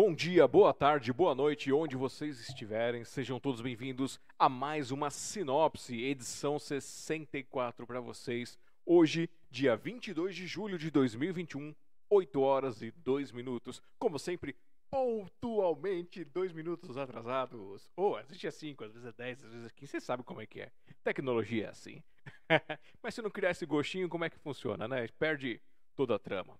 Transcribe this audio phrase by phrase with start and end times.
[0.00, 5.10] Bom dia, boa tarde, boa noite, onde vocês estiverem, sejam todos bem-vindos a mais uma
[5.10, 8.56] Sinopse, edição 64 para vocês.
[8.86, 11.74] Hoje, dia 22 de julho de 2021,
[12.08, 13.82] 8 horas e 2 minutos.
[13.98, 14.54] Como sempre,
[14.88, 17.90] pontualmente, 2 minutos atrasados.
[17.96, 20.00] Ou, oh, às vezes é 5, às vezes é 10, às vezes é 15, você
[20.00, 20.70] sabe como é que é.
[21.02, 22.00] Tecnologia é assim.
[23.02, 25.08] Mas se não criar esse gostinho, como é que funciona, né?
[25.18, 25.60] Perde
[25.96, 26.56] toda a trama.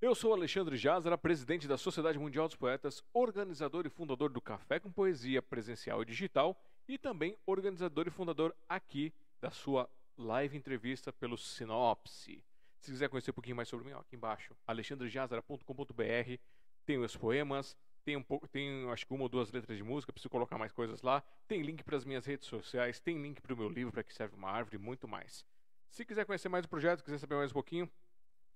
[0.00, 4.78] Eu sou Alexandre Jazara, presidente da Sociedade Mundial dos Poetas, organizador e fundador do Café
[4.78, 6.56] com Poesia presencial e digital
[6.86, 12.44] e também organizador e fundador aqui da sua live entrevista pelo Sinopse.
[12.78, 16.42] Se quiser conhecer um pouquinho mais sobre mim, ó, aqui embaixo, alexandrejazara.com.br,
[16.86, 20.12] tem os poemas, tem um pouco, tem acho que uma ou duas letras de música,
[20.12, 21.24] preciso colocar mais coisas lá.
[21.48, 24.14] Tem link para as minhas redes sociais, tem link para o meu livro para que
[24.14, 25.44] serve uma árvore muito mais.
[25.90, 27.90] Se quiser conhecer mais o projeto, quiser saber mais um pouquinho,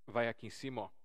[0.06, 1.01] vai aqui em cima, ó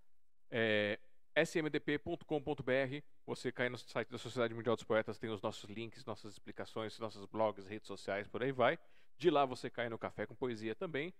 [0.50, 1.00] é,
[1.36, 3.04] smdp.com.br.
[3.26, 6.98] Você cai no site da Sociedade Mundial dos Poetas, tem os nossos links, nossas explicações,
[7.00, 8.80] nossos blogs, redes sociais, por aí vai.
[9.18, 11.14] De lá você cai no Café com Poesia também.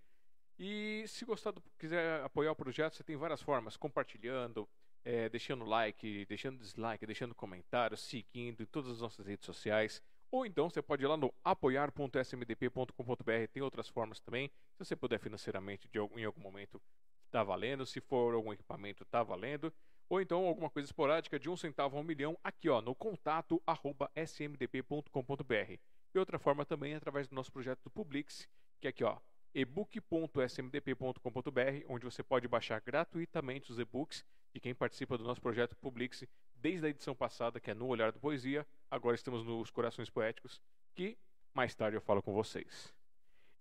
[0.60, 4.68] E se gostar do, quiser apoiar o projeto, você tem várias formas, compartilhando,
[5.06, 10.02] é, deixando like, deixando dislike, deixando comentário, seguindo em todas as nossas redes sociais.
[10.32, 14.50] Ou então você pode ir lá no apoiar.smdp.com.br, tem outras formas também.
[14.74, 16.82] Se você puder financeiramente de algum, em algum momento
[17.28, 17.86] está valendo.
[17.86, 19.72] Se for algum equipamento, está valendo.
[20.10, 23.62] Ou então alguma coisa esporádica de um centavo a um milhão, aqui ó, no contato
[23.68, 25.78] arroba smdp.com.br.
[26.14, 28.48] E outra forma também é através do nosso projeto do Publix,
[28.80, 29.18] que é aqui ó,
[29.54, 36.24] ebook.smdp.com.br, onde você pode baixar gratuitamente os e-books de quem participa do nosso projeto Publix
[36.56, 38.66] desde a edição passada, que é No Olhar do Poesia.
[38.90, 40.62] Agora estamos nos Corações Poéticos,
[40.96, 41.18] que
[41.54, 42.94] mais tarde eu falo com vocês.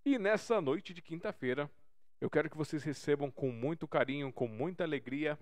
[0.05, 1.69] E nessa noite de quinta-feira,
[2.19, 5.37] eu quero que vocês recebam com muito carinho, com muita alegria,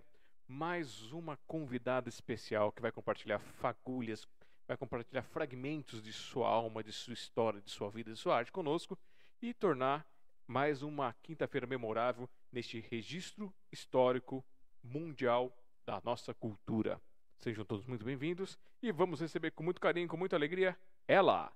[0.48, 4.28] mais uma convidada especial que vai compartilhar fagulhas,
[4.68, 8.52] vai compartilhar fragmentos de sua alma, de sua história, de sua vida, de sua arte
[8.52, 8.98] conosco
[9.42, 10.06] e tornar
[10.46, 14.46] mais uma quinta-feira memorável neste registro histórico
[14.84, 15.56] mundial
[15.86, 17.02] da nossa cultura.
[17.38, 21.52] Sejam todos muito bem-vindos e vamos receber com muito carinho, com muita alegria, ela,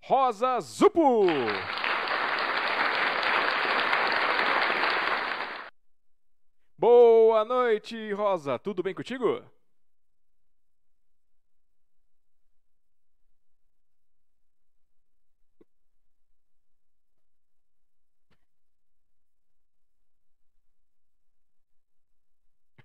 [0.00, 1.26] Rosa Zupo!
[7.34, 8.60] Boa noite, Rosa.
[8.60, 9.42] Tudo bem contigo?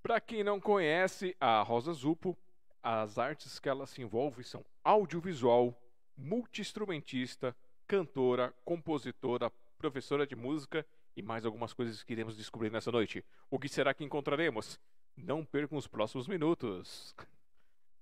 [0.00, 2.38] Para quem não conhece a Rosa Zupo,
[2.80, 5.76] as artes que ela se envolve são audiovisual,
[6.16, 7.56] multiinstrumentista,
[7.88, 10.86] cantora, compositora, professora de música
[11.16, 13.24] e mais algumas coisas que iremos descobrir nessa noite.
[13.50, 14.78] O que será que encontraremos?
[15.16, 17.14] Não percam os próximos minutos.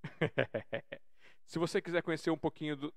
[1.46, 2.94] Se você quiser conhecer um pouquinho do.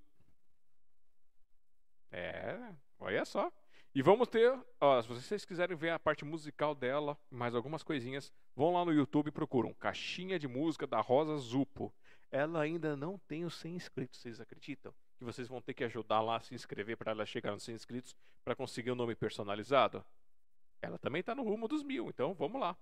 [2.11, 3.51] É, olha só.
[3.93, 8.31] E vamos ter, ó, se vocês quiserem ver a parte musical dela, mais algumas coisinhas,
[8.55, 11.91] vão lá no YouTube e procuram Caixinha de Música da Rosa Zupo.
[12.29, 14.93] Ela ainda não tem os 100 inscritos, vocês acreditam?
[15.17, 17.75] Que vocês vão ter que ajudar lá a se inscrever para ela chegar nos 100
[17.75, 20.03] inscritos para conseguir o um nome personalizado?
[20.81, 22.77] Ela também está no rumo dos mil, então vamos lá.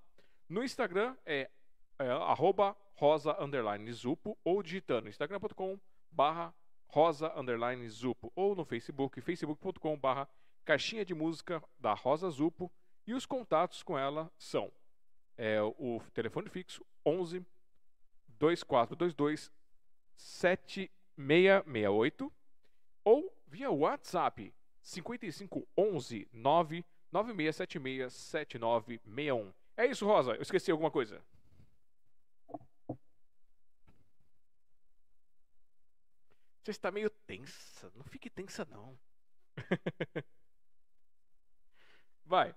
[0.47, 1.50] No Instagram é,
[1.97, 5.79] é arroba rosa underline zupo ou digitando instagram.com
[6.12, 6.53] barra
[6.88, 10.29] rosa underline zupo ou no Facebook, facebook.com barra
[10.63, 12.72] caixinha de música da Rosa Zupo
[13.06, 14.72] e os contatos com ela são
[15.38, 17.45] é, o telefone fixo 11
[18.40, 19.51] 2422
[20.16, 22.31] 7 668
[23.03, 29.53] ou via WhatsApp 5511 99676 7961.
[29.77, 30.33] É isso, Rosa.
[30.33, 31.21] Eu esqueci alguma coisa.
[36.63, 37.91] Você está meio tensa.
[37.95, 38.97] Não fique tensa, não.
[42.25, 42.56] Vai.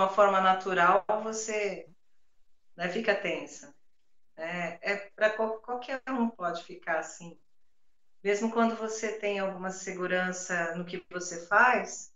[0.00, 1.86] Uma forma natural, você
[2.76, 3.74] né, fica tensa.
[4.36, 7.38] É, é para qualquer um pode ficar assim.
[8.22, 12.12] Mesmo quando você tem alguma segurança no que você faz,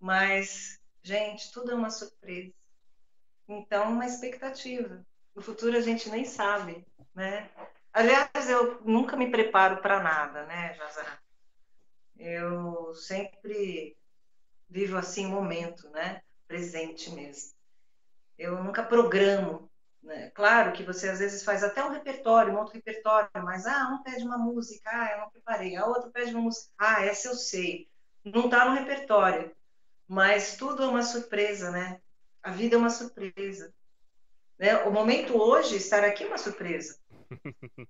[0.00, 2.52] mas, gente, tudo é uma surpresa.
[3.46, 5.04] Então, uma expectativa.
[5.34, 7.50] O futuro a gente nem sabe, né?
[7.92, 11.18] Aliás, eu nunca me preparo para nada, né, Jazara?
[12.18, 13.96] Eu sempre
[14.68, 16.22] vivo assim momento, né?
[16.48, 17.52] Presente mesmo.
[18.38, 19.70] Eu nunca programo
[20.02, 20.30] Né?
[20.30, 24.02] Claro que você às vezes faz até um repertório, um outro repertório, mas ah, um
[24.02, 27.34] pede uma música, ah, eu não preparei, a outra pede uma música, ah, essa eu
[27.34, 27.88] sei.
[28.24, 29.54] Não está no repertório,
[30.06, 32.00] mas tudo é uma surpresa, né?
[32.42, 33.74] A vida é uma surpresa.
[34.58, 34.76] Né?
[34.84, 36.98] O momento hoje, estar aqui é uma surpresa.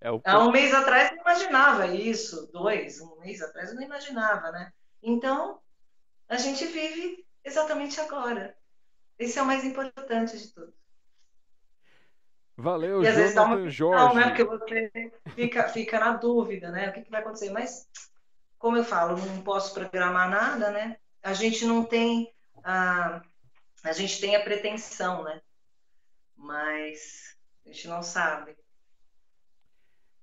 [0.00, 0.20] É o...
[0.24, 4.52] Há um mês atrás eu não imaginava isso, dois, um mês atrás eu não imaginava,
[4.52, 4.72] né?
[5.02, 5.60] Então,
[6.28, 8.56] a gente vive exatamente agora.
[9.18, 10.72] Esse é o mais importante de tudo.
[12.56, 14.16] Valeu, e às vezes dá uma Jorge.
[14.16, 14.28] né?
[14.28, 16.88] Porque você fica, fica na dúvida, né?
[16.88, 17.50] O que, que vai acontecer?
[17.50, 17.88] Mas,
[18.58, 20.96] como eu falo, não posso programar nada, né?
[21.22, 22.32] A gente não tem
[22.64, 23.22] a,
[23.84, 25.40] a gente tem a pretensão, né?
[26.36, 28.56] Mas a gente não sabe.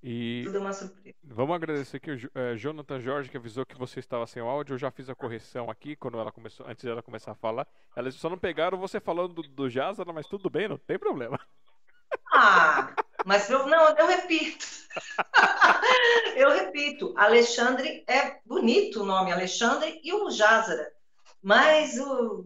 [0.07, 1.17] E Tudo é uma surpresa.
[1.23, 4.75] Vamos agradecer aqui o é, Jonathan Jorge que avisou que você estava sem áudio.
[4.75, 7.67] Eu já fiz a correção aqui quando ela começou, antes dela começar a falar.
[7.95, 11.39] Elas só não pegaram você falando do, do Jazara, mas tudo bem, não tem problema.
[12.31, 12.93] Ah,
[13.25, 14.63] mas eu, não, eu repito.
[16.37, 20.93] eu repito, Alexandre é bonito o nome, Alexandre e o Jázara.
[21.41, 22.45] Mas o,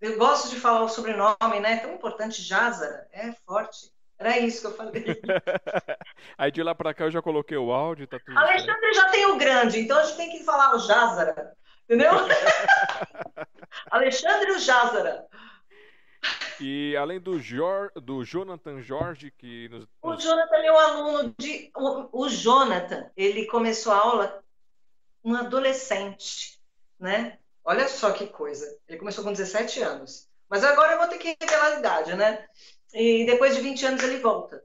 [0.00, 1.74] eu gosto de falar o sobrenome, né?
[1.74, 3.92] É tão importante, Jázara, é forte.
[4.22, 5.04] Era isso que eu falei.
[6.38, 8.94] Aí de lá para cá eu já coloquei o áudio, tá tudo Alexandre certo.
[8.94, 11.52] já tem o grande, então a gente tem que falar o Jázara,
[11.84, 12.12] entendeu?
[13.90, 15.26] Alexandre e o Jázara.
[16.60, 21.72] E além do, Jor, do Jonathan Jorge, que nos, O Jonathan é um aluno de.
[21.74, 24.44] O, o Jonathan, ele começou a aula
[25.24, 26.60] um adolescente,
[27.00, 27.38] né?
[27.64, 28.78] Olha só que coisa.
[28.86, 30.28] Ele começou com 17 anos.
[30.48, 32.46] Mas agora eu vou ter que revelar a idade, né?
[32.92, 34.62] E depois de 20 anos ele volta.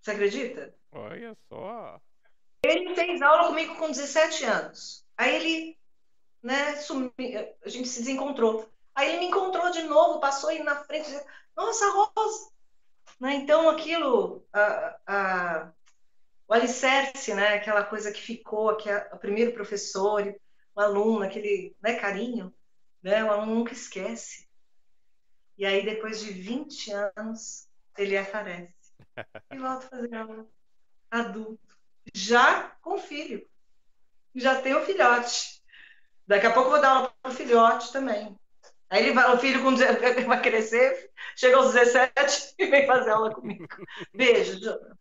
[0.00, 0.74] Você acredita?
[0.92, 2.00] Olha só.
[2.64, 5.04] Ele fez aula comigo com 17 anos.
[5.16, 5.78] Aí ele,
[6.42, 6.74] né,
[7.64, 8.68] a gente se desencontrou.
[8.94, 11.24] Aí ele me encontrou de novo, passou aí na frente, disse,
[11.56, 12.50] nossa, Rosa!
[13.20, 13.34] Né?
[13.34, 15.72] Então aquilo, a, a,
[16.48, 17.54] o alicerce, né?
[17.54, 20.34] aquela coisa que ficou, que é o primeiro professor,
[20.74, 22.52] o aluno, aquele né, carinho,
[23.02, 23.24] né?
[23.24, 24.45] o aluno nunca esquece.
[25.58, 28.74] E aí, depois de 20 anos, ele aparece
[29.52, 30.46] e volta a fazer aula
[31.10, 31.78] adulto,
[32.12, 33.46] já com filho,
[34.34, 35.62] já tem o filhote.
[36.26, 38.36] Daqui a pouco eu vou dar aula para o filhote também.
[38.90, 39.74] Aí ele vai, o filho com,
[40.26, 43.66] vai crescer, chega aos 17 e vem fazer aula comigo.
[44.14, 44.96] Beijo, Jonathan.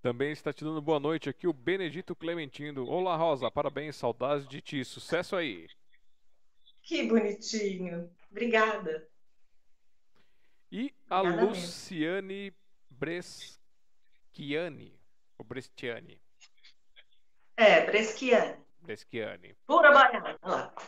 [0.00, 2.86] Também está te dando boa noite aqui o Benedito Clementino.
[2.86, 4.84] Olá, Rosa, parabéns, saudades de ti.
[4.84, 5.66] Sucesso aí.
[6.82, 8.08] Que bonitinho.
[8.30, 9.08] Obrigada.
[10.70, 12.54] E a Obrigada Luciane.
[12.90, 14.98] Breschiani.
[15.38, 16.20] Ou Brestiani.
[17.56, 18.56] É, Breschiani.
[18.80, 19.54] Breschiani.
[19.66, 20.38] Pura baiana.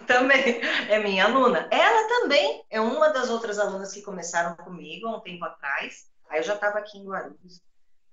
[0.07, 1.69] Também é minha aluna.
[1.71, 6.11] Ela também é uma das outras alunas que começaram comigo há um tempo atrás.
[6.29, 7.63] Aí eu já estava aqui em Guarulhos,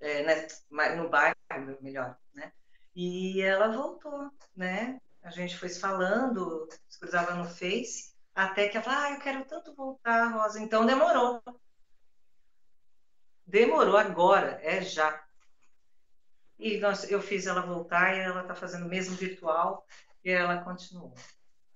[0.00, 1.36] é, né, no bairro,
[1.80, 2.52] melhor, né?
[2.94, 5.00] E ela voltou, né?
[5.22, 9.18] A gente foi se falando, se cruzava no Face, até que ela falou, ah, eu
[9.18, 10.60] quero tanto voltar, Rosa.
[10.60, 11.42] Então demorou.
[13.46, 15.24] Demorou agora, é já.
[16.58, 19.86] E nós, eu fiz ela voltar e ela está fazendo mesmo virtual
[20.22, 21.14] e ela continuou.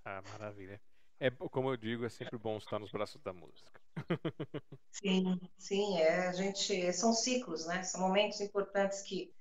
[0.05, 0.79] Ah, maravilha.
[1.19, 3.81] É, como eu digo, é sempre bom estar nos braços da música.
[4.93, 7.83] Sim, sim, é, a gente, são ciclos, né?
[7.83, 9.33] São momentos importantes que,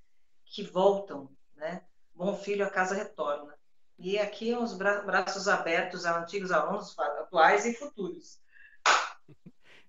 [0.44, 1.84] que voltam, né?
[2.14, 3.59] Bom filho a casa retorna.
[4.00, 8.40] E aqui os bra braços abertos a antigos alunos, atuais e futuros.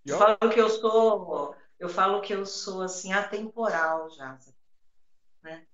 [0.03, 4.35] Eu falo que eu sou, eu falo que eu sou assim atemporal já,
[5.43, 5.67] né?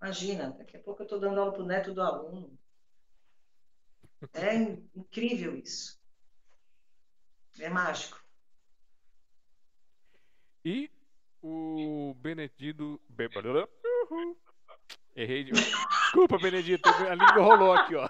[0.00, 2.58] Imagina, daqui a pouco eu estou dando aula para o neto do aluno.
[4.32, 4.56] É
[4.96, 5.96] incrível isso.
[7.60, 8.20] É mágico.
[10.64, 10.90] E
[11.40, 13.00] o Benedito.
[14.10, 14.36] Uhum.
[15.14, 15.44] Errei.
[15.44, 15.52] De...
[15.52, 18.08] Desculpa, Benedito, a língua rolou aqui, ó.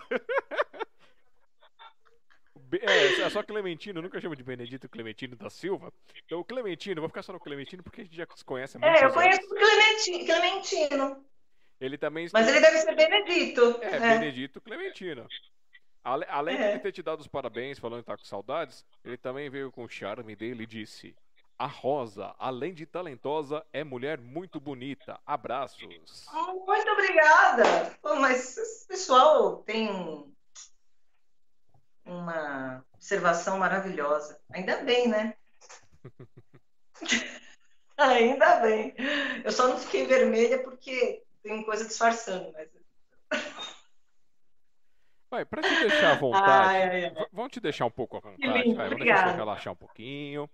[2.81, 5.93] É, é só Clementino, eu nunca chamo de Benedito Clementino da Silva.
[6.25, 8.97] Então, o Clementino, vou ficar só no Clementino porque a gente já se conhece muito.
[8.97, 11.27] É, eu conheço o Clementino, Clementino.
[11.79, 12.29] Ele também.
[12.33, 13.79] Mas ele deve ser Benedito.
[13.83, 14.01] É, é.
[14.01, 15.29] Benedito Clementino.
[16.03, 16.59] Ale, além é.
[16.59, 19.71] de ele ter te dado os parabéns, falando que tá com saudades, ele também veio
[19.71, 21.15] com o charme dele e disse:
[21.59, 25.21] A Rosa, além de talentosa, é mulher muito bonita.
[25.25, 26.27] Abraços.
[26.33, 27.65] Oh, muito obrigada.
[28.03, 30.33] Pô, mas esse pessoal tem
[32.05, 34.41] uma observação maravilhosa.
[34.53, 35.35] Ainda bem, né?
[37.97, 38.95] Ainda bem.
[39.45, 42.69] Eu só não fiquei vermelha porque tem coisa disfarçando, mas.
[45.31, 47.27] Vai, pra te deixar à vontade, ai, ai, ai.
[47.33, 50.51] vamos te deixar um pouco à vontade, vai, vamos deixar você relaxar um pouquinho.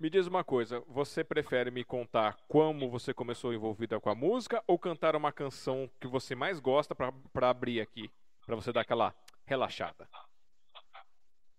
[0.00, 4.62] Me diz uma coisa, você prefere me contar como você começou envolvida com a música
[4.64, 8.08] ou cantar uma canção que você mais gosta para abrir aqui,
[8.46, 9.12] para você dar aquela
[9.44, 10.08] relaxada?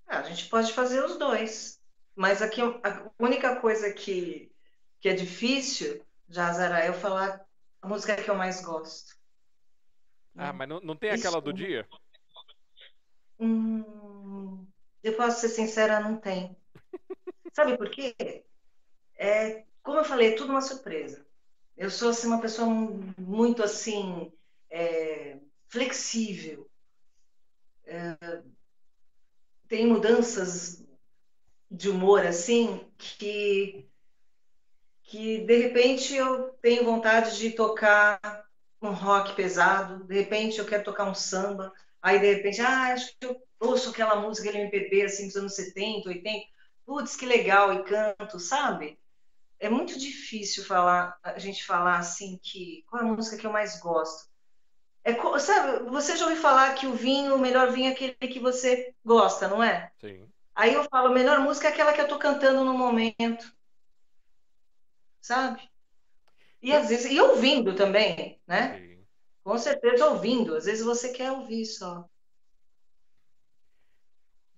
[0.08, 1.81] Ah, a gente pode fazer os dois,
[2.15, 4.50] mas aqui a única coisa que,
[5.01, 7.46] que é difícil, Jazara, é eu falar
[7.81, 9.13] a música que eu mais gosto.
[10.38, 11.41] Ah, mas não, não tem aquela Isso.
[11.41, 11.86] do dia?
[13.38, 14.65] Hum,
[15.03, 16.58] eu posso ser sincera, não tem.
[17.53, 18.15] Sabe por quê?
[19.17, 21.25] É, como eu falei, é tudo uma surpresa.
[21.77, 22.67] Eu sou assim, uma pessoa
[23.17, 24.31] muito assim
[24.69, 25.37] é,
[25.67, 26.69] flexível.
[27.85, 28.17] É,
[29.67, 30.83] tem mudanças
[31.71, 33.87] de humor assim que
[35.03, 38.45] que de repente eu tenho vontade de tocar
[38.81, 43.17] um rock pesado, de repente eu quero tocar um samba, aí de repente, ah, acho
[43.19, 46.45] que eu ouço aquela música LMPB assim dos anos 70, 80,
[46.89, 49.00] putz, que legal, e canto, sabe?
[49.60, 53.51] É muito difícil falar, a gente falar assim que qual é a música que eu
[53.51, 54.27] mais gosto.
[55.03, 58.39] É, sabe, você já ouviu falar que o vinho, o melhor vinho é aquele que
[58.39, 59.91] você gosta, não é?
[60.01, 60.27] Sim.
[60.55, 63.53] Aí eu falo, a melhor música é aquela que eu tô cantando no momento.
[65.22, 65.69] Sabe?
[66.60, 68.79] E às vezes, e ouvindo também, né?
[68.79, 69.05] Sim.
[69.43, 70.55] Com certeza ouvindo.
[70.55, 72.10] Às vezes você quer ouvir só.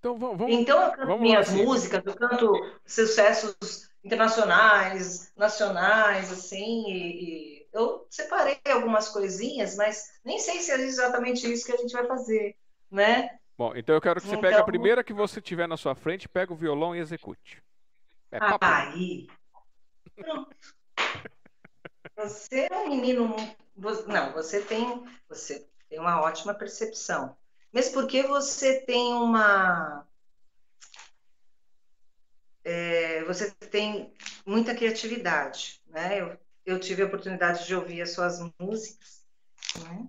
[0.02, 1.64] Então, vamos, então eu canto vamos minhas assim.
[1.64, 2.52] músicas, eu canto
[2.84, 10.82] sucessos internacionais, nacionais, assim, e, e, eu separei algumas coisinhas, mas nem sei se é
[10.82, 12.58] exatamente isso que a gente vai fazer,
[12.90, 13.30] né?
[13.56, 14.42] Bom, então eu quero que você então...
[14.42, 17.62] pegue a primeira que você tiver na sua frente, pega o violão e execute.
[18.32, 19.28] É Aí.
[20.16, 20.56] Pronto.
[22.16, 23.36] Você é um menino.
[24.08, 27.38] Não, você tem, você tem uma ótima percepção.
[27.74, 30.06] Mesmo porque você tem uma.
[32.64, 34.14] É, você tem
[34.46, 36.22] muita criatividade, né?
[36.22, 39.26] Eu, eu tive a oportunidade de ouvir as suas músicas,
[39.80, 40.08] né?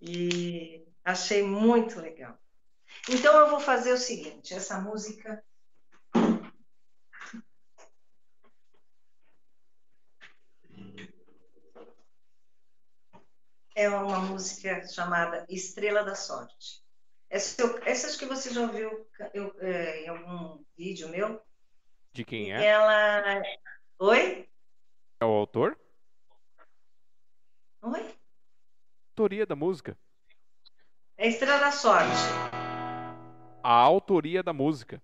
[0.00, 2.38] E achei muito legal.
[3.08, 5.42] Então eu vou fazer o seguinte: essa música
[13.76, 16.82] é uma música chamada Estrela da Sorte.
[17.28, 21.42] Essa, essa acho que você já ouviu eu, é, em algum vídeo meu.
[22.10, 22.64] De quem é?
[22.64, 23.42] Ela.
[23.98, 24.48] Oi?
[25.20, 25.78] É o autor?
[27.82, 28.14] Oi?
[29.10, 29.96] Autoria da música.
[31.18, 32.16] É Estrela da Sorte.
[33.62, 35.02] A autoria da música.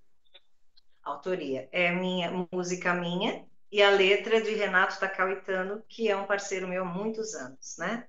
[1.03, 1.69] Autoria.
[1.73, 6.85] É minha música minha e a letra de Renato Tacauitano, que é um parceiro meu
[6.85, 8.07] há muitos anos, né?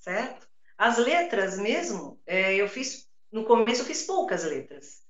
[0.00, 0.48] Certo?
[0.76, 5.02] As letras mesmo, é, eu fiz, no começo eu fiz poucas letras.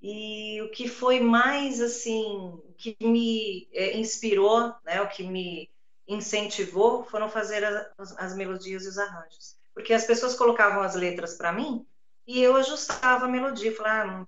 [0.00, 2.24] E o que foi mais, assim,
[2.64, 5.68] o que me é, inspirou, né, o que me
[6.08, 9.56] incentivou, foram fazer as, as melodias e os arranjos.
[9.74, 11.86] Porque as pessoas colocavam as letras para mim
[12.26, 14.26] e eu ajustava a melodia, falava, ah,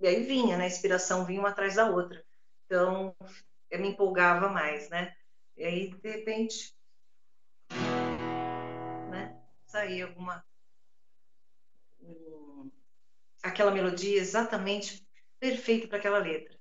[0.00, 2.24] e aí vinha, né, a inspiração vinha uma atrás da outra.
[2.64, 3.14] Então,
[3.70, 5.14] eu me empolgava mais, né?
[5.56, 6.74] E aí, de repente,
[9.70, 10.44] sair alguma
[12.00, 12.70] um,
[13.44, 15.06] aquela melodia exatamente
[15.40, 16.59] perfeita para aquela letra.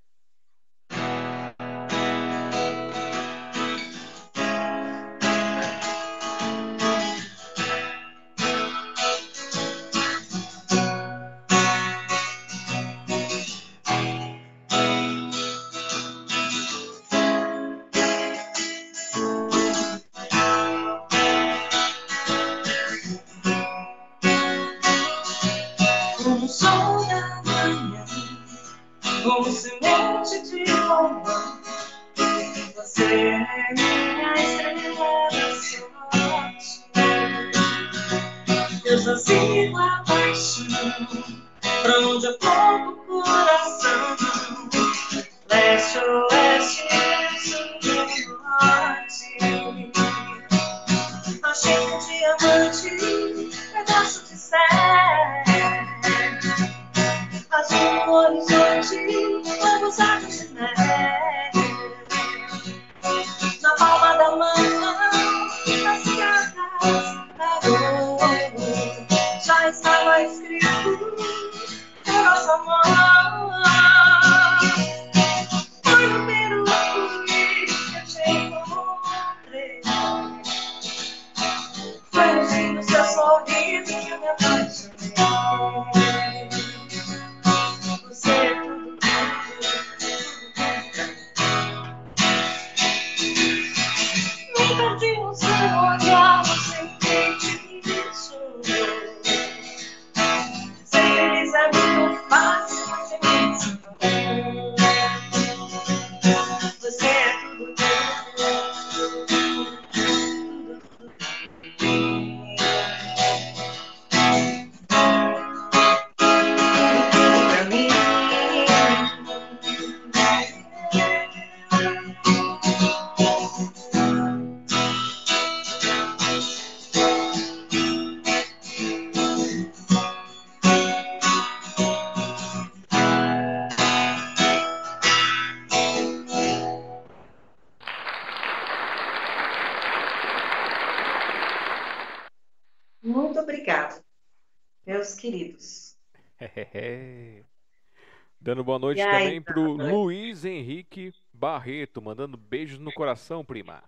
[148.70, 153.84] Boa noite aí, também para o Luiz Henrique Barreto, mandando beijos no coração, prima.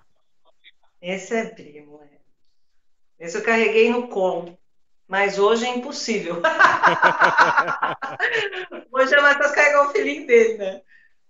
[0.99, 2.17] Esse é primo, é.
[3.19, 4.57] Esse eu carreguei no colo,
[5.07, 6.41] mas hoje é impossível.
[8.91, 10.81] hoje é Matheus carregar o filhinho dele, né?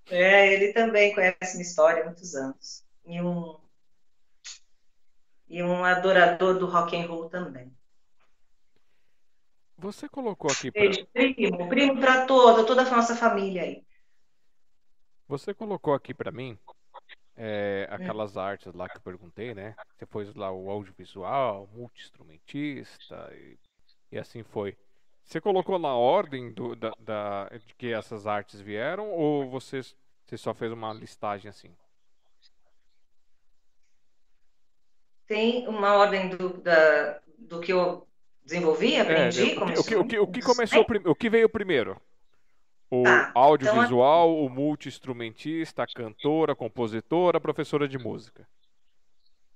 [0.10, 2.86] É, ele também conhece minha história há muitos anos.
[3.06, 3.60] E um,
[5.50, 7.70] e um adorador do rock and roll também.
[9.82, 10.84] Você colocou aqui pra...
[11.12, 13.84] primo, primo para toda, toda a nossa família aí.
[15.28, 16.56] Você colocou aqui para mim
[17.36, 18.42] é, aquelas hum.
[18.42, 19.76] artes lá que eu perguntei, né?
[19.98, 23.58] Você pôs lá o audiovisual, multi-instrumentista e,
[24.12, 24.78] e, assim foi.
[25.24, 29.82] Você colocou na ordem do, da, da, de que essas artes vieram ou você,
[30.24, 31.76] você só fez uma listagem assim?
[35.26, 38.08] Tem uma ordem do, da, do que eu
[38.52, 42.00] desenvolvi, aprendi, é, o, que, o, que, o que começou, o que veio primeiro?
[42.90, 44.46] O então audiovisual, então...
[44.46, 48.46] o multi-instrumentista, a cantora, a compositora, professora de música.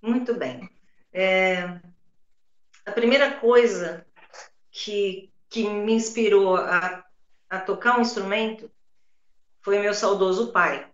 [0.01, 0.69] Muito bem.
[1.11, 1.79] É...
[2.85, 4.05] A primeira coisa
[4.71, 7.03] que, que me inspirou a,
[7.49, 8.71] a tocar um instrumento
[9.61, 10.87] foi meu saudoso pai.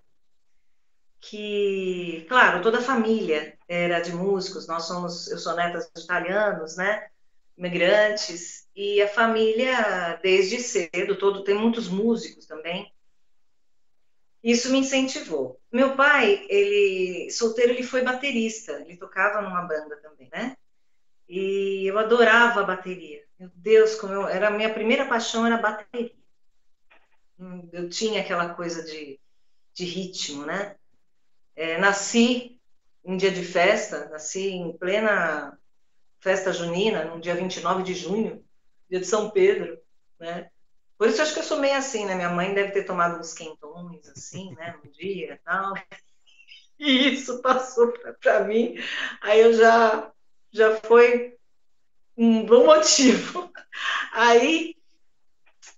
[1.20, 6.76] Que, claro, toda a família era de músicos, nós somos, eu sou neta de italianos,
[6.78, 7.11] né?
[7.62, 12.92] Imigrantes e a família desde cedo todo tem muitos músicos também.
[14.44, 15.62] Isso me incentivou.
[15.72, 20.58] Meu pai ele solteiro ele foi baterista ele tocava numa banda também né?
[21.30, 23.24] E eu adorava a bateria.
[23.40, 26.16] Meu Deus como eu era a minha primeira paixão era a bateria.
[27.40, 29.20] Hum, eu tinha aquela coisa de,
[29.76, 30.76] de ritmo né?
[31.56, 32.60] É, nasci
[33.06, 35.61] em dia de festa nasci em plena
[36.22, 38.46] festa junina, no dia 29 de junho,
[38.90, 39.78] dia de São Pedro,
[40.20, 40.50] né?
[40.98, 42.14] Por isso acho que eu sou meio assim, né?
[42.14, 44.76] Minha mãe deve ter tomado uns quentões, assim, né?
[44.86, 45.74] Um dia e tal.
[46.80, 48.76] E isso passou para mim.
[49.22, 50.12] Aí eu já,
[50.52, 51.38] já foi
[52.18, 53.54] um bom motivo.
[54.12, 54.76] Aí,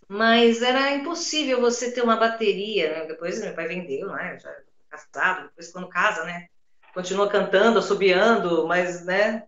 [0.07, 3.05] mas era impossível você ter uma bateria, né?
[3.05, 4.39] Depois meu pai vendeu, né?
[4.39, 4.55] Já
[4.89, 6.47] casado, depois quando casa, né?
[6.93, 9.47] Continua cantando, assobiando, mas, né?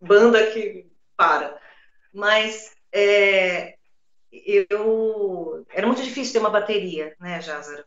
[0.00, 1.58] Banda que para.
[2.12, 3.76] Mas é,
[4.32, 7.84] eu era muito difícil ter uma bateria, né, Jázaro?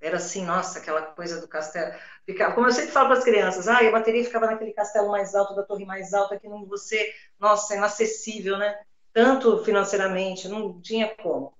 [0.00, 1.94] Era assim, nossa, aquela coisa do castelo.
[2.26, 5.34] Ficava, como eu sempre falo para as crianças, ah, a bateria ficava naquele castelo mais
[5.34, 8.76] alto, da torre mais alta, que não você, nossa, é inacessível, né?
[9.12, 11.54] Tanto financeiramente, não tinha como.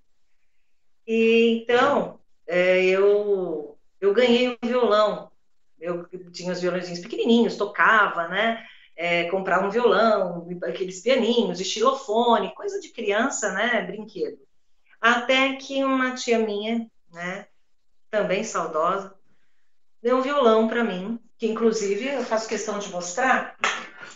[1.07, 5.31] E então, é, eu, eu ganhei um violão.
[5.81, 8.65] Eu tinha os violõezinhos pequenininhos, tocava, né?
[8.97, 14.39] É, comprar um violão, aqueles pianinhos, estilofone, coisa de criança, né, brinquedo.
[15.01, 17.47] Até que uma tia minha, né,
[18.11, 19.15] também saudosa,
[20.03, 23.57] deu um violão para mim, que inclusive eu faço questão de mostrar,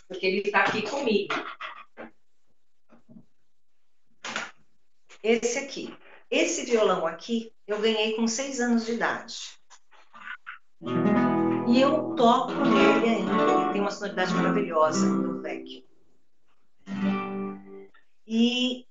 [0.06, 1.34] porque ele está aqui comigo.
[5.22, 5.96] Esse aqui.
[6.30, 9.36] Esse violão aqui eu ganhei com seis anos de idade.
[11.68, 13.62] E eu toco nele ainda.
[13.62, 15.84] Ele tem uma sonoridade maravilhosa do vecchio.
[18.26, 18.86] E,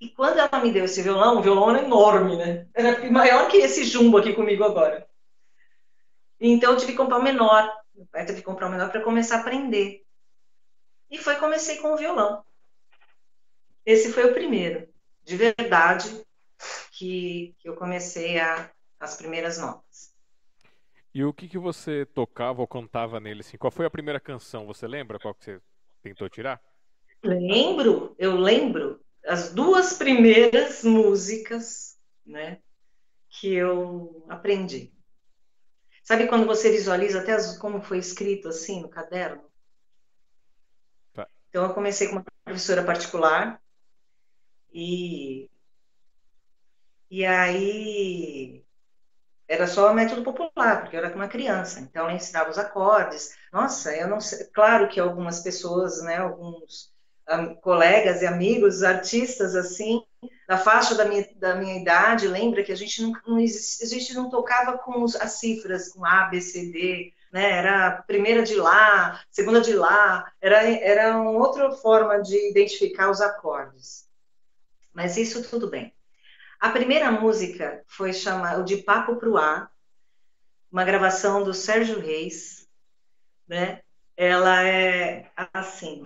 [0.00, 2.66] e quando ela me deu esse violão, o violão era enorme, né?
[2.74, 5.06] Era maior que esse jumbo aqui comigo agora.
[6.40, 7.70] Então eu tive que comprar o menor.
[7.94, 10.02] Meu pai teve que comprar o menor para começar a aprender.
[11.10, 12.44] E foi comecei com o violão.
[13.84, 14.88] Esse foi o primeiro,
[15.22, 16.26] de verdade,
[16.90, 20.15] que, que eu comecei a, as primeiras notas.
[21.16, 23.40] E o que, que você tocava ou cantava nele?
[23.40, 23.56] Assim?
[23.56, 24.66] Qual foi a primeira canção?
[24.66, 25.62] Você lembra qual que você
[26.02, 26.60] tentou tirar?
[27.24, 29.02] Lembro, eu lembro.
[29.26, 32.60] As duas primeiras músicas, né,
[33.30, 34.92] que eu aprendi.
[36.02, 39.42] Sabe quando você visualiza até as, como foi escrito assim no caderno?
[41.14, 41.26] Tá.
[41.48, 43.58] Então eu comecei com uma professora particular
[44.70, 45.48] e
[47.10, 48.65] e aí
[49.48, 53.36] era só método popular, porque eu era uma criança, então ela ensinava os acordes.
[53.52, 56.92] Nossa, eu não sei, claro que algumas pessoas, né, alguns
[57.30, 60.02] um, colegas e amigos, artistas assim,
[60.48, 64.14] da faixa da minha, da minha idade, lembra que a gente não, não, a gente
[64.14, 68.54] não tocava com os, as cifras, com A, B, C, D, né, era primeira de
[68.54, 74.06] Lá, segunda de Lá, era, era uma outra forma de identificar os acordes.
[74.92, 75.95] Mas isso tudo bem.
[76.60, 79.70] A primeira música foi chamada De Papo Pro Ar,
[80.72, 82.66] uma gravação do Sérgio Reis,
[83.46, 83.80] né?
[84.16, 86.02] Ela é assim.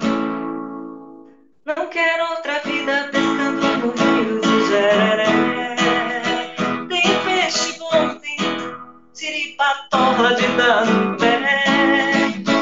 [1.64, 5.76] Não quero outra vida pescando no rio de Jereré.
[6.88, 8.36] Tem peixe bom, tem
[9.14, 10.42] tiripatola de
[11.18, 11.40] pé.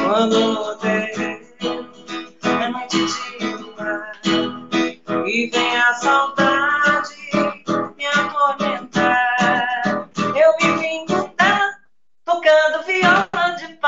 [0.03, 3.05] Quando tem é noite
[3.39, 4.21] de mar
[5.25, 5.68] e vem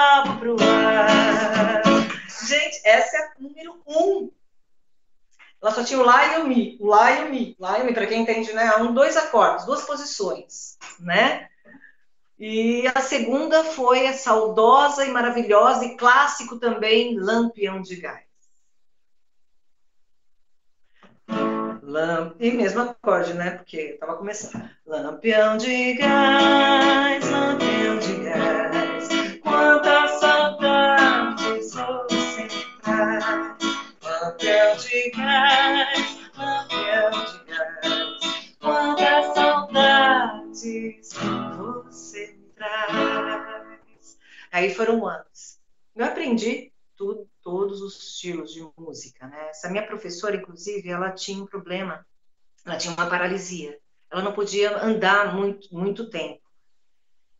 [0.01, 1.83] pavo pro ar.
[2.47, 4.31] Gente, essa é a número um
[5.61, 7.83] ela só tinha o Lá e o Mi, o Lá e o Mi, Lá e
[7.83, 8.77] o Mi, para quem entende, né?
[8.77, 11.49] Um, dois acordes, duas posições, né?
[12.39, 18.23] E a segunda foi a saudosa e maravilhosa e clássico também, Lampião de Gás.
[21.83, 22.37] Lamp...
[22.39, 23.51] E mesmo acorde, né?
[23.51, 24.67] Porque estava começando.
[24.83, 27.70] Lampião de gás, lampião
[34.81, 36.17] de gás,
[36.69, 41.09] de gás, quantas saudades
[41.57, 44.17] você traz.
[44.51, 45.59] Aí foram anos.
[45.95, 49.49] Eu aprendi tudo, todos os estilos de música, né?
[49.49, 52.05] Essa minha professora, inclusive, ela tinha um problema,
[52.65, 53.77] ela tinha uma paralisia.
[54.09, 56.41] Ela não podia andar muito, muito tempo.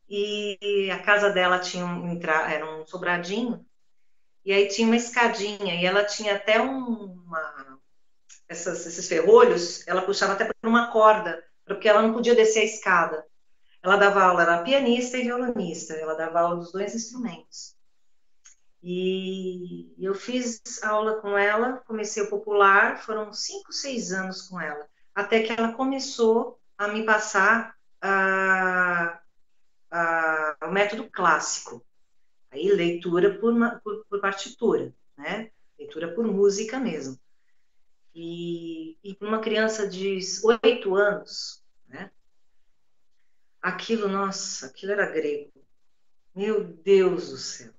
[0.08, 3.66] E a casa dela tinha um, era um sobradinho
[4.44, 7.80] e aí tinha uma escadinha, e ela tinha até uma.
[8.48, 12.66] Essas, esses ferrolhos, ela puxava até por uma corda, porque ela não podia descer a
[12.66, 13.26] escada.
[13.82, 17.76] Ela dava aula, era pianista e violonista, ela dava aula dos dois instrumentos.
[18.84, 24.88] E eu fiz aula com ela, comecei o popular, foram cinco, seis anos com ela,
[25.14, 29.20] até que ela começou a me passar a,
[29.92, 31.86] a, o método clássico.
[32.52, 35.50] Aí, leitura por, por, por partitura, né?
[35.80, 37.18] Leitura por música mesmo.
[38.14, 42.12] E, e uma criança de oito anos, né?
[43.62, 45.52] Aquilo, nossa, aquilo era grego.
[46.36, 47.72] Meu Deus do céu.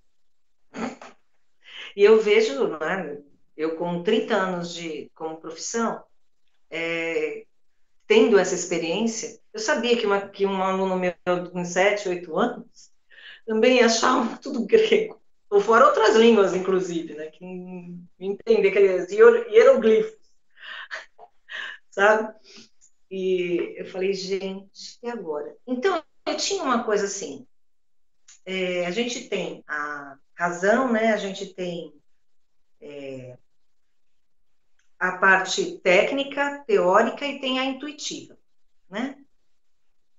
[1.94, 3.20] E eu vejo, né,
[3.54, 6.02] eu com 30 anos de como profissão,
[6.70, 7.46] é,
[8.06, 11.14] tendo essa experiência, eu sabia que, uma, que um aluno meu
[11.50, 12.91] com 7, 8 anos
[13.46, 15.20] também achavam tudo grego.
[15.50, 17.26] Ou fora outras línguas, inclusive, né?
[17.26, 17.44] Que
[18.18, 20.18] entender aqueles hieroglifos,
[21.90, 22.34] sabe?
[23.10, 25.54] E eu falei, gente, e agora?
[25.66, 27.46] Então, eu tinha uma coisa assim,
[28.46, 31.12] é, a gente tem a razão, né?
[31.12, 31.92] A gente tem
[32.80, 33.36] é,
[34.98, 38.38] a parte técnica, teórica e tem a intuitiva,
[38.88, 39.21] né?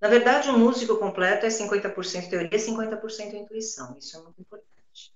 [0.04, 3.96] Na verdade, um músico completo é 50% teoria e 50% intuição.
[3.98, 5.14] Isso é muito importante.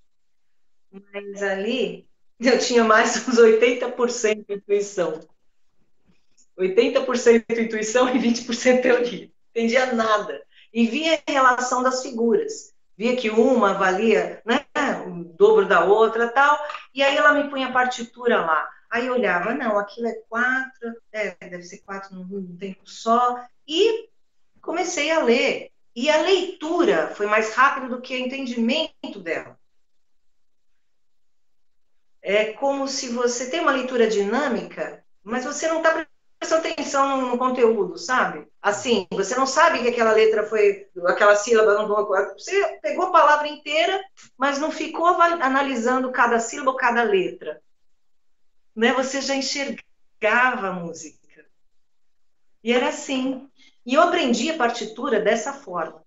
[0.90, 2.08] Mas ali
[2.40, 5.20] eu tinha mais uns 80% intuição.
[6.58, 9.30] 80% intuição e 20% teoria.
[9.50, 10.42] Entendia nada.
[10.74, 12.74] E via a relação das figuras.
[12.96, 14.66] Via que uma valia né,
[15.06, 16.58] o dobro da outra tal.
[16.94, 18.70] E aí ela me punha a partitura lá.
[18.90, 23.46] Aí eu olhava, não, aquilo é quatro, é, deve ser quatro num tempo só.
[23.68, 24.08] E
[24.68, 25.72] comecei a ler.
[25.96, 29.58] E a leitura foi mais rápida do que o entendimento dela.
[32.22, 36.06] É como se você tem uma leitura dinâmica, mas você não está
[36.38, 38.46] prestando atenção no, conteúdo, sabe?
[38.62, 41.88] Assim, você não sabe que aquela letra foi, aquela sílaba,
[42.34, 44.00] você pegou a palavra inteira,
[44.38, 47.62] mas não ficou analisando cada sílaba ou cada letra.
[48.76, 48.94] Né?
[48.94, 51.18] Você já enxergava a música.
[52.64, 53.50] E era assim.
[53.88, 56.04] E eu aprendi a partitura dessa forma.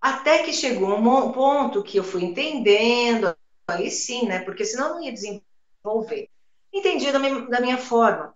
[0.00, 3.36] Até que chegou um ponto que eu fui entendendo,
[3.66, 4.38] aí sim, né?
[4.44, 6.30] Porque senão não ia desenvolver.
[6.72, 8.32] Entendi da minha, da minha forma.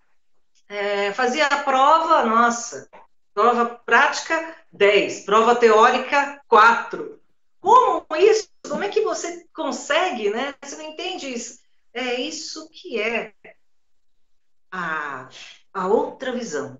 [0.68, 2.90] É, fazia a prova, nossa,
[3.32, 7.20] prova prática 10, prova teórica 4.
[7.60, 8.48] Como isso?
[8.68, 10.52] Como é que você consegue, né?
[10.60, 11.60] Você não entende isso?
[11.94, 13.34] É isso que é
[14.72, 15.28] a,
[15.72, 16.76] a outra visão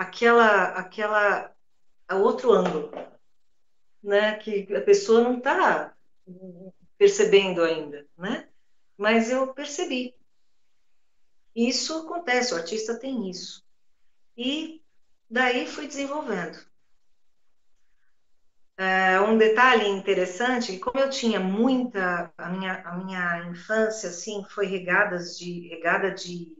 [0.00, 1.54] aquela, aquela,
[2.12, 2.90] outro ângulo,
[4.02, 4.38] né?
[4.38, 5.94] Que a pessoa não está
[6.96, 8.48] percebendo ainda, né?
[8.96, 10.14] Mas eu percebi.
[11.54, 13.62] Isso acontece, o artista tem isso.
[14.34, 14.82] E
[15.28, 16.58] daí fui desenvolvendo.
[18.78, 24.64] É, um detalhe interessante, como eu tinha muita, a minha, a minha infância assim foi
[24.64, 26.56] regada de regada de,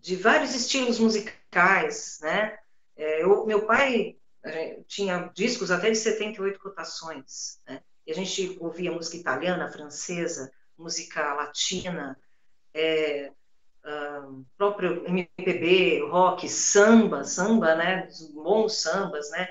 [0.00, 1.40] de vários estilos musicais
[2.22, 2.56] né?
[2.96, 4.16] É, eu, meu pai
[4.86, 7.82] tinha discos até de 78 cotações, né?
[8.06, 12.18] E a gente ouvia música italiana, francesa, música latina,
[12.72, 13.30] é,
[13.84, 18.08] uh, próprio MPB, rock, samba, samba, né?
[18.32, 19.48] Bons sambas, né?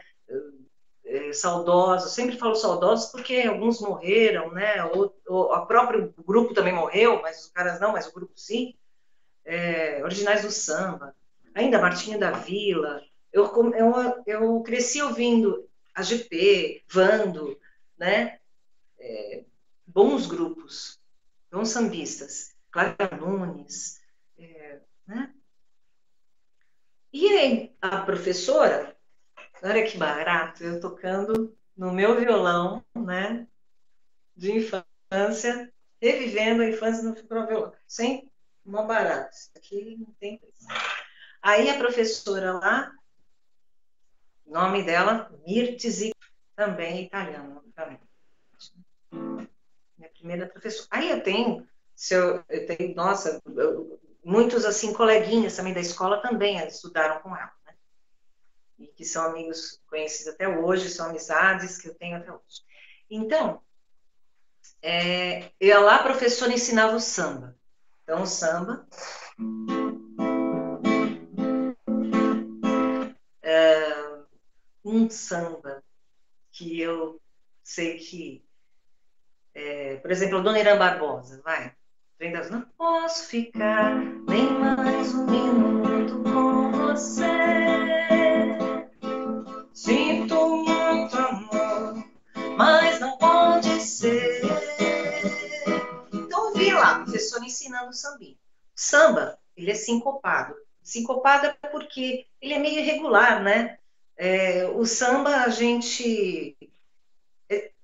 [1.05, 4.83] É, saudosos, sempre falo saudosos porque alguns morreram, né?
[4.85, 8.75] O, próprio grupo também morreu, mas os caras não, mas o grupo sim.
[9.51, 11.15] É, originais do samba,
[11.55, 13.01] ainda Martinho da Vila.
[13.33, 17.59] Eu, eu, eu cresci ouvindo AGP, Vando,
[17.97, 18.39] né?
[18.99, 19.43] É,
[19.87, 20.99] bons grupos,
[21.51, 23.99] bons sambistas, Clara Nunes,
[24.37, 25.33] é, né?
[27.11, 28.95] E a professora,
[29.63, 33.47] olha que barato, eu tocando no meu violão, né?
[34.35, 37.15] De infância, revivendo a infância no
[37.47, 38.28] violão, sem
[38.69, 39.29] uma barata.
[39.31, 40.67] Isso aqui não tem preço.
[41.41, 42.91] Aí a professora lá,
[44.45, 46.13] nome dela, Mirtizi,
[46.55, 47.99] também italiano, também.
[49.97, 50.87] Minha primeira professora.
[50.91, 51.67] Aí eu tenho,
[52.11, 57.73] eu tenho, nossa, eu, muitos assim coleguinhas também da escola também estudaram com ela, né?
[58.77, 62.61] E que são amigos conhecidos até hoje, são amizades que eu tenho até hoje.
[63.09, 63.61] Então,
[64.81, 67.58] é, eu lá a professora ensinava o samba.
[68.09, 68.87] Então, o samba
[73.43, 74.15] é,
[74.83, 75.83] um samba
[76.51, 77.21] que eu
[77.63, 78.43] sei que
[79.53, 81.71] é, por exemplo, Dona Irã Barbosa, vai.
[82.49, 83.95] Não posso ficar
[84.27, 87.27] nem mais um minuto com você.
[89.71, 92.03] Sinto muito amor,
[92.57, 94.38] mas não pode ser.
[97.27, 98.37] Então, vi lá, professor ensinando sambinho.
[98.75, 100.55] Samba, ele é sincopado.
[100.81, 103.77] Sincopado é porque ele é meio irregular, né?
[104.17, 106.57] É, o samba, a gente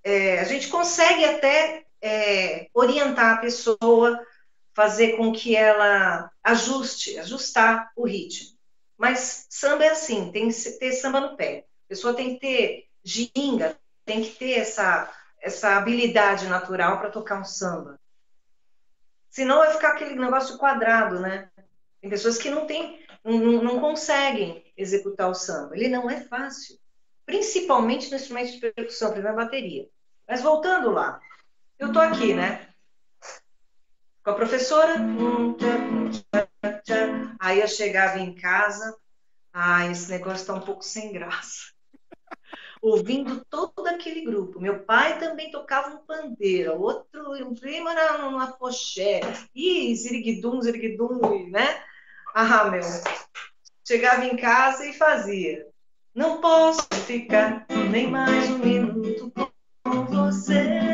[0.06, 4.24] é, a gente consegue até é, orientar a pessoa,
[4.74, 8.56] fazer com que ela ajuste, ajustar o ritmo.
[8.96, 11.66] Mas samba é assim, tem que ter samba no pé.
[11.86, 17.42] A pessoa tem que ter ginga, tem que ter essa, essa habilidade natural para tocar
[17.42, 18.00] um samba.
[19.36, 21.50] Senão vai ficar aquele negócio quadrado, né?
[22.00, 25.76] Tem pessoas que não, tem, não, não conseguem executar o samba.
[25.76, 26.80] Ele não é fácil.
[27.26, 29.90] Principalmente no instrumento de percussão, primeiro a bateria.
[30.26, 31.20] Mas voltando lá,
[31.78, 32.70] eu tô aqui, né?
[34.24, 34.96] Com a professora.
[37.38, 38.98] Aí eu chegava em casa,
[39.52, 41.75] ah, esse negócio está um pouco sem graça.
[42.86, 44.60] Ouvindo todo aquele grupo.
[44.60, 49.22] Meu pai também tocava um pandeiro, outro, um primo era uma poché.
[49.56, 51.82] Ih, ziriguidum, ziriguidum, né?
[52.32, 52.84] Ah, meu.
[53.84, 55.66] Chegava em casa e fazia.
[56.14, 59.34] Não posso ficar nem mais um minuto
[59.84, 60.85] com você.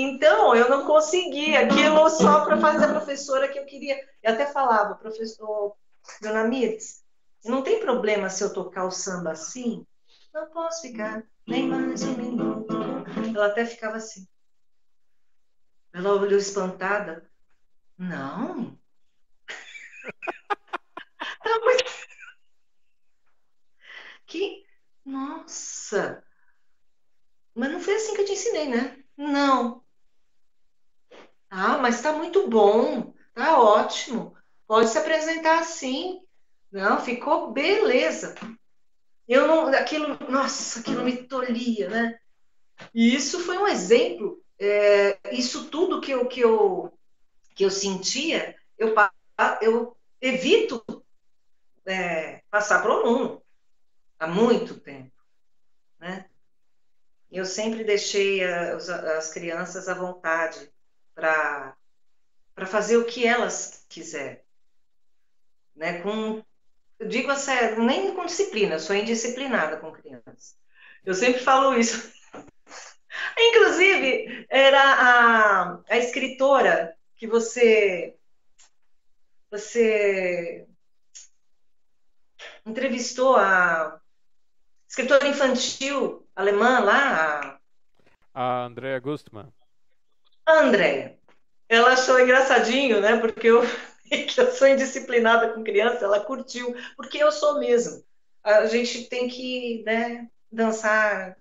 [0.00, 3.96] Então, eu não consegui aquilo só para fazer a professora que eu queria.
[4.22, 5.76] Eu até falava, professor,
[6.22, 7.04] dona Mirtz,
[7.44, 9.86] não tem problema se eu tocar o samba assim?
[10.32, 12.74] Não posso ficar nem mais um minuto.
[13.34, 14.26] Ela até ficava assim.
[15.92, 17.28] Ela olhou espantada.
[17.98, 18.78] Não,
[24.26, 24.64] que,
[25.04, 26.24] nossa,
[27.54, 29.04] mas não foi assim que eu te ensinei, né?
[29.16, 29.84] Não.
[31.50, 34.36] Ah, mas está muito bom, tá ótimo.
[34.68, 36.20] Pode se apresentar assim.
[36.70, 38.36] Não, ficou beleza.
[39.26, 42.18] Eu não, aquilo, nossa, aquilo me tolhia, né?
[42.94, 44.40] E isso foi um exemplo.
[44.60, 46.96] É, isso tudo que eu, que eu,
[47.54, 48.94] que eu sentia, eu,
[49.60, 50.84] eu evito
[51.84, 53.42] é, passar para o aluno
[54.18, 55.12] há muito tempo,
[55.98, 56.26] né?
[57.30, 60.70] Eu sempre deixei as crianças à vontade
[61.20, 64.40] para fazer o que elas quiserem,
[65.76, 66.00] né?
[66.00, 66.42] Com
[67.00, 70.54] eu digo assim, nem com disciplina, eu sou indisciplinada com crianças.
[71.02, 72.12] Eu sempre falo isso.
[73.38, 78.14] Inclusive, era a, a escritora que você
[79.50, 80.66] você
[82.66, 83.98] entrevistou a
[84.86, 87.58] escritora infantil alemã lá.
[88.34, 89.50] A Andrea Gustman.
[90.50, 91.16] A Andrea.
[91.68, 93.18] Ela achou engraçadinho, né?
[93.18, 93.62] Porque eu,
[94.10, 98.02] eu sou indisciplinada com criança, ela curtiu, porque eu sou mesmo.
[98.42, 101.36] A gente tem que né, dançar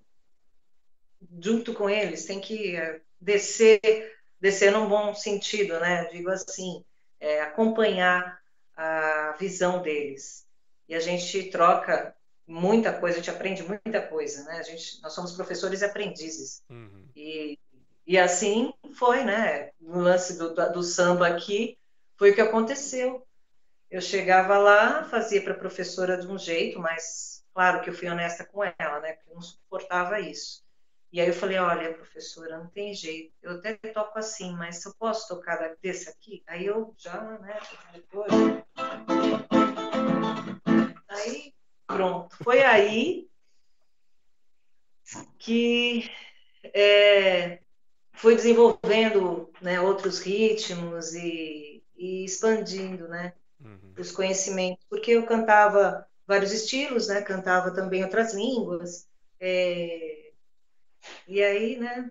[1.41, 6.05] junto com eles, tem que eh, descer, descer num bom sentido, né?
[6.11, 6.83] Digo assim,
[7.19, 8.39] é, acompanhar
[8.75, 10.45] a visão deles.
[10.87, 12.15] E a gente troca
[12.47, 14.57] muita coisa, a gente aprende muita coisa, né?
[14.57, 16.63] A gente, nós somos professores e aprendizes.
[16.69, 17.07] Uhum.
[17.15, 17.57] E,
[18.09, 19.69] e assim foi, né?
[19.79, 21.77] No lance do, do samba aqui,
[22.17, 23.23] foi o que aconteceu.
[23.87, 28.09] Eu chegava lá, fazia para a professora de um jeito, mas claro que eu fui
[28.09, 29.13] honesta com ela, né?
[29.13, 30.63] Porque eu não suportava isso.
[31.13, 34.93] E aí eu falei, olha, professora, não tem jeito, eu até toco assim, mas eu
[34.97, 36.41] posso tocar desse aqui?
[36.47, 37.59] Aí eu já, né,
[37.93, 38.31] depois...
[41.07, 41.53] Aí,
[41.85, 42.35] pronto.
[42.43, 43.29] Foi aí
[45.37, 46.09] que
[46.73, 47.59] é,
[48.19, 53.31] foi desenvolvendo né, outros ritmos e, e expandindo né,
[53.63, 53.93] uhum.
[53.97, 59.07] os conhecimentos, porque eu cantava vários estilos, né, cantava também outras línguas,
[59.39, 60.31] é,
[61.29, 62.09] e aí, né,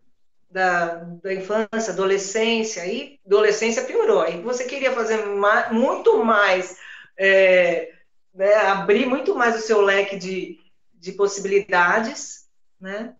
[0.50, 6.78] da, da infância, adolescência, aí adolescência piorou, aí você queria fazer mais, muito mais,
[7.18, 7.92] é,
[8.32, 10.58] né, abrir muito mais o seu leque de,
[10.94, 12.48] de possibilidades,
[12.80, 13.14] né,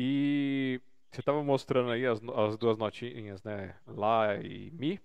[0.00, 0.80] e
[1.10, 3.74] você estava mostrando aí as, as duas notinhas, né?
[3.84, 5.00] Lá e Mi.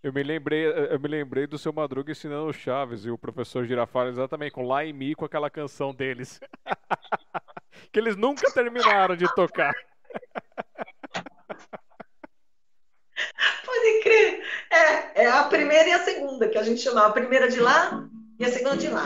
[0.00, 3.66] Eu me lembrei, eu me lembrei do seu Madruga ensinando o Chaves e o professor
[3.66, 6.38] Girafales exatamente com Lá e Mi com aquela canção deles.
[7.90, 9.74] que eles nunca terminaram de tocar.
[13.66, 14.44] Pode crer.
[14.70, 18.08] É, é a primeira e a segunda, que a gente chama a primeira de lá
[18.38, 19.02] e a segunda de lá.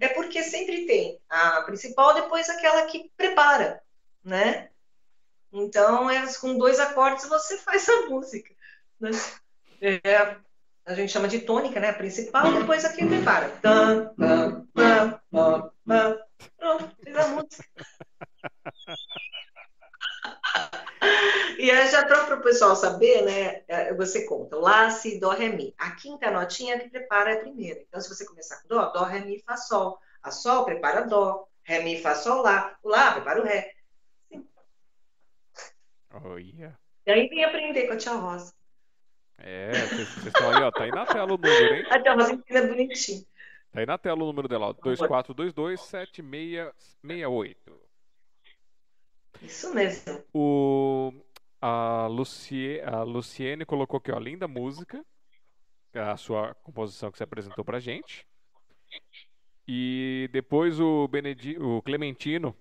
[0.00, 3.81] É porque sempre tem a principal, depois aquela que prepara
[4.24, 4.68] né?
[5.52, 8.54] Então, é, com dois acordes você faz a música.
[8.98, 9.10] Né?
[9.80, 10.36] É,
[10.86, 11.90] a gente chama de tônica, né?
[11.90, 13.50] A principal, depois aqui prepara.
[13.60, 14.14] Tam.
[16.58, 17.64] Pronto, fez a música.
[21.58, 23.62] E aí, já para o pessoal saber, né?
[23.68, 25.74] É, você conta Lá, Si, Dó, Ré, Mi.
[25.78, 27.80] A quinta notinha que prepara é a primeira.
[27.86, 29.98] Então, se você começar com Dó, Dó, Ré, Mi, Fá, Sol.
[30.22, 32.76] A Sol prepara Dó, Ré, Mi, Fá, Sol, Lá.
[32.82, 33.72] O Lá prepara o Ré.
[36.12, 36.78] Oh, yeah.
[37.06, 38.52] E aí vem aprender com a tia Rosa.
[39.38, 40.70] É, vocês estão aí, ó.
[40.70, 41.86] Tá aí na tela o número, hein?
[41.90, 43.24] A tia Rosa ensina bonitinho.
[43.72, 44.74] Tá aí na tela o número dela, ó.
[44.74, 47.56] 2422-7668.
[49.40, 50.22] Isso mesmo.
[50.32, 51.12] O,
[51.60, 54.18] a, Lucie, a Luciene colocou aqui, ó.
[54.18, 55.04] Linda música.
[55.94, 58.24] A sua composição que você apresentou pra gente.
[59.66, 62.54] E depois o, Benedi, o Clementino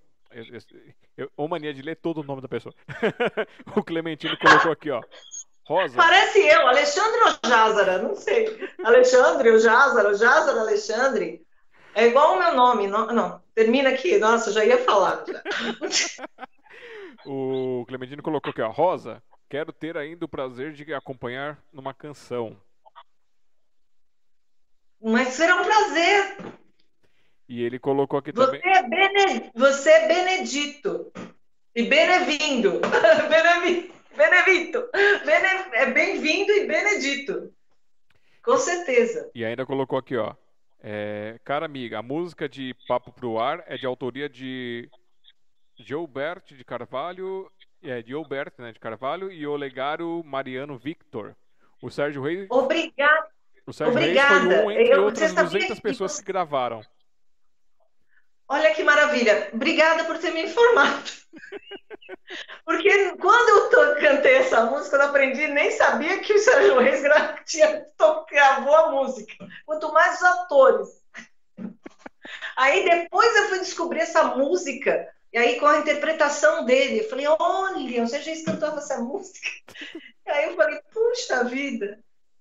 [1.21, 2.73] eu, eu, mania de ler todo o nome da pessoa.
[3.75, 5.01] o Clementino colocou aqui, ó.
[5.65, 5.95] Rosa.
[5.95, 8.69] Parece eu, Alexandre ou Jázara, não sei.
[8.83, 11.45] Alexandre ou Jázara, Jázara, Alexandre.
[11.93, 13.41] É igual o meu nome, não, não.
[13.53, 15.23] Termina aqui, nossa, já ia falar.
[17.25, 18.69] o Clementino colocou aqui, ó.
[18.69, 22.57] Rosa, quero ter ainda o prazer de acompanhar numa canção.
[25.01, 26.37] Mas será um prazer.
[27.51, 28.61] E ele colocou aqui você também.
[28.63, 29.51] É bene...
[29.53, 31.11] Você é Benedito.
[31.75, 32.79] E Benevindo.
[33.27, 33.91] Benevi...
[34.15, 34.89] Benevito.
[34.93, 35.47] Bene...
[35.73, 37.53] É bem-vindo e Benedito.
[38.41, 39.29] Com certeza.
[39.35, 40.33] E ainda colocou aqui, ó.
[40.81, 41.41] É...
[41.43, 44.89] Cara amiga, a música de Papo Pro Ar é de autoria de
[45.75, 47.51] Gilbert de Carvalho.
[47.83, 51.35] É, de Gilbert, né, de Carvalho e Olegário Mariano Victor.
[51.81, 52.47] O Sérgio Reis.
[52.49, 53.27] Obrigada.
[53.67, 54.39] O Sérgio Obrigada.
[54.39, 56.81] Reis foi um entre Eu, outras 200 pessoas que gravaram.
[58.51, 59.49] Olha que maravilha.
[59.53, 61.09] Obrigada por ter me informado.
[62.65, 67.01] Porque quando eu to, cantei essa música, eu aprendi, nem sabia que o Sérgio Reis
[67.47, 67.85] tinha
[68.29, 69.33] gravou a música.
[69.65, 70.87] Quanto mais os atores.
[72.57, 75.07] Aí depois eu fui descobrir essa música.
[75.31, 79.47] E aí com a interpretação dele, eu falei, olha, o Sérgio Reis cantava essa música.
[80.23, 81.99] E aí eu falei, puxa vida.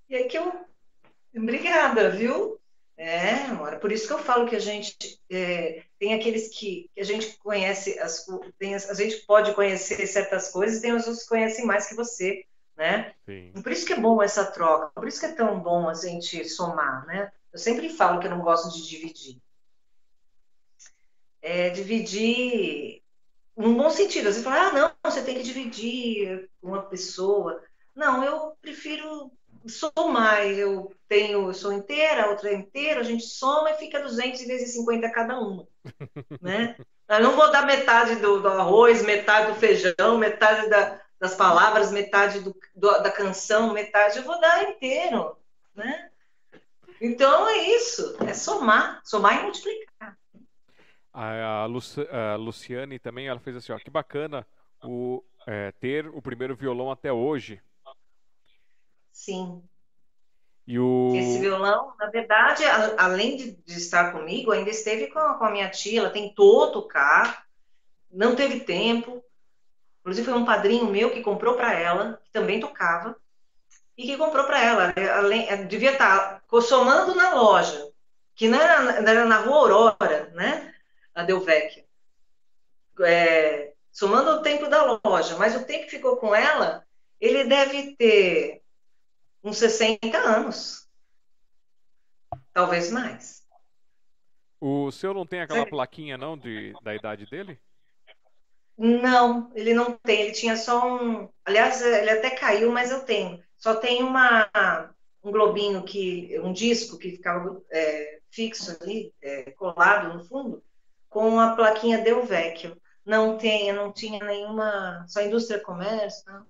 [0.08, 0.52] E aí que eu.
[1.34, 2.59] Obrigada, viu?
[3.02, 7.00] É, amor, por isso que eu falo que a gente é, tem aqueles que, que,
[7.00, 8.26] a gente conhece, as,
[8.58, 12.44] tem, a gente pode conhecer certas coisas, tem outros que conhecem mais que você,
[12.76, 13.14] né?
[13.24, 13.52] Sim.
[13.62, 16.46] Por isso que é bom essa troca, por isso que é tão bom a gente
[16.46, 17.32] somar, né?
[17.50, 19.38] Eu sempre falo que eu não gosto de dividir.
[21.40, 23.02] É, dividir
[23.56, 24.30] num bom sentido.
[24.30, 27.62] Você fala, ah, não, você tem que dividir com uma pessoa.
[27.94, 29.32] Não, eu prefiro
[29.66, 34.00] somar, eu tenho, eu sou inteira, a outra é inteira, a gente soma e fica
[34.00, 35.66] 200 vezes 50 cada uma,
[36.40, 36.76] né?
[37.08, 41.90] Eu não vou dar metade do, do arroz, metade do feijão, metade da, das palavras,
[41.90, 45.36] metade do, do, da canção, metade, eu vou dar inteiro,
[45.74, 46.10] né?
[47.00, 50.16] Então é isso, é somar, somar e multiplicar.
[51.12, 54.46] A, a, Luci, a Luciane também, ela fez assim, ó, que bacana
[54.84, 57.60] o, é, ter o primeiro violão até hoje,
[59.12, 59.62] Sim.
[60.66, 61.12] E o...
[61.16, 65.50] Esse violão, na verdade, a, além de, de, estar comigo, ainda esteve com, com, a
[65.50, 66.00] minha tia.
[66.00, 67.44] Ela tentou tocar,
[68.10, 69.20] não teve tempo.
[70.00, 73.16] Inclusive, foi um padrinho meu que comprou para ela, que também tocava,
[73.96, 74.94] e que comprou para ela.
[75.16, 77.90] Além, devia estar somando na loja,
[78.34, 80.72] que não era, era na Rua Aurora, né?
[81.14, 81.84] A Delvecchia.
[83.00, 86.84] É, somando o tempo da loja, mas o tempo que ficou com ela,
[87.20, 88.59] ele deve ter
[89.42, 90.88] uns 60 anos.
[92.52, 93.40] Talvez mais.
[94.60, 97.58] O senhor não tem aquela plaquinha, não, de, da idade dele?
[98.76, 100.22] Não, ele não tem.
[100.22, 101.28] Ele tinha só um.
[101.44, 103.42] Aliás, ele até caiu, mas eu tenho.
[103.56, 104.50] Só tem uma,
[105.22, 106.38] um globinho que.
[106.40, 110.62] um disco que ficava é, fixo ali, é, colado no fundo,
[111.08, 112.80] com a plaquinha Del Vecchio.
[113.04, 115.04] Não tem, não tinha nenhuma.
[115.08, 116.46] Só indústria comércio, não.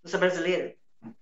[0.00, 0.76] Indústria brasileira.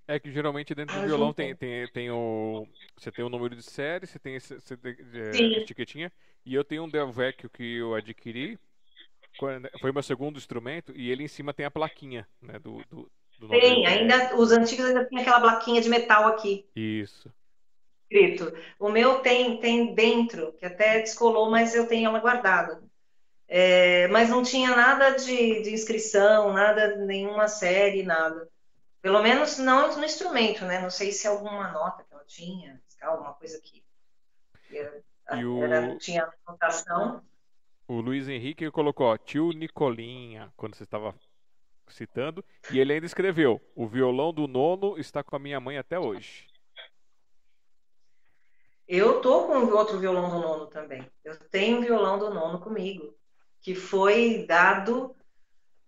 [0.07, 2.67] É que geralmente dentro do ah, violão tem, tem, tem o.
[2.97, 6.13] Você tem o número de série, você tem esse, esse, é, etiquetinha.
[6.45, 8.59] E eu tenho um Del Vecchio que eu adquiri.
[9.81, 12.59] Foi meu segundo instrumento, e ele em cima tem a plaquinha, né?
[12.59, 14.37] Do, do, do tem, ainda.
[14.37, 16.67] Os antigos ainda tem aquela plaquinha de metal aqui.
[16.77, 17.33] Isso.
[18.11, 18.53] Escrito.
[18.79, 22.83] O meu tem, tem dentro, que até descolou, mas eu tenho ela guardada.
[23.47, 28.49] É, mas não tinha nada de, de inscrição, nada, nenhuma série, nada.
[29.03, 30.81] Pelo menos não no instrumento, né?
[30.81, 33.83] Não sei se alguma nota que ela tinha, alguma coisa que
[34.71, 35.03] era,
[35.45, 35.63] o...
[35.63, 37.25] era, tinha notação.
[37.89, 41.15] O Luiz Henrique colocou, ó, tio Nicolinha, quando você estava
[41.89, 45.99] citando, e ele ainda escreveu: o violão do nono está com a minha mãe até
[45.99, 46.49] hoje.
[48.87, 51.09] Eu tô com outro violão do nono também.
[51.25, 53.17] Eu tenho um violão do nono comigo,
[53.61, 55.15] que foi dado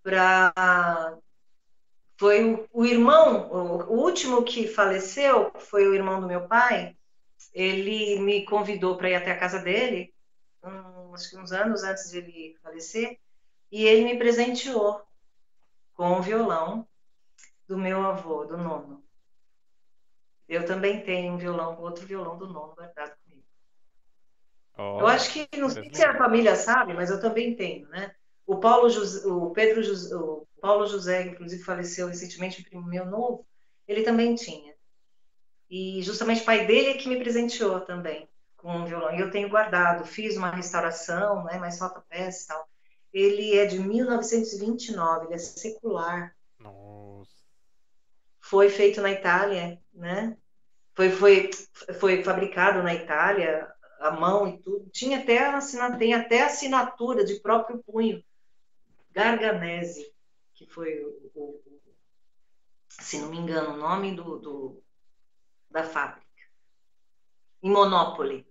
[0.03, 1.19] para
[2.17, 6.97] foi o, o irmão, o, o, último que faleceu foi o irmão do meu pai.
[7.53, 10.15] Ele me convidou para ir até a casa dele,
[10.63, 13.19] um, acho que uns anos antes de ele falecer,
[13.71, 15.03] e ele me presenteou
[15.95, 16.87] com o violão
[17.67, 19.03] do meu avô, do nono.
[20.49, 23.47] Eu também tenho um violão, outro violão do nono guardado comigo.
[24.77, 28.15] Oh, eu acho que, não sei se a família sabe, mas eu também tenho, né?
[28.47, 33.05] O Paulo José, o Pedro José, o Paulo José, inclusive faleceu recentemente, um primo meu
[33.05, 33.45] novo,
[33.87, 34.73] ele também tinha.
[35.69, 39.13] E justamente o pai dele é que me presenteou também com um violão.
[39.13, 42.69] E eu tenho guardado, fiz uma restauração, né, mas falta peça e tal.
[43.13, 46.33] Ele é de 1929, ele é secular.
[46.61, 47.33] Nossa.
[48.41, 50.37] Foi feito na Itália, né?
[50.95, 51.51] Foi, foi,
[51.99, 54.89] foi fabricado na Itália, a mão e tudo.
[54.91, 58.23] Tinha até assinatura, tem até assinatura de próprio punho
[59.11, 60.12] Garganese,
[60.67, 61.63] que foi o, o,
[62.89, 64.83] se não me engano, o nome do, do
[65.71, 66.27] da fábrica.
[67.63, 68.47] Em Monopoli,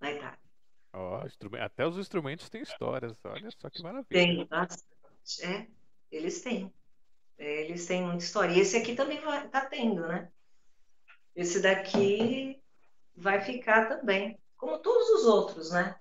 [0.00, 0.38] na Itália.
[0.92, 1.18] Oh,
[1.60, 4.06] até os instrumentos têm histórias, olha só que maravilha.
[4.08, 4.84] Tem bastante,
[5.42, 5.66] é,
[6.10, 6.72] eles têm.
[7.36, 8.52] É, eles têm muita história.
[8.52, 10.30] E esse aqui também vai, tá tendo, né?
[11.34, 12.62] Esse daqui
[13.16, 15.98] vai ficar também, como todos os outros, né?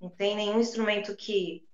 [0.00, 1.67] Não tem nenhum instrumento que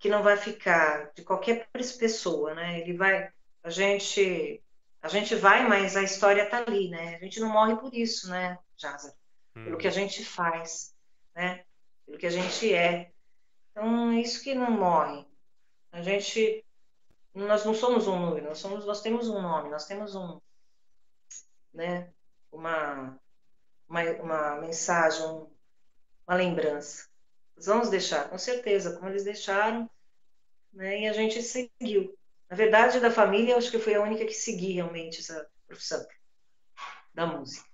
[0.00, 2.80] que não vai ficar de qualquer pessoa, né?
[2.80, 3.30] Ele vai,
[3.62, 4.64] a gente,
[5.02, 7.16] a gente vai, mas a história tá ali, né?
[7.16, 9.14] A gente não morre por isso, né, Jaza?
[9.54, 9.64] Hum.
[9.64, 10.96] Pelo que a gente faz,
[11.34, 11.66] né?
[12.06, 13.12] Pelo que a gente é.
[13.70, 15.26] Então, é isso que não morre.
[15.92, 16.64] A gente,
[17.34, 20.40] nós não somos um número, nós somos, nós temos um nome, nós temos um,
[21.74, 22.10] né?
[22.50, 23.20] Uma,
[23.86, 25.26] uma, uma mensagem,
[26.26, 27.09] uma lembrança.
[27.64, 29.88] Vamos deixar, com certeza, como eles deixaram,
[30.72, 31.00] né?
[31.02, 32.16] E a gente seguiu.
[32.48, 36.04] Na verdade, da família, eu acho que foi a única que segui realmente essa profissão
[37.14, 37.68] da música,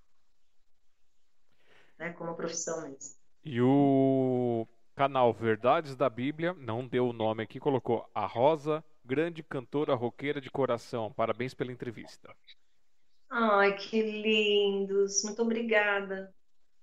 [1.98, 2.12] né?
[2.12, 3.16] Como profissão mesmo.
[3.44, 9.42] E o canal Verdades da Bíblia não deu o nome aqui, colocou a Rosa, grande
[9.42, 11.12] cantora roqueira de coração.
[11.12, 12.34] Parabéns pela entrevista.
[13.30, 15.22] Ai, que lindos!
[15.22, 16.34] Muito obrigada.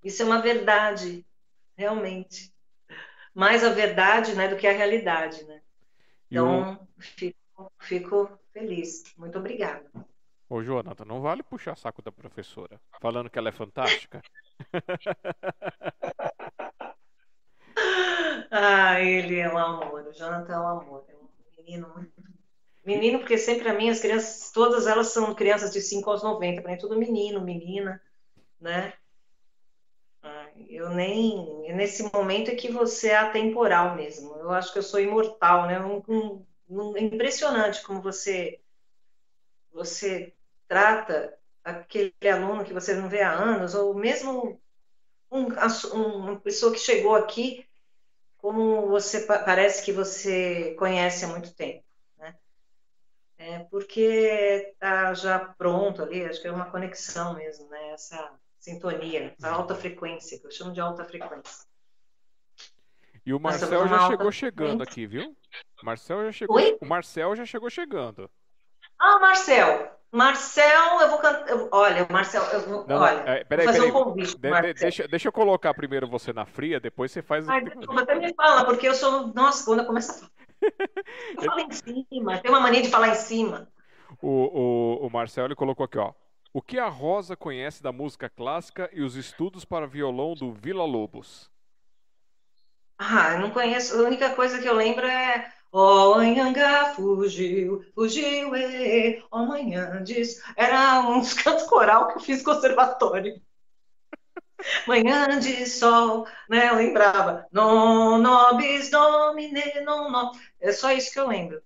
[0.03, 1.25] Isso é uma verdade,
[1.75, 2.52] realmente
[3.33, 5.43] mais a verdade né, do que a realidade.
[5.45, 5.61] Né?
[6.29, 7.01] Então, o...
[7.01, 9.03] fico, fico feliz.
[9.17, 9.83] Muito obrigada.
[10.49, 14.21] Ô, Jonathan, não vale puxar saco da professora, falando que ela é fantástica.
[18.51, 20.07] ah, ele é um amor.
[20.07, 21.05] O Jonathan é um amor.
[21.09, 21.27] É um
[21.57, 22.11] menino muito.
[22.85, 26.61] Menino, porque sempre a mim, as crianças, todas elas são crianças de 5 aos 90,
[26.61, 28.01] para mim, tudo menino, menina,
[28.59, 28.91] né?
[30.67, 31.73] Eu nem.
[31.73, 34.35] Nesse momento é que você é atemporal mesmo.
[34.37, 35.79] Eu acho que eu sou imortal, né?
[35.79, 38.59] Um, um, é impressionante como você
[39.71, 40.33] você
[40.67, 44.61] trata aquele aluno que você não vê há anos, ou mesmo
[45.31, 45.47] um,
[45.93, 47.67] uma pessoa que chegou aqui,
[48.37, 51.83] como você parece que você conhece há muito tempo,
[52.17, 52.35] né?
[53.37, 54.01] É porque
[54.73, 57.91] está já pronto ali, acho que é uma conexão mesmo, né?
[57.91, 61.65] Essa sintonia, essa alta frequência, que eu chamo de alta frequência.
[63.25, 65.35] E o Marcel já chegou chegando aqui, viu?
[65.83, 66.55] Marcel já chegou.
[66.55, 66.77] Oi?
[66.81, 68.29] O Marcel já chegou chegando.
[68.97, 69.91] Ah, Marcel.
[70.11, 71.45] Marcel, eu vou cantar.
[71.71, 72.87] Olha, Marcel, eu vou.
[72.87, 73.91] Não, olha, é, peraí, fazer peraí.
[73.91, 74.37] um convite.
[74.37, 77.47] De, de, deixa, deixa eu colocar primeiro você na fria, depois você faz.
[77.49, 77.63] Ai,
[77.97, 79.27] até me fala, porque eu sou.
[79.33, 80.31] Nossa, quando eu começo a falar.
[81.35, 83.67] Eu falo em cima, tem uma mania de falar em cima.
[84.21, 86.13] O, o, o Marcel ele colocou aqui, ó.
[86.53, 90.85] O que a Rosa conhece da música clássica e os estudos para violão do Vila
[90.85, 91.49] Lobos?
[92.97, 93.99] Ah, eu não conheço.
[93.99, 99.45] A única coisa que eu lembro é Ó, oh, Anhangá fugiu, fugiu, e ó, oh,
[99.47, 100.39] manhã diz.
[100.55, 103.41] Era um canto coral que eu fiz conservatório.
[104.87, 106.69] Manhã de sol, né?
[106.69, 107.47] Eu lembrava.
[107.51, 110.31] Non nobis domine, non no.
[110.61, 111.61] É só isso que eu lembro.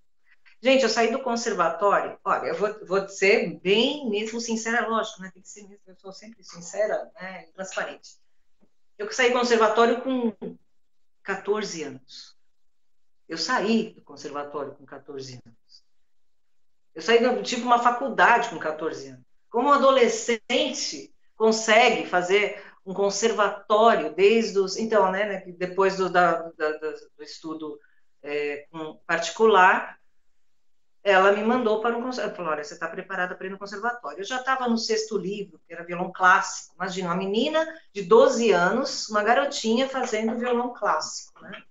[0.61, 2.17] Gente, eu saí do conservatório.
[2.23, 5.29] Olha, eu vou, vou ser bem mesmo sincera, lógico, né?
[5.31, 7.43] Tem que ser mesmo, eu sou sempre sincera, né?
[7.53, 8.17] Transparente.
[8.97, 10.33] Eu saí do conservatório com
[11.21, 12.35] 14 anos.
[13.29, 15.83] Eu saí do conservatório com 14 anos.
[16.95, 19.25] Eu saí, do, tipo, uma faculdade com 14 anos.
[19.51, 24.77] Como um adolescente consegue fazer um conservatório desde os.
[24.77, 27.79] Então, né depois do, da, da, do estudo
[28.23, 28.67] é,
[29.05, 29.99] particular,
[31.03, 32.35] ela me mandou para um conservatório.
[32.35, 34.19] Falou: olha, você está preparada para ir no conservatório.
[34.19, 36.75] Eu já estava no sexto livro, que era violão clássico.
[36.75, 41.41] Imagina, uma menina de 12 anos, uma garotinha fazendo violão clássico.
[41.41, 41.63] Né?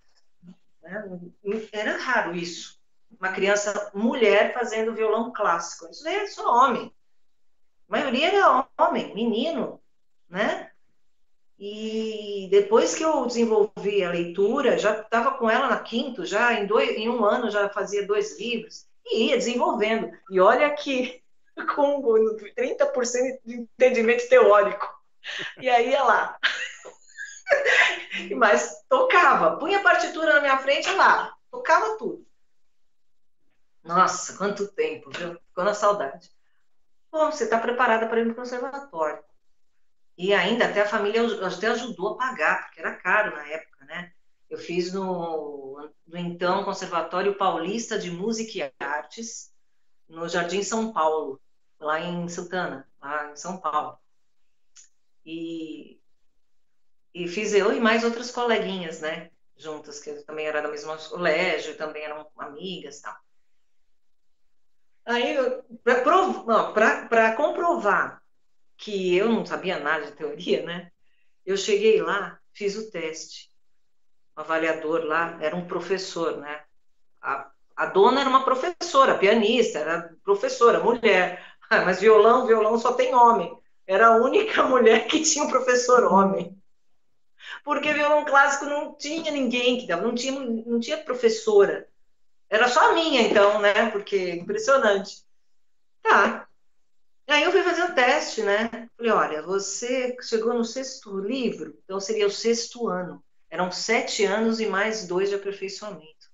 [1.72, 2.80] Era raro isso.
[3.18, 5.90] Uma criança mulher fazendo violão clássico.
[5.90, 6.92] Isso é só homem.
[7.88, 9.80] A maioria era homem, menino,
[10.28, 10.70] né?
[11.58, 16.66] E depois que eu desenvolvi a leitura, já estava com ela na quinto, já em,
[16.66, 20.10] dois, em um ano já fazia dois livros, e ia desenvolvendo.
[20.30, 21.22] E olha que
[21.74, 24.86] com 30% de entendimento teórico.
[25.58, 26.38] E aí ia lá.
[28.36, 32.26] Mas tocava, punha a partitura na minha frente lá, tocava tudo.
[33.84, 35.38] Nossa, quanto tempo, viu?
[35.48, 36.30] Ficou na saudade.
[37.10, 39.22] Bom, você está preparada para ir no conservatório.
[40.18, 44.12] E ainda até a família até ajudou a pagar, porque era caro na época, né?
[44.48, 49.52] Eu fiz no, no então Conservatório Paulista de Música e Artes,
[50.08, 51.40] no Jardim São Paulo,
[51.80, 53.98] lá em Santana, lá em São Paulo.
[55.24, 56.00] E
[57.16, 59.30] e fiz eu e mais outras coleguinhas, né?
[59.56, 63.16] Juntas, que também era do mesmo colégio, também eram amigas tal.
[65.06, 65.34] Aí,
[65.82, 68.22] para comprovar
[68.76, 70.92] que eu não sabia nada de teoria, né?
[71.44, 73.50] Eu cheguei lá, fiz o teste.
[74.36, 76.60] Avaliador lá era um professor, né?
[77.22, 81.42] A, a dona era uma professora, pianista, era professora, mulher.
[81.84, 83.56] Mas violão, violão só tem homem.
[83.86, 86.56] Era a única mulher que tinha um professor homem
[87.64, 91.88] porque violão clássico não tinha ninguém que dava, não tinha, não tinha professora.
[92.48, 93.90] Era só a minha, então, né?
[93.90, 95.24] Porque impressionante.
[96.02, 96.48] Tá.
[97.26, 98.88] Aí eu fui fazer o teste, né?
[98.96, 103.22] Falei, olha, você chegou no sexto livro, então seria o sexto ano.
[103.56, 106.26] Eram sete anos e mais dois de aperfeiçoamento.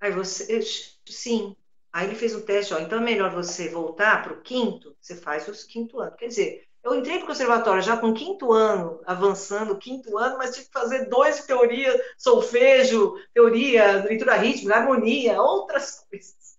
[0.00, 0.58] Aí você,
[1.04, 1.54] sim.
[1.92, 5.14] Aí ele fez o teste, ó, então é melhor você voltar para o quinto, você
[5.14, 6.16] faz os quinto ano.
[6.16, 10.54] Quer dizer, eu entrei para o conservatório já com quinto ano, avançando, quinto ano, mas
[10.54, 16.56] tive que fazer dois de teoria, solfejo, teoria, leitura rítmica, harmonia, outras coisas.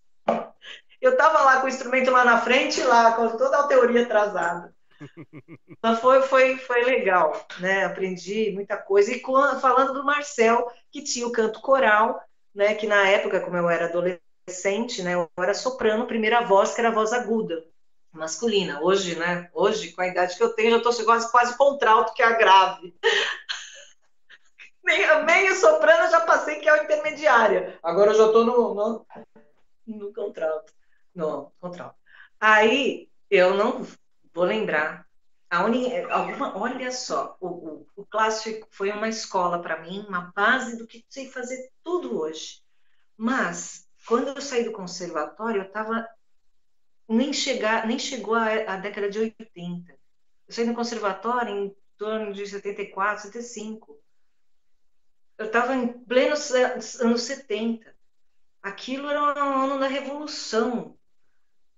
[1.01, 4.76] Eu estava lá com o instrumento lá na frente, lá com toda a teoria atrasada.
[5.81, 7.85] Mas foi, foi, foi legal, né?
[7.85, 9.11] Aprendi muita coisa.
[9.11, 9.21] E
[9.61, 12.21] falando do Marcel, que tinha o canto coral,
[12.53, 12.75] né?
[12.75, 15.13] Que na época, como eu era adolescente, né?
[15.13, 17.63] Eu era soprano, primeira voz, que era a voz aguda
[18.17, 18.81] masculina.
[18.81, 19.49] Hoje, né?
[19.53, 22.37] Hoje, com a idade que eu tenho, já estou quase, quase contralto, que é a
[22.37, 22.93] grave.
[24.83, 27.79] meio, meio soprano já passei, que é a intermediária.
[27.81, 29.05] Agora eu já estou no, no,
[29.85, 30.73] no contralto.
[31.13, 31.95] No contralto.
[32.39, 33.85] Aí, eu não
[34.37, 35.07] vou lembrar.
[35.49, 40.31] A uni, alguma, olha só, o, o, o clássico foi uma escola para mim, uma
[40.35, 42.61] base do que sei fazer tudo hoje.
[43.15, 46.07] Mas, quando eu saí do conservatório, eu estava
[47.07, 49.91] nem, chegar, nem chegou a, a década de 80.
[49.91, 49.97] Eu
[50.53, 53.97] saí no conservatório em torno de 74, 75.
[55.37, 56.35] Eu estava em pleno
[57.01, 57.95] anos 70.
[58.61, 60.96] Aquilo era um ano da revolução.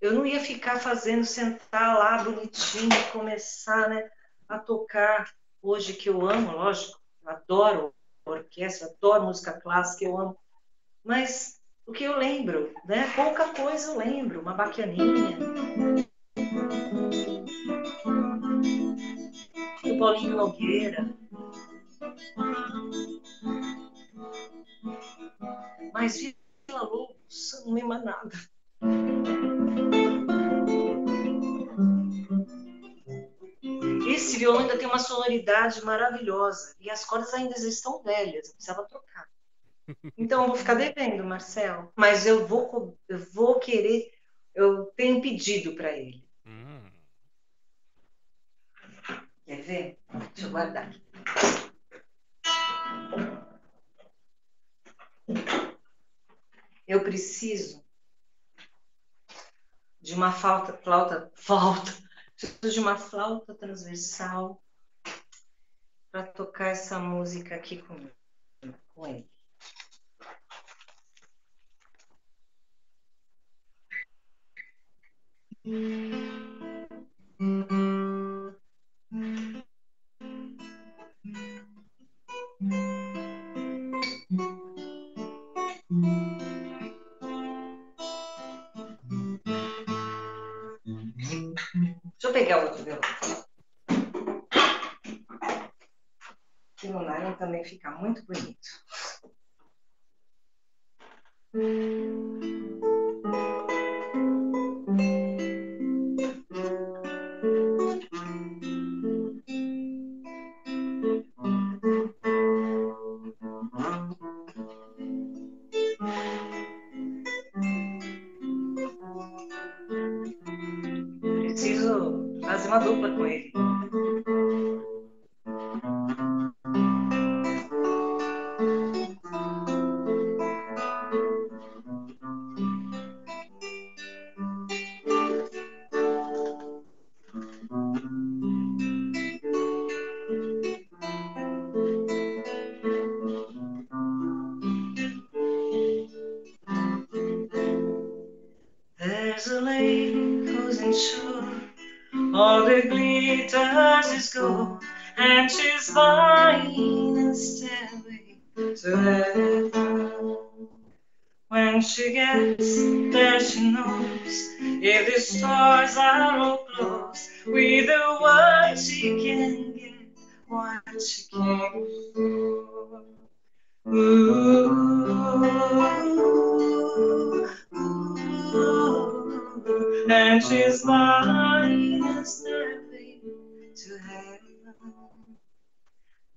[0.00, 4.10] Eu não ia ficar fazendo, sentar lá bonitinho e começar né,
[4.48, 5.30] a tocar.
[5.62, 7.94] Hoje que eu amo, lógico, eu adoro
[8.24, 10.38] orquestra, adoro música clássica, eu amo.
[11.04, 13.12] Mas o que eu lembro, né?
[13.14, 15.36] Pouca coisa eu lembro, uma baquianinha.
[19.84, 21.14] O Paulinho Nogueira.
[25.92, 28.30] Mas Vila Lobos, não lembra nada.
[34.08, 38.86] Esse violão ainda tem uma sonoridade maravilhosa e as cordas ainda estão velhas, eu precisava
[38.86, 39.28] trocar.
[40.16, 44.12] Então eu vou ficar devendo, Marcel, mas eu vou, eu vou querer,
[44.54, 46.24] eu tenho pedido para ele.
[46.46, 46.90] Hum.
[49.44, 49.98] Quer ver?
[50.34, 51.02] Deixa eu guardar aqui.
[56.86, 57.84] Eu preciso
[60.00, 61.92] de uma flauta, flauta, flauta,
[62.36, 64.62] preciso de uma flauta transversal
[66.10, 68.10] para tocar essa música aqui com,
[68.94, 69.30] com ele.
[79.22, 79.69] Eu
[92.40, 93.00] pegar outro violão.
[96.76, 98.58] Que no nylon também fica muito bonito.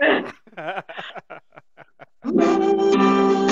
[0.00, 0.34] Thank
[2.24, 3.43] you.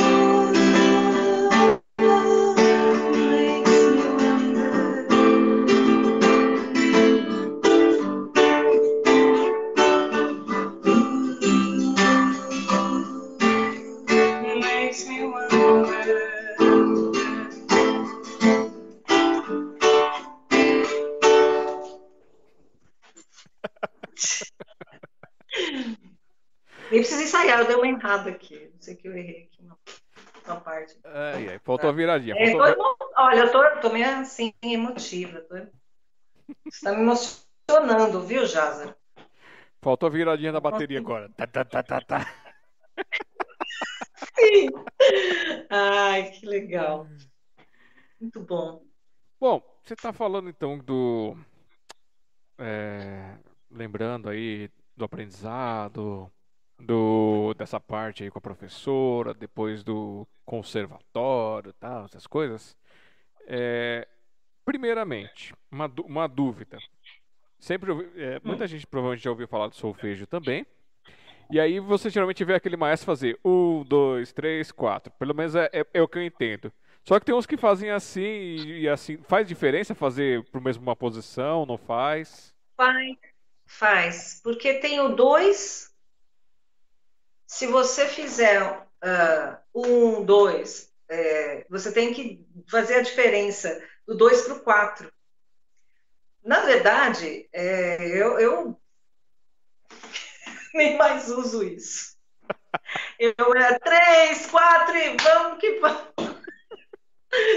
[28.12, 28.70] Errado aqui.
[28.72, 29.78] Não sei que eu errei aqui uma,
[30.46, 30.98] uma parte.
[31.04, 32.34] Ai, ai, faltou a viradinha.
[32.36, 32.96] É, faltou...
[33.16, 35.40] olha, eu tô, tô meio assim, emotiva.
[35.40, 35.56] Tô...
[35.56, 35.66] Você
[36.66, 38.96] está me emocionando, viu, Jaza?
[39.80, 41.28] Faltou a viradinha da bateria agora.
[41.36, 42.34] Tá, tá, tá, tá, tá.
[44.38, 44.68] Sim.
[45.70, 47.08] Ai, que legal.
[48.20, 48.84] Muito bom.
[49.40, 51.36] Bom, você está falando então do.
[52.58, 53.36] É,
[53.68, 56.30] lembrando aí do aprendizado,
[56.82, 62.76] do dessa parte aí com a professora, depois do conservatório, tal, essas coisas.
[63.46, 64.06] É,
[64.64, 66.78] primeiramente, uma, uma dúvida.
[67.58, 70.66] Sempre é, muita gente provavelmente já ouviu falar do solfejo também.
[71.50, 75.12] E aí você geralmente vê aquele maestro fazer um, dois, três, quatro.
[75.18, 76.72] Pelo menos é, é, é o que eu entendo.
[77.04, 79.18] Só que tem uns que fazem assim e assim.
[79.28, 81.66] Faz diferença fazer pro mesmo uma posição?
[81.66, 82.54] Não faz?
[82.76, 83.16] Faz,
[83.66, 84.40] faz.
[84.42, 85.91] Porque tem o 2.
[87.52, 94.40] Se você fizer uh, um, dois, é, você tem que fazer a diferença do 2
[94.44, 95.12] para o 4.
[96.42, 98.80] Na verdade, é, eu, eu
[100.72, 102.16] nem mais uso isso.
[103.18, 106.08] Eu é três, quatro e vamos que vamos.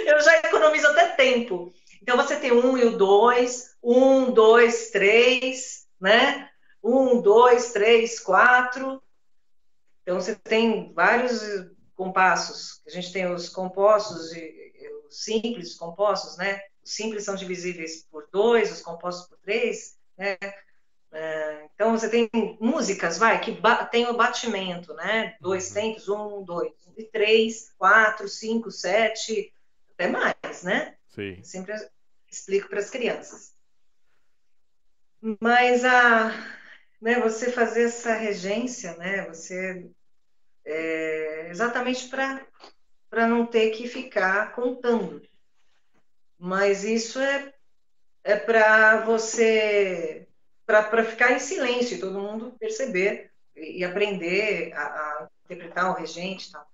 [0.06, 1.74] Eu já economizo até tempo.
[2.02, 6.50] Então você tem um e o dois, um, dois, três, né?
[6.84, 9.02] Um, dois, três, quatro.
[10.06, 11.42] Então você tem vários
[11.96, 12.80] compassos.
[12.86, 14.72] A gente tem os compostos e
[15.08, 16.62] os simples compostos, né?
[16.84, 20.38] Os simples são divisíveis por dois, os compostos por três, né?
[21.12, 22.30] É, então você tem
[22.60, 25.36] músicas, vai, que tem o batimento, né?
[25.42, 25.74] Dois uhum.
[25.74, 29.52] tempos, um, dois, e três, quatro, cinco, sete,
[29.94, 30.96] até mais, né?
[31.10, 31.42] Sim.
[31.42, 31.74] sempre
[32.30, 33.56] explico para as crianças.
[35.40, 36.32] Mas a,
[37.02, 39.26] né, você fazer essa regência, né?
[39.28, 39.90] Você
[40.66, 45.22] é, exatamente para não ter que ficar contando.
[46.38, 47.54] Mas isso é
[48.26, 50.28] é para você
[50.66, 56.52] para ficar em silêncio, todo mundo perceber e, aprender a, a, interpretar o regente e
[56.52, 56.68] tal.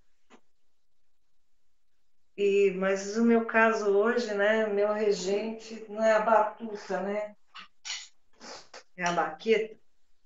[2.38, 7.36] E, mas o meu caso hoje, né, meu regente não é a batuta, né?
[8.96, 9.81] É a baqueta.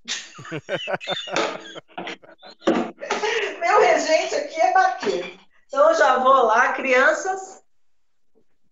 [3.60, 5.46] meu regente aqui é baqueta.
[5.66, 7.62] Então eu já vou lá, crianças,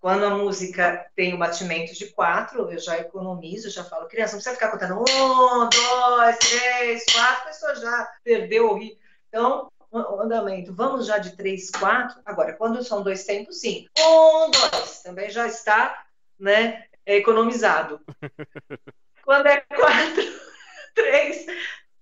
[0.00, 4.42] quando a música tem o batimento de quatro, eu já economizo, já falo, criança, não
[4.42, 9.00] precisa ficar contando um, dois, três, quatro, a pessoa já perdeu o ritmo.
[9.28, 12.20] Então, o andamento, vamos já de três, quatro.
[12.26, 13.88] Agora, quando são dois tempos, sim.
[13.98, 16.04] Um, dois, também já está
[16.38, 18.00] né, economizado.
[19.24, 20.22] quando é quatro,
[20.94, 21.46] três,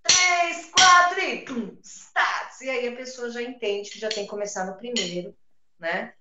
[0.03, 2.61] três, quatro e pum, stats.
[2.61, 5.37] E aí a pessoa já entende que já tem que começar no primeiro,
[5.79, 6.15] né?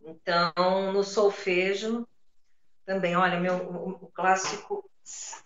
[0.00, 2.06] Então, no solfejo,
[2.84, 4.88] também, olha, meu, o, clássico,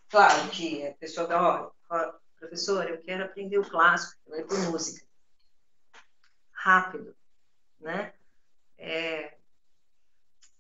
[0.09, 4.59] claro que a pessoa dá, ó, professor, eu quero aprender o clássico, eu vou por
[4.71, 5.07] música.
[6.53, 7.17] Rápido,
[7.81, 8.13] né?
[8.79, 9.37] É,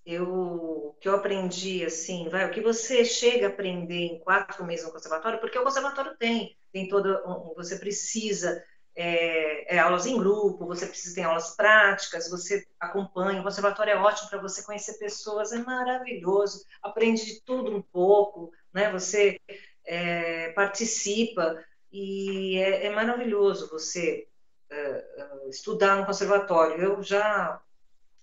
[0.05, 4.85] eu que eu aprendi assim, vai, o que você chega a aprender em quatro meses
[4.87, 8.63] no conservatório, porque o conservatório tem, tem todo, você precisa
[8.95, 13.97] é, é, aulas em grupo, você precisa ter aulas práticas, você acompanha, o conservatório é
[13.97, 18.93] ótimo para você conhecer pessoas, é maravilhoso, aprende de tudo um pouco, né?
[18.93, 19.41] Você
[19.85, 21.59] é, participa
[21.91, 24.29] e é, é maravilhoso você
[24.71, 26.83] é, é, estudar no conservatório.
[26.83, 27.61] Eu já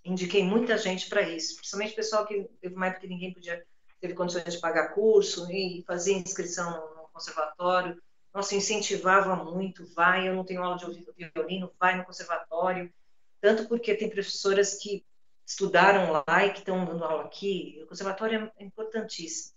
[0.04, 3.64] indiquei muita gente para isso, principalmente pessoal que teve uma época que ninguém podia
[4.00, 8.02] teve condições de pagar curso e fazer inscrição no conservatório
[8.34, 12.94] nossa, incentivava muito, vai, eu não tenho aula de violino, vai no conservatório,
[13.42, 15.06] tanto porque tem professoras que
[15.46, 19.56] estudaram lá e que estão dando aula aqui, o conservatório é importantíssimo.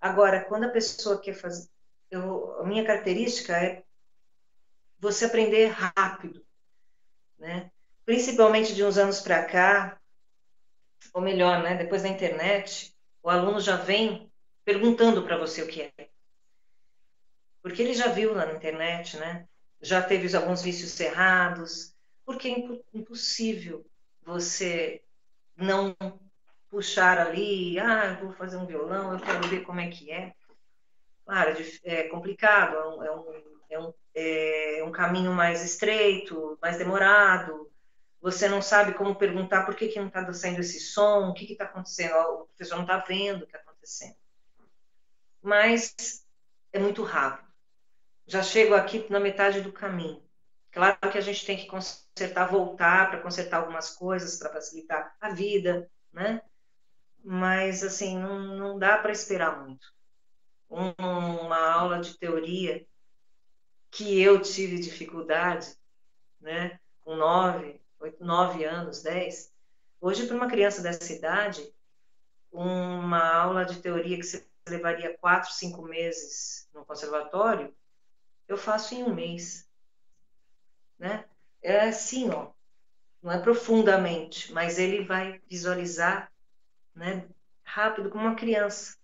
[0.00, 1.68] Agora, quando a pessoa quer fazer,
[2.10, 3.84] eu, a minha característica é
[4.98, 6.44] você aprender rápido,
[7.38, 7.70] né?
[8.12, 9.98] Principalmente de uns anos para cá,
[11.14, 14.30] ou melhor, né, depois da internet, o aluno já vem
[14.66, 16.10] perguntando para você o que é
[17.62, 19.48] porque ele já viu lá na internet, né?
[19.80, 21.94] Já teve alguns vícios cerrados,
[22.26, 23.82] porque é impossível
[24.20, 25.00] você
[25.56, 25.96] não
[26.68, 30.34] puxar ali, ah, eu vou fazer um violão, eu quero ver como é que é.
[31.24, 33.24] Claro, é complicado, é, é um,
[33.70, 37.71] é um, é um caminho mais estreito, mais demorado,
[38.22, 41.52] você não sabe como perguntar por que, que não está saindo esse som, o que
[41.52, 44.16] está acontecendo, o professor não está vendo o que está acontecendo.
[45.42, 46.24] Mas
[46.72, 47.52] é muito rápido
[48.26, 50.22] já chego aqui na metade do caminho.
[50.70, 55.30] Claro que a gente tem que consertar, voltar para consertar algumas coisas para facilitar a
[55.30, 56.40] vida, né?
[57.22, 59.86] Mas assim não, não dá para esperar muito.
[60.70, 62.86] Um, uma aula de teoria
[63.90, 65.76] que eu tive dificuldade,
[66.40, 66.80] né?
[67.02, 69.52] Com nove, oito, nove anos, dez.
[70.00, 71.72] Hoje para uma criança dessa idade,
[72.50, 77.72] uma aula de teoria que você levaria quatro, cinco meses no conservatório,
[78.48, 79.68] eu faço em um mês.
[80.98, 81.24] Né?
[81.62, 82.50] É assim, ó,
[83.22, 86.32] não é profundamente, mas ele vai visualizar
[86.94, 87.28] né,
[87.62, 88.96] rápido como uma criança.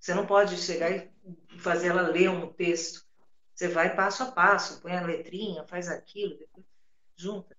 [0.00, 1.10] Você não pode chegar e
[1.58, 3.06] fazer ela ler um texto.
[3.54, 6.66] Você vai passo a passo, põe a letrinha, faz aquilo, depois
[7.16, 7.57] junta.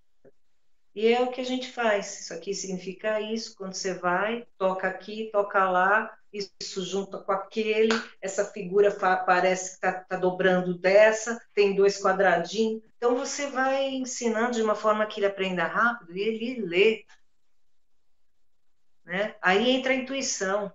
[0.94, 2.20] E é o que a gente faz.
[2.20, 3.54] Isso aqui significa isso.
[3.56, 9.86] Quando você vai, toca aqui, toca lá, isso junta com aquele, essa figura parece que
[9.86, 12.82] está tá dobrando dessa, tem dois quadradinhos.
[12.96, 17.04] Então você vai ensinando de uma forma que ele aprenda rápido e ele lê.
[19.04, 19.34] Né?
[19.42, 20.72] Aí entra a intuição.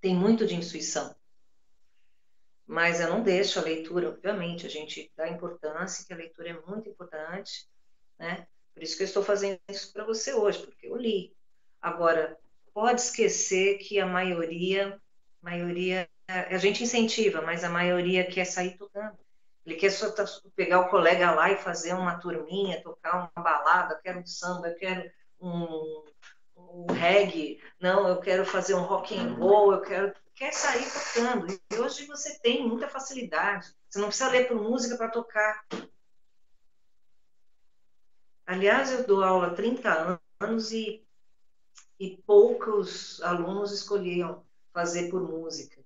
[0.00, 1.14] Tem muito de intuição.
[2.66, 6.60] Mas eu não deixo a leitura, obviamente, a gente dá importância, que a leitura é
[6.66, 7.68] muito importante,
[8.18, 8.46] né?
[8.74, 11.34] Por isso que eu estou fazendo isso para você hoje, porque eu li.
[11.80, 12.36] Agora,
[12.72, 15.00] pode esquecer que a maioria,
[15.40, 19.18] maioria, a gente incentiva, mas a maioria quer sair tocando.
[19.64, 20.24] Ele quer só tá,
[20.56, 24.68] pegar o colega lá e fazer uma turminha, tocar uma balada, eu quero um samba,
[24.68, 25.08] eu quero
[25.40, 26.04] um,
[26.56, 31.46] um reggae, não, eu quero fazer um rock and roll, eu quero quer sair tocando.
[31.70, 33.72] E hoje você tem muita facilidade.
[33.88, 35.64] Você não precisa ler por música para tocar.
[38.46, 41.04] Aliás, eu dou aula há 30 anos e,
[41.98, 45.82] e poucos alunos escolhiam fazer por música.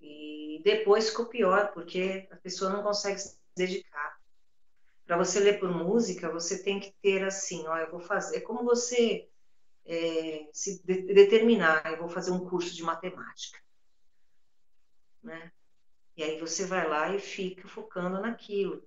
[0.00, 4.16] E depois ficou pior, porque a pessoa não consegue se dedicar.
[5.06, 8.36] Para você ler por música, você tem que ter assim, ó, eu vou fazer.
[8.36, 9.28] É como você
[9.84, 13.58] é, se de, determinar, eu vou fazer um curso de matemática.
[15.22, 15.52] Né?
[16.16, 18.82] E aí você vai lá e fica focando naquilo.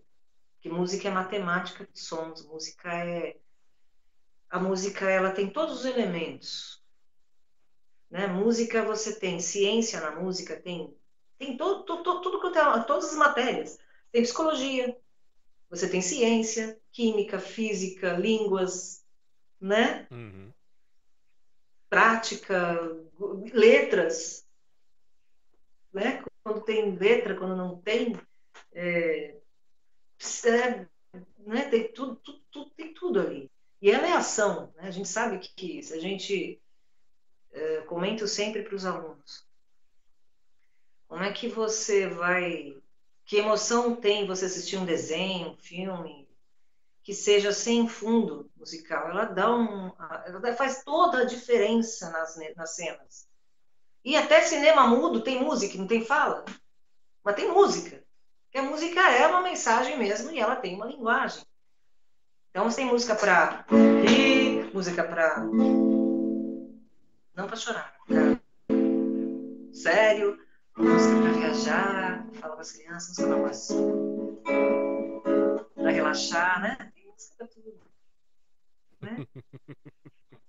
[0.60, 3.38] Porque música é matemática de sons, música é
[4.49, 6.84] a música ela tem todos os elementos.
[8.10, 8.28] Né?
[8.28, 10.93] Música você tem ciência na música, tem
[11.38, 13.80] tem todo, todo, tudo que tem, todas as matérias.
[14.12, 14.97] Tem psicologia,
[15.70, 19.05] você tem ciência, química, física, línguas,
[19.62, 20.05] né?
[20.12, 20.51] Uhum.
[21.89, 22.78] Prática,
[23.53, 24.45] letras,
[25.93, 26.22] né?
[26.43, 28.20] Quando tem letra, quando não tem,
[28.74, 29.38] é,
[30.45, 30.88] é,
[31.39, 33.51] né, tem tudo, tudo, tudo, tem tudo ali.
[33.82, 34.88] E ela é ação, né?
[34.88, 36.61] a gente sabe que a gente
[37.51, 39.47] é, comento sempre para os alunos.
[41.07, 42.78] Como é que você vai.
[43.26, 46.28] Que emoção tem você assistir um desenho, um filme,
[47.03, 49.09] que seja sem fundo musical?
[49.09, 49.91] Ela dá um.
[50.26, 53.28] Ela faz toda a diferença nas, nas cenas.
[54.03, 56.45] E até cinema mudo tem música, não tem fala,
[57.24, 58.03] mas tem música.
[58.50, 61.43] Porque a música é uma mensagem mesmo e ela tem uma linguagem.
[62.50, 63.64] Então você tem música para
[64.02, 65.43] rir, música para
[67.36, 68.41] não para chorar, pra...
[69.72, 70.39] sério,
[70.76, 73.52] música para viajar, fala com as crianças, música para
[75.76, 76.91] para relaxar, né?
[76.95, 77.80] Tem música para tudo,
[79.00, 79.28] né?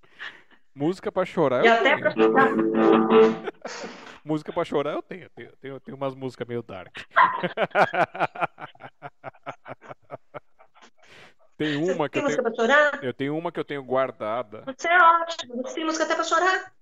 [0.80, 1.62] Música pra chorar.
[1.62, 2.14] E até pra
[4.24, 5.24] música pra chorar eu tenho.
[5.24, 6.96] Eu tenho, tenho, tenho umas músicas meio dark.
[11.58, 12.42] tem uma que tem eu música tenho.
[12.42, 13.04] Pra chorar?
[13.04, 14.62] Eu tenho uma que eu tenho guardada.
[14.64, 15.62] Você é ótimo.
[15.64, 16.72] Tem música até pra chorar.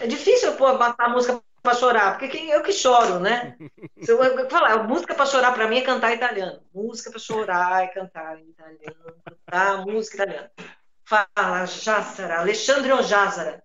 [0.00, 3.56] É difícil eu botar música pra chorar, porque quem, eu que choro, né?
[4.00, 6.62] Se eu, eu falar, música pra chorar pra mim é cantar italiano.
[6.72, 9.16] Música pra chorar é cantar italiano.
[9.24, 10.52] Cantar música italiana.
[11.04, 13.62] Fala, Jássara, Alexandre ou Jássara?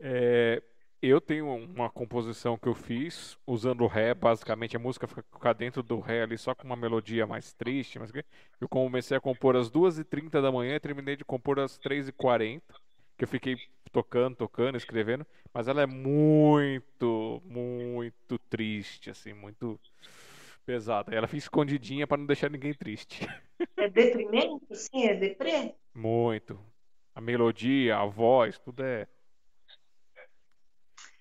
[0.00, 0.62] É,
[1.00, 5.82] eu tenho uma composição que eu fiz usando o Ré, basicamente a música fica dentro
[5.82, 7.98] do Ré ali só com uma melodia mais triste.
[7.98, 8.10] Mas
[8.60, 12.62] eu comecei a compor às 2h30 da manhã e terminei de compor às 3h40,
[13.16, 13.56] que eu fiquei
[13.92, 19.78] tocando, tocando, escrevendo, mas ela é muito, muito triste, assim, muito
[20.64, 21.14] pesada.
[21.14, 23.26] Ela fica escondidinha para não deixar ninguém triste.
[23.76, 25.74] É deprimente, sim, é deprê?
[25.94, 26.58] Muito.
[27.14, 29.06] A melodia, a voz, tudo é.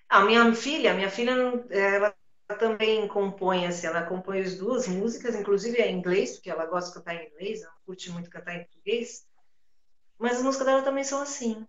[0.07, 1.31] A minha filha, minha filha,
[1.69, 2.15] ela
[2.59, 6.89] também compõe, assim, ela compõe as duas músicas, inclusive é em inglês, porque ela gosta
[6.89, 9.25] de cantar em inglês, ela curte muito cantar em português,
[10.19, 11.65] mas as músicas dela também são assim.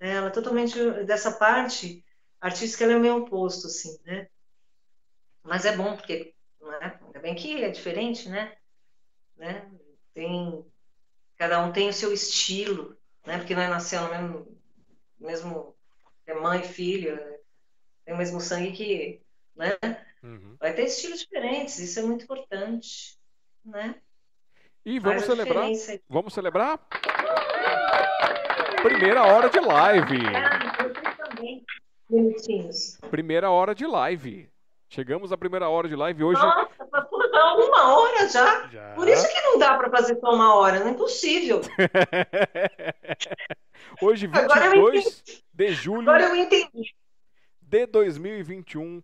[0.00, 0.16] Né?
[0.16, 2.04] Ela é totalmente, dessa parte
[2.40, 4.28] artística, ela é o meu oposto, assim, né?
[5.42, 6.34] Mas é bom, porque,
[6.66, 6.98] né?
[7.04, 8.56] ainda bem que é diferente, né?
[9.36, 9.70] né?
[10.14, 10.64] Tem
[11.36, 12.96] cada um tem o seu estilo,
[13.26, 13.38] né?
[13.38, 14.56] Porque nós nascemos no mesmo,
[15.20, 15.76] mesmo
[16.26, 17.16] é mãe e filho,
[18.04, 19.20] tem o mesmo sangue que,
[19.54, 19.76] né?
[20.22, 20.56] Uhum.
[20.58, 23.18] Vai ter estilos diferentes, isso é muito importante,
[23.64, 23.96] né?
[24.84, 25.68] E vamos celebrar.
[26.08, 26.78] Vamos celebrar?
[28.82, 30.18] Primeira hora de live.
[33.10, 34.48] Primeira hora de live.
[34.96, 36.40] Chegamos à primeira hora de live hoje.
[36.40, 38.66] Nossa, tá uma hora já.
[38.68, 38.94] já.
[38.94, 41.60] Por isso que não dá para fazer só uma hora, não é impossível.
[44.00, 45.22] hoje, 22
[45.52, 46.94] de julho Agora eu entendi.
[47.60, 49.02] de 2021,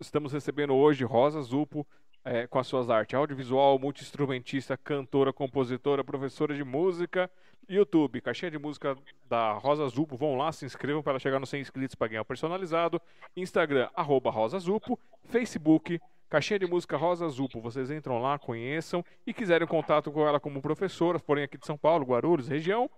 [0.00, 1.86] estamos recebendo hoje Rosa Zupo,
[2.24, 7.30] é, com as suas artes, audiovisual, multi-instrumentista, cantora, compositora, professora de música,
[7.68, 8.96] YouTube, caixinha de música
[9.28, 12.24] da Rosa Zupo, vão lá, se inscrevam para chegar nos 100 inscritos para ganhar o
[12.24, 13.00] personalizado,
[13.36, 19.32] Instagram, arroba Rosa Zupo, Facebook, caixinha de música Rosa Zupo, vocês entram lá, conheçam, e
[19.32, 22.90] quiserem contato com ela como professora, porém aqui de São Paulo, Guarulhos, região,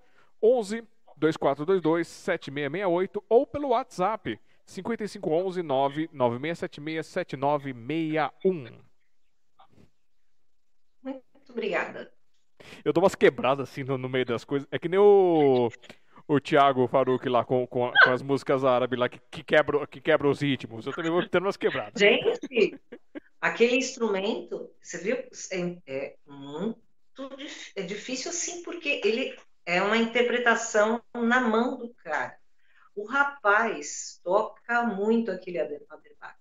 [0.43, 0.85] 11
[1.17, 8.86] 2422 7668 ou pelo WhatsApp 5511 99676 7961.
[11.47, 12.13] Muito obrigada.
[12.85, 14.67] Eu dou umas quebradas assim no, no meio das coisas.
[14.71, 15.71] É que nem o,
[16.27, 20.01] o Thiago Faruq lá com, com, com as músicas árabes lá que, que, quebra, que
[20.01, 20.87] quebra os ritmos.
[20.87, 22.01] Eu também vou tendo umas quebradas.
[22.01, 22.81] Gente,
[23.41, 25.17] aquele instrumento, você viu?
[25.53, 26.77] É, é muito
[27.77, 32.37] é difícil sim, porque ele é uma interpretação na mão do cara.
[32.95, 36.37] O rapaz toca muito aquele Aderbach.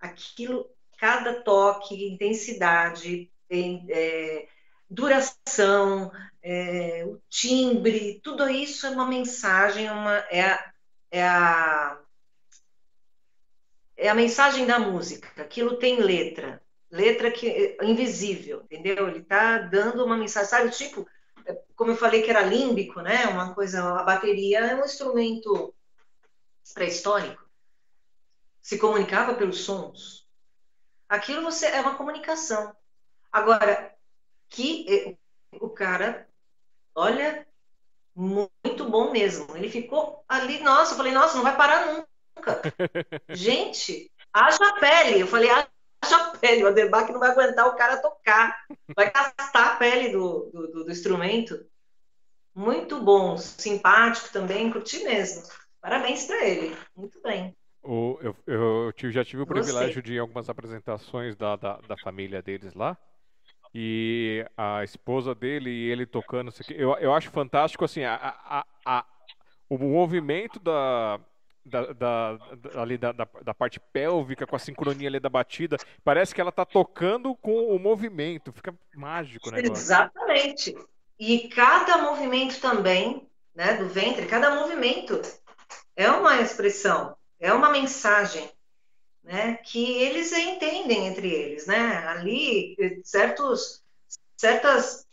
[0.00, 4.48] Aquilo, cada toque, intensidade, é,
[4.88, 6.10] duração,
[6.42, 10.72] é, o timbre, tudo isso é uma mensagem, uma, é, a,
[11.10, 11.98] é, a,
[13.96, 15.28] é a mensagem da música.
[15.42, 19.08] Aquilo tem letra, letra que é invisível, entendeu?
[19.08, 20.70] Ele está dando uma mensagem, sabe?
[20.70, 21.06] Tipo,
[21.76, 23.26] como eu falei que era límbico, né?
[23.26, 25.74] Uma coisa, a bateria é um instrumento
[26.74, 27.44] pré-histórico.
[28.62, 30.26] Se comunicava pelos sons.
[31.08, 32.74] Aquilo você é uma comunicação.
[33.32, 33.94] Agora,
[34.48, 35.16] que
[35.52, 36.28] o cara,
[36.94, 37.46] olha,
[38.14, 39.56] muito bom mesmo.
[39.56, 42.62] Ele ficou ali, nossa, eu falei, nossa, não vai parar nunca.
[43.30, 45.20] Gente, haja pele.
[45.20, 46.64] Eu falei, haja pele.
[46.64, 48.64] O Aderbach não vai aguentar o cara tocar.
[48.94, 51.64] Vai gastar a pele do, do, do instrumento.
[52.54, 55.42] Muito bom, simpático também, curti mesmo.
[55.80, 56.76] Parabéns para ele.
[56.96, 57.56] Muito bem.
[57.82, 61.96] O, eu, eu, já tive o privilégio de ir em algumas apresentações da, da, da,
[61.96, 62.98] família deles lá.
[63.74, 66.52] E a esposa dele e ele tocando.
[66.70, 69.04] Eu, eu acho fantástico assim, a, a, a,
[69.68, 71.20] o movimento da,
[71.64, 72.38] da, da,
[72.74, 75.76] ali da, da, da, parte pélvica, com a sincronia ali da batida.
[76.02, 78.52] Parece que ela está tocando com o movimento.
[78.52, 79.60] Fica mágico, né?
[79.60, 80.76] Exatamente.
[81.18, 85.20] E cada movimento também, né, do ventre, cada movimento
[85.94, 88.50] é uma expressão, é uma mensagem,
[89.22, 91.98] né, que eles entendem entre eles, né?
[92.08, 93.82] Ali certos
[94.36, 95.06] certas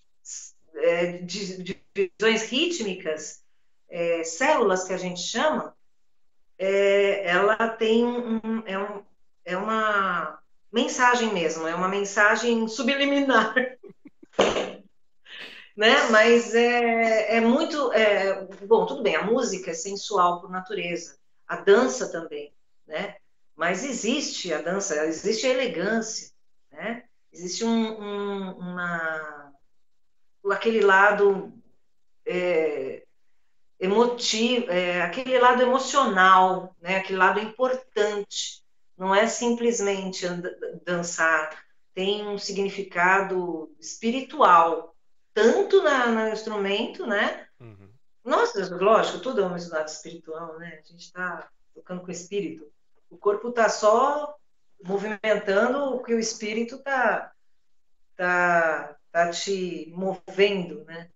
[0.76, 3.44] é, divisões rítmicas,
[3.90, 5.76] é, células que a gente chama,
[6.58, 9.04] é, ela tem um, é, um,
[9.44, 10.40] é uma
[10.72, 13.54] mensagem mesmo, é uma mensagem subliminar
[15.78, 16.10] né?
[16.10, 17.94] Mas é, é muito.
[17.94, 22.52] É, bom, tudo bem, a música é sensual por natureza, a dança também,
[22.88, 23.16] né?
[23.58, 26.32] Mas existe a dança, existe a elegância,
[26.72, 27.04] né?
[27.34, 29.52] Existe um, um, uma,
[30.52, 31.52] aquele lado
[32.24, 33.04] é,
[33.80, 36.98] emotivo, é, aquele lado emocional, né?
[36.98, 38.64] Aquele lado importante.
[38.96, 40.26] Não é simplesmente
[40.86, 41.64] dançar,
[41.96, 44.96] tem um significado espiritual,
[45.34, 47.48] tanto na, no instrumento, né?
[47.60, 47.90] Uhum.
[48.24, 50.80] Nossa, lógico, tudo é um lado espiritual, né?
[50.80, 52.72] A gente está tocando com o espírito.
[53.10, 54.36] O corpo está só
[54.84, 57.34] movimentando o que o espírito está
[58.16, 61.10] tá, tá te movendo, né?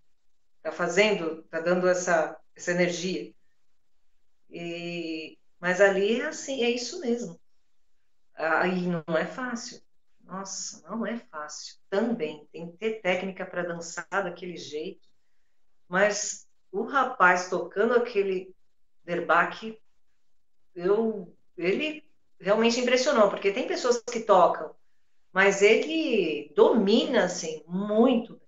[0.58, 3.34] Está fazendo, está dando essa, essa energia.
[4.50, 7.40] E, mas ali, assim, é isso mesmo.
[8.36, 9.82] Aí não é fácil.
[10.24, 11.76] Nossa, não é fácil.
[11.90, 15.08] Também tem que ter técnica para dançar daquele jeito.
[15.88, 18.56] Mas o rapaz tocando aquele
[19.04, 19.78] derbaque,
[20.74, 22.04] eu, ele
[22.40, 24.76] realmente impressionou, porque tem pessoas que tocam,
[25.32, 28.40] mas ele domina assim muito.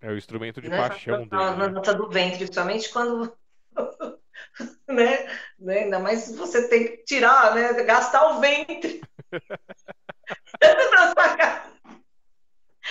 [0.00, 1.28] É o instrumento de na, paixão dele.
[1.30, 1.80] Na, né?
[1.80, 3.32] do ventre, principalmente quando
[4.88, 5.78] né, né?
[5.84, 7.72] Ainda mais você tem que tirar, né?
[7.84, 9.00] Gastar o ventre.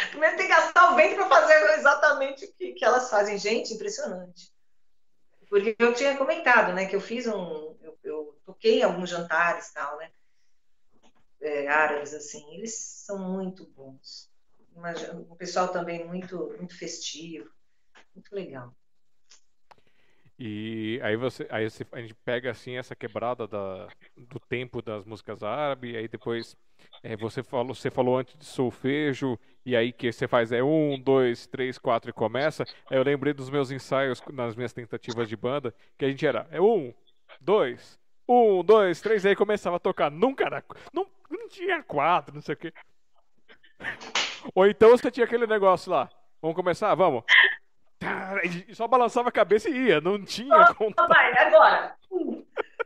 [0.10, 3.38] Primeiro tem que gastar o vento para fazer exatamente o que, que elas fazem.
[3.38, 4.52] Gente, impressionante.
[5.50, 7.76] Porque eu tinha comentado, né, que eu fiz um.
[7.82, 7.98] Eu
[8.52, 10.12] toquei alguns jantares tal, né?
[11.42, 12.54] É, árabes, assim.
[12.54, 14.30] Eles são muito bons.
[15.30, 17.50] O pessoal também muito, muito festivo.
[18.14, 18.76] Muito legal.
[20.44, 23.88] E aí você, aí você, a gente pega assim essa quebrada da,
[24.18, 26.58] do tempo das músicas árabes, aí depois
[27.04, 31.00] é, você falou, você falou antes de solfejo, e aí que você faz é um,
[31.00, 32.64] dois, três, quatro e começa.
[32.90, 36.48] Aí eu lembrei dos meus ensaios nas minhas tentativas de banda, que a gente era
[36.50, 36.92] é um,
[37.40, 38.01] dois,
[38.32, 40.10] um, dois, três, aí começava a tocar.
[40.10, 40.64] Nunca era,
[40.94, 42.74] não, não tinha quatro, não sei o quê.
[44.56, 46.10] Ou então você tinha aquele negócio lá.
[46.42, 46.94] Vamos começar?
[46.96, 47.24] Vamos.
[48.68, 51.08] E só balançava a cabeça e ia, não tinha conta.
[51.08, 51.96] Vai, agora.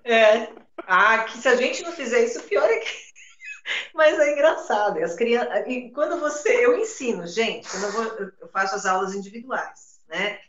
[0.03, 0.49] É.
[0.85, 3.05] Ah, que se a gente não fizer isso, pior é que.
[3.93, 5.01] Mas é engraçado.
[5.01, 5.65] As crianças...
[5.67, 6.65] E quando você.
[6.65, 8.31] Eu ensino, gente, quando eu, vou...
[8.41, 10.39] eu faço as aulas individuais, né?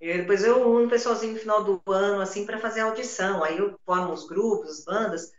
[0.00, 3.42] Depois eu uno o pessoalzinho no final do ano, assim, para fazer audição.
[3.42, 5.32] Aí eu formo os grupos, as bandas.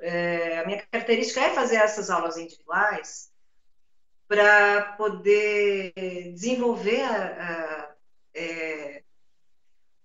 [0.00, 0.60] É...
[0.60, 3.30] a minha característica é fazer essas aulas individuais
[4.28, 5.92] para poder
[6.32, 7.94] desenvolver a, a,
[8.34, 9.02] é,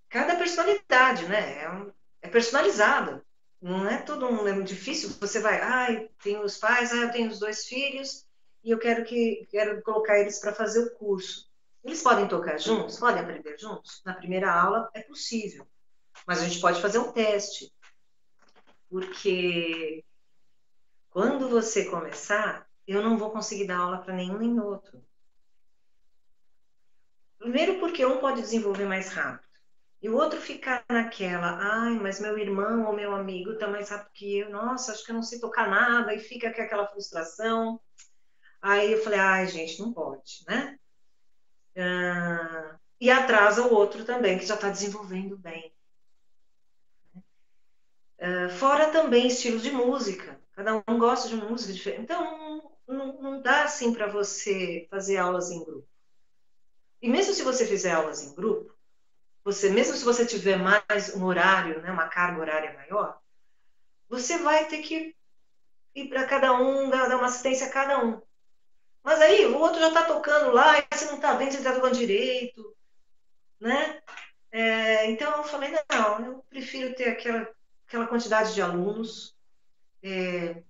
[0.09, 1.63] cada personalidade, né?
[1.63, 3.23] É, é personalizado.
[3.61, 5.09] Não é tudo um é difícil.
[5.19, 8.25] Você vai, ah, tem os pais, ah, eu tenho os dois filhos
[8.63, 11.50] e eu quero que quero colocar eles para fazer o curso.
[11.83, 14.01] Eles podem tocar juntos, podem aprender juntos.
[14.05, 15.67] Na primeira aula é possível,
[16.27, 17.73] mas a gente pode fazer um teste,
[18.89, 20.03] porque
[21.09, 25.03] quando você começar, eu não vou conseguir dar aula para nenhum nem outro.
[27.39, 29.49] Primeiro porque um pode desenvolver mais rápido.
[30.01, 34.11] E o outro ficar naquela, ai, mas meu irmão ou meu amigo está mais rápido
[34.13, 37.79] que eu, nossa, acho que eu não sei tocar nada, e fica com aquela frustração.
[38.61, 40.79] Aí eu falei, ai, gente, não pode, né?
[41.77, 45.73] Ah, e atrasa o outro também, que já está desenvolvendo bem.
[48.19, 52.03] Ah, fora também estilos de música, cada um gosta de música diferente.
[52.03, 55.87] Então, não, não dá assim para você fazer aulas em grupo.
[57.01, 58.73] E mesmo se você fizer aulas em grupo,
[59.43, 63.19] você, mesmo se você tiver mais um horário, né, uma carga horária maior,
[64.09, 65.15] você vai ter que
[65.95, 68.21] ir para cada um, dar uma assistência a cada um.
[69.03, 71.73] Mas aí o outro já está tocando lá, e você não está vendo se está
[71.73, 72.75] tocando direito,
[73.59, 74.01] né?
[74.51, 77.49] É, então eu falei, não, eu prefiro ter aquela,
[77.87, 79.35] aquela quantidade de alunos.
[80.03, 80.61] É,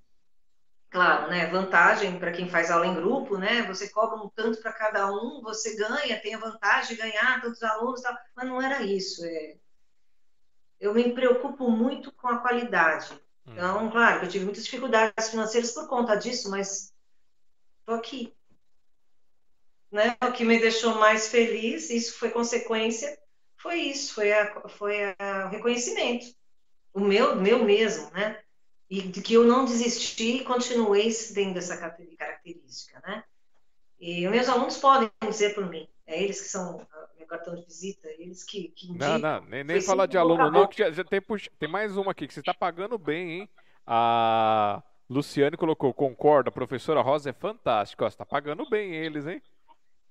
[0.90, 1.48] claro, né?
[1.48, 3.64] Vantagem para quem faz aula em grupo, né?
[3.64, 7.64] Você cobra um tanto para cada um, você ganha, tem a vantagem de ganhar tantos
[7.64, 8.16] alunos, tal.
[8.36, 9.26] mas não era isso.
[9.26, 9.58] É...
[10.80, 13.20] Eu me preocupo muito com a qualidade.
[13.46, 13.92] Então, hum.
[13.92, 16.94] claro, eu tive muitas dificuldades financeiras por conta disso, mas
[17.92, 18.34] Estou aqui.
[19.92, 20.16] Né?
[20.24, 23.18] O que me deixou mais feliz, isso foi consequência,
[23.58, 26.34] foi isso, foi, a, foi a, o reconhecimento.
[26.94, 28.40] O meu, meu mesmo, né?
[28.90, 33.24] E de que eu não desisti e continuei dentro dessa característica, né?
[34.00, 36.86] E meus alunos podem dizer por mim, é eles que são
[37.18, 39.20] meu cartão de visita, eles que, que indicam.
[39.20, 41.22] Não, não, nem, nem falar de aluno não, que já, já tem,
[41.60, 43.50] tem mais uma aqui, que você está pagando bem, hein?
[43.86, 44.82] A
[45.12, 48.10] Luciane colocou, concorda, a professora Rosa é fantástica.
[48.10, 49.42] Você tá pagando bem eles, hein?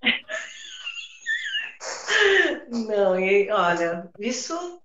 [2.68, 4.82] Não, e olha, isso,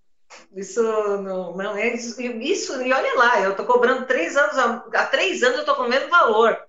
[0.56, 0.82] isso
[1.18, 5.60] não, não é isso, e olha lá, eu tô cobrando três anos, há três anos
[5.60, 6.66] eu tô com o mesmo valor.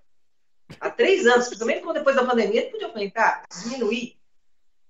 [0.80, 4.18] Há três anos, principalmente depois da pandemia, podia aumentar, diminuir.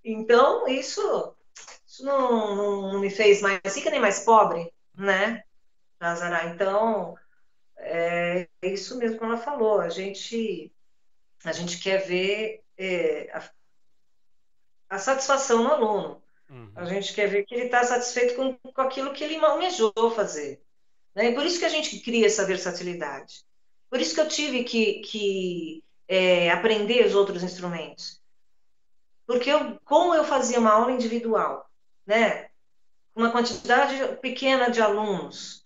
[0.03, 1.37] Então, isso,
[1.87, 5.45] isso não, não me fez mais rica nem mais pobre, né?
[6.55, 7.17] Então,
[7.79, 9.81] é isso mesmo que ela falou.
[9.81, 10.73] A gente,
[11.45, 13.51] a gente quer ver é, a,
[14.91, 16.23] a, satisfação no aluno.
[16.49, 16.73] Uhum.
[16.77, 20.63] A gente quer ver que ele está satisfeito com, com aquilo que ele almejou fazer.
[21.15, 21.31] Né?
[21.31, 23.45] E por isso que a gente cria essa versatilidade.
[23.91, 28.21] Por isso que eu tive que, que é, aprender os outros instrumentos.
[29.27, 31.69] Porque eu, como eu fazia uma aula individual,
[32.07, 32.49] né,
[33.15, 35.66] uma quantidade pequena de alunos,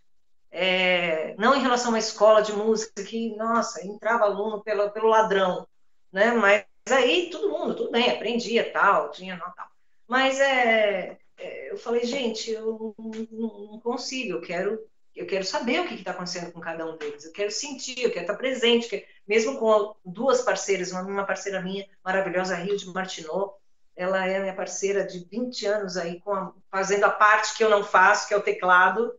[0.51, 5.67] é, não em relação à escola de música, que, nossa, entrava aluno pelo, pelo ladrão,
[6.13, 6.33] né?
[6.33, 9.69] Mas aí todo mundo, tudo bem, aprendia tal, tinha tal.
[10.09, 15.81] Mas é, é, eu falei, gente, eu não, não, consigo, eu quero, eu quero saber
[15.81, 18.89] o que está acontecendo com cada um deles, eu quero sentir, eu quero estar presente,
[18.89, 23.55] quero, mesmo com duas parceiras, uma, uma parceira minha maravilhosa, Rio de Martinot,
[23.95, 27.85] ela é minha parceira de 20 anos aí, a, fazendo a parte que eu não
[27.85, 29.15] faço, que é o teclado,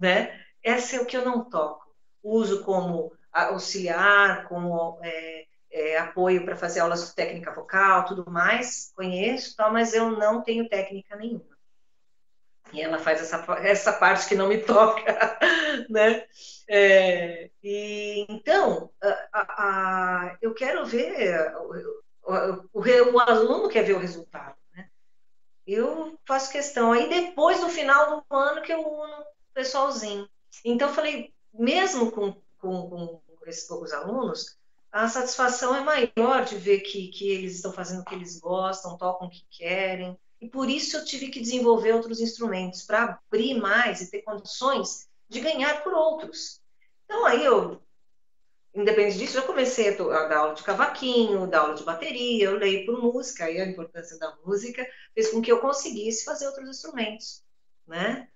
[0.00, 0.41] né?
[0.62, 1.92] Essa é o que eu não toco.
[2.22, 8.92] Uso como auxiliar, como é, é, apoio para fazer aulas de técnica vocal, tudo mais,
[8.94, 11.52] conheço, tal, mas eu não tenho técnica nenhuma.
[12.72, 15.38] E ela faz essa, essa parte que não me toca,
[15.88, 16.24] né?
[16.68, 18.90] É, e, então,
[19.32, 24.88] a, a, eu quero ver, o, o, o, aluno quer ver o resultado, né?
[25.66, 26.92] Eu faço questão.
[26.92, 30.26] Aí, depois, no final do ano, que eu uno o pessoalzinho.
[30.64, 34.56] Então, eu falei, mesmo com, com, com esses poucos alunos,
[34.90, 38.96] a satisfação é maior de ver que, que eles estão fazendo o que eles gostam,
[38.98, 40.18] tocam o que querem.
[40.40, 45.08] E por isso eu tive que desenvolver outros instrumentos, para abrir mais e ter condições
[45.28, 46.60] de ganhar por outros.
[47.04, 47.80] Então, aí eu
[48.74, 52.86] independente disso, eu comecei a, dar aula de cavaquinho, dar aula de bateria, eu leio
[52.86, 57.44] por música, e a importância da música fez com que eu conseguisse fazer outros instrumentos,
[57.86, 58.28] né?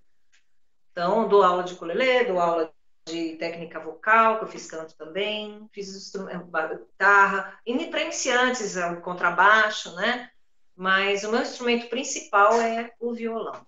[0.96, 2.72] Então, dou aula de ukulele, dou aula
[3.06, 9.94] de técnica vocal, que eu fiz canto também, fiz guitarra, indo para iniciantes, o contrabaixo,
[9.94, 10.30] né?
[10.74, 13.66] Mas o meu instrumento principal é o violão.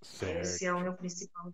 [0.00, 0.40] Certo.
[0.40, 1.52] Esse é o meu principal.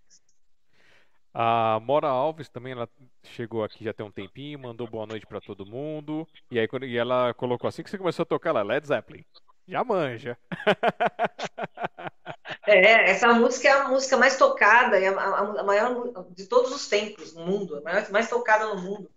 [1.34, 2.88] A Mora Alves também, ela
[3.24, 6.24] chegou aqui já tem um tempinho, mandou boa noite para todo mundo.
[6.52, 9.24] E aí e ela colocou assim que você começou a tocar lá, Led Zeppelin.
[9.66, 10.38] Já manja.
[12.66, 16.88] É, essa música é a música mais tocada, é a, a, maior de todos os
[16.88, 19.10] tempos no mundo, a maior, mais tocada no mundo.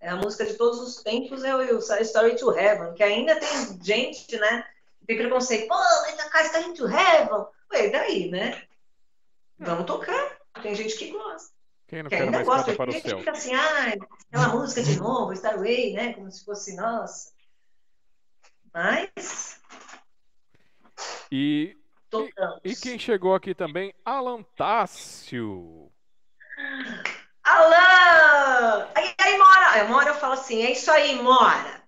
[0.00, 3.38] É a música de todos os tempos é o, o Story to Heaven, que ainda
[3.38, 4.66] tem gente, né,
[4.98, 5.68] que tem preconceito.
[5.68, 7.46] Pô, vai tocar Story to Heaven.
[7.72, 8.62] Ué, daí, né?
[9.58, 10.38] Vamos tocar.
[10.60, 11.52] Tem gente que gosta.
[11.86, 12.74] Quem não que quer ainda mais gosta.
[12.74, 13.94] Para tem gente fica assim, ah,
[14.28, 16.14] aquela música de novo, Starway, né?
[16.14, 17.32] Como se fosse nossa.
[18.72, 19.60] Mas.
[21.30, 21.76] E
[22.64, 25.90] e, e, quem chegou aqui também, Alan Tássio.
[27.42, 28.88] Alan!
[28.94, 31.82] Aí, aí Mora, aí, Mora eu falo assim, é isso aí, Mora.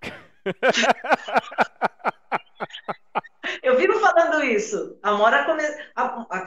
[3.62, 4.98] eu vivo falando isso.
[5.02, 5.62] A Mora come...
[5.94, 6.44] a, a,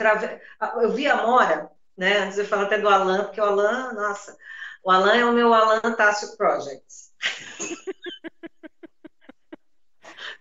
[0.59, 2.17] a, eu vi a Mora, né?
[2.19, 4.37] Antes eu falo até do Alan, porque o Alan, nossa,
[4.83, 7.13] o Alan é o meu Alan Tássio Projects.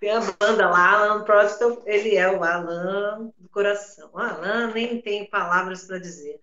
[0.00, 4.10] Tem a banda lá, Alan Project, ele é o Alan do coração.
[4.12, 6.40] O Alan nem tem palavras para dizer.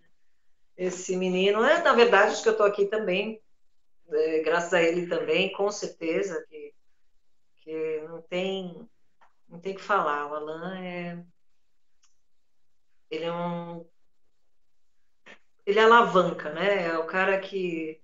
[0.75, 3.39] Esse menino, é, na verdade, acho que eu estou aqui também,
[4.09, 6.73] é, graças a ele também, com certeza, que,
[7.57, 8.89] que não tem
[9.53, 10.31] não tem que falar.
[10.31, 11.23] O Alan é.
[13.09, 13.85] Ele é um.
[15.65, 16.87] Ele é alavanca, né?
[16.87, 18.01] É o cara que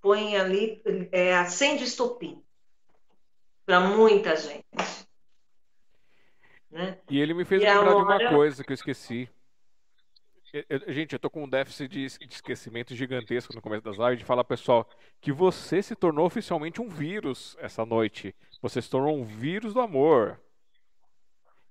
[0.00, 0.80] põe ali,
[1.12, 2.41] é, acende estopim
[3.64, 4.64] para muita gente.
[6.70, 6.98] Né?
[7.10, 9.28] E ele me fez e lembrar de uma coisa que eu esqueci.
[10.52, 13.96] Eu, eu, gente, eu tô com um déficit de, de, esquecimento gigantesco no começo das
[13.96, 14.88] lives de falar, pessoal,
[15.20, 18.34] que você se tornou oficialmente um vírus essa noite.
[18.60, 20.38] Você se tornou um vírus do amor.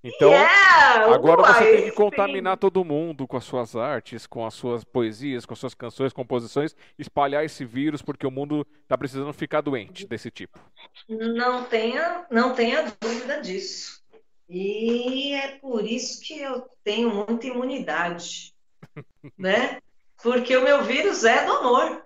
[0.04, 2.60] Então, yeah, agora uai, você tem que contaminar sim.
[2.60, 6.76] todo mundo com as suas artes, com as suas poesias, com as suas canções, composições,
[6.98, 10.60] espalhar esse vírus, porque o mundo está precisando ficar doente desse tipo.
[11.08, 14.02] Não tenha, não tenha dúvida disso.
[14.50, 18.56] E é por isso que eu tenho muita imunidade,
[19.38, 19.80] né?
[20.22, 22.02] Porque o meu vírus é do amor.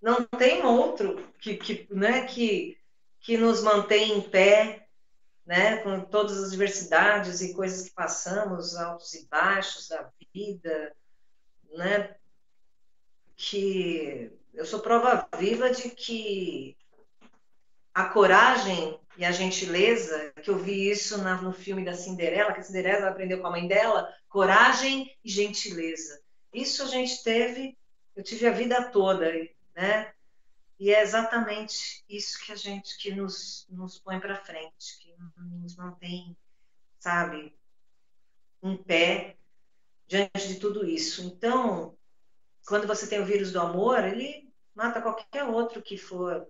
[0.00, 2.76] Não tem outro que, que, né, que,
[3.20, 4.85] que nos mantém em pé,
[5.46, 10.94] né, com todas as diversidades e coisas que passamos, altos e baixos da vida,
[11.72, 12.16] né,
[13.36, 16.76] que eu sou prova viva de que
[17.94, 22.60] a coragem e a gentileza, que eu vi isso na, no filme da Cinderela, que
[22.60, 26.20] a Cinderela aprendeu com a mãe dela, coragem e gentileza.
[26.52, 27.76] Isso a gente teve,
[28.14, 29.30] eu tive a vida toda,
[29.74, 30.12] né?
[30.78, 35.74] E é exatamente isso que a gente que nos, nos põe para frente, que nos
[35.76, 36.36] mantém,
[36.98, 37.56] sabe,
[38.62, 39.36] em pé
[40.06, 41.22] diante de tudo isso.
[41.22, 41.96] Então,
[42.66, 46.46] quando você tem o vírus do amor, ele mata qualquer outro que for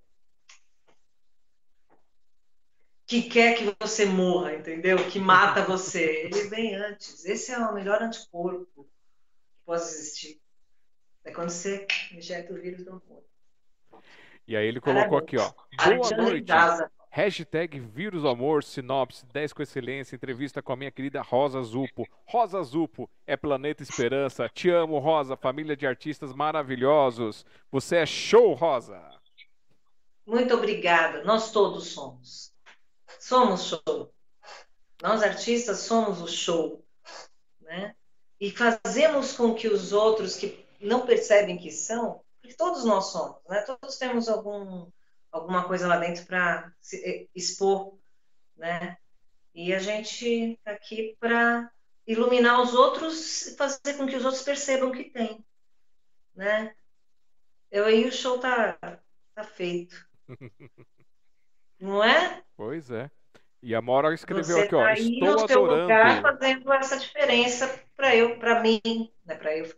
[3.06, 4.96] que quer que você morra, entendeu?
[5.08, 6.24] Que mata você.
[6.24, 7.24] Ele vem antes.
[7.24, 10.40] Esse é o melhor anticorpo que pode existir.
[11.24, 13.24] É quando você injeta o vírus do amor.
[14.46, 15.50] E aí ele colocou aqui, ó.
[15.84, 16.52] Boa noite.
[17.10, 22.06] Hashtag Vírus Amor, Sinopse, 10 com excelência, entrevista com a minha querida Rosa Zupo.
[22.26, 24.50] Rosa Zupo é Planeta Esperança.
[24.50, 27.46] Te amo, Rosa, família de artistas maravilhosos.
[27.72, 29.02] Você é show, Rosa.
[30.26, 31.24] Muito obrigada.
[31.24, 32.52] Nós todos somos.
[33.18, 34.12] Somos show.
[35.02, 36.84] Nós artistas somos o show,
[37.62, 37.94] né?
[38.38, 43.38] E fazemos com que os outros que não percebem que são porque todos nós somos,
[43.48, 43.60] né?
[43.62, 44.88] Todos temos algum,
[45.32, 47.98] alguma coisa lá dentro para eh, expor,
[48.56, 48.96] né?
[49.54, 51.70] E a gente está aqui para
[52.06, 55.44] iluminar os outros e fazer com que os outros percebam que tem,
[56.34, 56.72] né?
[57.70, 58.78] Eu aí o show tá,
[59.34, 60.06] tá feito.
[61.80, 62.42] Não é?
[62.56, 63.10] Pois é.
[63.62, 65.82] E a Mora escreveu Você aqui, ó, tá estou no adorando.
[65.82, 68.80] lugar fazendo essa diferença para eu, para mim,
[69.24, 69.34] né?
[69.34, 69.74] Para eu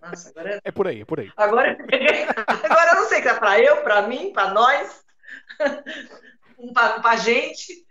[0.00, 0.60] nossa, agora...
[0.64, 1.32] É por aí, é por aí.
[1.36, 5.04] Agora, agora eu não sei se é para eu, para mim, para nós,
[6.74, 7.86] para a gente.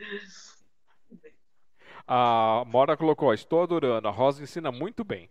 [2.08, 5.30] A Mora colocou, estou adorando, a Rosa ensina muito bem.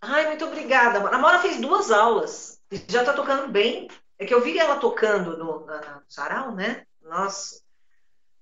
[0.00, 0.98] Ai, muito obrigada.
[1.08, 2.60] A Mora fez duas aulas.
[2.88, 3.88] já tá tocando bem.
[4.18, 6.86] É que eu vi ela tocando no, na, no sarau, né?
[7.00, 7.62] Nosso,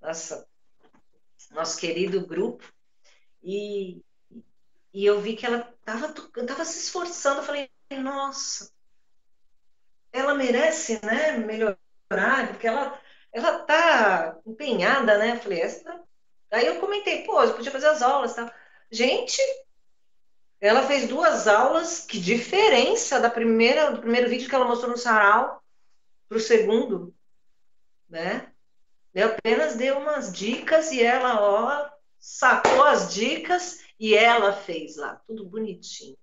[0.01, 0.47] nossa,
[1.51, 2.65] nosso querido grupo.
[3.43, 4.03] E,
[4.93, 7.41] e eu vi que ela tava, tava se esforçando.
[7.41, 8.73] Eu falei, nossa,
[10.13, 11.33] ela merece, né?
[11.39, 13.01] Melhorar, porque ela,
[13.33, 15.33] ela tá empenhada, né?
[15.33, 16.01] Eu falei, essa.
[16.51, 18.53] Aí eu comentei, pô, eu podia fazer as aulas, tá?
[18.91, 19.41] Gente,
[20.61, 24.99] ela fez duas aulas, que diferença da primeira, do primeiro vídeo que ela mostrou no
[24.99, 25.63] sarau
[26.29, 27.15] para o segundo,
[28.09, 28.53] né?
[29.15, 35.17] Eu apenas dei umas dicas e ela, ó, sacou as dicas e ela fez lá,
[35.27, 36.17] tudo bonitinho.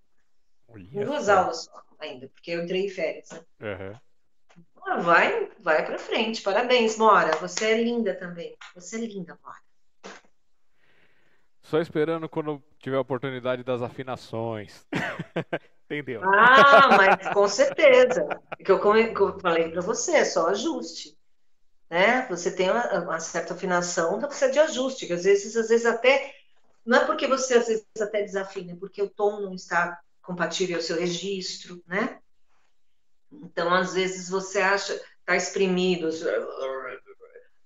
[0.68, 3.42] Olha duas aulas só, ainda, porque eu entrei em férias, né?
[3.62, 5.04] Uhum.
[5.04, 6.42] vai, vai para frente.
[6.42, 7.38] Parabéns, Mora.
[7.38, 8.58] Você é linda também.
[8.76, 9.62] Você é linda, Mora.
[11.62, 14.86] Só esperando quando tiver a oportunidade das afinações.
[15.86, 16.22] Entendeu?
[16.24, 18.28] Ah, mas com certeza.
[18.64, 21.18] Que eu, eu falei para você, é só ajuste.
[21.90, 22.28] Né?
[22.30, 25.86] Você tem uma, uma, certa afinação, então precisa de ajuste, que às vezes, às vezes
[25.86, 26.34] até.
[26.88, 30.78] Não é porque você às vezes até desafina, é porque o tom não está compatível
[30.78, 32.22] ao seu registro, né?
[33.30, 36.08] Então, às vezes, você acha, está exprimido,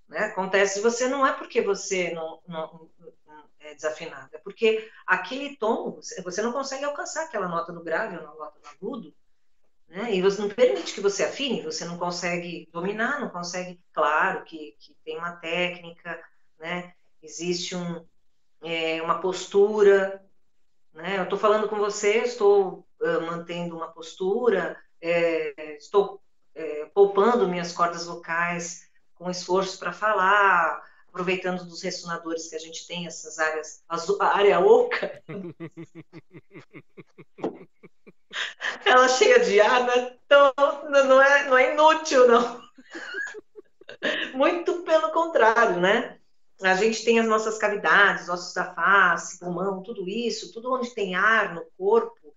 [0.10, 0.26] né?
[0.26, 2.90] Acontece, você não é porque você não, não,
[3.60, 8.24] é desafinado, é porque aquele tom, você não consegue alcançar aquela nota no grave ou
[8.24, 9.16] na nota no agudo,
[9.88, 10.16] né?
[10.16, 13.80] E você não permite que você afine, você não consegue dominar, não consegue.
[13.94, 16.20] Claro que, que tem uma técnica,
[16.60, 16.92] né?
[17.22, 18.04] Existe um,
[18.62, 20.24] é, uma postura,
[20.94, 21.18] né?
[21.18, 26.22] Eu estou falando com você, estou uh, mantendo uma postura, é, estou
[26.54, 32.86] é, poupando minhas cordas vocais com esforço para falar, aproveitando dos ressonadores que a gente
[32.88, 35.24] tem, essas áreas, a área oca.
[38.86, 40.18] Ela cheia de ar, né?
[40.26, 40.54] então,
[40.90, 42.62] não, é, não é inútil, não.
[44.34, 46.18] Muito pelo contrário, né?
[46.64, 51.16] A gente tem as nossas cavidades, ossos da face, pulmão, tudo isso, tudo onde tem
[51.16, 52.36] ar no corpo,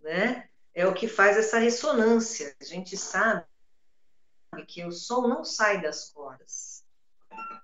[0.00, 0.48] né?
[0.74, 2.54] É o que faz essa ressonância.
[2.60, 3.44] A gente sabe
[4.66, 6.74] que o som não sai das cordas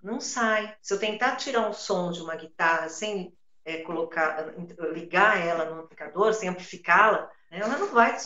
[0.02, 0.74] não sai.
[0.80, 4.54] Se eu tentar tirar um som de uma guitarra sem é, colocar,
[4.92, 8.16] ligar ela no amplificador, sem amplificá-la, né, ela não vai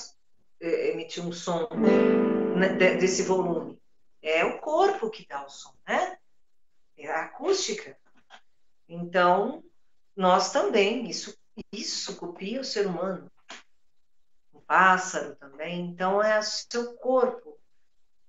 [0.61, 1.69] é, emitir um som
[2.57, 3.81] né, desse volume.
[4.23, 6.17] É o corpo que dá o som, né?
[6.99, 7.97] Acústica.
[8.89, 9.63] Então,
[10.17, 11.37] nós também, isso,
[11.73, 13.31] isso copia o ser humano.
[14.53, 15.81] O pássaro também.
[15.87, 17.59] Então, é o seu corpo,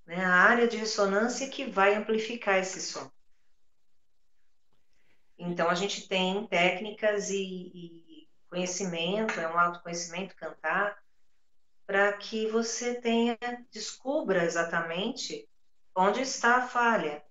[0.06, 0.24] né?
[0.24, 3.10] a área de ressonância que vai amplificar esse som.
[5.38, 10.98] Então, a gente tem técnicas e, e conhecimento, é um autoconhecimento cantar,
[11.86, 13.38] para que você tenha,
[13.70, 15.48] descubra exatamente
[15.96, 17.24] onde está a falha,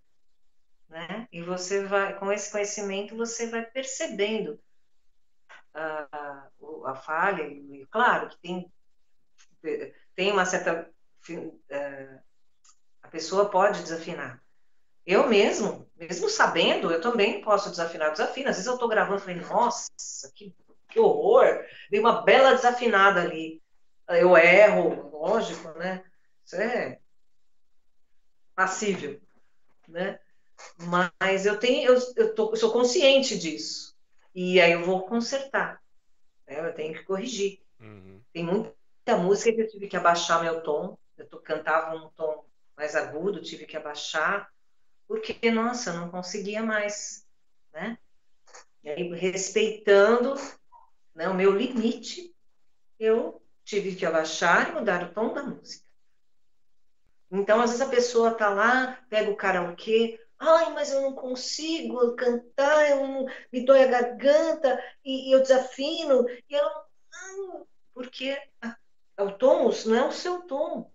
[0.95, 1.27] né?
[1.33, 4.61] E você vai, com esse conhecimento, você vai percebendo
[5.75, 6.49] a, a,
[6.87, 8.73] a falha, e claro que tem,
[10.15, 10.89] tem uma certa.
[11.69, 12.19] Eh,
[13.03, 14.41] a pessoa pode desafinar,
[15.05, 18.49] eu mesmo, mesmo sabendo, eu também posso desafinar, desafino.
[18.49, 19.91] Às vezes eu estou gravando e falei, nossa,
[20.33, 20.55] que,
[20.89, 23.61] que horror, dei uma bela desafinada ali.
[24.09, 26.05] Eu erro, lógico, né?
[26.45, 27.01] Isso é
[28.55, 29.21] passível,
[29.89, 30.21] né?
[30.79, 33.95] Mas eu tenho, eu, eu, tô, eu sou consciente disso.
[34.35, 35.81] E aí eu vou consertar.
[36.47, 36.67] Né?
[36.67, 37.61] Eu tenho que corrigir.
[37.81, 38.21] Uhum.
[38.33, 40.99] Tem muita música que eu tive que abaixar meu tom.
[41.17, 42.45] Eu tô, cantava um tom
[42.77, 44.51] mais agudo, tive que abaixar
[45.07, 47.27] porque, nossa, eu não conseguia mais,
[47.73, 47.99] né?
[48.83, 50.35] E aí, respeitando
[51.15, 52.35] né, o meu limite,
[52.99, 55.85] eu tive que abaixar e mudar o tom da música.
[57.31, 62.15] Então, às vezes a pessoa tá lá, pega o karaokê, ai, mas eu não consigo
[62.15, 66.71] cantar, eu não, me dói a garganta e, e eu desafino, e eu
[67.13, 68.37] não, porque
[69.19, 70.91] o tom não é o seu tom.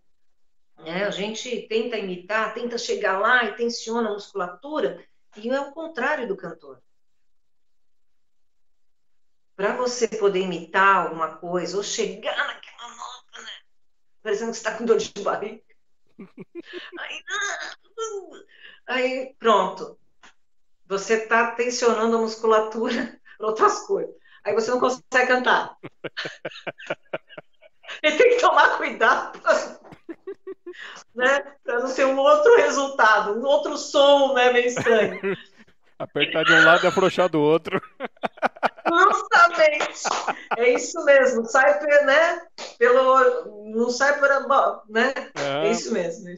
[0.77, 1.05] Né?
[1.05, 5.05] A gente tenta imitar, tenta chegar lá e tensiona a musculatura,
[5.35, 6.81] e é o contrário do cantor.
[9.55, 13.51] Para você poder imitar alguma coisa, ou chegar naquela nota, né?
[14.21, 15.61] parecendo que você está com dor de barriga.
[16.99, 17.23] Aí,
[18.89, 19.97] aí pronto.
[20.87, 24.13] Você está tensionando a musculatura para outras coisas.
[24.43, 25.75] Aí você não consegue cantar.
[28.03, 29.41] E tem que tomar cuidado
[31.15, 31.43] né?
[31.63, 34.51] Para não ser um outro resultado, um outro som, né?
[34.51, 35.19] Meio estranho.
[35.99, 37.81] Apertar de um lado e afrouxar do outro.
[38.87, 40.03] Justamente.
[40.57, 41.45] É isso mesmo.
[41.45, 42.41] Sai, né?
[42.77, 43.65] pelo.
[43.65, 44.29] Não sai por.
[44.87, 45.13] Né?
[45.35, 46.29] É, é isso mesmo.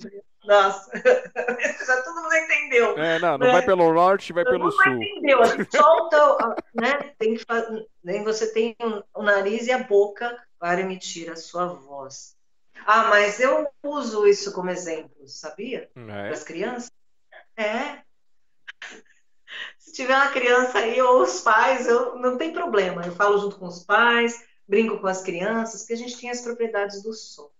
[0.43, 0.91] Nossa,
[1.85, 2.97] já todo mundo entendeu.
[2.97, 3.53] É, não, não né?
[3.53, 4.93] vai pelo norte, vai todo pelo sul.
[4.93, 5.39] entendeu.
[5.69, 7.13] Solta, né?
[7.19, 7.87] Tem que fazer.
[8.23, 8.75] Você tem
[9.13, 12.35] o nariz e a boca para emitir a sua voz.
[12.85, 15.89] Ah, mas eu uso isso como exemplo, sabia?
[15.95, 16.05] É.
[16.05, 16.91] Para as crianças.
[17.55, 18.01] É.
[19.77, 23.05] Se tiver uma criança aí ou os pais, eu não tem problema.
[23.05, 26.41] Eu falo junto com os pais, brinco com as crianças, que a gente tem as
[26.41, 27.51] propriedades do som.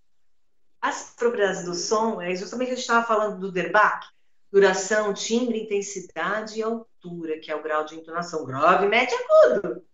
[0.81, 4.07] As propriedades do som é justamente a gente estava falando do Derbach,
[4.51, 9.85] duração, timbre, intensidade e altura, que é o grau de entonação grave, médio e agudo.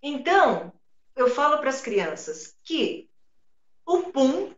[0.00, 0.72] Então,
[1.16, 3.10] eu falo para as crianças que
[3.84, 4.54] o pum,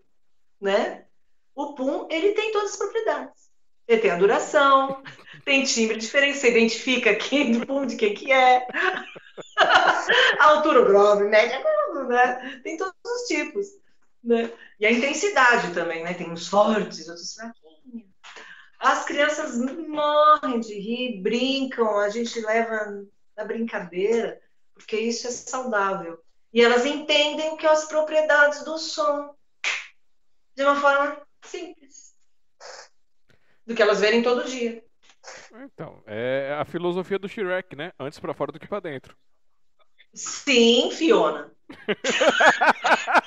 [0.60, 1.06] né?
[1.54, 3.48] O pum, ele tem todas as propriedades.
[3.86, 5.02] Ele tem a duração,
[5.44, 8.66] tem timbre diferente, você identifica quem do pum de quem que é.
[10.38, 12.60] a altura grave, média, agudo, né?
[12.62, 13.66] Tem todos os tipos.
[14.22, 14.52] Né?
[14.80, 16.14] E a intensidade também, né?
[16.14, 18.08] Tem uns fortes, outros fraquinhos.
[18.78, 23.04] As crianças morrem de rir, brincam, a gente leva
[23.36, 24.40] na brincadeira,
[24.74, 26.22] porque isso é saudável.
[26.52, 29.34] E elas entendem o que é as propriedades do som
[30.54, 32.14] de uma forma simples.
[33.66, 34.82] Do que elas verem todo dia.
[35.52, 37.92] Então, é a filosofia do Shrek, né?
[37.98, 39.16] Antes para fora do que para dentro.
[40.14, 41.52] Sim, Fiona.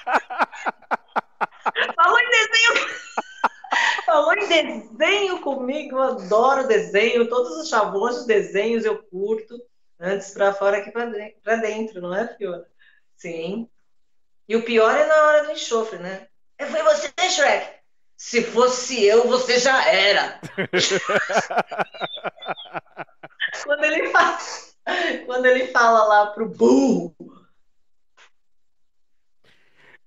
[2.32, 3.02] Desenho.
[4.06, 9.62] Falou em desenho comigo, eu adoro desenho, todos os chavões de desenhos eu curto,
[10.00, 12.66] antes para fora que para dentro, não é, Fiona?
[13.16, 13.70] Sim.
[14.48, 16.28] E o pior é na hora do enxofre, né?
[16.58, 17.80] É, foi você, Shrek?
[18.18, 20.40] Se fosse eu, você já era.
[23.64, 24.38] quando, ele fala,
[25.26, 27.16] quando ele fala lá pro burro,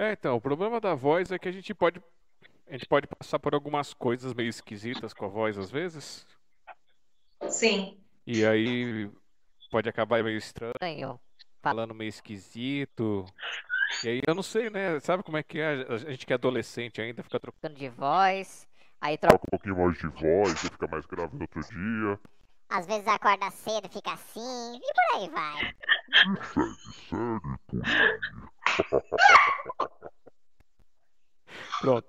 [0.04, 2.00] é, então, o problema da voz é que a gente pode
[2.66, 6.26] a gente pode passar por algumas coisas meio esquisitas com a voz às vezes.
[7.48, 7.98] Sim.
[8.26, 9.10] E aí
[9.70, 11.20] pode acabar meio estranho,
[11.62, 13.26] falando meio esquisito.
[14.02, 14.98] E aí eu não sei, né?
[15.00, 15.86] Sabe como é que é?
[15.88, 18.66] A gente que é adolescente ainda fica trocando de voz,
[19.00, 22.20] aí troca um pouquinho mais de voz, e fica mais grave no outro dia.
[22.70, 25.74] Às vezes acorda cedo, fica assim, e por aí vai.
[26.24, 26.74] E segue,
[27.08, 28.53] segue por aí.
[31.80, 32.08] Pronto.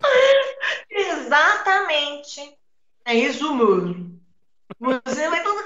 [0.90, 2.58] Exatamente.
[3.06, 4.20] É isso mesmo.
[4.80, 5.66] Você vai todo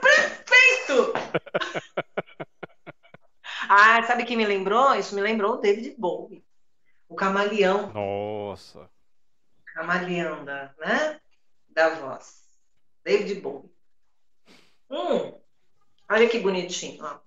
[0.00, 1.12] perfeito.
[3.68, 4.94] ah, sabe quem me lembrou?
[4.94, 6.44] Isso me lembrou o David Bowie.
[7.08, 7.92] O camaleão.
[7.92, 8.90] Nossa.
[9.74, 11.20] Camaleão da, né?
[11.68, 12.44] Da voz.
[13.04, 13.70] David Bowie.
[14.90, 15.38] Hum,
[16.10, 17.18] olha que bonitinho, ó.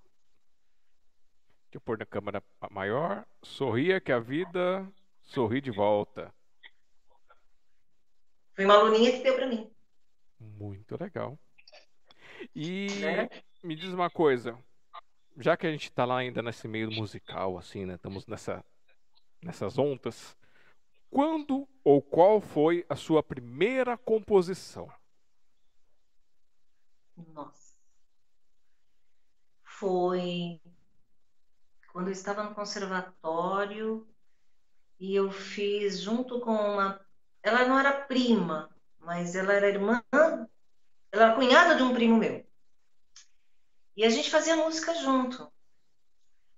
[1.68, 3.26] Deixa eu pôr na câmera maior.
[3.42, 4.90] Sorria que a vida
[5.22, 6.34] sorri de volta.
[8.54, 9.70] Foi uma aluninha que deu para mim.
[10.40, 11.38] Muito legal.
[12.54, 13.28] E né?
[13.62, 14.58] me diz uma coisa.
[15.36, 17.96] Já que a gente está lá ainda nesse meio musical, assim, né?
[17.96, 18.64] Estamos nessa,
[19.42, 20.34] nessas ondas.
[21.10, 24.90] Quando ou qual foi a sua primeira composição?
[27.14, 27.76] Nossa.
[29.62, 30.58] Foi
[31.92, 34.06] quando eu estava no conservatório
[34.98, 37.00] e eu fiz junto com uma.
[37.42, 40.48] Ela não era prima, mas ela era irmã, ela
[41.12, 42.46] era cunhada de um primo meu.
[43.96, 45.50] E a gente fazia música junto.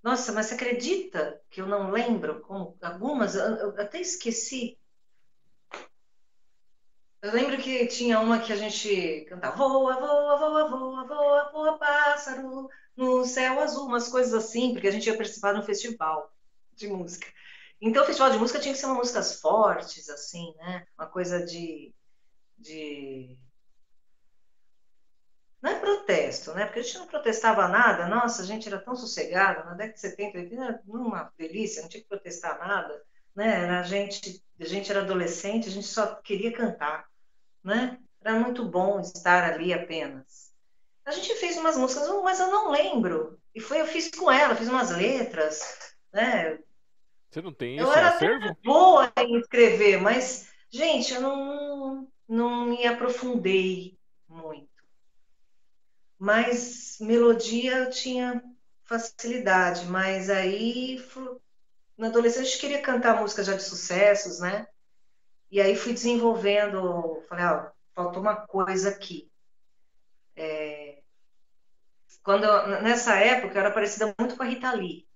[0.03, 3.35] Nossa, mas você acredita que eu não lembro com algumas?
[3.35, 4.79] Eu até esqueci.
[7.23, 11.79] Eu lembro que tinha uma que a gente cantava voa, voa, voa, voa, voa, voa,
[11.79, 16.33] pássaro, no céu azul, umas coisas assim, porque a gente ia participar de um festival
[16.75, 17.27] de música.
[17.81, 20.87] Então, o festival de música tinha que ser uma músicas fortes, assim, né?
[20.99, 21.95] Uma coisa de,
[22.59, 23.39] de...
[25.61, 26.65] Não é protesto, né?
[26.65, 28.09] Porque a gente não protestava nada.
[28.09, 29.65] Nossa, a gente era tão sossegado.
[29.67, 33.03] Na década de 70, 80, uma delícia, não tinha que protestar nada.
[33.35, 33.69] Né?
[33.71, 37.10] a, gente, a gente era adolescente, a gente só queria cantar.
[37.63, 37.99] Né?
[38.23, 40.51] Era muito bom estar ali apenas.
[41.05, 43.39] A gente fez umas músicas, mas eu não lembro.
[43.55, 45.61] E foi, eu fiz com ela, fiz umas letras,
[46.13, 46.59] né?
[47.31, 48.57] Você não tem isso eu era acervo?
[48.63, 54.69] boa em escrever, mas, gente, eu não, não me aprofundei muito.
[56.19, 58.43] Mas melodia eu tinha
[58.85, 61.03] facilidade, mas aí
[61.97, 64.67] na adolescência eu queria cantar música já de sucessos, né?
[65.51, 69.31] E aí fui desenvolvendo, falei, ó, faltou uma coisa aqui.
[70.37, 71.03] É,
[72.23, 72.47] quando
[72.83, 75.07] nessa época eu era parecida muito com a Rita Lee,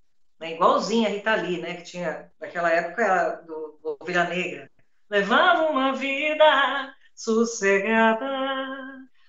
[0.40, 0.52] né?
[0.52, 1.77] igualzinha a Rita Lee, né?
[1.77, 4.70] Que tinha, naquela época, era do, do Ovelha Negra.
[5.09, 8.27] Levava uma vida sossegada,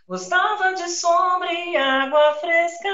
[0.07, 2.89] gostava de sombra e água fresca.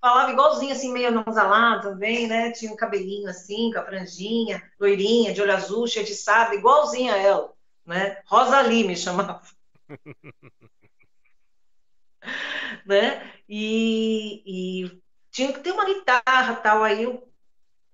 [0.00, 2.52] Falava igualzinho, assim, meio anasalado também, né?
[2.52, 7.14] Tinha um cabelinho assim, com a franjinha, loirinha, de olho azul, cheia de sábio, igualzinha
[7.14, 7.52] a ela,
[7.86, 8.20] né?
[8.26, 9.42] Rosalie me chamava.
[12.86, 13.32] né?
[13.48, 16.82] E, e, tinha que ter uma guitarra tal.
[16.82, 17.28] Aí eu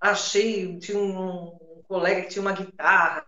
[0.01, 3.27] achei, tinha um, um colega que tinha uma guitarra.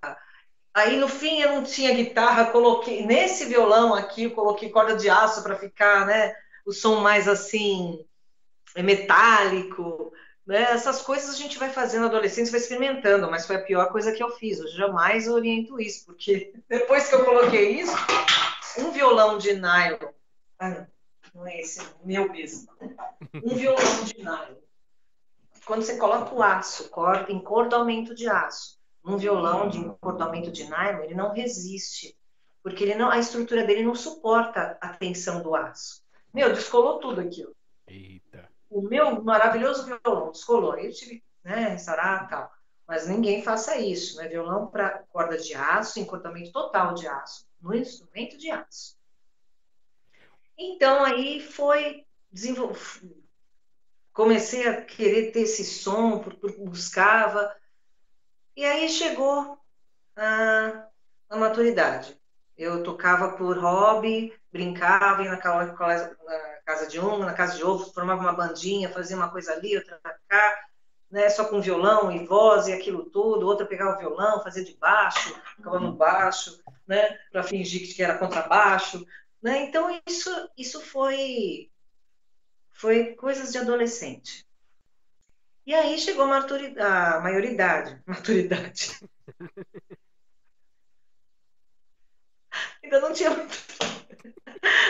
[0.77, 5.43] Aí no fim eu não tinha guitarra, coloquei nesse violão aqui, coloquei corda de aço
[5.43, 6.37] para ficar, né?
[6.67, 8.05] O som mais assim
[8.77, 10.13] metálico,
[10.47, 10.65] né?
[10.65, 14.13] Essas coisas a gente vai fazendo na adolescência, vai experimentando, mas foi a pior coisa
[14.13, 14.59] que eu fiz.
[14.59, 17.97] Eu jamais oriento isso, porque depois que eu coloquei isso,
[18.79, 20.13] um violão de nylon,
[20.59, 20.87] ah,
[21.35, 22.69] não é esse, meu mesmo,
[23.43, 24.57] um violão de nylon.
[25.65, 28.76] Quando você coloca o aço, corda, encordoamento de aço,
[29.07, 32.19] um violão de encordoamento de nylon, ele não resiste,
[32.63, 36.03] porque ele não, a estrutura dele não suporta a tensão do aço.
[36.35, 37.55] Meu, descolou tudo aquilo.
[37.87, 38.49] Eita.
[38.69, 40.77] O meu maravilhoso violão descolou.
[40.77, 42.53] Eu tive, né, restaurar tal.
[42.87, 44.29] Mas ninguém faça isso, né?
[44.29, 48.97] Violão para corda de aço, encordoamento total de aço, no instrumento de aço.
[50.59, 52.05] Então aí foi
[54.13, 56.25] comecei a querer ter esse som,
[56.59, 57.55] buscava
[58.57, 59.59] e aí chegou
[60.17, 60.87] a,
[61.29, 62.19] a maturidade.
[62.57, 68.23] Eu tocava por hobby, brincava, ia na, casa de um, na casa de outro, formava
[68.23, 70.67] uma bandinha, fazia uma coisa ali, outra cá,
[71.11, 73.47] né, só com violão e voz e aquilo tudo.
[73.47, 78.17] Outra pegava o violão, fazia de baixo, ficava no baixo, né, para fingir que era
[78.17, 79.07] contrabaixo.
[79.43, 79.65] Né?
[79.65, 81.71] Então, isso, isso foi,
[82.73, 84.46] foi coisas de adolescente.
[85.67, 88.01] E aí chegou a, a maioridade.
[88.07, 89.01] Maturidade.
[92.83, 93.31] Ainda não tinha.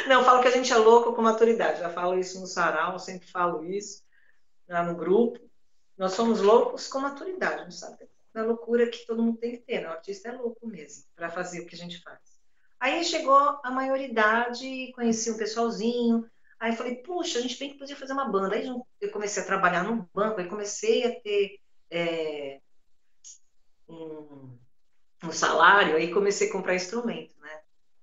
[0.06, 1.80] Não, falo que a gente é louco com maturidade.
[1.80, 4.04] Já falo isso no sarau, sempre falo isso
[4.68, 5.40] lá no grupo.
[5.96, 8.06] Nós somos loucos com maturidade, não sabe?
[8.34, 9.80] Da loucura que todo mundo tem que ter.
[9.80, 9.88] Né?
[9.88, 12.20] O artista é louco mesmo para fazer o que a gente faz.
[12.78, 16.30] Aí chegou a maioridade, conheci um pessoalzinho.
[16.58, 18.54] Aí falei, puxa, a gente bem que podia fazer uma banda.
[18.54, 18.66] Aí
[19.00, 21.60] eu comecei a trabalhar no banco, aí comecei a ter
[21.90, 22.60] é,
[23.88, 24.58] um,
[25.24, 27.60] um, salário, aí comecei a comprar instrumento, né?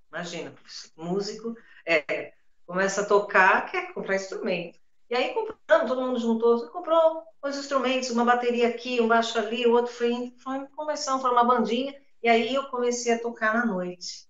[0.08, 0.54] Imagina,
[0.96, 2.32] músico, é,
[2.64, 4.78] começa a tocar, quer comprar instrumento.
[5.10, 9.66] E aí compramos, todo mundo juntou, comprou os instrumentos, uma bateria aqui, um baixo ali,
[9.66, 13.66] o outro foi, foi começando, foi uma bandinha, e aí eu comecei a tocar na
[13.66, 14.26] noite.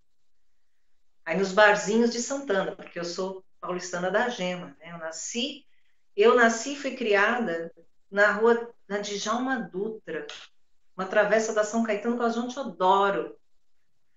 [1.24, 4.92] Aí nos barzinhos de Santana, porque eu sou paulistana da Gema, né?
[4.92, 5.66] Eu nasci,
[6.14, 7.72] eu nasci e fui criada
[8.10, 10.26] na rua na Djalma Dutra,
[10.94, 13.36] uma travessa da São Caetano com a João Teodoro,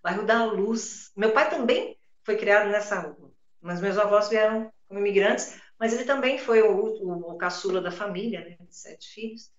[0.03, 1.13] bairro da Luz.
[1.15, 6.03] Meu pai também foi criado nessa rua, mas meus avós vieram como imigrantes, mas ele
[6.03, 8.57] também foi o, o, o caçula da família, né?
[8.59, 9.49] De sete filhos.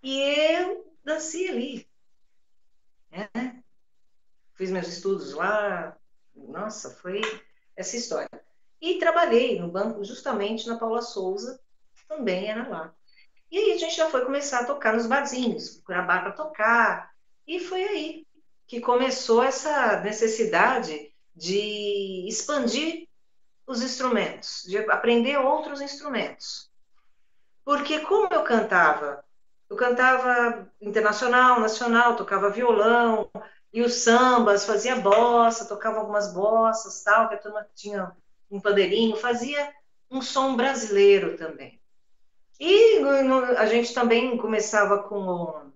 [0.00, 1.88] E eu nasci ali.
[3.10, 3.64] Né?
[4.54, 5.98] Fiz meus estudos lá,
[6.36, 7.20] nossa, foi
[7.74, 8.47] essa história.
[8.80, 11.60] E trabalhei no banco justamente na Paula Souza,
[12.08, 12.94] também era lá.
[13.50, 17.10] E aí a gente já foi começar a tocar nos barzinhos, procurar bar para tocar.
[17.46, 18.26] E foi aí
[18.66, 23.08] que começou essa necessidade de expandir
[23.66, 26.70] os instrumentos, de aprender outros instrumentos.
[27.64, 29.24] Porque como eu cantava,
[29.68, 33.30] eu cantava internacional, nacional, tocava violão,
[33.72, 38.16] e os sambas, fazia bossa, tocava algumas bossas, tal, que a turma tinha
[38.50, 39.72] um pandeirinho, fazia
[40.10, 41.80] um som brasileiro também.
[42.60, 42.98] E
[43.56, 45.70] a gente também começava com,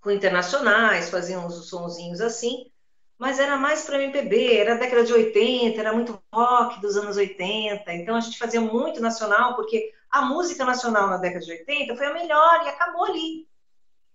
[0.00, 2.70] com internacionais, fazia uns sonzinhos assim,
[3.18, 7.92] mas era mais para MPB, era década de 80, era muito rock dos anos 80,
[7.92, 12.06] então a gente fazia muito nacional, porque a música nacional na década de 80 foi
[12.06, 13.46] a melhor e acabou ali,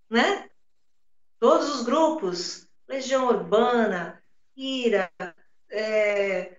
[0.10, 0.50] né?
[1.40, 4.22] Todos os grupos, Legião Urbana,
[4.56, 5.12] Ira,
[5.70, 6.58] é,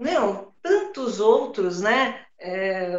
[0.00, 2.24] não, tantos outros, né?
[2.38, 2.98] É,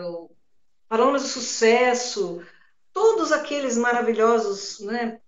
[0.87, 2.45] Parolas do Sucesso,
[2.93, 5.19] todos aqueles maravilhosos, né?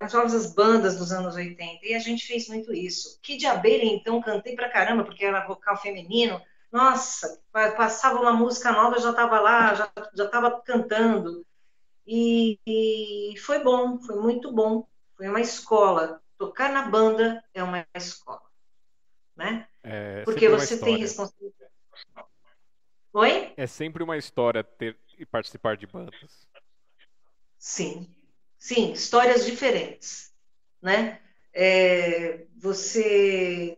[0.00, 3.18] As bandas dos anos 80, e a gente fez muito isso.
[3.20, 6.40] Que de abelha, então, cantei pra caramba, porque era vocal feminino.
[6.72, 9.92] Nossa, passava uma música nova, já estava lá, já
[10.24, 11.44] estava cantando.
[12.06, 14.86] E, e foi bom, foi muito bom.
[15.14, 16.22] Foi uma escola.
[16.38, 18.48] Tocar na banda é uma escola.
[19.36, 19.66] Né?
[19.90, 21.72] É Porque você tem responsabilidade.
[23.14, 23.54] Oi?
[23.56, 26.46] É sempre uma história ter e participar de bandas.
[27.58, 28.14] Sim,
[28.58, 30.32] sim, histórias diferentes,
[30.80, 31.20] né?
[31.52, 33.76] É, você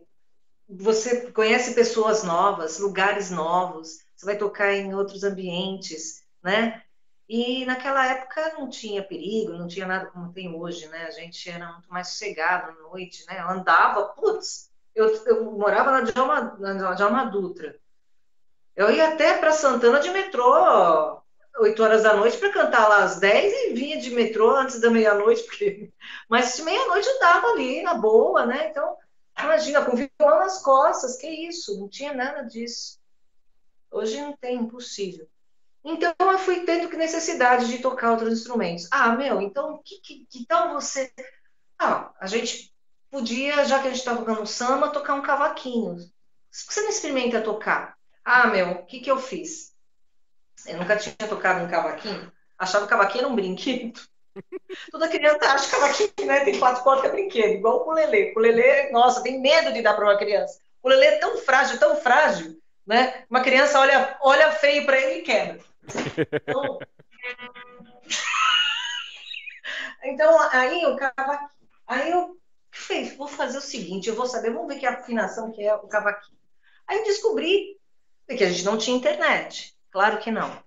[0.69, 6.81] você conhece pessoas novas, lugares novos, você vai tocar em outros ambientes, né?
[7.27, 11.05] E naquela época não tinha perigo, não tinha nada como tem hoje, né?
[11.05, 13.39] A gente era muito mais sossegado à noite, né?
[13.41, 17.79] Eu andava, putz, eu, eu morava na Djalma, na Djalma Dutra.
[18.75, 21.21] Eu ia até para Santana de metrô,
[21.59, 24.89] 8 horas da noite, para cantar lá às 10 e vinha de metrô antes da
[24.89, 25.91] meia-noite, porque...
[26.29, 28.69] mas meia-noite eu estava ali, na boa, né?
[28.69, 28.95] Então,
[29.37, 32.99] imagina, com violão nas costas, que isso, não tinha nada disso.
[33.91, 35.27] Hoje não tem, impossível.
[35.83, 38.87] Então eu fui tendo necessidade de tocar outros instrumentos.
[38.91, 41.11] Ah, meu, então que, que, que tal você.
[41.77, 42.70] Ah, a gente
[43.11, 45.97] podia, já que a gente está tocando samba, tocar um cavaquinho.
[46.49, 47.95] Você não experimenta tocar?
[48.23, 49.73] Ah, meu, o que, que eu fiz?
[50.65, 52.31] Eu nunca tinha tocado um cavaquinho.
[52.57, 53.99] Achava que o cavaquinho era um brinquedo.
[54.91, 56.45] Toda criança acha que cavaquinho, né?
[56.45, 57.55] Tem quatro cordas, é brinquedo.
[57.55, 58.27] Igual o ukulele.
[58.27, 60.59] O ukulele, nossa, tem medo de dar para uma criança.
[60.81, 63.25] O ukulele é tão frágil, tão frágil, né?
[63.29, 65.59] Uma criança olha, olha feio para ele e quebra.
[66.47, 66.79] Então,
[70.03, 71.49] então aí eu cavaquinho.
[71.87, 72.40] Aí eu
[72.71, 75.87] falei, vou fazer o seguinte, eu vou saber, vamos ver que afinação que é o
[75.87, 76.37] cavaquinho.
[76.87, 77.77] Aí eu descobri
[78.27, 79.75] que a gente não tinha internet.
[79.91, 80.61] Claro que não.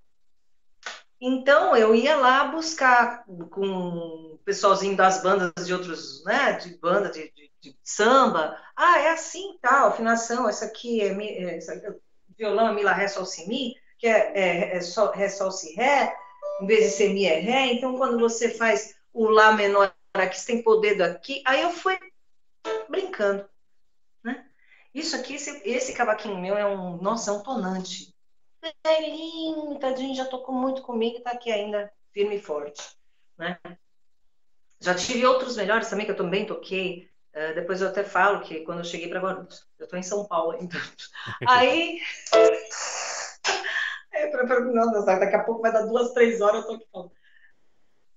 [1.20, 7.10] Então eu ia lá buscar com o pessoalzinho das bandas de outros, né, de banda
[7.10, 8.60] de, de, de samba.
[8.76, 11.80] Ah, é assim, tal, afinação, essa aqui é, é essa,
[12.36, 15.50] violão é mi, lá, ré, sol, si, mi que é, é, é sol, ré, sol,
[15.50, 16.14] si, ré,
[16.60, 17.72] em vez de ser mi, é ré.
[17.72, 21.42] Então, quando você faz o lá menor aqui, você tem que pôr o dedo aqui.
[21.44, 21.98] Aí eu fui
[22.88, 23.48] brincando,
[24.22, 24.46] né?
[24.94, 28.14] Isso aqui, esse, esse cavaquinho meu é um, nossa, é um tonante.
[28.86, 32.82] Velhinho, tadinho, já tocou muito comigo e tá aqui ainda firme e forte,
[33.36, 33.58] né?
[34.80, 37.10] Já tive outros melhores também que eu também toquei.
[37.34, 40.24] Uh, depois eu até falo que quando eu cheguei para Guarulhos, eu estou em São
[40.24, 40.76] Paulo ainda.
[41.48, 42.00] Aí
[44.12, 46.86] é, pra, pra, não, daqui a pouco vai dar duas, três horas, eu tô aqui
[46.92, 47.12] falando.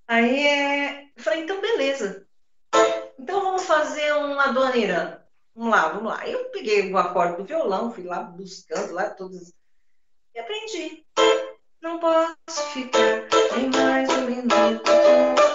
[0.08, 2.26] Aí é, eu falei, então beleza.
[3.20, 5.20] Então vamos fazer um aduaneirão.
[5.54, 6.28] Vamos lá, vamos lá.
[6.28, 9.52] Eu peguei o acorde do violão, fui lá buscando lá todos
[10.34, 11.06] e aprendi.
[11.82, 15.47] Não posso ficar nem mais um minuto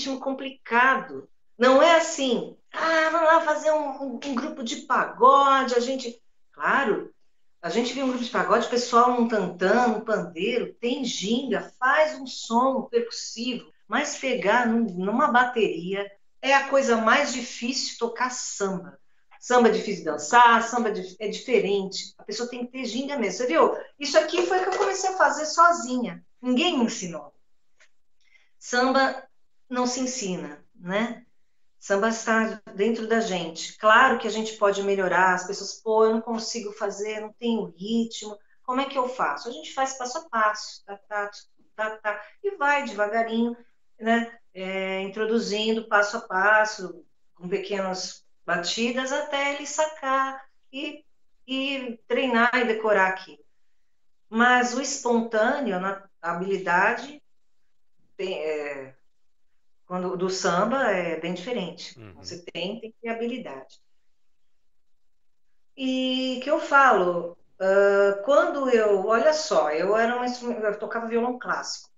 [0.00, 1.28] ritmo complicado.
[1.58, 6.20] Não é assim, ah, vamos lá fazer um, um, um grupo de pagode, a gente.
[6.52, 7.12] Claro,
[7.60, 11.72] a gente viu um grupo de pagode, o pessoal um tantã, um pandeiro, tem ginga,
[11.78, 16.10] faz um som percussivo, mas pegar num, numa bateria
[16.40, 18.98] é a coisa mais difícil tocar samba.
[19.38, 22.14] Samba é difícil dançar, samba é, é diferente.
[22.18, 23.38] A pessoa tem que ter ginga mesmo.
[23.38, 23.74] Você viu?
[23.98, 26.24] Isso aqui foi que eu comecei a fazer sozinha.
[26.42, 27.32] Ninguém me ensinou.
[28.58, 29.29] Samba
[29.70, 31.24] não se ensina, né?
[31.78, 33.78] Samba está dentro da gente.
[33.78, 37.72] Claro que a gente pode melhorar, as pessoas, pô, eu não consigo fazer, não tenho
[37.76, 38.36] ritmo.
[38.62, 39.48] Como é que eu faço?
[39.48, 41.30] A gente faz passo a passo, tá, tá,
[41.74, 43.56] tá, tá, e vai devagarinho,
[43.98, 44.38] né?
[44.52, 51.04] É, introduzindo passo a passo, com pequenas batidas, até ele sacar e,
[51.46, 53.38] e treinar e decorar aqui.
[54.28, 57.22] Mas o espontâneo, na habilidade,
[58.16, 58.94] tem, é,
[59.90, 61.98] quando do samba é bem diferente.
[61.98, 62.14] Uhum.
[62.14, 63.80] Você tem, tem que ter habilidade.
[65.76, 71.40] E que eu falo, uh, quando eu, olha só, eu era uma eu tocava violão
[71.40, 71.90] clássico.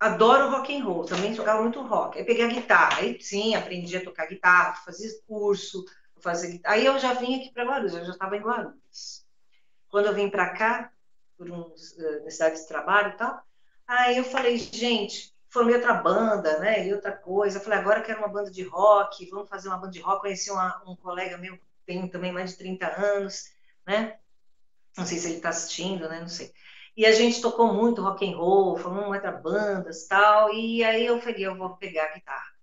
[0.00, 2.18] Adoro rock and roll, também tocava muito rock.
[2.18, 5.84] Aí peguei a guitarra, aí sim, aprendi a tocar guitarra, fazia curso,
[6.18, 9.24] fazer Aí eu já vim aqui para Guarulhos, eu já estava em Guarulhos.
[9.88, 10.90] quando eu vim para cá,
[11.38, 13.40] por uns uh, necessidades de trabalho e tal,
[13.86, 17.58] aí eu falei, gente, formei outra banda, né, e outra coisa.
[17.58, 20.20] Eu falei, agora eu quero uma banda de rock, vamos fazer uma banda de rock.
[20.20, 23.50] Conheci uma, um colega meu, tem também mais de 30 anos,
[23.86, 24.18] né,
[24.96, 26.52] não sei se ele está assistindo, né, não sei.
[26.94, 31.20] E a gente tocou muito rock and roll, formamos outras bandas tal, e aí eu
[31.20, 32.56] falei, eu vou pegar a guitarra.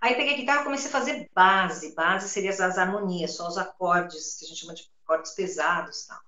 [0.00, 1.94] Aí peguei a guitarra e comecei a fazer base.
[1.94, 6.20] Base seria as harmonias, só os acordes, que a gente chama de acordes pesados tal.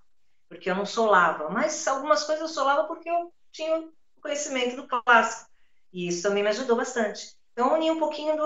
[0.49, 1.49] Porque eu não solava.
[1.51, 5.50] Mas algumas coisas eu solava porque eu tinha o conhecimento do clássico.
[5.93, 7.37] E isso também me ajudou bastante.
[7.53, 8.37] Então, eu uni um pouquinho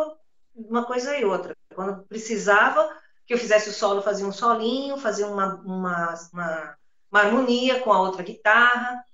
[0.55, 1.57] de uma coisa e outra.
[1.75, 2.89] Quando precisava
[3.27, 6.77] que eu fizesse o solo, fazia um solinho, fazia uma, uma, uma,
[7.11, 9.05] uma harmonia com a outra guitarra.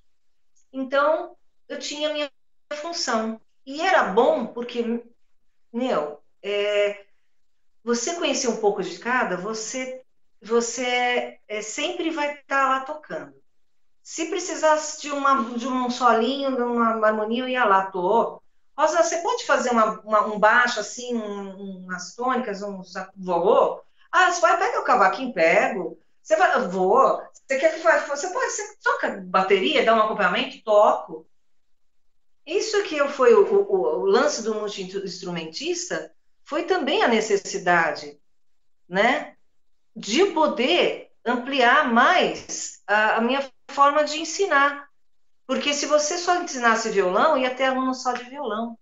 [0.72, 1.36] Então,
[1.68, 2.30] eu tinha a minha
[2.74, 3.40] função.
[3.66, 4.82] E era bom porque
[5.72, 7.06] meu, é,
[7.82, 10.02] você conhecer um pouco de cada, você,
[10.40, 13.39] você é, sempre vai estar tá lá tocando.
[14.02, 18.42] Se precisasse de, uma, de um solinho, de uma harmonia, eu ia lá, tô.
[18.76, 22.82] Rosa, você pode fazer uma, uma, um baixo assim, um, umas tônicas, um
[23.16, 23.82] vou?
[24.10, 25.98] Ah, você vai pegar o cavaquinho, pego.
[26.22, 27.22] Você vai, vou.
[27.32, 31.26] Você quer que você pode, você toca bateria, dá um acompanhamento, toco.
[32.46, 36.10] Isso que foi o, o, o lance do multi-instrumentista,
[36.42, 38.18] foi também a necessidade,
[38.88, 39.36] né,
[39.94, 44.88] de poder ampliar mais a, a minha forma de ensinar.
[45.46, 48.78] Porque se você só ensinasse violão, ia ter aluno só de violão.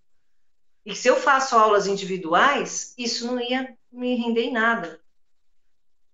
[0.85, 5.01] E se eu faço aulas individuais, isso não ia me render em nada.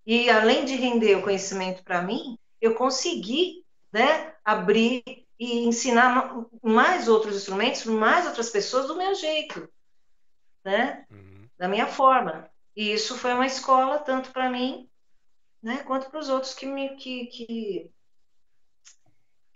[0.06, 5.02] E além de render o conhecimento para mim, eu consegui né, abrir
[5.38, 9.68] e ensinar mais outros instrumentos, mais outras pessoas do meu jeito,
[10.64, 11.04] né?
[11.10, 11.48] Uhum.
[11.58, 12.48] Da minha forma.
[12.74, 14.88] E isso foi uma escola tanto para mim,
[15.62, 17.90] né, quanto para os outros que me que, que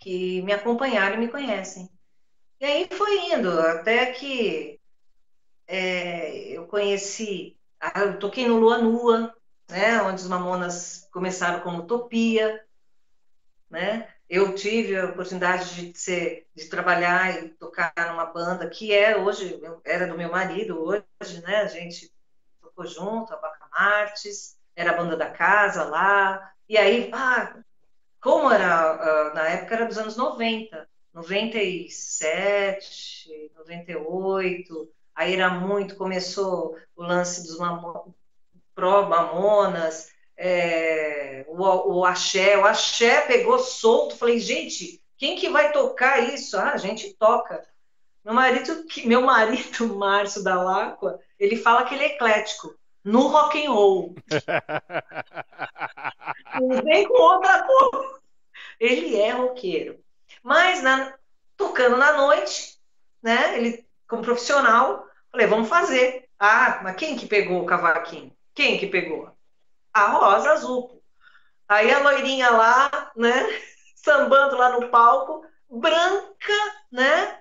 [0.01, 1.89] que me acompanharam e me conhecem.
[2.59, 4.81] E aí foi indo até que
[5.66, 7.56] é, eu conheci,
[7.94, 9.35] eu toquei no Lua Nua,
[9.68, 12.64] né, onde os Mamonas começaram como Utopia,
[13.70, 14.09] né?
[14.28, 19.60] Eu tive a oportunidade de, ser, de trabalhar e tocar numa banda que é hoje,
[19.85, 21.59] era do meu marido hoje, né?
[21.62, 22.12] A gente
[22.60, 26.52] tocou junto, a Baca Martes, era a banda da casa lá.
[26.68, 27.62] E aí, ah,
[28.20, 37.02] como era, na época era dos anos 90, 97, 98, aí era muito, começou o
[37.02, 37.59] lance dos
[38.74, 42.56] pró-mamonas, é, o, o axé.
[42.56, 44.16] O axé pegou solto.
[44.16, 46.56] Falei, gente, quem que vai tocar isso?
[46.56, 47.62] Ah, a gente toca.
[48.24, 52.74] Meu marido, meu marido, Márcio da Lacqua, ele fala que ele é eclético.
[53.05, 54.14] No rock and roll.
[56.60, 58.20] Não vem com outra coisa.
[58.78, 59.98] Ele é roqueiro.
[60.43, 61.14] Mas na,
[61.56, 62.78] tocando na noite,
[63.22, 63.56] né?
[63.56, 66.28] Ele, como profissional, falei, vamos fazer.
[66.39, 68.32] Ah, mas quem que pegou o cavaquinho?
[68.55, 69.31] Quem que pegou?
[69.93, 71.02] a Rosa Azul.
[71.68, 73.47] Aí a loirinha lá, né,
[73.94, 76.52] sambando lá no palco, branca,
[76.90, 77.40] né,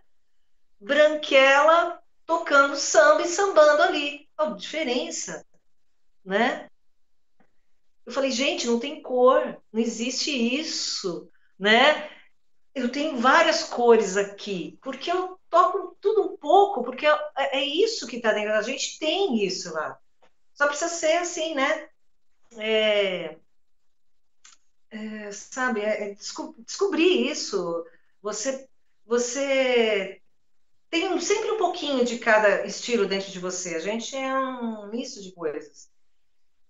[0.79, 4.29] branquela, tocando samba e sambando ali.
[4.35, 5.45] Qual diferença,
[6.23, 6.67] né?
[8.05, 12.09] Eu falei, gente, não tem cor, não existe isso, né?
[12.73, 18.07] Eu tenho várias cores aqui, porque eu toco tudo um pouco, porque é, é isso
[18.07, 19.97] que está dentro da gente, tem isso lá.
[20.53, 21.89] Só precisa ser assim, né?
[22.57, 23.37] é,
[24.89, 27.85] é, sabe, é, é desco descobrir isso.
[28.21, 28.67] Você,
[29.05, 30.21] você
[30.89, 33.75] tem um, sempre um pouquinho de cada estilo dentro de você.
[33.75, 35.89] A gente é um misto de coisas.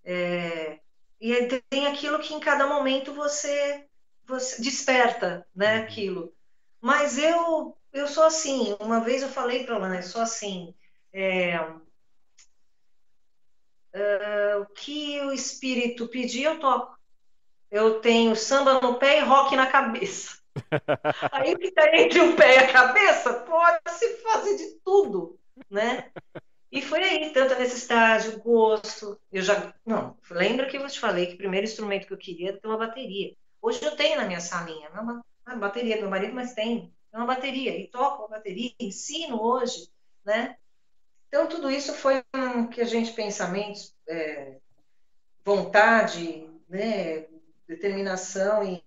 [0.04, 0.80] É,
[1.20, 3.86] e tem aquilo que em cada momento você,
[4.26, 5.78] você desperta, né?
[5.78, 5.84] Uhum.
[5.84, 6.34] Aquilo.
[6.82, 8.76] Mas eu, eu sou assim.
[8.80, 10.02] Uma vez eu falei para ela, né?
[10.02, 10.74] Sou assim.
[11.12, 11.58] É,
[13.94, 16.98] Uh, o que o espírito pedir, eu toco.
[17.72, 20.38] Eu tenho samba no pé e rock na cabeça.
[21.32, 25.40] Aí que está entre o pé e a cabeça pode se fazer de tudo,
[25.70, 26.12] né?
[26.72, 29.20] E foi aí, tanto a necessidade, o gosto.
[29.32, 29.74] Eu já.
[29.86, 32.68] Não, lembra que eu te falei que o primeiro instrumento que eu queria era ter
[32.68, 33.36] uma bateria.
[33.62, 36.54] Hoje eu tenho na minha salinha, não é uma, uma bateria do meu marido, mas
[36.54, 36.94] tem.
[37.12, 37.76] É uma bateria.
[37.76, 39.90] E toco a bateria, ensino hoje,
[40.24, 40.56] né?
[41.28, 44.58] Então, tudo isso foi um, que a gente, pensamentos, é,
[45.46, 47.28] vontade, né,
[47.68, 48.84] determinação e,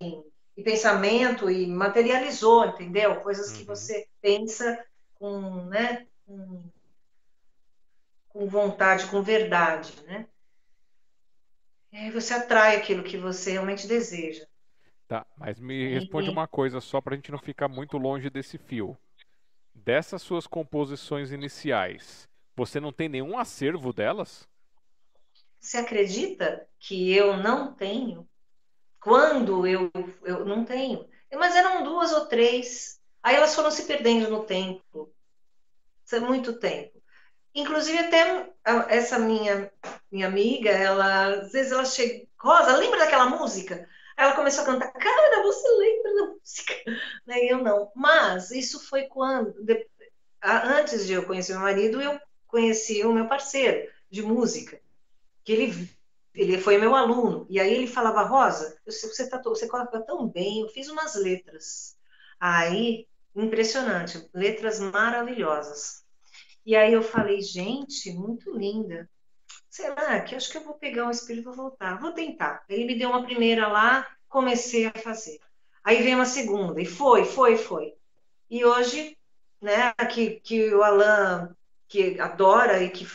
[0.56, 3.20] e, pensamento, e materializou, entendeu?
[3.20, 3.66] Coisas que uhum.
[3.66, 4.84] você pensa
[5.14, 6.64] com, né, com,
[8.32, 10.26] com vontade, com verdade, né?
[11.92, 14.46] E aí você atrai aquilo que você realmente deseja.
[15.06, 18.96] Tá, mas me responde uma coisa só pra gente não ficar muito longe desse fio.
[19.74, 22.26] Dessas suas composições iniciais,
[22.56, 24.48] você não tem nenhum acervo delas?
[25.60, 28.26] Você acredita que eu não tenho?
[28.98, 29.90] Quando eu,
[30.24, 31.06] eu não tenho.
[31.34, 32.98] Mas eram duas ou três.
[33.22, 35.12] Aí elas foram se perdendo no tempo.
[36.04, 37.01] Isso é muito tempo.
[37.54, 38.50] Inclusive, até
[38.88, 39.70] essa minha,
[40.10, 42.26] minha amiga, ela, às vezes ela chega.
[42.38, 43.88] Rosa, lembra daquela música?
[44.16, 46.74] Aí ela começou a cantar, cara, você lembra da música?
[47.28, 47.90] E eu não.
[47.94, 49.54] Mas isso foi quando,
[50.42, 54.78] antes de eu conhecer meu marido, eu conheci o meu parceiro de música,
[55.44, 55.90] que ele,
[56.34, 57.46] ele foi meu aluno.
[57.48, 61.96] E aí ele falava, Rosa, você, tá, você coloca tão bem, eu fiz umas letras.
[62.38, 66.01] Aí, impressionante, letras maravilhosas.
[66.64, 69.08] E aí eu falei, gente, muito linda.
[69.68, 71.98] Será que acho que eu vou pegar um espírito e vou voltar?
[71.98, 72.62] Vou tentar.
[72.68, 75.40] Ele me deu uma primeira lá, comecei a fazer.
[75.82, 77.94] Aí veio uma segunda, e foi, foi, foi.
[78.48, 79.18] E hoje,
[79.60, 81.56] né, que, que o Alan,
[81.88, 83.06] que adora e que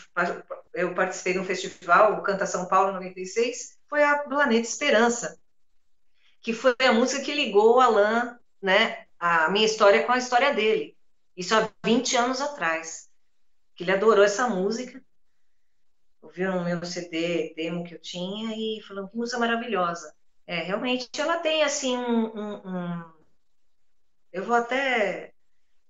[0.74, 5.40] eu participei de um festival, o Canta São Paulo 96, foi a Planeta Esperança,
[6.42, 10.54] que foi a música que ligou o Alan, né, a minha história com a história
[10.54, 10.98] dele.
[11.36, 13.07] Isso há 20 anos atrás.
[13.78, 15.02] Que ele adorou essa música
[16.22, 20.14] ouviu no meu CD demo que eu tinha e falou que música maravilhosa.
[20.46, 23.18] É, realmente ela tem assim um, um- um-
[24.32, 25.34] eu vou até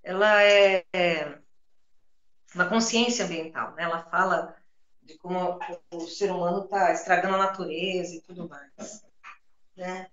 [0.03, 1.37] ela é, é
[2.55, 3.83] uma consciência ambiental, né?
[3.83, 4.55] Ela fala
[5.01, 5.59] de como
[5.91, 9.03] o, ser humano está estragando a natureza e tudo mais,
[9.75, 10.09] né?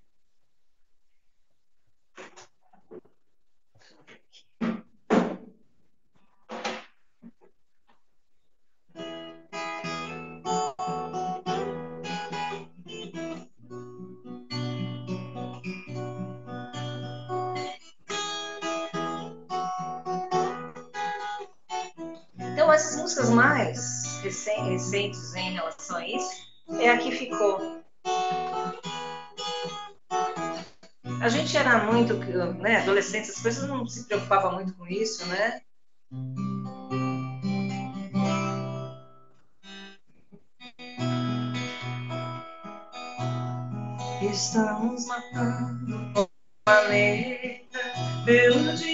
[23.04, 26.46] Músicas mais recen- recentes em relação a isso
[26.80, 27.82] é a que ficou.
[31.20, 32.14] A gente era muito,
[32.62, 35.60] né, adolescente, as coisas não se preocupava muito com isso, né?
[44.22, 46.26] Estamos matando o
[46.64, 47.80] planeta
[48.24, 48.93] pelo dinheiro.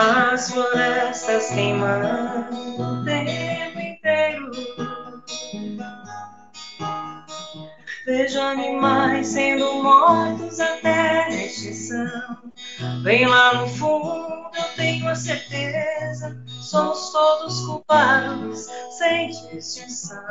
[0.00, 4.52] As florestas queimando o tempo inteiro.
[8.06, 12.52] Vejo animais sendo mortos até a extinção.
[13.02, 18.68] Bem lá no fundo eu tenho a certeza, somos todos culpados,
[18.98, 20.22] sem distinção.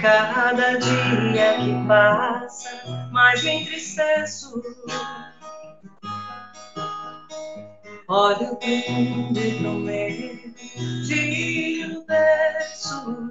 [0.00, 2.82] Cada dia que passa,
[3.12, 4.62] mais entristeço.
[8.08, 10.54] Olho pro mundo e pro meio
[11.04, 13.28] de universo.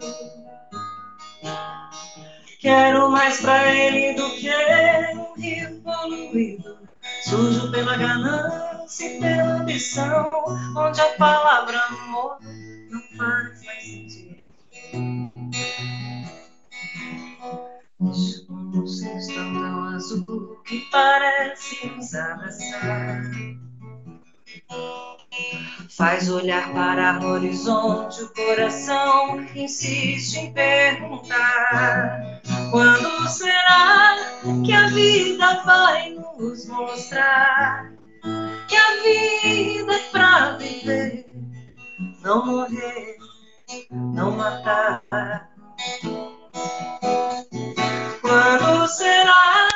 [2.60, 4.52] Quero mais pra ele do que
[5.16, 6.78] um rio poluído,
[7.24, 10.30] sujo pela ganância e pela ambição,
[10.76, 12.38] onde a palavra amor
[12.92, 14.44] não faz mais sentido.
[18.86, 23.67] Céus estão tão azul que parece nos abraçar.
[25.90, 34.16] Faz olhar para o horizonte, o coração insiste em perguntar: quando será
[34.64, 37.92] que a vida vai nos mostrar
[38.68, 41.26] que a vida é pra viver,
[42.22, 43.18] não morrer,
[43.92, 45.04] não matar?
[48.22, 49.68] Quando será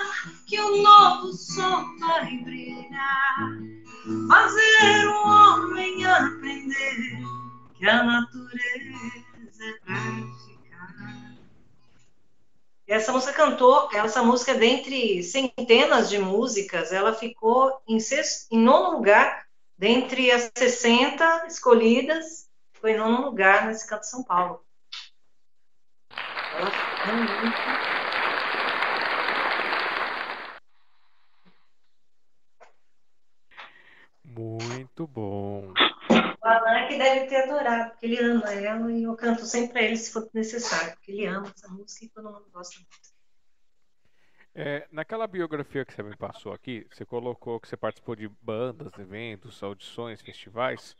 [0.47, 3.80] que o novo sol vai brilhar?
[4.27, 7.19] Fazer o homem aprender
[7.77, 8.57] que a natureza
[9.61, 11.35] é pra ficar.
[12.87, 18.97] Essa música cantou, essa música, dentre centenas de músicas, ela ficou em, sexto, em nono
[18.97, 19.45] lugar,
[19.77, 24.65] dentre as 60 escolhidas, foi em nono lugar nesse canto São Paulo.
[26.55, 26.71] Ela
[27.07, 28.00] é muito
[34.37, 35.73] Muito bom.
[36.09, 39.81] O Alan que deve ter adorado, porque ele ama ela e eu canto sempre pra
[39.83, 43.11] ele se for necessário, porque ele ama essa música e todo mundo gosta muito.
[44.53, 48.91] É, naquela biografia que você me passou aqui, você colocou que você participou de bandas,
[48.97, 50.95] eventos, audições, festivais,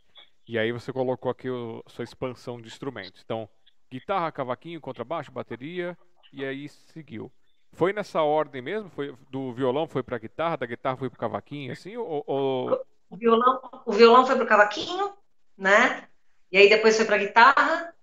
[0.46, 3.22] e aí você colocou aqui o- sua expansão de instrumentos.
[3.24, 3.48] Então,
[3.90, 5.96] guitarra, cavaquinho, contrabaixo, bateria
[6.32, 7.30] e aí seguiu.
[7.72, 8.90] Foi nessa ordem mesmo?
[8.90, 11.96] Foi do violão foi para guitarra, da guitarra foi para cavaquinho, assim?
[11.96, 12.86] Ou, ou...
[13.12, 15.12] O violão, o violão foi para o cavaquinho,
[15.56, 16.08] né?
[16.50, 17.94] E aí depois foi para guitarra.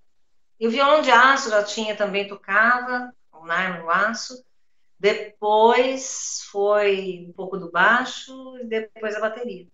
[0.59, 4.45] E o violão de aço já tinha também tocava, o nylon, o aço.
[4.99, 9.65] Depois foi um pouco do baixo e depois a bateria.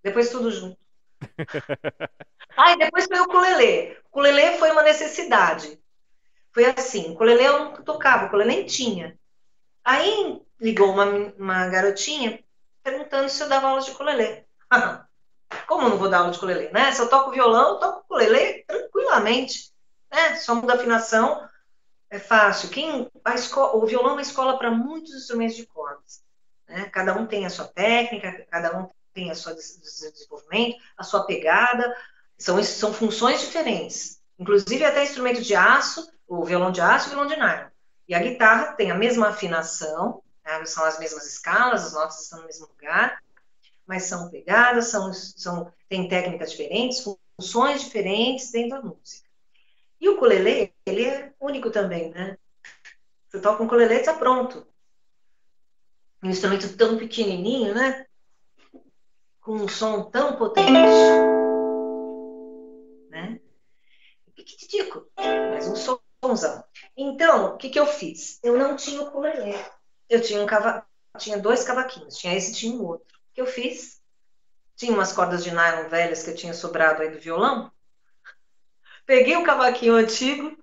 [0.00, 0.78] Depois tudo junto.
[2.56, 3.96] ah, e depois foi o ukulele.
[4.04, 5.76] O ukulele foi uma necessidade.
[6.52, 9.18] Foi assim, o ukulele eu não tocava, o ukulele nem tinha.
[9.82, 12.38] Aí ligou uma, uma garotinha
[12.80, 14.44] perguntando se eu dava aula de ukulele.
[15.66, 16.92] Como eu não vou dar aula de ukulele, né?
[16.92, 19.70] Se eu toco violão, eu toco ukulele tranquilamente,
[20.10, 20.36] né?
[20.36, 21.46] Só muda afinação,
[22.10, 22.70] é fácil.
[22.70, 26.22] Quem a escola, o violão é uma escola para muitos instrumentos de cordas,
[26.68, 26.88] né?
[26.90, 31.94] Cada um tem a sua técnica, cada um tem a sua desenvolvimento, a sua pegada,
[32.38, 34.20] são, são funções diferentes.
[34.38, 37.68] Inclusive até instrumento de aço, o violão de aço o violão de nylon.
[38.08, 40.64] E a guitarra tem a mesma afinação, né?
[40.64, 43.22] são as mesmas escalas, as notas estão no mesmo lugar,
[43.86, 47.04] mas são pegadas, são, são, tem técnicas diferentes,
[47.36, 49.28] funções diferentes dentro da música.
[50.00, 52.36] E o ukulele, ele é único também, né?
[53.28, 54.66] Você toca um ukulele está pronto.
[56.22, 58.06] Um instrumento tão pequenininho, né?
[59.40, 60.70] Com um som tão potente.
[63.10, 63.40] Né?
[64.34, 66.64] Piquitico, mas um somzão.
[66.96, 68.38] Então, o que, que eu fiz?
[68.42, 69.54] Eu não tinha ukulele.
[70.08, 70.86] Eu tinha, um cava...
[71.18, 72.16] tinha dois cavaquinhos.
[72.16, 74.00] Tinha esse e tinha um outro que eu fiz.
[74.76, 77.70] Tinha umas cordas de nylon velhas que eu tinha sobrado aí do violão.
[79.04, 80.56] Peguei o cavaquinho antigo,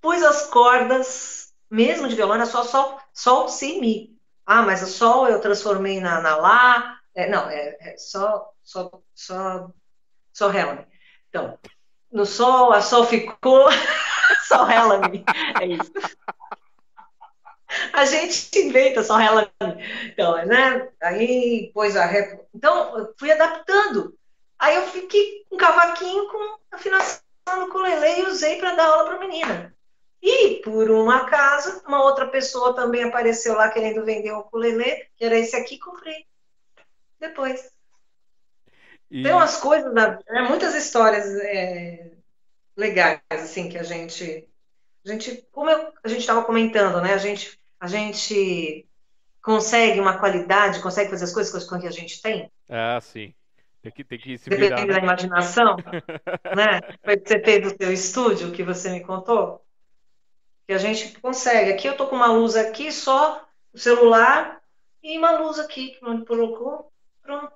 [0.00, 4.18] pus as cordas, mesmo de violão, era só sol, sol, si, mi.
[4.44, 7.00] Ah, mas o sol eu transformei na, na lá.
[7.14, 9.70] É, não, é, é só, só, só,
[10.32, 10.86] só ré.
[11.28, 11.58] Então,
[12.10, 13.68] no sol, a sol ficou,
[14.46, 15.00] só rela
[15.60, 15.92] É isso.
[17.92, 19.50] a gente inventa só ela.
[20.06, 20.88] Então, né?
[21.02, 22.40] Aí pôs a ré.
[22.54, 24.16] Então, eu fui adaptando.
[24.58, 27.22] Aí eu fiquei com um cavaquinho com afinação
[27.56, 29.74] no ukulele e usei para dar aula para menina.
[30.22, 35.24] E, por um acaso, uma outra pessoa também apareceu lá querendo vender o ukulele, que
[35.24, 36.26] era esse aqui, comprei.
[37.18, 37.72] Depois.
[39.10, 39.22] E...
[39.22, 40.18] Tem umas coisas, né,
[40.48, 42.12] muitas histórias é,
[42.76, 44.48] legais, assim, que a gente
[45.04, 47.12] a gente, como eu, a gente estava comentando, né?
[47.12, 48.86] A gente a gente
[49.42, 52.48] consegue uma qualidade, consegue fazer as coisas com que a gente tem?
[52.68, 53.34] Ah, sim.
[53.82, 54.76] Tem que, tem que se virar.
[54.76, 55.00] Dependendo né?
[55.00, 55.76] da imaginação,
[56.56, 56.80] né?
[57.04, 59.60] Foi que você teve do seu estúdio, que você me contou.
[60.64, 61.72] Que a gente consegue.
[61.72, 64.60] Aqui eu tô com uma luz aqui, só o celular,
[65.02, 66.92] e uma luz aqui que o colocou.
[67.20, 67.52] Pronto.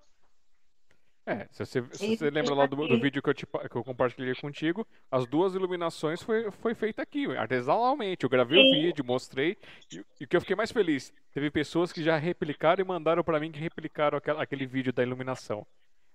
[1.28, 3.82] É, se você, se você lembra lá do, do vídeo que eu, te, que eu
[3.82, 8.22] compartilhei contigo, as duas iluminações foi, foi feita aqui, artesanalmente.
[8.22, 8.68] Eu gravei Sim.
[8.68, 9.58] o vídeo, mostrei,
[9.92, 13.24] e, e, o que eu fiquei mais feliz, teve pessoas que já replicaram e mandaram
[13.24, 15.66] para mim que replicaram aquele, aquele vídeo da iluminação.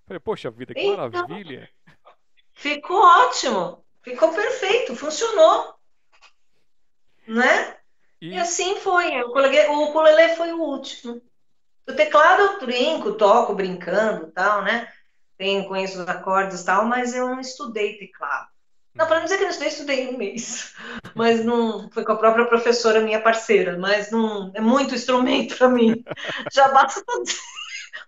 [0.06, 1.68] Falei, poxa vida, que então, maravilha!
[2.54, 5.74] Ficou ótimo, ficou perfeito, funcionou.
[7.28, 7.76] Né?
[8.18, 9.22] E, e assim foi.
[9.22, 11.22] O ukulele foi o último.
[11.86, 14.90] O teclado eu brinco, toco brincando tal, né?
[15.42, 18.46] Tenho, conheço os acordes e tal, mas eu não estudei teclado.
[18.94, 20.74] Não, para não dizer que eu não estudei, estudei um mês.
[21.16, 23.78] Mas não foi com a própria professora, minha parceira.
[23.78, 26.04] Mas não é muito instrumento para mim.
[26.52, 27.02] Já basta.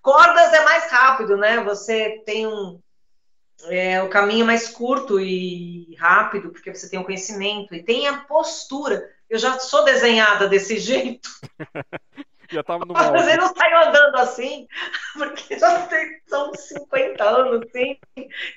[0.02, 1.65] Cordas é mais rápido, né?
[1.65, 2.78] Você tem um.
[3.70, 8.19] É, o caminho mais curto e rápido, porque você tem o conhecimento e tem a
[8.19, 9.09] postura.
[9.28, 11.31] Eu já sou desenhada desse jeito.
[12.51, 14.66] Já tava no Mas ele não saiu andando assim,
[15.15, 17.99] porque já tem, são 50 anos, assim.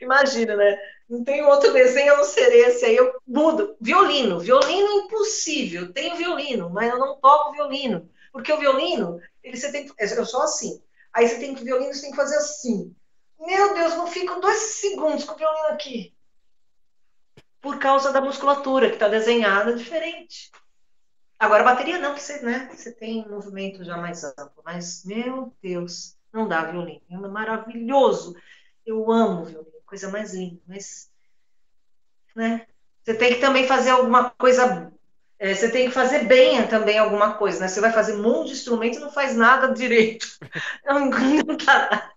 [0.02, 0.78] Imagina, né?
[1.10, 2.86] Não tem outro desenho a não ser esse.
[2.86, 3.76] Aí eu mudo.
[3.80, 4.40] Violino.
[4.40, 5.94] Violino impossível.
[5.94, 8.10] Tenho violino, mas eu não toco violino.
[8.32, 10.82] Porque o violino, ele, você tem, eu sou assim.
[11.14, 12.94] Aí você tem que, violino, você tem que fazer assim.
[13.40, 16.14] Meu Deus, não fico dois segundos com o violino aqui.
[17.62, 20.52] Por causa da musculatura, que está desenhada diferente.
[21.40, 26.18] Agora, bateria não, que você, né, você tem movimento já mais amplo, mas, meu Deus,
[26.34, 27.02] não dá violino.
[27.10, 28.36] É maravilhoso.
[28.86, 31.12] Eu amo violino, coisa mais linda, mas,
[32.36, 32.66] né,
[33.08, 34.92] você tem que também fazer alguma coisa,
[35.40, 37.70] é, você tem que fazer bem também alguma coisa, né?
[37.70, 40.28] Você vai fazer um monte de instrumento e não faz nada direito.
[40.86, 42.12] Não, não tá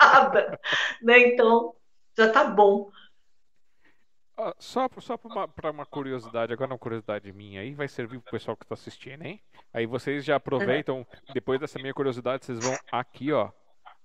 [0.00, 0.60] nada,
[1.02, 1.18] né?
[1.18, 1.74] Então,
[2.16, 2.90] já tá bom.
[4.58, 8.56] Só só para uma, uma, curiosidade, agora uma curiosidade minha aí, vai servir pro pessoal
[8.56, 9.40] que está assistindo, hein?
[9.72, 13.50] Aí vocês já aproveitam, depois dessa minha curiosidade, vocês vão aqui, ó,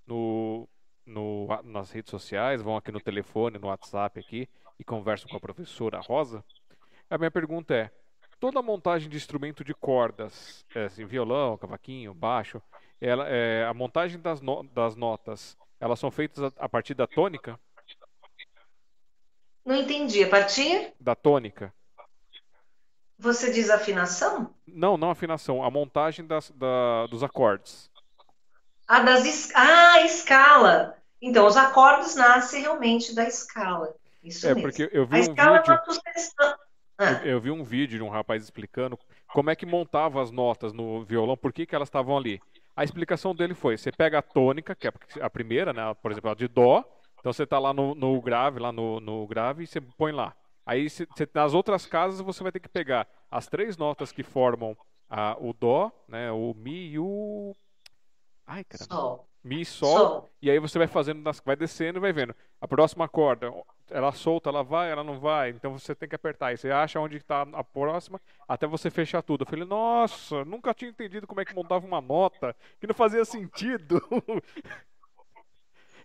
[0.07, 0.67] no,
[1.05, 4.47] no, nas redes sociais, vão aqui no telefone, no WhatsApp aqui,
[4.79, 6.43] e conversam com a professora Rosa.
[7.09, 7.91] A minha pergunta é:
[8.39, 12.61] toda montagem de instrumento de cordas, é, assim, violão, cavaquinho, baixo,
[13.01, 17.05] ela, é, a montagem das, no- das notas, elas são feitas a, a partir da
[17.05, 17.59] tônica?
[19.65, 20.23] Não entendi.
[20.23, 21.73] A partir, Da tônica?
[23.17, 24.53] você diz afinação?
[24.67, 27.89] Não, não afinação, a montagem das, da- dos acordes.
[28.87, 29.51] Ah, das es...
[29.55, 30.95] ah, escala.
[31.21, 33.93] Então, os acordes nascem realmente da escala.
[34.23, 34.61] Isso É, mesmo.
[34.63, 35.73] porque eu vi A um escala é vídeo.
[35.73, 36.55] uma sucessão.
[36.97, 38.97] Ah, Eu, eu vi um vídeo de um rapaz explicando
[39.33, 42.41] como é que montava as notas no violão, por que que elas estavam ali.
[42.75, 46.29] A explicação dele foi: você pega a tônica, que é a primeira, né, por exemplo,
[46.31, 46.83] a de dó,
[47.21, 50.35] então você está lá no, no grave, lá no, no grave, e você põe lá.
[50.65, 54.23] Aí você- você- nas outras casas você vai ter que pegar as três notas que
[54.23, 54.77] formam
[55.09, 57.55] a, o dó, né, o mi e o
[58.45, 59.27] ai caramba, sol.
[59.43, 60.29] mi e sol, Sol.
[60.41, 62.35] e aí você vai fazendo, vai descendo e vai vendo.
[62.59, 63.51] A próxima corda,
[63.89, 65.49] ela solta, ela vai, ela não vai.
[65.49, 66.47] Então você tem que apertar.
[66.47, 69.41] Aí você acha onde está a próxima até você fechar tudo.
[69.43, 73.25] Eu falei, nossa, nunca tinha entendido como é que montava uma nota, que não fazia
[73.25, 73.99] sentido.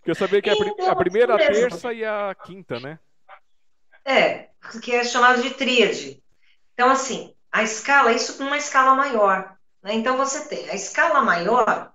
[0.07, 2.97] que eu sabia que Então, a primeira, a terça e a quinta, né?
[4.05, 4.51] É,
[4.81, 6.23] que é chamado de tríade.
[6.74, 9.57] Então, assim, a escala, isso numa escala maior.
[9.83, 9.95] né?
[9.95, 11.93] Então, você tem a escala maior,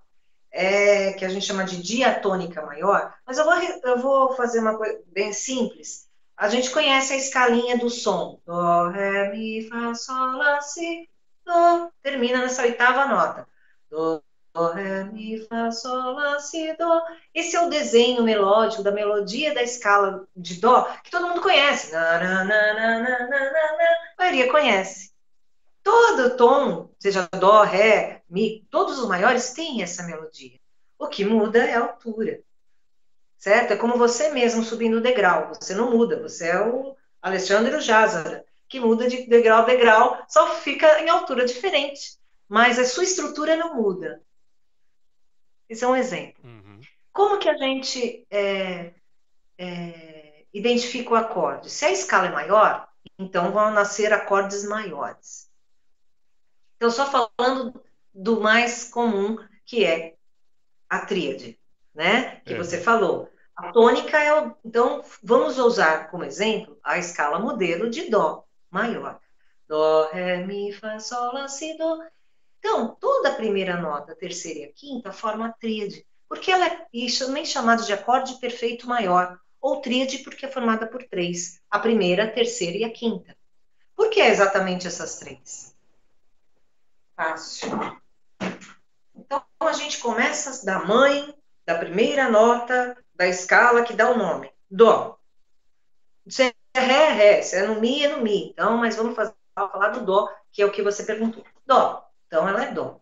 [0.50, 4.76] é, que a gente chama de diatônica maior, mas eu vou, eu vou fazer uma
[4.76, 6.06] coisa bem simples.
[6.36, 8.40] A gente conhece a escalinha do som.
[8.44, 11.08] Dó, ré, mi, fá, sol, lá, si,
[11.46, 11.88] dó.
[12.02, 13.48] Termina nessa oitava nota.
[13.88, 14.20] Dó,
[14.54, 17.02] dó, ré, mi, fá, sol, lá, si, dó.
[17.34, 21.92] Esse é o desenho melódico da melodia da escala de dó que todo mundo conhece.
[21.92, 23.06] Na, na, na.
[24.18, 25.12] A maioria conhece.
[25.82, 30.58] Todo tom, seja dó, ré, mi, todos os maiores têm essa melodia.
[30.98, 32.40] O que muda é a altura.
[33.36, 33.72] Certo?
[33.72, 35.52] É como você mesmo subindo o degrau.
[35.54, 36.22] Você não muda.
[36.22, 41.44] Você é o Alexandre Jazara, que muda de degrau a degrau, só fica em altura
[41.44, 42.16] diferente.
[42.48, 44.22] Mas a sua estrutura não muda.
[45.72, 46.44] Esse é um exemplo.
[46.44, 46.80] Uhum.
[47.14, 48.92] Como que a gente é,
[49.56, 51.70] é, identifica o acorde?
[51.70, 52.86] Se a escala é maior,
[53.18, 55.50] então vão nascer acordes maiores.
[56.76, 57.82] Então, só falando
[58.12, 60.14] do mais comum, que é
[60.90, 61.58] a tríade,
[61.94, 62.42] né?
[62.44, 62.58] Que É.
[62.58, 63.30] você falou.
[63.56, 64.54] A tônica é o.
[64.62, 69.18] Então, vamos usar como exemplo a escala modelo de Dó maior.
[69.66, 71.98] Dó, Ré, Mi, Fá, Sol, Lá, Si, Dó.
[72.62, 76.66] Então, toda a primeira nota, a terceira e a quinta formam a tríade porque ela
[76.66, 76.86] é
[77.18, 82.24] também chamada de acorde perfeito maior, ou tríade porque é formada por três, a primeira,
[82.24, 83.36] a terceira e a quinta.
[83.94, 85.76] Por que exatamente essas três?
[87.14, 88.00] Fácil.
[89.14, 91.34] Então a gente começa da mãe,
[91.66, 95.18] da primeira nota da escala que dá o nome, dó.
[96.26, 98.48] Se é ré, é ré, se é no mi, é no mi.
[98.48, 101.44] Então, mas vamos fazer, falar do dó, que é o que você perguntou.
[101.66, 102.10] Dó.
[102.32, 102.98] Então ela é dó.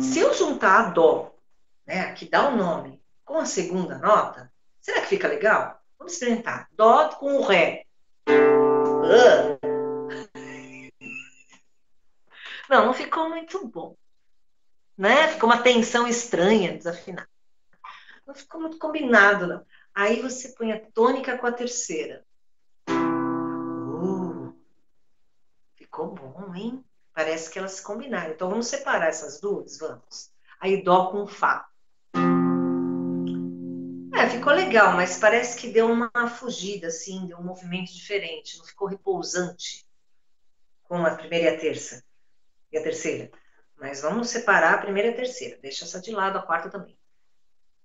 [0.00, 1.34] Se eu juntar a dó
[1.86, 4.50] né, que dá o nome com a segunda nota,
[4.80, 5.78] será que fica legal?
[5.98, 6.66] Vamos experimentar.
[6.72, 7.84] Dó com o Ré.
[8.26, 9.58] Ah.
[12.70, 13.94] Não, não ficou muito bom.
[14.96, 15.28] Né?
[15.28, 17.28] Ficou uma tensão estranha, desafinada.
[18.26, 19.62] Não ficou muito combinado, não.
[19.94, 22.24] Aí você põe a tônica com a terceira.
[22.88, 24.54] Uh,
[25.76, 26.82] ficou bom, hein?
[27.18, 28.30] Parece que elas se combinaram.
[28.30, 29.76] Então vamos separar essas duas?
[29.76, 30.30] Vamos.
[30.60, 31.68] Aí Dó com Fá.
[34.14, 38.64] É, ficou legal, mas parece que deu uma fugida, assim, deu um movimento diferente, não
[38.64, 39.84] ficou repousante
[40.84, 42.04] com a primeira e a terça
[42.70, 43.32] e a terceira.
[43.76, 46.96] Mas vamos separar a primeira e a terceira, deixa essa de lado, a quarta também.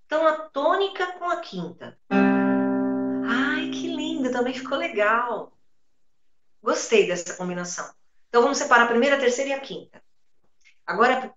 [0.06, 1.98] Então, a tônica com a quinta.
[2.12, 5.58] Ai, que lindo, também ficou legal.
[6.62, 7.92] Gostei dessa combinação.
[8.34, 10.02] Então, vamos separar a primeira, a terceira e a quinta.
[10.88, 11.32] Agora, a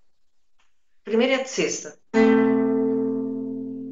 [1.05, 2.01] primeira e a sexta.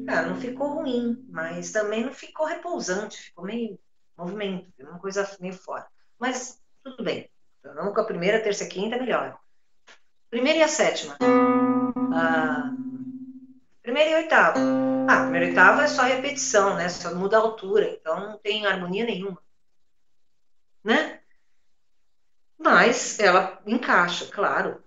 [0.07, 3.77] Ah, não ficou ruim, mas também não ficou repousante, ficou meio
[4.17, 5.85] movimento, uma coisa meio fora.
[6.17, 7.29] Mas tudo bem.
[7.63, 9.37] Vamos com a primeira, terça e quinta, melhor.
[10.31, 11.15] Primeira e a sétima.
[12.11, 12.73] Ah,
[13.83, 14.57] primeira e oitava.
[15.07, 16.89] Ah, primeira e oitava é só repetição, né?
[16.89, 19.39] Só muda a altura, então não tem harmonia nenhuma.
[20.83, 21.19] Né?
[22.57, 24.83] Mas ela encaixa, claro.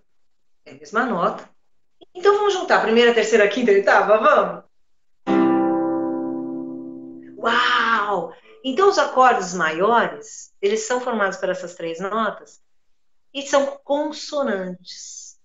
[0.64, 1.48] É a mesma nota.
[2.14, 4.18] Então vamos juntar primeira, terceira, quinta e oitava?
[4.18, 4.64] Vamos?
[7.38, 8.34] Uau!
[8.64, 12.60] Então os acordes maiores, eles são formados por essas três notas
[13.32, 15.38] e são consonantes,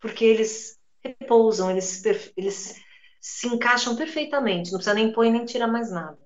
[0.00, 2.02] porque eles repousam, eles,
[2.36, 2.74] eles
[3.20, 6.18] se encaixam perfeitamente, não precisa nem pôr nem tirar mais nada.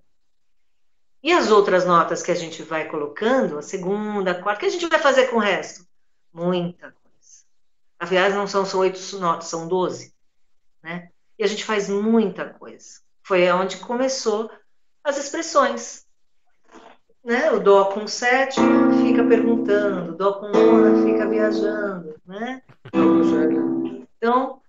[1.22, 4.66] E as outras notas que a gente vai colocando, a segunda, a quarta, o que
[4.66, 5.86] a gente vai fazer com o resto?
[6.32, 7.44] Muita coisa.
[7.98, 10.14] Aliás, não são só oito notas, são doze.
[10.82, 11.10] Né?
[11.38, 13.00] E a gente faz muita coisa.
[13.22, 14.50] Foi onde começou
[15.02, 16.06] as expressões.
[17.24, 17.50] Né?
[17.50, 22.62] O dó com sétima fica perguntando, o dó com nona fica viajando, né?
[24.16, 24.62] Então,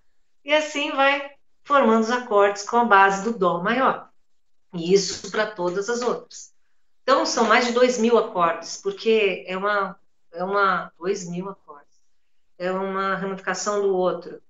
[0.43, 1.31] e assim vai
[1.63, 4.08] formando os acordes com a base do dó maior.
[4.73, 6.53] E isso para todas as outras.
[7.03, 9.99] Então, são mais de dois mil acordes, porque é uma,
[10.31, 11.97] é uma, dois mil acordes.
[12.57, 14.41] É uma ramificação do outro.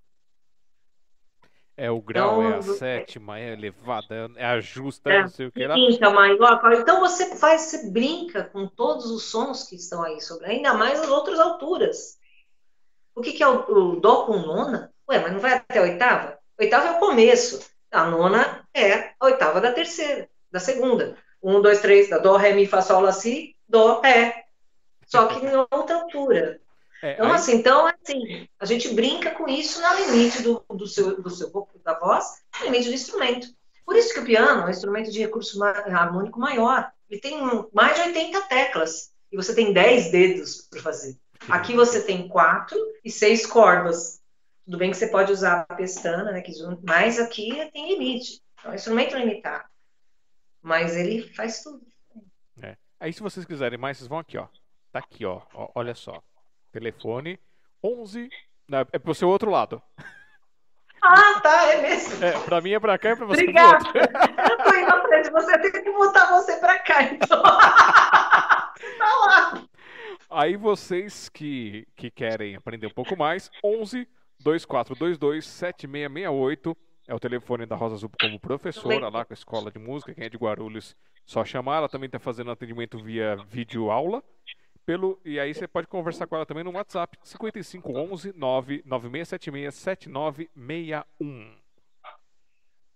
[1.78, 5.30] É o grau, Então, é a você- sétima, é elevada, é a justa, É, não
[5.30, 5.76] sei o que lá.
[5.76, 6.60] Quinta maior.
[6.74, 11.00] Então você faz, você brinca com todos os sons que estão aí sobre, ainda mais
[11.00, 12.18] as outras alturas.
[13.16, 14.94] O que, que é o, o dó com nona?
[15.10, 16.38] Ué, mas não vai até a oitava?
[16.60, 17.66] Oitava é o começo.
[17.92, 21.18] A nona é a oitava da terceira, da segunda.
[21.42, 24.46] Um, dois, três, da dó, ré, mi, fá, sol, lá, si, dó, ré.
[25.08, 26.60] Só que em outra altura.
[27.02, 30.86] É, Então, aí- assim, então, assim, a gente brinca com isso no limite do, do
[30.86, 32.26] seu, do seu corpo, da voz,
[32.60, 33.48] no limite do instrumento.
[33.86, 36.92] Por isso que o piano é um instrumento de recurso harmônico maior.
[37.10, 37.40] Ele tem
[37.74, 41.18] mais de 80 teclas e você tem 10 dedos para fazer.
[41.48, 44.20] Aqui você tem quatro e seis cordas.
[44.66, 46.42] Tudo bem que você pode usar a pestana, né?
[46.42, 48.42] que junto- Mas aqui tem limite.
[48.64, 49.68] É um instrumento limitado.
[50.62, 51.88] Mas ele faz tudo.
[53.00, 54.48] Aí, se vocês quiserem mais, vocês vão aqui, ó.
[54.92, 55.42] Tá aqui, ó.
[55.54, 56.22] Ó, Olha só.
[56.72, 57.40] Telefone
[57.82, 58.30] 11.
[58.68, 59.82] Não, é pro seu outro lado.
[61.02, 62.24] Ah, tá, é mesmo.
[62.24, 63.78] É, pra mim é pra cá e pra você é Obrigada.
[63.78, 64.00] outro.
[64.00, 67.42] Eu tô indo à frente, você tem que botar você pra cá, então.
[67.42, 69.64] tá lá.
[70.30, 74.06] Aí vocês que, que querem aprender um pouco mais, 11
[74.42, 76.78] 2422 7668
[77.10, 80.14] é o telefone da Rosa Azul como professora lá com a escola de música.
[80.14, 80.96] Quem é de Guarulhos,
[81.26, 81.78] só chamar.
[81.78, 84.24] Ela também está fazendo atendimento via vídeo aula.
[84.86, 91.56] Pelo, e aí você pode conversar com ela também no WhatsApp 5511 99676 7961.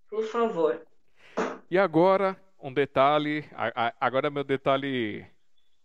[0.09, 0.85] Por favor.
[1.71, 3.45] E agora, um detalhe.
[3.53, 5.25] a- a- Agora meu detalhe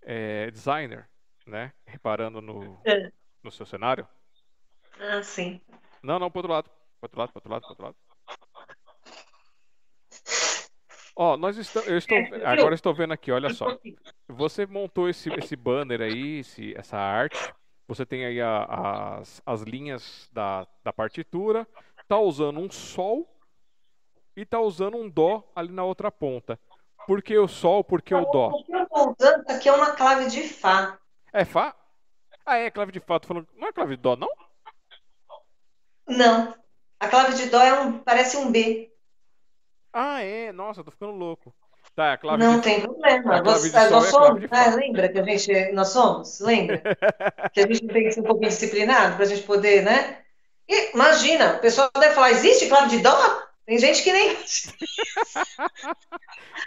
[0.03, 1.09] é, designer,
[1.47, 1.73] né?
[1.87, 3.11] Reparando no, É.
[3.43, 4.07] no seu cenário.
[5.01, 5.61] Ah, sim.
[6.03, 6.69] Não, não, pro outro lado.
[7.01, 7.97] Pro outro lado, pro outro lado, pro outro lado.
[11.21, 11.89] Ó, nós estamos.
[11.89, 12.17] Eu estou.
[12.17, 13.77] É, Agora estou vendo aqui, olha só.
[14.29, 17.53] Você montou esse, esse banner aí, esse, essa arte.
[17.89, 21.67] Você tem aí a- as, as linhas da, da partitura.
[22.07, 23.29] Tá usando um sol
[24.37, 26.57] e tá usando um dó ali na outra ponta.
[27.05, 27.83] Por que o sol?
[27.83, 28.51] Por que o dó?
[28.51, 30.99] O que eu tô usando aqui é uma clave de Fá.
[31.33, 31.75] É Fá?
[32.47, 33.19] Ah, é clave de Fá.
[33.19, 33.49] Tô falando.
[33.57, 34.29] Não é clave de dó, não?
[36.07, 36.55] Não.
[37.01, 38.88] A clave de Dó é um, parece um B.
[39.93, 40.53] Ah, é.
[40.53, 41.55] Nossa, eu tô ficando louco.
[41.95, 43.43] Tá, é a clave Não de tem problema.
[43.43, 44.77] Você- nós é somos, né?
[44.77, 46.41] Lembra que a gente, nós somos?
[46.41, 46.83] Lembra?
[47.53, 50.19] Que a gente tem que ser um pouquinho disciplinado para a gente poder, né?
[50.69, 53.43] E, imagina, o pessoal deve falar, existe clave de Dó?
[53.67, 54.37] Tem gente que nem...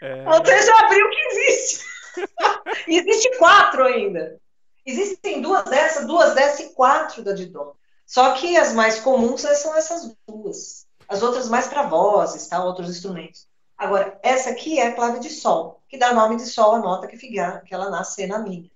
[0.02, 1.86] É, Você já abriu que existe.
[2.88, 4.40] Existe quatro ainda.
[4.86, 7.76] Existem duas dessas, duas dessas e quatro da de dó.
[8.06, 10.88] Só que as mais comuns são essas duas.
[11.12, 12.64] As outras mais para vozes, tá?
[12.64, 13.46] outros instrumentos.
[13.78, 17.06] Agora, essa aqui é a clave de sol, que dá nome de sol à nota
[17.06, 18.72] que, fica, que ela nasce na minha.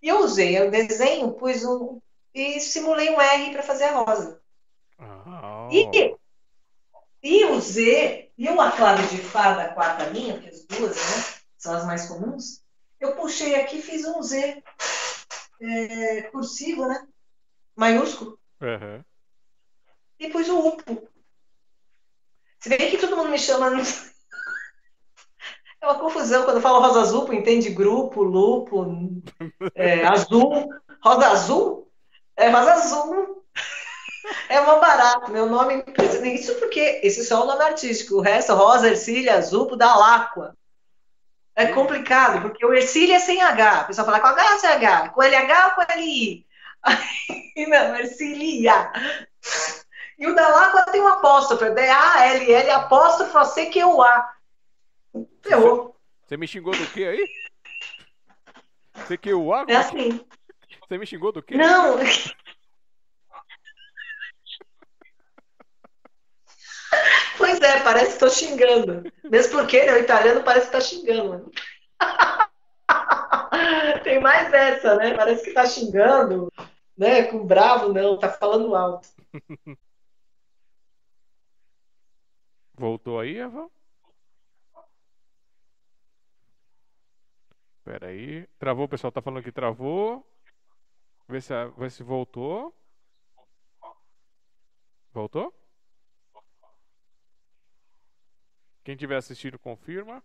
[0.00, 2.00] E eu usei o desenho, pus um
[2.34, 4.40] e simulei um R para fazer a rosa.
[4.98, 6.16] Ah, E,
[7.22, 11.24] e o Z, e uma clave de Fá da quarta linha, que as duas né,
[11.58, 12.62] são as mais comuns,
[12.98, 14.62] eu puxei aqui e fiz um Z
[15.60, 17.06] é, cursivo, né?
[17.74, 18.38] Maiúsculo.
[18.62, 19.04] aham.
[20.18, 21.15] E pus o UPO.
[22.66, 23.70] Se bem que todo mundo me chama.
[25.78, 29.22] É uma confusão quando eu falo rosa azul, entende grupo, lupo,
[29.74, 30.68] é, azul.
[31.04, 31.92] Rosa azul?
[32.34, 33.44] É rosa azul.
[34.48, 35.30] É uma barata.
[35.30, 38.16] Meu nome precisa isso porque esse só é o nome artístico.
[38.16, 40.56] O resto, rosa, ercília, azul, da láqua.
[41.54, 43.82] É complicado, porque o ercília é sem H.
[43.82, 45.08] O pessoal fala com H ou sem H?
[45.10, 46.46] Com LH ou com LI?
[46.82, 48.90] Aí, não, ercília.
[50.18, 54.34] E o da Láqua tem um apóstrofo, D-A-L-L, apóstrofo C-Q-U-A.
[55.42, 55.96] Ferrou.
[56.24, 57.28] Você me xingou do que aí?
[58.94, 59.72] Você que o água?
[59.72, 60.24] É assim.
[60.80, 61.56] Você me xingou do quê?
[61.56, 61.98] Não.
[67.36, 69.12] Pois é, parece que estou xingando.
[69.24, 71.52] Mesmo porque né, o italiano parece que está xingando.
[74.02, 75.14] Tem mais essa, né?
[75.14, 76.50] Parece que está xingando,
[76.96, 77.24] né?
[77.24, 79.08] Com bravo, não, tá falando alto.
[82.76, 83.70] Voltou aí, Eva?
[87.82, 88.46] Pera aí.
[88.58, 90.26] Travou, o pessoal tá falando que travou.
[91.28, 92.76] Vê se, vê se voltou.
[95.12, 95.54] Voltou?
[98.84, 100.22] Quem tiver assistido, confirma.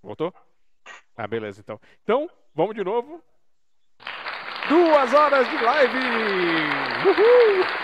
[0.00, 0.32] Voltou?
[1.16, 1.80] Ah, beleza, então.
[2.02, 3.22] Então, vamos de novo.
[4.68, 5.98] Duas horas de live!
[7.08, 7.81] Uhul!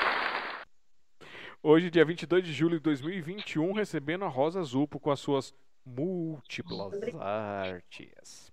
[1.60, 5.52] Hoje, dia 22 de julho de 2021, recebendo a Rosa Zupo com as suas
[5.84, 8.52] múltiplas artes.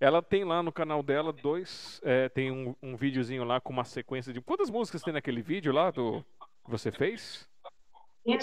[0.00, 2.00] Ela tem lá no canal dela dois.
[2.02, 4.40] é, tem um, um videozinho lá com uma sequência de.
[4.40, 6.24] Quantas músicas tem naquele vídeo lá do
[6.64, 7.48] que você fez?
[8.24, 8.38] Tinha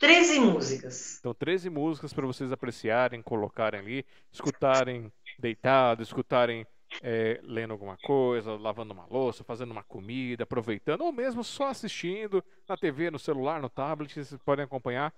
[0.00, 1.18] 13 músicas.
[1.20, 6.66] Então, 13 músicas para vocês apreciarem, colocarem ali, escutarem deitado, escutarem
[7.02, 12.42] é, lendo alguma coisa, lavando uma louça, fazendo uma comida, aproveitando, ou mesmo só assistindo
[12.68, 14.12] na TV, no celular, no tablet.
[14.12, 15.12] Vocês podem acompanhar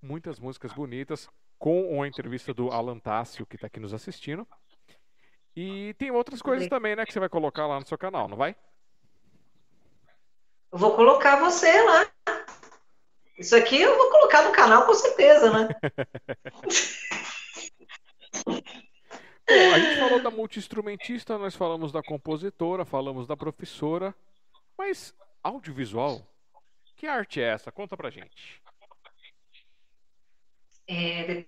[0.00, 1.28] muitas músicas bonitas
[1.58, 4.46] com uma entrevista do Alan Tássio, que está aqui nos assistindo.
[5.56, 8.36] E tem outras coisas também, né, que você vai colocar lá no seu canal, não
[8.36, 8.56] vai?
[10.72, 12.06] Eu vou colocar você lá.
[13.38, 15.68] Isso aqui eu vou colocar no canal com certeza, né?
[19.46, 24.14] Bom, a gente falou da multi-instrumentista, nós falamos da compositora, falamos da professora,
[24.76, 26.26] mas audiovisual,
[26.96, 27.70] que arte é essa?
[27.70, 28.62] Conta pra gente.
[30.88, 31.44] É,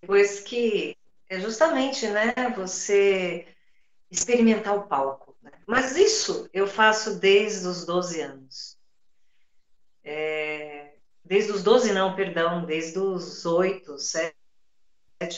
[0.00, 0.96] depois que
[1.28, 3.48] é justamente, né, você
[4.10, 5.36] experimentar o palco.
[5.42, 5.50] né?
[5.66, 8.78] Mas isso eu faço desde os 12 anos.
[10.04, 10.94] É,
[11.24, 14.36] desde os 12 não, perdão, desde os 8, 7,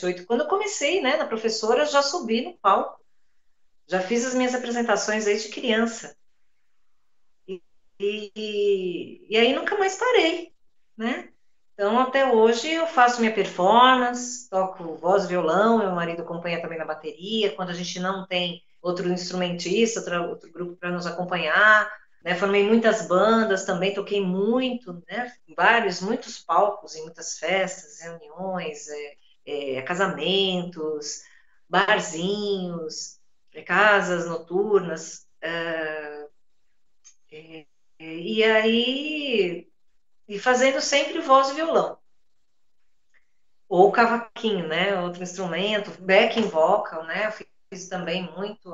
[0.05, 0.25] 8.
[0.25, 2.99] Quando eu comecei, né, na professora, eu já subi no palco.
[3.87, 6.15] Já fiz as minhas apresentações desde criança.
[7.47, 7.61] E,
[7.99, 10.53] e, e aí nunca mais parei,
[10.97, 11.29] né?
[11.73, 16.85] Então, até hoje, eu faço minha performance, toco voz violão, meu marido acompanha também na
[16.85, 17.55] bateria.
[17.55, 21.87] Quando a gente não tem outro instrumentista, outro, outro grupo para nos acompanhar,
[22.23, 22.35] né?
[22.35, 25.31] Formei muitas bandas também, toquei muito, né?
[25.55, 29.13] Vários, muitos palcos, em muitas festas, reuniões, é,
[29.47, 31.21] é, casamentos,
[31.69, 33.19] barzinhos,
[33.53, 35.27] é, casas noturnas.
[35.41, 36.27] é,
[37.31, 37.65] é,
[37.99, 39.67] e aí
[40.29, 41.99] e fazendo sempre voz e violão.
[43.69, 44.99] Ou cavaquinho, né?
[45.01, 47.27] Outro instrumento, backing vocal, né?
[47.27, 47.31] Eu
[47.71, 48.73] fiz também muito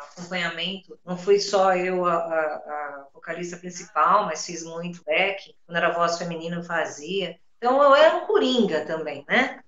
[0.00, 0.98] acompanhamento.
[1.04, 2.56] Não fui só eu a, a-
[3.04, 5.54] a vocalista principal, mas fiz muito backing.
[5.66, 7.38] Quando era voz feminina eu fazia.
[7.58, 9.63] Então eu era um coringa também, né?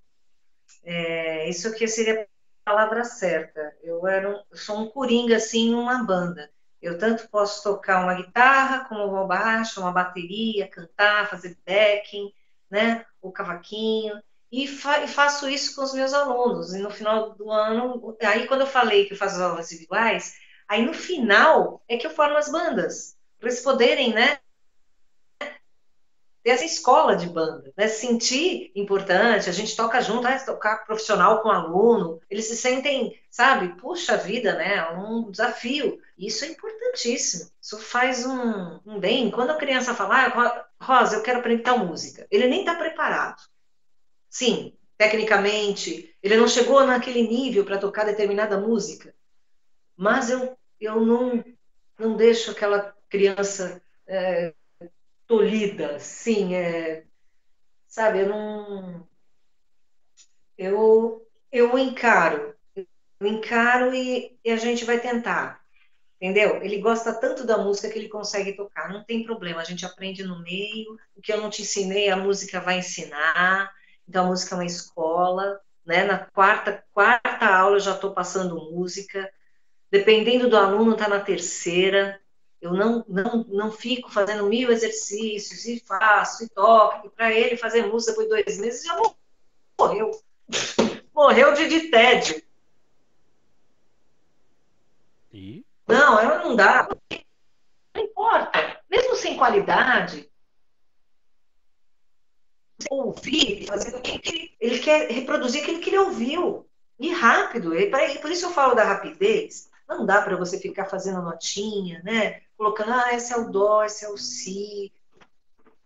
[0.86, 3.76] É, isso aqui seria a palavra certa.
[3.82, 6.48] Eu era um, eu sou um coringa assim numa banda.
[6.80, 12.32] Eu tanto posso tocar uma guitarra, como o baixo, uma bateria, cantar, fazer backing,
[12.70, 13.04] né?
[13.20, 14.22] O cavaquinho.
[14.52, 16.72] E, fa e faço isso com os meus alunos.
[16.72, 20.36] E no final do ano, aí quando eu falei que eu faço as aulas individuais,
[20.68, 24.38] aí no final é que eu formo as bandas, para eles poderem, né?
[26.46, 27.88] Ter essa escola de banda, né?
[27.88, 30.38] Se sentir importante, a gente toca junto, né?
[30.38, 34.76] tocar profissional com aluno, eles se sentem, sabe, puxa vida, né?
[34.76, 36.00] É um desafio.
[36.16, 37.50] Isso é importantíssimo.
[37.60, 39.28] Isso faz um, um bem.
[39.28, 43.42] Quando a criança fala, ah, Rosa, eu quero aprender tal música, ele nem está preparado.
[44.30, 49.12] Sim, tecnicamente, ele não chegou naquele nível para tocar determinada música,
[49.96, 51.44] mas eu, eu não,
[51.98, 54.54] não deixo aquela criança é,
[55.26, 57.04] tolhida, sim, é,
[57.86, 59.08] sabe, eu não.
[60.56, 65.64] Eu, eu encaro, eu encaro e, e a gente vai tentar.
[66.20, 66.62] Entendeu?
[66.62, 68.88] Ele gosta tanto da música que ele consegue tocar.
[68.88, 70.96] Não tem problema, a gente aprende no meio.
[71.14, 73.70] O que eu não te ensinei, a música vai ensinar.
[74.08, 75.60] Então, a música é uma escola.
[75.84, 76.04] Né?
[76.04, 79.30] Na quarta, quarta aula eu já estou passando música.
[79.90, 82.18] Dependendo do aluno, está na terceira.
[82.60, 87.06] Eu não, não, não fico fazendo mil exercícios e faço e toco.
[87.06, 88.96] E para ele fazer música de dois meses já
[89.78, 90.10] morreu.
[91.14, 92.42] Morreu de, de tédio.
[95.32, 95.64] E?
[95.86, 96.88] Não, ela não dá.
[97.94, 98.80] Não importa.
[98.88, 100.30] Mesmo sem qualidade,
[102.90, 106.66] ouvir, fazer o que ele, ele quer reproduzir aquilo que ele ouviu.
[106.98, 107.74] E rápido.
[107.74, 109.70] E por isso eu falo da rapidez.
[109.88, 112.42] Não dá para você ficar fazendo notinha, né?
[112.56, 114.92] Colocando, ah, esse é o dó, esse é o si.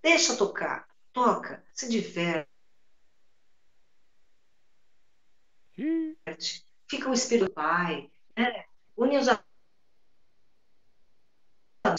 [0.02, 0.88] Deixa tocar.
[1.12, 1.64] Toca.
[1.74, 2.48] Se diverte.
[6.88, 8.10] Fica o espírito do pai.
[8.36, 8.66] Né?
[8.96, 9.26] Une os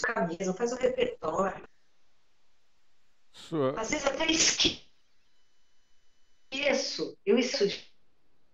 [0.02, 1.68] camisa, faz o repertório.
[3.34, 4.88] sua- Às vezes até esqueço.
[7.26, 7.66] Eu isso.
[7.66, 7.70] O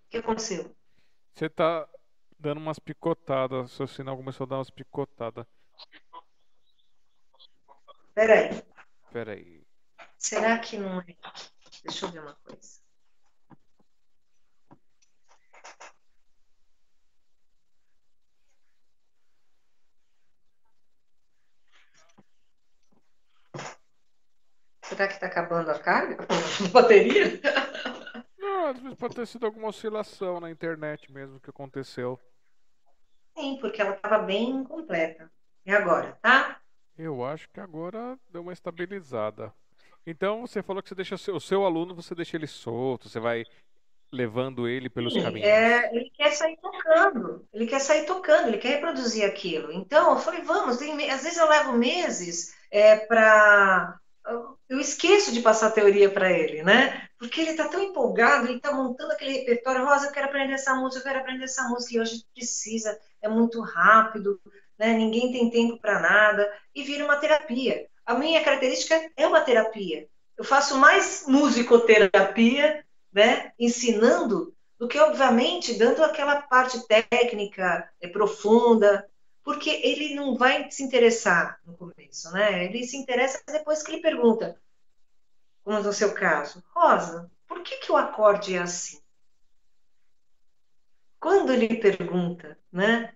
[0.10, 0.76] que aconteceu?
[1.34, 1.88] Você tá.
[2.39, 3.72] Dando umas picotadas.
[3.72, 5.45] Seu sinal começou a dar umas picotadas.
[8.18, 8.49] Peraí,
[9.11, 9.64] Pera aí.
[10.18, 11.15] será que não é?
[11.84, 12.80] Deixa eu ver uma coisa.
[24.84, 26.18] Será que está acabando a carga?
[26.65, 27.39] A bateria?
[28.39, 32.19] Não, às vezes pode ter sido alguma oscilação na internet mesmo que aconteceu.
[33.38, 35.31] Sim, porque ela estava bem incompleta.
[35.65, 36.56] E agora, tá?
[36.98, 39.53] Eu acho que agora deu uma estabilizada.
[40.06, 43.10] Então você falou que você deixa o seu, o seu aluno, você deixa ele solto,
[43.10, 43.44] você vai
[44.11, 45.48] levando ele pelos caminhos.
[45.48, 49.72] é, ele quer sair tocando, ele quer sair tocando, ele quer reproduzir aquilo.
[49.72, 53.99] Então, eu falei, vamos, tem às vezes eu levo meses é, para.
[54.68, 57.07] Eu esqueço de passar teoria para ele, né?
[57.18, 59.86] Porque ele está tão empolgado, ele está montando aquele repertório.
[59.86, 63.30] Rosa, eu quero aprender essa música, eu quero aprender essa música, e hoje precisa, é
[63.30, 64.38] muito rápido,
[64.78, 64.94] né?
[64.94, 67.88] Ninguém tem tempo para nada, e vira uma terapia.
[68.06, 70.08] A minha característica é uma terapia.
[70.38, 79.10] Eu faço mais musicoterapia né, ensinando, do que, obviamente, dando aquela parte técnica é, profunda,
[79.44, 82.66] porque ele não vai se interessar no começo, né?
[82.66, 84.60] Ele se interessa depois que ele pergunta,
[85.64, 89.02] como no seu caso, Rosa, por que, que o acorde é assim?
[91.20, 93.14] Quando ele pergunta, né?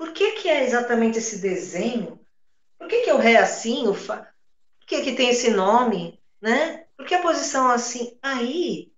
[0.00, 2.18] Por que, que é exatamente esse desenho?
[2.78, 3.86] Por que, que o ré é assim?
[3.86, 4.32] O fa...
[4.78, 6.18] Por que, que tem esse nome?
[6.40, 6.86] Né?
[6.96, 8.18] Por que a posição é assim?
[8.22, 8.90] Aí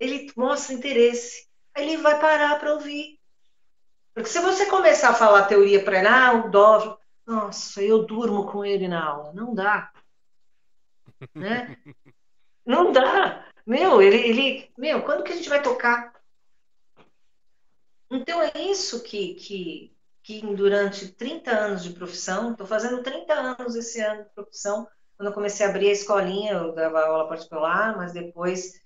[0.00, 1.46] ele mostra interesse.
[1.72, 3.20] Aí ele vai parar para ouvir.
[4.12, 8.50] Porque se você começar a falar teoria para ele, ah, o dó, nossa, eu durmo
[8.50, 9.32] com ele na aula.
[9.32, 9.92] Não dá.
[11.36, 11.78] Né?
[12.66, 13.46] Não dá.
[13.64, 16.20] Meu, ele, ele, meu, quando que a gente vai tocar?
[18.10, 19.97] Então é isso que, que,
[20.28, 24.86] que durante 30 anos de profissão, estou fazendo 30 anos esse ano de profissão,
[25.16, 28.78] quando eu comecei a abrir a escolinha, eu dava aula particular, mas depois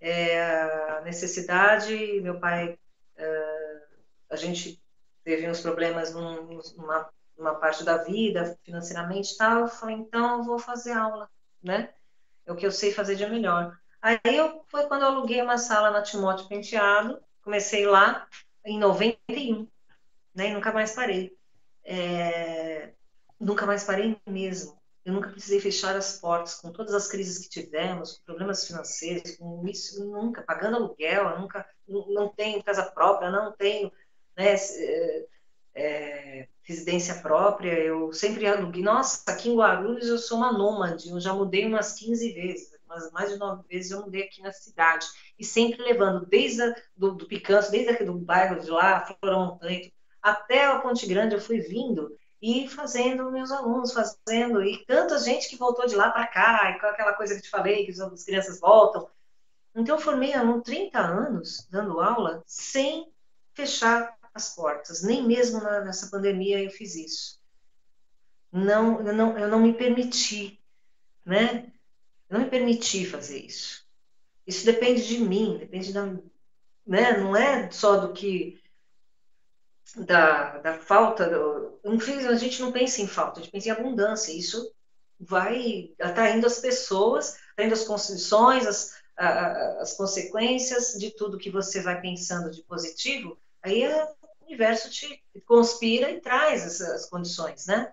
[0.00, 2.78] é, a necessidade, meu pai,
[3.14, 3.82] é,
[4.30, 4.82] a gente
[5.22, 10.38] teve uns problemas num, numa, numa parte da vida, financeiramente e tal, eu falei, então
[10.38, 11.28] eu vou fazer aula,
[11.62, 11.90] né?
[12.46, 13.78] É o que eu sei fazer de melhor.
[14.00, 18.26] Aí eu, foi quando eu aluguei uma sala na Timóteo Penteado, comecei lá
[18.64, 19.68] em 91,
[20.36, 20.50] né?
[20.50, 21.36] E nunca mais parei.
[21.84, 22.92] É,
[23.40, 24.76] nunca mais parei mesmo.
[25.04, 29.36] Eu nunca precisei fechar as portas com todas as crises que tivemos, com problemas financeiros,
[29.36, 33.92] com isso, nunca pagando aluguel, nunca não tenho casa própria, não tenho
[34.36, 35.26] né, é,
[35.76, 38.82] é, residência própria, eu sempre aluguei.
[38.82, 42.76] Nossa, aqui em Guarulhos eu sou uma nômade, eu já mudei umas 15 vezes,
[43.12, 45.06] mais de nove vezes eu mudei aqui na cidade,
[45.38, 49.38] e sempre levando desde a, do, do Picanço, desde aqui do bairro de lá, Flora
[49.38, 49.92] Montanha,
[50.26, 55.48] até a Ponte Grande eu fui vindo e fazendo meus alunos, fazendo, e tanta gente
[55.48, 58.24] que voltou de lá para cá, e com aquela coisa que te falei, que as
[58.24, 59.08] crianças voltam.
[59.72, 63.08] Então, eu formei há 30 anos dando aula sem
[63.54, 67.40] fechar as portas, nem mesmo na, nessa pandemia eu fiz isso.
[68.50, 70.60] Não, eu não, eu não me permiti,
[71.24, 71.72] né?
[72.28, 73.86] Não me permiti fazer isso.
[74.44, 76.04] Isso depende de mim, depende da,
[76.84, 77.16] né?
[77.16, 78.60] Não é só do que
[79.94, 84.32] da, da falta, do, a gente não pensa em falta, a gente pensa em abundância.
[84.32, 84.72] Isso
[85.18, 91.80] vai atraindo as pessoas, atraindo as condições, as, a, as consequências de tudo que você
[91.82, 93.38] vai pensando de positivo.
[93.62, 97.92] Aí o universo te conspira e traz essas condições, né?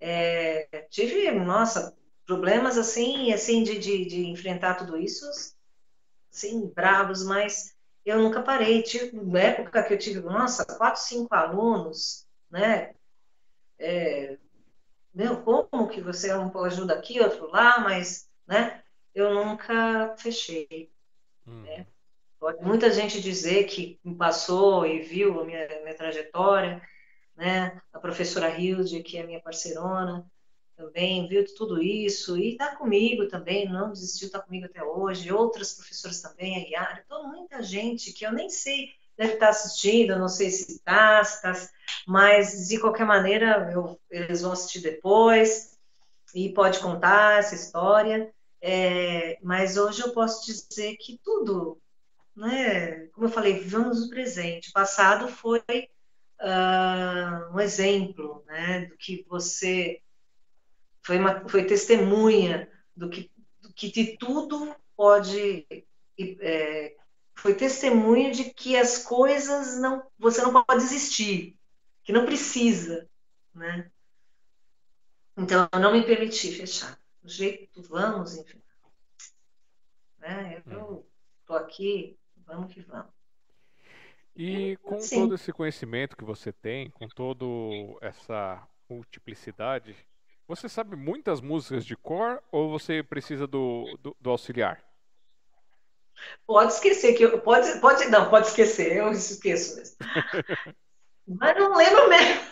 [0.00, 1.96] É, tive, nossa,
[2.26, 5.24] problemas assim, assim de, de, de enfrentar tudo isso,
[6.32, 7.71] assim, bravos, mas
[8.04, 8.82] eu nunca parei.
[8.82, 12.94] Tive uma época que eu tive, nossa, quatro, cinco alunos, né?
[13.78, 14.38] É,
[15.14, 18.82] meu, como que você um ajuda aqui, outro lá, mas, né?
[19.14, 20.90] Eu nunca fechei.
[21.46, 21.62] Hum.
[21.62, 21.86] Né?
[22.38, 26.82] Pode muita gente dizer que me passou e viu a minha, minha trajetória,
[27.36, 27.80] né?
[27.92, 30.26] A professora Hilde, que é minha parceirona,
[30.76, 35.32] também viu tudo isso e está comigo também, não desistiu, está comigo até hoje.
[35.32, 40.12] Outras professoras também, a Yara, então muita gente que eu nem sei deve estar assistindo,
[40.12, 41.70] eu não sei se está, se está,
[42.06, 45.78] mas de qualquer maneira eu, eles vão assistir depois
[46.34, 48.32] e pode contar essa história.
[48.60, 51.80] É, mas hoje eu posso dizer que tudo,
[52.34, 53.06] né?
[53.08, 54.70] Como eu falei, vivemos o presente.
[54.70, 55.58] O passado foi
[56.40, 58.86] uh, um exemplo, né?
[58.86, 60.00] Do que você
[61.02, 63.30] foi, uma, foi testemunha do que,
[63.60, 65.66] do que de tudo pode
[66.40, 66.96] é,
[67.34, 71.58] foi testemunho de que as coisas não, você não pode desistir,
[72.04, 73.08] que não precisa,
[73.54, 73.90] né?
[75.36, 76.98] Então eu não me permiti fechar.
[77.22, 78.60] Do jeito vamos, enfim.
[80.18, 80.62] Né?
[80.66, 81.06] Eu
[81.46, 83.12] tô aqui, vamos que vamos.
[84.34, 85.20] E com Sim.
[85.20, 87.44] todo esse conhecimento que você tem, com toda
[88.00, 89.96] essa multiplicidade,
[90.54, 94.84] você sabe muitas músicas de cor ou você precisa do, do, do auxiliar?
[96.46, 99.96] Pode esquecer que eu pode pode não pode esquecer eu esqueço mesmo.
[101.26, 102.42] Mas não lembro mesmo.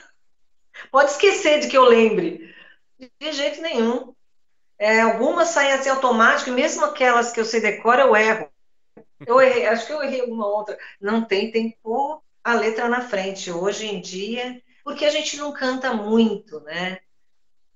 [0.91, 2.55] Pode esquecer de que eu lembre.
[2.99, 4.15] De jeito nenhum.
[4.79, 8.51] É, algumas saem assim automático, mesmo aquelas que eu sei decora, eu erro.
[9.27, 10.79] Eu errei, acho que eu errei alguma outra.
[10.99, 13.53] Não tem, tem que pôr a letra na frente.
[13.53, 17.01] Hoje em dia, porque a gente não canta muito, né?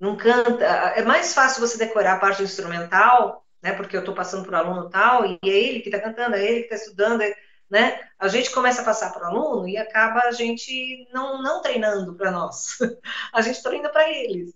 [0.04, 0.62] Não canta.
[0.64, 3.72] É mais fácil você decorar a parte instrumental, né?
[3.72, 6.44] Porque eu estou passando para o aluno tal, e é ele que está cantando, é
[6.44, 7.34] ele que está estudando, é,
[7.70, 7.98] né?
[8.18, 12.14] A gente começa a passar para o aluno e acaba a gente não, não treinando
[12.16, 12.76] para nós.
[13.32, 14.52] A gente treina para eles.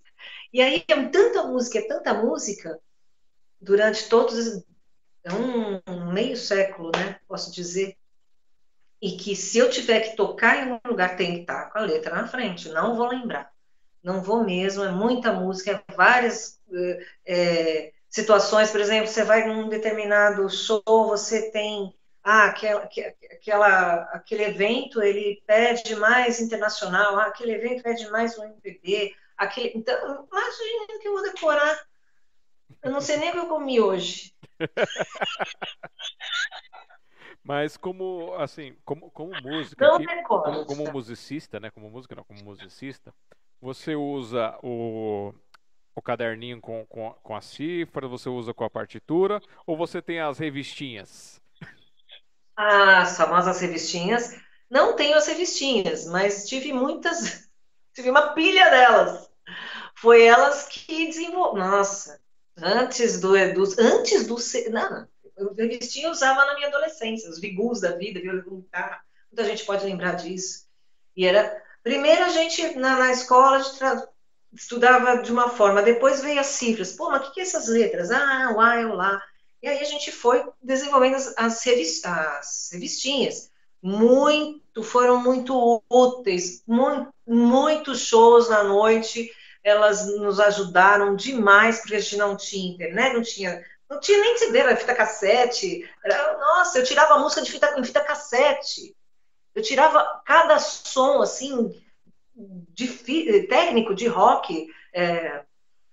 [0.52, 2.78] E aí é tanta música, é tanta música,
[3.58, 4.62] durante todos
[5.24, 7.18] é um, um meio século, né?
[7.26, 7.96] Posso dizer.
[9.00, 11.82] E que se eu tiver que tocar em um lugar, tem que estar com a
[11.82, 12.68] letra na frente.
[12.68, 13.50] Não vou lembrar.
[14.08, 14.82] Não vou mesmo.
[14.82, 16.58] É muita música, é várias
[17.26, 18.70] é, situações.
[18.70, 21.94] Por exemplo, você vai num determinado show, você tem
[22.24, 22.88] ah, aquela,
[23.32, 29.72] aquela, aquele evento ele pede mais internacional, ah, aquele evento pede mais um MPB, aquele,
[29.74, 31.78] então, imagina que eu vou decorar.
[32.82, 34.34] Eu não sei nem o que eu comi hoje.
[37.44, 41.70] Mas como assim, como, como música, não como, como musicista, né?
[41.70, 43.14] Como música, não, como musicista,
[43.60, 45.34] você usa o,
[45.94, 50.20] o caderninho com, com, com a cifra, você usa com a partitura, ou você tem
[50.20, 51.40] as revistinhas?
[52.56, 54.36] As famosas revistinhas.
[54.70, 57.48] Não tenho as revistinhas, mas tive muitas,
[57.94, 59.30] tive uma pilha delas.
[59.96, 61.70] Foi elas que desenvolveram.
[61.70, 62.20] Nossa,
[62.56, 64.36] antes do, antes do
[64.70, 69.64] não, eu revistinha usava na minha adolescência, os vigus da vida, violão guitarra, muita gente
[69.64, 70.66] pode lembrar disso.
[71.16, 73.62] E era primeiro a gente na, na escola
[74.52, 76.92] estudava de uma forma, depois veio as cifras.
[76.92, 78.10] Pô, mas o que, que é essas letras?
[78.10, 79.22] Ah, o A é o Lá.
[79.62, 81.66] E aí a gente foi desenvolvendo as, as,
[82.04, 83.50] as revistinhas.
[83.82, 89.30] Muito, foram muito úteis, muito, muitos shows na noite,
[89.62, 94.36] elas nos ajudaram demais, porque a gente não tinha internet, não tinha, não tinha nem
[94.36, 95.88] CD, era fita cassete.
[96.04, 98.96] Era, nossa, eu tirava a música de fita, em fita cassete.
[99.58, 101.74] Eu tirava cada som, assim,
[102.68, 105.42] de, técnico de rock, é,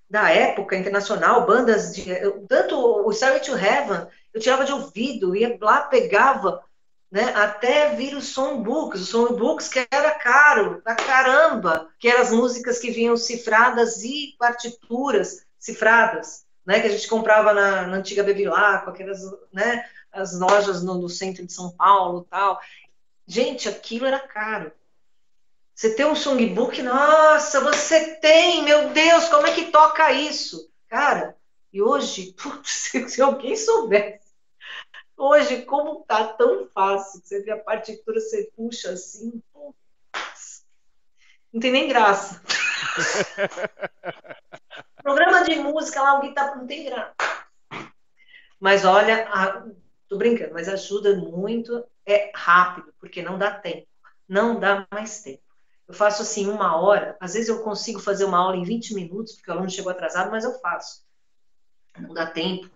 [0.08, 2.06] da época internacional, bandas de.
[2.48, 6.64] Tanto o Starry to Heaven, eu tirava de ouvido, ia lá, pegava,
[7.12, 12.30] né, até vir os songbooks, os songbooks que era caro, pra caramba, que eram as
[12.32, 18.22] músicas que vinham cifradas e partituras cifradas, né, que a gente comprava na, na antiga
[18.22, 19.22] Bevilacqua, aquelas,
[19.52, 22.60] né, as lojas no, no centro de São Paulo tal.
[23.28, 24.72] Gente, aquilo era caro.
[25.74, 30.72] Você tem um songbook, nossa, você tem, meu Deus, como é que toca isso?
[30.88, 31.36] Cara,
[31.74, 34.26] e hoje, putz, se alguém soubesse,
[35.18, 40.66] hoje, como tá tão fácil, você vê a partitura, você puxa assim, putz,
[41.52, 42.42] não tem nem graça.
[45.04, 47.14] Programa de música lá, alguém tá, não tem graça.
[48.60, 49.66] Mas olha, a,
[50.08, 53.88] tô brincando, mas ajuda muito, é rápido, porque não dá tempo,
[54.28, 55.44] não dá mais tempo.
[55.88, 59.36] Eu faço assim uma hora, às vezes eu consigo fazer uma aula em 20 minutos,
[59.36, 61.06] porque o aluno chegou atrasado, mas eu faço.
[62.00, 62.70] Não dá tempo,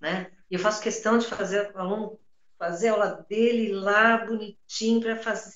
[0.00, 0.30] né?
[0.50, 2.18] E eu faço questão de fazer o aluno
[2.58, 5.54] fazer a aula dele lá bonitinho para fazer.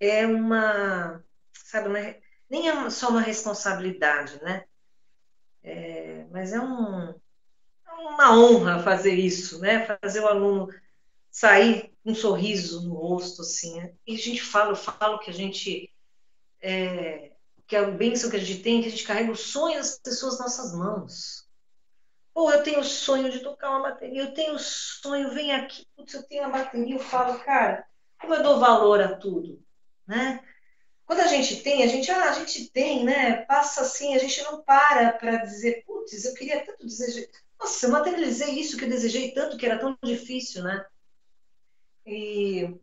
[0.00, 1.22] É uma,
[1.52, 1.98] sabe, uma,
[2.48, 4.64] nem é só uma responsabilidade, né?
[5.62, 7.14] É, mas é um,
[7.98, 9.86] uma honra fazer isso, né?
[10.00, 10.68] Fazer o aluno
[11.30, 13.80] sair com um sorriso no rosto, assim.
[13.80, 13.92] Né?
[14.06, 15.92] E a gente fala, eu falo que a gente.
[16.60, 17.32] É,
[17.66, 20.38] que a bênção que a gente tem, que a gente carrega o sonho das pessoas
[20.38, 21.48] nas nossas mãos.
[22.34, 25.86] Ou eu tenho o sonho de tocar uma bateria, eu tenho o sonho, vem aqui,
[25.96, 27.86] putz, eu tenho a bateria, eu falo, cara,
[28.20, 29.62] como eu dou valor a tudo,
[30.06, 30.42] né?
[31.06, 33.42] Quando a gente tem, a gente, ah, a gente tem, né?
[33.44, 37.26] Passa assim, a gente não para para dizer, putz, eu queria tanto desejar.
[37.64, 40.84] Nossa, eu materializei isso que eu desejei tanto, que era tão difícil, né?
[42.04, 42.78] E,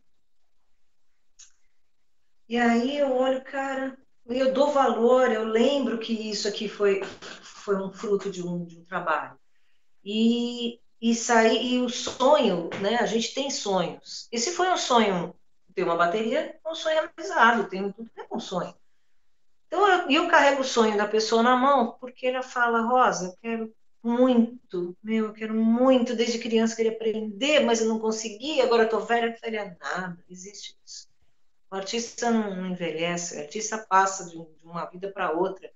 [2.50, 3.96] e aí eu olho, cara,
[4.26, 7.04] eu dou valor, eu lembro que isso aqui foi,
[7.44, 9.40] foi um fruto de um, de um trabalho.
[10.04, 12.96] E, e sair e o sonho, né?
[12.96, 14.28] A gente tem sonhos.
[14.32, 15.36] E se foi um sonho
[15.76, 18.74] ter uma bateria, é um sonho realizado, tem tudo é um sonho.
[19.68, 23.38] Então eu, eu carrego o sonho da pessoa na mão porque ela fala, Rosa, eu
[23.40, 28.84] quero muito, meu, eu quero muito, desde criança queria aprender, mas eu não consegui, agora
[28.84, 31.08] eu tô velha, não faria nada, existe isso.
[31.70, 35.72] O artista não envelhece, o artista passa de uma vida para outra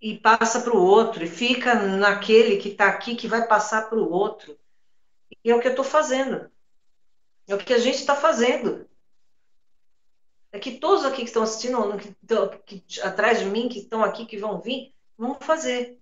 [0.00, 3.98] e passa para o outro e fica naquele que está aqui que vai passar para
[3.98, 4.58] o outro.
[5.44, 6.50] E é o que eu estou fazendo.
[7.46, 8.88] É o que a gente está fazendo.
[10.52, 11.96] É que todos aqui que estão assistindo,
[12.64, 15.98] que, que, atrás de mim, que estão aqui, que vão vir, vão fazer.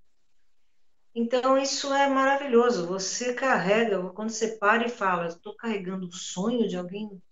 [1.14, 2.88] Então, isso é maravilhoso.
[2.88, 7.22] Você carrega, quando você para e fala, estou carregando o sonho de alguém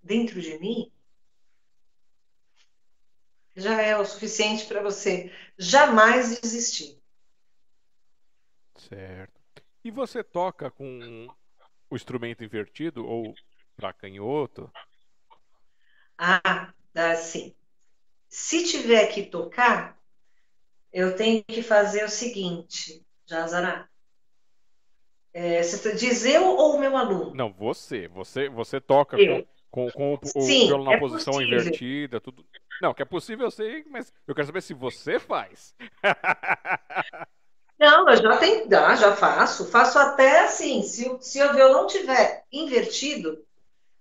[0.00, 0.92] dentro de mim,
[3.56, 6.96] já é o suficiente para você jamais desistir.
[8.76, 9.40] Certo.
[9.82, 11.28] E você toca com
[11.90, 13.34] o instrumento invertido ou
[13.76, 14.72] para canhoto?
[16.16, 16.72] Ah,
[17.16, 17.56] sim.
[18.28, 20.00] Se tiver que tocar,
[20.92, 23.88] eu tenho que fazer o seguinte, Jazará.
[25.32, 27.34] É, dizer eu ou o meu aluno?
[27.34, 28.08] Não, você.
[28.08, 29.46] Você, você toca eu.
[29.70, 31.60] com, com, o, Sim, o na é posição possível.
[31.60, 32.44] invertida, tudo.
[32.80, 35.74] Não, que é possível, eu sei, mas eu quero saber se você faz.
[37.78, 39.64] Não, eu já tenho, já, já faço.
[39.66, 43.38] Faço até assim, se, o- se o violão tiver invertido,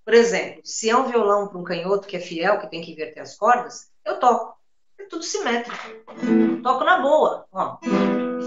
[0.04, 2.92] por exemplo, se é um violão para um canhoto que é fiel, que tem que
[2.94, 4.58] inverter as cordas, eu toco.
[5.00, 5.78] É tudo simétrico.
[6.64, 7.78] Toco na boa, ó.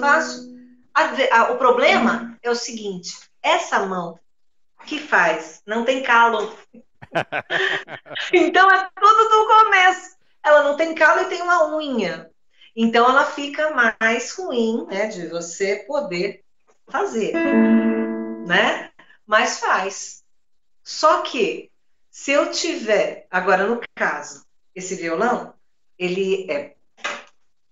[0.00, 0.50] Faço.
[0.94, 1.02] A
[1.36, 4.19] a- o problema é o seguinte, essa mão
[4.86, 6.55] que faz, não tem calo.
[8.33, 10.17] Então é tudo do começo.
[10.44, 12.31] Ela não tem calo e tem uma unha.
[12.77, 13.70] Então ela fica
[14.01, 16.44] mais ruim, né, de você poder
[16.89, 17.33] fazer,
[18.47, 18.91] né?
[19.27, 20.23] Mas faz.
[20.83, 21.70] Só que
[22.10, 24.44] se eu tiver, agora no caso,
[24.75, 25.55] esse violão,
[25.99, 26.75] ele é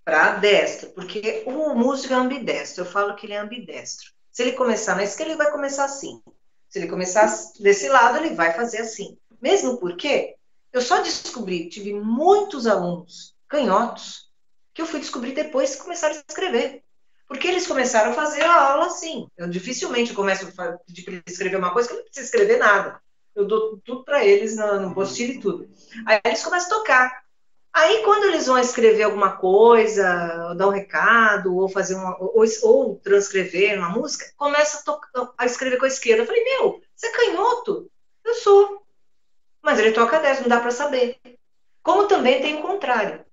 [0.09, 2.83] para destro, porque o músico é ambidestro.
[2.83, 4.11] Eu falo que ele é ambidestro.
[4.33, 6.23] Se ele começar na esquerda, ele vai começar assim.
[6.67, 7.31] Se ele começar
[7.61, 9.19] desse lado, ele vai fazer assim.
[9.39, 10.35] Mesmo porque
[10.73, 14.31] eu só descobri, tive muitos alunos canhotos
[14.73, 16.83] que eu fui descobrir depois que começaram a escrever.
[17.27, 19.28] Porque eles começaram a fazer a aula assim.
[19.37, 22.99] Eu dificilmente começo a pedir para escrever uma coisa que eu não preciso escrever nada.
[23.35, 25.70] Eu dou tudo para eles no, no postilho e tudo.
[26.07, 27.27] Aí eles começam a tocar.
[27.73, 32.97] Aí, quando eles vão escrever alguma coisa, dar um recado, ou fazer uma, ou, ou
[32.97, 36.23] transcrever uma música, começa a, tocar- a escrever com a esquerda.
[36.23, 37.91] Eu falei, meu, você é canhoto?
[38.25, 38.85] Eu sou.
[39.63, 41.19] Mas ele toca 10, não dá para saber.
[41.83, 43.25] Como também tem o contrário.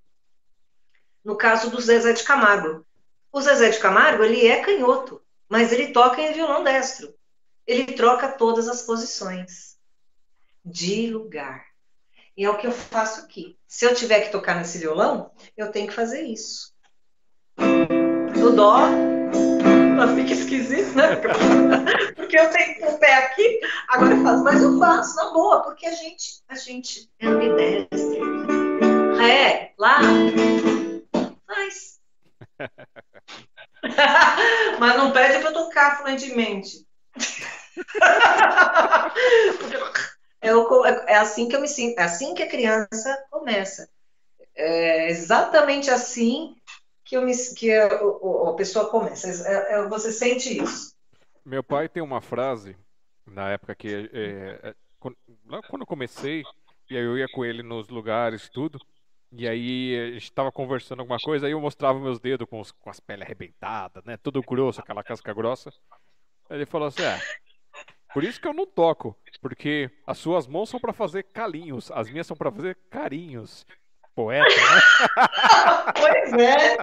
[1.24, 2.86] No caso do Zezé de Camargo.
[3.32, 7.14] O Zezé de Camargo, ele é canhoto, mas ele toca em violão destro.
[7.68, 9.78] Ele troca todas as posições
[10.64, 11.66] de lugar.
[12.38, 13.58] E é o que eu faço aqui.
[13.66, 16.74] Se eu tiver que tocar nesse violão, eu tenho que fazer isso.
[17.58, 18.80] Do dó,
[19.96, 21.16] ela fica esquisito, né?
[22.16, 25.86] Porque eu tenho o pé aqui, agora eu faço, mas eu faço na boa, porque
[25.86, 29.16] a gente, a gente é ambidestro.
[29.18, 30.00] Ré, lá,
[31.48, 32.02] faz.
[34.80, 36.86] mas não pede para tocar fluentemente.
[39.72, 40.15] É,
[40.54, 43.90] o- é assim que eu me sinto, é assim que a criança começa.
[44.56, 46.56] É exatamente assim
[47.04, 47.90] que, eu me, que a,
[48.56, 49.28] pessoa começa.
[49.48, 50.94] É- é- você sente isso.
[51.46, 52.76] Meu pai tem uma frase,
[53.26, 54.10] na época que.
[54.12, 56.44] é, é, quando, lá quando eu comecei,
[56.90, 58.80] e aí eu ia com ele nos lugares, tudo.
[59.32, 62.72] E aí a gente tava conversando alguma coisa, aí eu mostrava meus dedos com, os-
[62.72, 64.18] com as peles arrebentadas, né?
[64.18, 65.70] Tudo grosso, aquela casca grossa.
[66.50, 67.22] Aí ele falou assim: é.
[68.16, 72.10] Por isso que eu não toco, porque as suas mãos são pra fazer calinhos, as
[72.10, 73.68] minhas são pra fazer carinhos.
[74.16, 74.56] Poeta, né?
[76.00, 76.78] Pois é.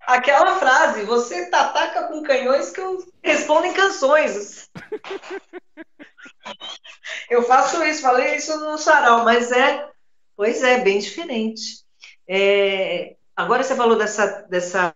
[0.00, 4.70] Aquela frase, você ataca com canhões que eu respondo em canções.
[7.28, 9.86] Eu faço isso, falei isso no sarau, mas é,
[10.34, 11.84] pois é, bem diferente.
[12.26, 14.94] É, agora você falou dessa, dessa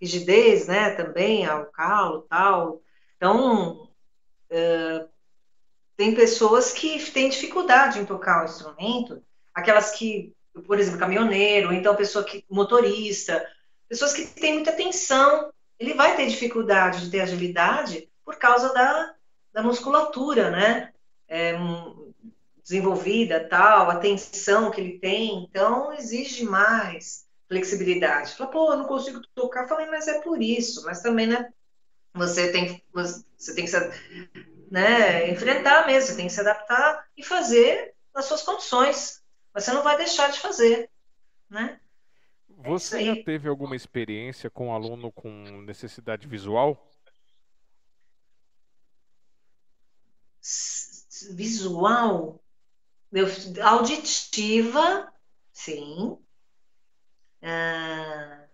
[0.00, 2.80] rigidez, né, também, ao calo tal.
[3.16, 3.86] Então,
[4.50, 5.06] é,
[5.96, 9.22] tem pessoas que têm dificuldade em tocar o instrumento,
[9.54, 10.34] aquelas que,
[10.66, 13.46] por exemplo, caminhoneiro, então pessoa que, motorista,
[13.88, 19.14] pessoas que têm muita tensão, ele vai ter dificuldade de ter agilidade por causa da,
[19.52, 20.92] da musculatura, né?
[21.28, 22.12] É, um,
[22.66, 28.34] desenvolvida, tal, a tensão que ele tem, então exige mais flexibilidade.
[28.34, 31.48] Fala, pô, eu não consigo tocar, falei, mas é por isso, mas também não é,
[32.16, 33.76] Você tem, você tem que se,
[34.70, 39.22] né, enfrentar mesmo, você tem que se adaptar e fazer nas suas condições.
[39.52, 40.90] Mas você não vai deixar de fazer,
[41.48, 41.80] né?
[42.48, 45.30] Você já teve alguma experiência com um aluno com
[45.62, 46.90] necessidade visual?
[51.32, 52.42] Visual?
[53.62, 55.12] Auditiva,
[55.52, 56.18] sim.
[57.42, 58.45] Ah,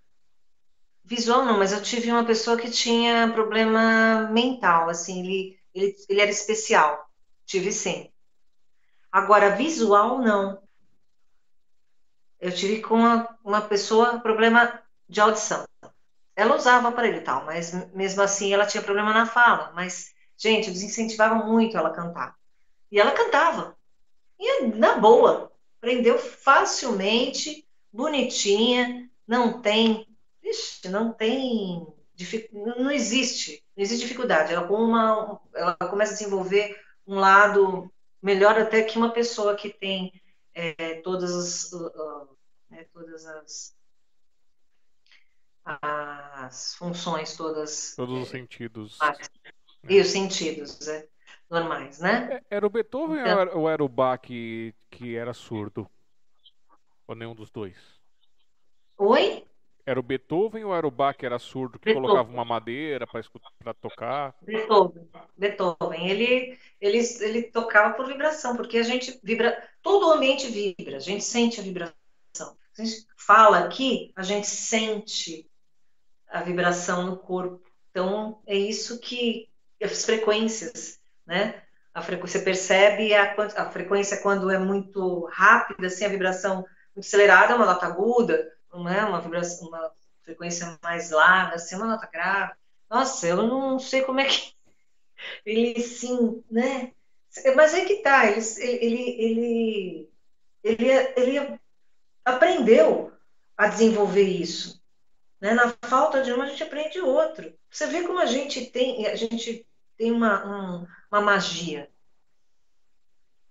[1.14, 6.20] visual não, mas eu tive uma pessoa que tinha problema mental, assim, ele, ele, ele
[6.20, 7.06] era especial.
[7.44, 8.10] Tive sim.
[9.10, 10.62] Agora, visual, não.
[12.40, 15.66] Eu tive com uma, uma pessoa problema de audição.
[16.34, 19.70] Ela usava aparelho e tal, mas mesmo assim ela tinha problema na fala.
[19.74, 22.34] Mas, gente, eu desincentivava muito ela cantar.
[22.90, 23.76] E ela cantava.
[24.40, 30.06] E na boa, aprendeu facilmente, bonitinha, não tem,
[30.52, 31.86] ixi, não tem,
[32.52, 34.52] não existe, não existe dificuldade.
[34.52, 40.12] Ela, uma, ela começa a desenvolver um lado melhor até que uma pessoa que tem
[40.54, 42.28] é, todas as, uh,
[42.70, 43.76] né, todas as,
[45.64, 47.94] as funções todas.
[47.96, 48.98] Todos os sentidos.
[49.88, 51.08] E os sentidos, é
[51.50, 52.40] normais, né?
[52.50, 53.58] É, era o Beethoven então...
[53.58, 55.88] ou era o Bach que, que era surdo?
[57.06, 57.76] Ou nenhum dos dois?
[58.96, 59.44] Oi?
[59.84, 62.08] Era o Beethoven ou era o Bach que era surdo, que Beethoven.
[62.08, 64.34] colocava uma madeira para tocar?
[64.42, 65.08] Beethoven.
[65.36, 66.08] Beethoven.
[66.08, 71.00] Ele, ele, ele tocava por vibração, porque a gente vibra, todo o ambiente vibra, a
[71.00, 71.94] gente sente a vibração.
[72.78, 75.48] A gente fala aqui, a gente sente
[76.28, 77.60] a vibração no corpo.
[77.90, 79.50] Então, é isso que
[79.82, 81.62] as frequências né?
[81.94, 87.06] A frequência, você percebe a, a frequência quando é muito rápida, assim, a vibração muito
[87.06, 89.92] acelerada, uma nota aguda, não é uma vibração, uma
[90.22, 92.54] frequência mais larga, assim, uma nota grave.
[92.90, 94.52] Nossa, eu não sei como é que
[95.44, 96.92] ele sim, né?
[97.56, 100.10] Mas é que tá, ele, ele,
[100.62, 101.60] ele, ele,
[102.24, 103.12] aprendeu
[103.56, 104.82] a desenvolver isso.
[105.40, 105.54] Né?
[105.54, 107.52] Na falta de um, a gente aprende outro.
[107.70, 111.88] Você vê como a gente tem, a gente tem uma, um, uma magia.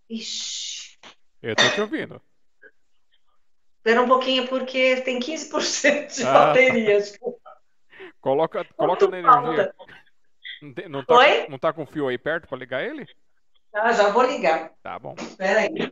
[0.08, 1.00] Ixi.
[1.42, 2.22] Eu tô te ouvindo.
[3.82, 6.32] Espera um pouquinho, porque tem 15% de ah.
[6.32, 7.00] bateria.
[8.22, 9.74] coloca coloca na energia.
[10.88, 11.48] Não tá, Oi?
[11.50, 13.08] não tá com fio aí perto para ligar ele?
[13.74, 14.72] Ah, já vou ligar.
[14.84, 15.16] Tá bom.
[15.18, 15.92] Espera aí.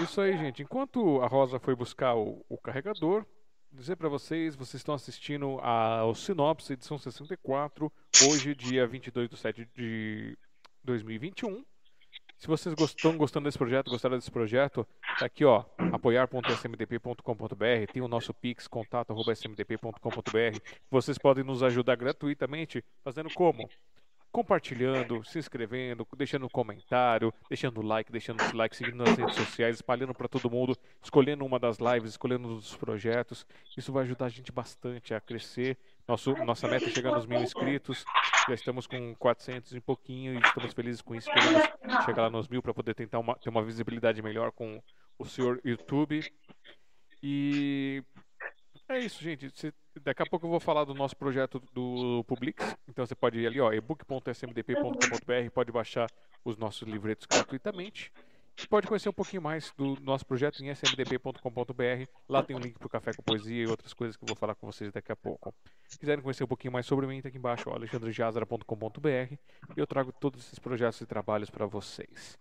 [0.00, 0.62] Isso aí, gente.
[0.62, 3.26] Enquanto a Rosa foi buscar o, o carregador,
[3.72, 7.92] dizer para vocês, vocês estão assistindo ao Sinopse, edição 64,
[8.28, 10.38] hoje, dia 22 de 7 de
[10.84, 11.64] 2021.
[12.42, 14.84] Se vocês estão gostando desse projeto, gostaram desse projeto,
[15.16, 20.58] tá aqui, ó, apoiar.smdp.com.br, tem o nosso pix, contato.smdp.com.br.
[20.90, 23.70] Vocês podem nos ajudar gratuitamente, fazendo como?
[24.32, 30.14] Compartilhando, se inscrevendo, deixando um comentário, deixando like, deixando like, seguindo nas redes sociais, espalhando
[30.14, 33.46] para todo mundo, escolhendo uma das lives, escolhendo um dos projetos.
[33.76, 35.76] Isso vai ajudar a gente bastante a crescer.
[36.08, 38.04] Nosso, nossa meta é chegar nos mil inscritos.
[38.48, 41.30] Já estamos com 400 e pouquinho e estamos felizes com isso.
[41.30, 41.62] Queremos
[42.06, 44.82] chegar lá nos mil para poder tentar uma, ter uma visibilidade melhor com
[45.18, 46.24] o senhor YouTube.
[47.22, 48.02] E
[48.94, 49.52] é isso, gente.
[50.02, 52.76] Daqui a pouco eu vou falar do nosso projeto do Publix.
[52.88, 56.08] Então você pode ir ali, ó, ebook.smdp.com.br, pode baixar
[56.44, 58.12] os nossos livretos gratuitamente.
[58.56, 62.06] Você pode conhecer um pouquinho mais do nosso projeto em smdp.com.br.
[62.28, 64.36] Lá tem um link para o Café com Poesia e outras coisas que eu vou
[64.36, 65.54] falar com vocês daqui a pouco.
[65.88, 69.08] Se quiserem conhecer um pouquinho mais sobre mim, tá aqui embaixo, alexandrejazara.com.br.
[69.08, 69.38] E
[69.76, 72.38] eu trago todos esses projetos e trabalhos para vocês.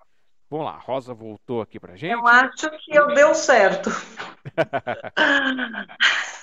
[0.49, 2.11] Vamos lá, Rosa voltou aqui pra gente.
[2.11, 3.89] Eu acho que eu deu certo.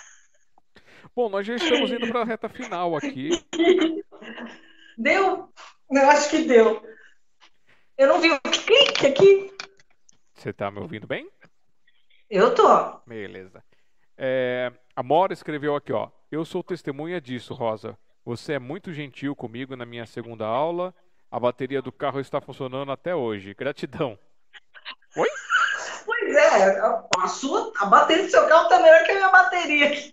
[1.14, 3.30] Bom, nós já estamos indo para a reta final aqui.
[4.96, 5.48] Deu?
[5.90, 6.82] Eu acho que deu.
[7.96, 9.56] Eu não vi o clique aqui.
[10.34, 11.30] Você está me ouvindo bem?
[12.28, 12.66] Eu tô.
[13.06, 13.62] Beleza.
[14.16, 16.10] É, a Mora escreveu aqui, ó.
[16.30, 17.96] Eu sou testemunha disso, Rosa.
[18.24, 20.94] Você é muito gentil comigo na minha segunda aula.
[21.30, 23.54] A bateria do carro está funcionando até hoje.
[23.54, 24.18] Gratidão.
[25.16, 25.28] Oi?
[26.04, 30.12] Pois é, a sua, a bateria do seu carro está melhor que a minha bateria.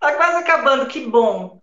[0.00, 1.60] Tá quase acabando, que bom.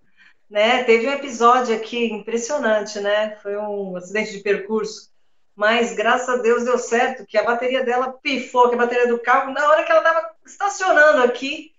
[0.47, 0.83] Né?
[0.83, 3.35] Teve um episódio aqui impressionante, né?
[3.37, 5.11] Foi um acidente de percurso,
[5.55, 9.19] mas graças a Deus deu certo, que a bateria dela pifou, que a bateria do
[9.19, 11.73] carro, na hora que ela estava estacionando aqui,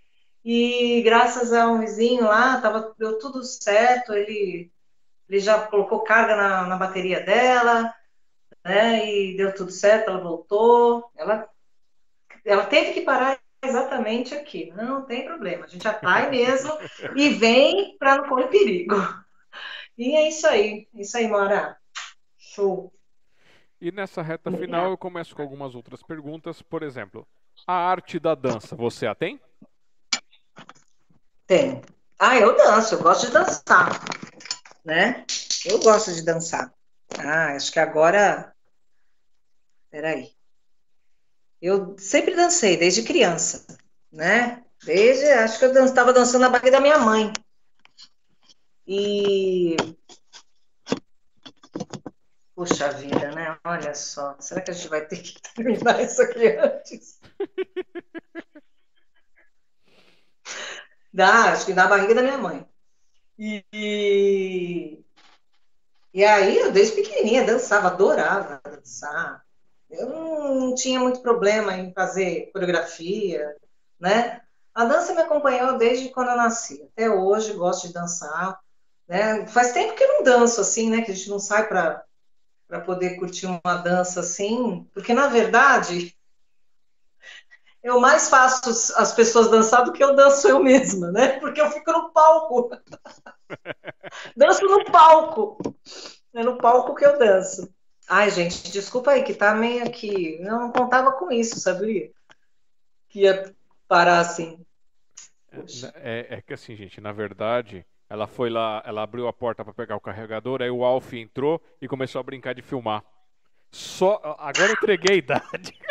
[0.45, 4.71] e graças a um vizinho lá, tava, deu tudo certo, ele,
[5.29, 7.95] ele já colocou carga na, na bateria dela,
[8.65, 9.09] né?
[9.09, 11.49] E deu tudo certo, ela voltou, ela,
[12.45, 14.73] ela teve que parar exatamente aqui.
[14.75, 16.73] Não tem problema, a gente atrai mesmo
[17.17, 18.95] e vem para não em perigo.
[19.97, 21.77] E é isso aí, isso aí, Mora.
[22.37, 22.93] Show.
[23.81, 26.63] E nessa reta final eu começo com algumas outras perguntas.
[26.63, 27.27] Por exemplo,
[27.67, 29.41] a arte da dança, você a tem?
[31.47, 31.83] Tem.
[32.19, 34.05] Ah, eu danço, eu gosto de dançar,
[34.85, 35.25] né?
[35.65, 36.73] Eu gosto de dançar.
[37.19, 38.53] Ah, acho que agora.
[39.91, 40.38] Peraí.
[41.61, 43.67] Eu sempre dancei, desde criança,
[44.13, 44.65] né?
[44.85, 47.33] Desde, acho que eu estava dançando na barriga da minha mãe.
[48.87, 49.77] E.
[52.55, 53.59] Puxa vida, né?
[53.65, 54.37] Olha só.
[54.41, 57.21] Será que a gente vai ter que terminar isso aqui antes?
[61.13, 62.67] Dá, acho que na barriga da minha mãe.
[63.39, 65.05] E,
[66.13, 69.48] e aí, eu desde pequenininha dançava, adorava dançar.
[69.91, 73.57] Eu não tinha muito problema em fazer coreografia,
[73.99, 74.43] né?
[74.75, 76.89] A dança me acompanhou desde quando eu nasci.
[76.93, 78.59] Até hoje gosto de dançar.
[79.09, 79.47] Né?
[79.47, 81.03] Faz tempo que eu não danço assim, né?
[81.03, 82.05] Que a gente não sai para
[82.85, 86.15] poder curtir uma dança assim, porque na verdade
[87.83, 91.41] eu mais faço as pessoas dançar do que eu danço eu mesma, né?
[91.41, 92.71] Porque eu fico no palco.
[94.37, 95.59] danço no palco.
[96.35, 97.73] É no palco que eu danço.
[98.09, 100.39] Ai, gente, desculpa aí que tá meio aqui.
[100.41, 102.11] Eu não contava com isso, sabia?
[103.09, 103.55] Que ia
[103.87, 104.65] parar assim.
[105.97, 109.75] É, é, que assim, gente, na verdade, ela foi lá, ela abriu a porta para
[109.75, 113.05] pegar o carregador, aí o Alf entrou e começou a brincar de filmar.
[113.71, 115.79] Só agora eu entreguei a idade.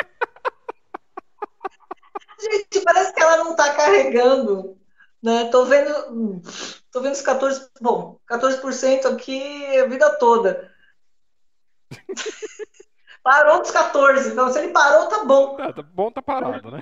[2.40, 4.78] Gente, parece que ela não tá carregando.
[5.22, 5.46] Né?
[5.46, 6.42] Tô vendo,
[6.92, 10.72] tô vendo os 14, bom, 14% aqui a vida toda.
[13.24, 15.60] Parou dos 14, então se ele parou, tá bom.
[15.60, 16.82] É, tá bom, tá parado, né?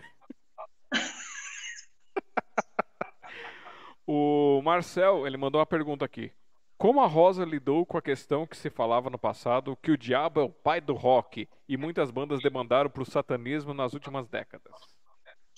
[4.06, 6.32] o Marcel, ele mandou uma pergunta aqui.
[6.77, 10.42] Como a Rosa lidou com a questão que se falava no passado que o diabo
[10.42, 14.74] é o pai do rock e muitas bandas demandaram para o satanismo nas últimas décadas?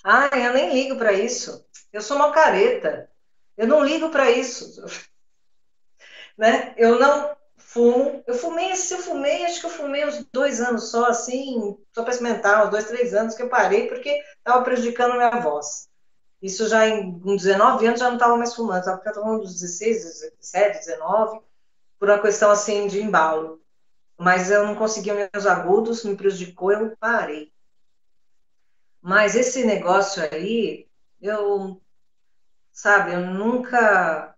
[0.03, 1.65] Ah, eu nem ligo para isso.
[1.91, 3.09] Eu sou uma careta.
[3.57, 4.83] Eu não ligo para isso.
[6.37, 6.75] Né?
[6.77, 7.35] Eu não
[7.77, 8.23] fumo.
[8.25, 12.03] Eu fumei, se eu fumei, acho que eu fumei uns dois anos só, assim, só
[12.03, 15.87] para experimentar, uns dois, três anos que eu parei, porque estava prejudicando a minha voz.
[16.41, 20.31] Isso já em com 19 anos já não estava mais fumando, estava falando dos 16,
[20.39, 21.41] 17, 19,
[21.99, 23.61] por uma questão assim de embalo.
[24.17, 27.51] Mas eu não conseguia meus agudos, me prejudicou, eu parei.
[29.01, 30.87] Mas esse negócio aí,
[31.21, 31.81] eu,
[32.71, 34.35] sabe, eu nunca,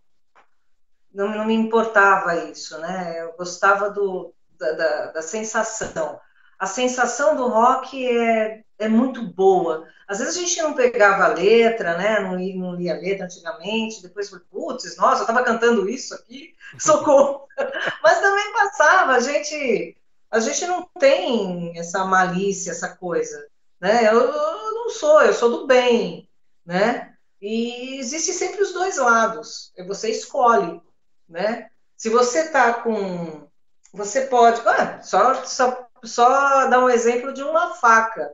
[1.13, 3.21] não, não me importava isso, né?
[3.21, 6.19] Eu gostava do, da, da, da sensação.
[6.57, 9.87] A sensação do rock é, é muito boa.
[10.07, 12.19] Às vezes a gente não pegava a letra, né?
[12.19, 16.55] Não, não lia a letra antigamente, depois falei, putz, nossa, eu estava cantando isso aqui,
[16.79, 17.47] socorro.
[18.03, 19.95] Mas também passava, a gente,
[20.29, 23.47] a gente não tem essa malícia, essa coisa.
[23.79, 24.07] Né?
[24.07, 26.27] Eu, eu não sou, eu sou do bem,
[26.65, 27.13] né?
[27.41, 29.71] E existe sempre os dois lados.
[29.87, 30.81] Você escolhe,
[31.29, 31.69] né?
[31.95, 33.47] Se você está com,
[33.93, 38.33] você pode, ah, só, só só dar um exemplo de uma faca.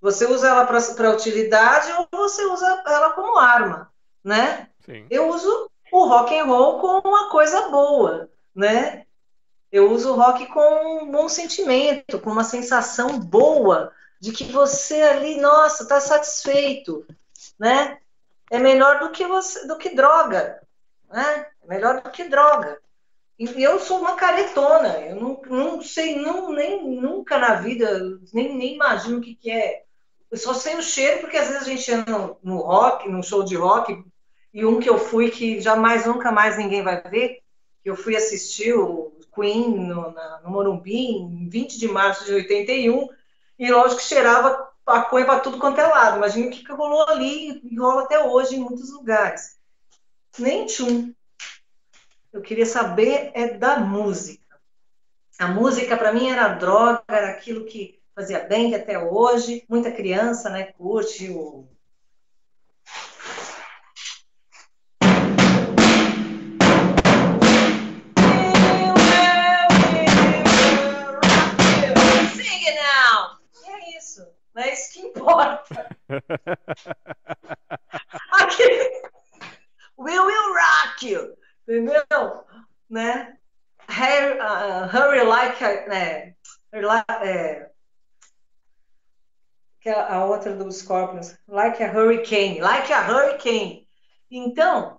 [0.00, 3.90] Você usa ela para utilidade ou você usa ela como arma,
[4.22, 4.68] né?
[4.84, 5.06] Sim.
[5.10, 9.06] Eu uso o rock and roll como uma coisa boa, né?
[9.70, 15.00] Eu uso o rock com um bom sentimento, com uma sensação boa de que você
[15.02, 17.06] ali, nossa, está satisfeito,
[17.58, 17.98] né?
[18.50, 20.60] É melhor do que você, do que droga,
[21.08, 21.46] né?
[21.62, 22.80] É melhor do que droga.
[23.38, 28.00] E eu sou uma caretona, eu não, não sei, não, nem nunca na vida,
[28.32, 29.82] nem, nem imagino o que, que é.
[30.30, 33.22] Eu só sei o cheiro, porque às vezes a gente ia no, no rock, num
[33.22, 34.04] show de rock,
[34.52, 37.40] e um que eu fui que jamais, nunca mais ninguém vai ver,
[37.84, 43.08] eu fui assistir o Queen no, na, no Morumbi em 20 de março de 81,
[43.58, 46.18] e lógico que cheirava maconha para tudo quanto é lado.
[46.18, 49.56] Imagina o que, que rolou ali e rola até hoje em muitos lugares.
[50.38, 51.12] Nem tchum.
[52.32, 54.58] Eu queria saber é da música.
[55.38, 59.92] A música para mim era droga, era aquilo que fazia bem que até hoje muita
[59.92, 61.68] criança, né, curte o
[74.54, 75.96] Não é isso que importa.
[78.32, 78.68] Aqui.
[79.96, 81.41] We will rock you.
[81.66, 82.44] Entendeu?
[82.88, 83.36] Né?
[83.88, 85.62] Hurry, uh, hurry like.
[85.88, 86.34] né?
[87.24, 87.70] é,
[89.80, 91.36] que é a outra do Scorpions.
[91.48, 93.86] Like a Hurricane, Like a Hurricane.
[94.30, 94.98] Então,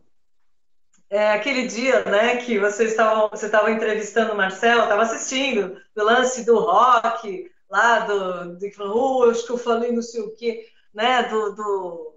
[1.09, 6.03] é, aquele dia, né, que vocês estavam, você estava entrevistando o Marcel, estava assistindo do
[6.03, 10.67] lance do rock, lá do, de oh, acho que eu falei não sei o quê,
[10.93, 12.15] né, do, do,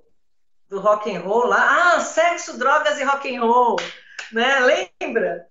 [0.69, 3.77] do rock and roll lá, ah, sexo, drogas e rock and roll,
[4.33, 5.47] né, lembra?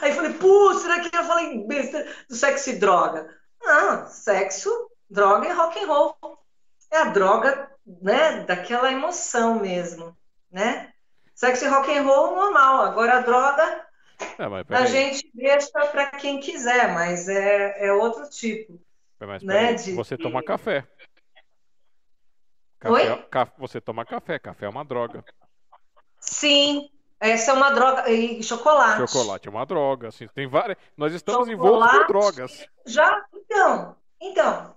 [0.00, 3.28] Aí falei, pô, será que eu falei besta do sexo e droga?
[3.62, 4.70] Não, sexo,
[5.08, 6.16] droga e rock and roll.
[6.90, 10.16] É a droga, né, daquela emoção mesmo,
[10.50, 10.92] né?
[11.34, 12.82] Sexo e rock and roll normal.
[12.82, 13.86] Agora a droga
[14.38, 18.80] é, a gente deixa para quem quiser, mas é, é outro tipo.
[19.18, 19.92] Mas, né, de...
[19.94, 20.86] Você toma café.
[22.78, 22.92] café.
[22.92, 23.26] Oi?
[23.58, 25.24] Você toma café, café é uma droga.
[26.22, 26.88] Sim,
[27.20, 28.08] essa é uma droga.
[28.08, 29.12] E chocolate.
[29.12, 30.08] Chocolate é uma droga.
[30.08, 30.78] Assim, tem várias.
[30.96, 32.66] Nós estamos envoltos por drogas.
[32.86, 33.24] Já?
[33.34, 33.96] Então.
[34.20, 34.74] Então.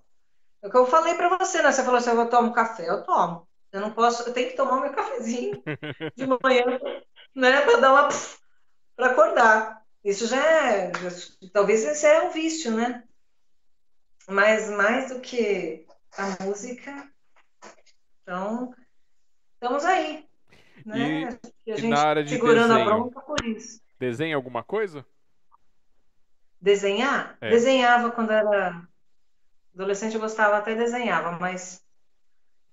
[0.61, 1.71] É o que eu falei para você, né?
[1.71, 2.89] Você falou assim: eu tomo café.
[2.89, 3.47] Eu tomo.
[3.71, 4.23] Eu não posso.
[4.23, 5.61] Eu tenho que tomar meu cafezinho
[6.15, 6.79] de manhã,
[7.35, 7.61] né?
[7.61, 8.09] Para dar uma.
[8.95, 9.81] para acordar.
[10.03, 10.91] Isso já é.
[11.53, 13.03] Talvez esse é um vício, né?
[14.27, 15.85] Mas mais do que
[16.17, 17.09] a música.
[18.21, 18.73] Então,
[19.53, 20.24] estamos aí.
[20.85, 21.39] Né?
[21.65, 23.81] E, e na área de segurando desenho, a bronca por isso.
[23.99, 25.03] Desenha alguma coisa?
[26.61, 27.37] Desenhar?
[27.41, 27.49] É.
[27.49, 28.87] Desenhava quando era
[29.73, 31.83] adolescente, eu gostava até desenhava, mas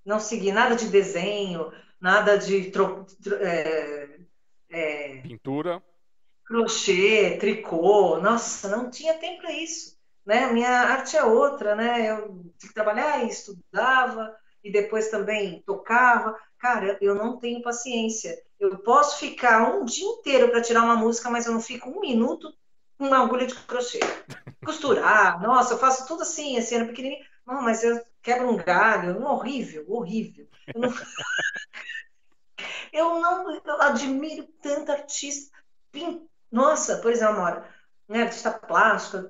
[0.04, 4.18] não segui nada de desenho, nada de tro, tro, é,
[4.70, 5.82] é, pintura,
[6.44, 8.18] crochê, tricô.
[8.18, 9.98] Nossa, não tinha tempo para isso.
[10.24, 10.44] Né?
[10.44, 12.10] A minha arte é outra, né?
[12.10, 16.36] Eu tinha que trabalhar e estudava e depois também tocava.
[16.58, 18.40] Cara, eu não tenho paciência.
[18.58, 22.00] Eu posso ficar um dia inteiro para tirar uma música, mas eu não fico um
[22.00, 22.52] minuto
[22.96, 23.98] com uma agulha de crochê.
[24.64, 27.24] Costurar, nossa, eu faço tudo assim, assim, era pequenininho.
[27.44, 30.46] Não, mas eu quebro um galho, horrível, horrível.
[30.72, 30.90] Eu não,
[32.92, 35.50] eu não eu admiro tanto artista.
[36.50, 37.68] Nossa, por exemplo, Amora,
[38.08, 39.28] né, artista plástico,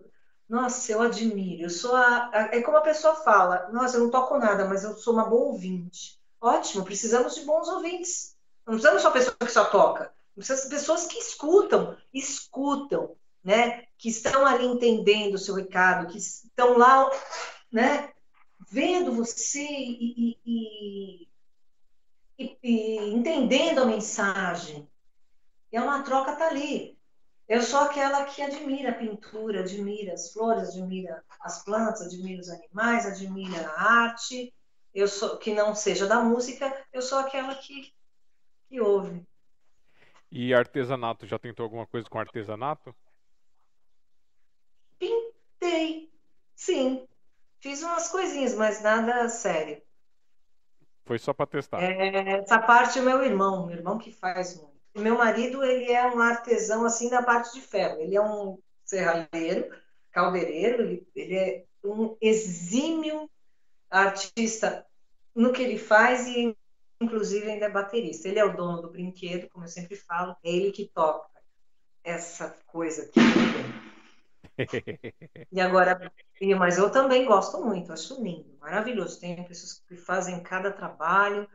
[0.52, 1.62] nossa, eu admiro.
[1.62, 4.84] Eu sou a, a, é como a pessoa fala, nossa, eu não toco nada, mas
[4.84, 6.20] eu sou uma boa ouvinte.
[6.38, 8.36] Ótimo, precisamos de bons ouvintes.
[8.66, 10.12] Não precisamos só pessoas que só toca.
[10.34, 13.86] Precisamos de pessoas que escutam, escutam, né?
[13.96, 17.10] Que estão ali entendendo o seu recado, que estão lá,
[17.72, 18.12] né?
[18.70, 21.28] Vendo você e, e,
[22.38, 24.86] e, e entendendo a mensagem.
[25.72, 26.98] É uma troca tá ali.
[27.48, 32.48] Eu sou aquela que admira a pintura, admira as flores, admira as plantas, admira os
[32.48, 34.52] animais, admira a arte
[34.94, 37.92] eu sou que não seja da música, eu sou aquela que,
[38.68, 39.26] que ouve.
[40.30, 42.94] E artesanato, já tentou alguma coisa com artesanato?
[44.98, 46.10] Pintei,
[46.54, 47.06] sim.
[47.60, 49.80] Fiz umas coisinhas, mas nada sério.
[51.04, 51.82] Foi só para testar.
[51.82, 54.71] É, essa parte é meu irmão, meu irmão que faz muito.
[54.94, 58.00] Meu marido, ele é um artesão assim da parte de ferro.
[58.00, 59.74] Ele é um serralheiro,
[60.10, 63.30] caldeireiro, ele, ele é um exímio
[63.90, 64.86] artista
[65.34, 66.56] no que ele faz e
[67.00, 68.28] inclusive ainda é baterista.
[68.28, 71.28] Ele é o dono do brinquedo, como eu sempre falo, é ele que toca
[72.04, 73.20] essa coisa aqui.
[75.50, 76.12] e agora,
[76.58, 79.20] mas eu também gosto muito, acho lindo, maravilhoso.
[79.20, 81.48] Tem pessoas que fazem cada trabalho.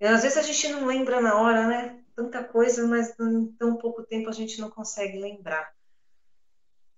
[0.00, 1.99] E, às vezes a gente não lembra na hora, né?
[2.20, 5.72] Tanta coisa, mas em tão pouco tempo a gente não consegue lembrar.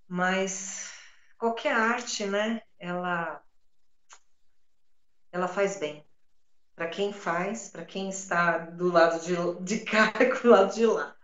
[0.08, 0.90] Mas
[1.38, 2.60] qualquer arte, né?
[2.76, 3.40] Ela
[5.30, 6.04] ela faz bem.
[6.74, 10.86] Para quem faz, para quem está do lado de, de cá e do lado de
[10.86, 11.14] lá.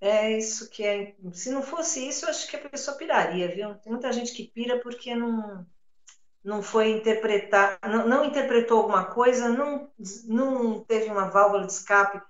[0.00, 1.14] É isso que é.
[1.32, 3.76] Se não fosse isso, eu acho que a pessoa piraria, viu?
[3.76, 5.64] Tem muita gente que pira porque não,
[6.42, 9.88] não foi interpretar, não, não interpretou alguma coisa, não,
[10.24, 12.20] não teve uma válvula de escape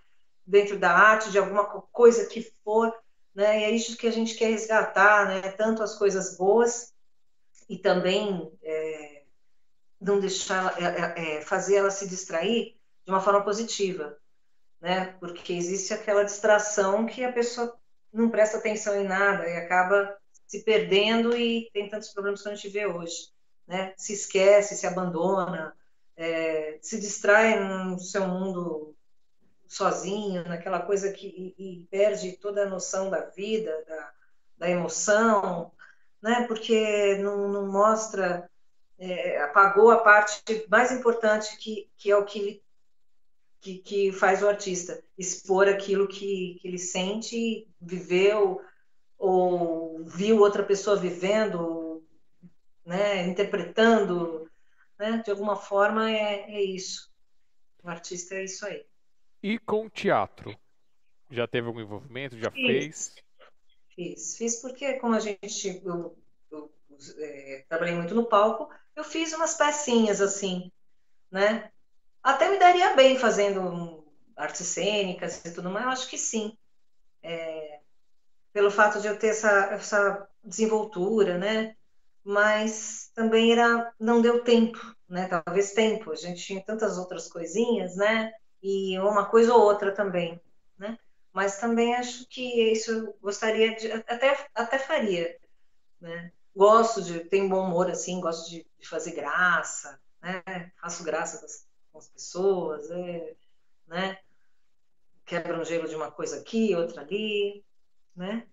[0.47, 2.93] dentro da arte, de alguma coisa que for,
[3.35, 3.61] né?
[3.61, 5.41] E é isso que a gente quer resgatar, né?
[5.53, 6.93] Tanto as coisas boas
[7.69, 9.23] e também é,
[10.01, 14.17] não deixar é, é, é, fazer ela se distrair de uma forma positiva,
[14.81, 15.17] né?
[15.21, 17.77] Porque existe aquela distração que a pessoa
[18.13, 20.15] não presta atenção em nada e acaba
[20.47, 23.31] se perdendo e tem tantos problemas que a gente vê hoje,
[23.67, 23.95] né?
[23.97, 25.75] Se esquece, se abandona,
[26.17, 28.95] é, se distrai no seu mundo
[29.73, 34.13] sozinho, naquela coisa que e, e perde toda a noção da vida, da,
[34.59, 35.73] da emoção,
[36.21, 36.45] né?
[36.47, 38.49] Porque não, não mostra
[38.99, 42.63] é, apagou a parte mais importante que, que é o que,
[43.61, 48.61] que, que faz o artista, expor aquilo que, que ele sente, viveu,
[49.19, 52.05] ou viu outra pessoa vivendo,
[52.85, 54.51] né, interpretando,
[54.99, 55.23] né?
[55.25, 57.11] De alguma forma é, é isso.
[57.83, 58.85] O artista é isso aí.
[59.43, 60.57] E com teatro?
[61.31, 62.39] Já teve algum envolvimento?
[62.39, 63.15] Já fez?
[63.95, 64.37] Fiz.
[64.37, 65.83] Fiz porque, como a gente.
[65.85, 66.17] Eu,
[66.51, 66.73] eu,
[67.19, 70.71] é, trabalhei muito no palco, eu fiz umas pecinhas assim,
[71.31, 71.71] né?
[72.23, 74.07] Até me daria bem fazendo
[74.37, 76.57] artes cênicas e tudo mais, eu acho que sim.
[77.23, 77.81] É,
[78.53, 81.75] pelo fato de eu ter essa, essa desenvoltura, né?
[82.23, 85.27] Mas também era, não deu tempo, né?
[85.27, 86.13] Talvez tempo.
[86.13, 88.31] A gente tinha tantas outras coisinhas, né?
[88.63, 90.41] E uma coisa ou outra também,
[90.79, 90.99] né?
[91.33, 95.37] Mas também acho que isso eu gostaria de, até, até faria,
[96.01, 96.31] né?
[96.55, 100.71] Gosto de, ter um bom humor, assim, gosto de, de fazer graça, né?
[100.81, 103.35] Faço graça com as, com as pessoas, é,
[103.87, 104.19] né?
[105.25, 107.65] Quebra um gelo de uma coisa aqui, outra ali,
[108.15, 108.47] né?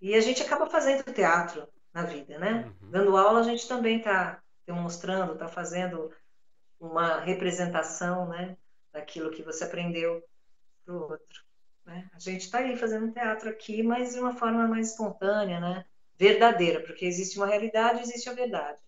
[0.00, 2.72] E a gente acaba fazendo teatro na vida, né?
[2.82, 2.90] Uhum.
[2.90, 6.12] Dando aula, a gente também está demonstrando, está fazendo
[6.78, 8.56] uma representação, né?
[8.96, 10.24] Daquilo que você aprendeu
[10.82, 11.44] para o outro.
[11.84, 12.08] Né?
[12.14, 15.84] A gente está aí fazendo teatro aqui, mas de uma forma mais espontânea, né?
[16.18, 18.78] Verdadeira, porque existe uma realidade, existe a verdade.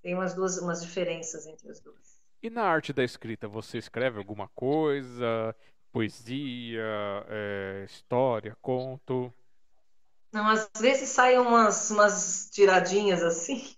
[0.00, 2.18] Tem umas duas, umas diferenças entre as duas.
[2.42, 5.54] E na arte da escrita, você escreve alguma coisa?
[5.92, 6.82] Poesia,
[7.28, 9.30] é, história, conto?
[10.32, 13.76] Não, às vezes saem umas, umas tiradinhas assim.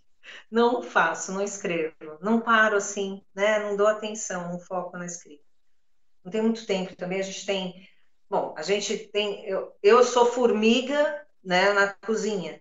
[0.51, 1.95] Não faço, não escrevo.
[2.21, 3.59] Não paro assim, né?
[3.59, 5.43] Não dou atenção, não foco na escrita.
[6.25, 7.21] Não tem muito tempo também.
[7.21, 7.89] A gente tem.
[8.29, 9.47] Bom, a gente tem.
[9.47, 12.61] Eu, eu sou formiga né, na cozinha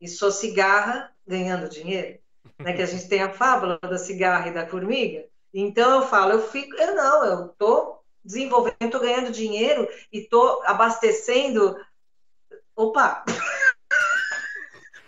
[0.00, 2.18] e sou cigarra ganhando dinheiro.
[2.58, 5.24] Né, que a gente tem a fábula da cigarra e da formiga.
[5.54, 10.62] Então eu falo, eu fico, eu não, eu tô desenvolvendo, estou ganhando dinheiro e estou
[10.64, 11.76] abastecendo
[12.78, 13.24] Opa!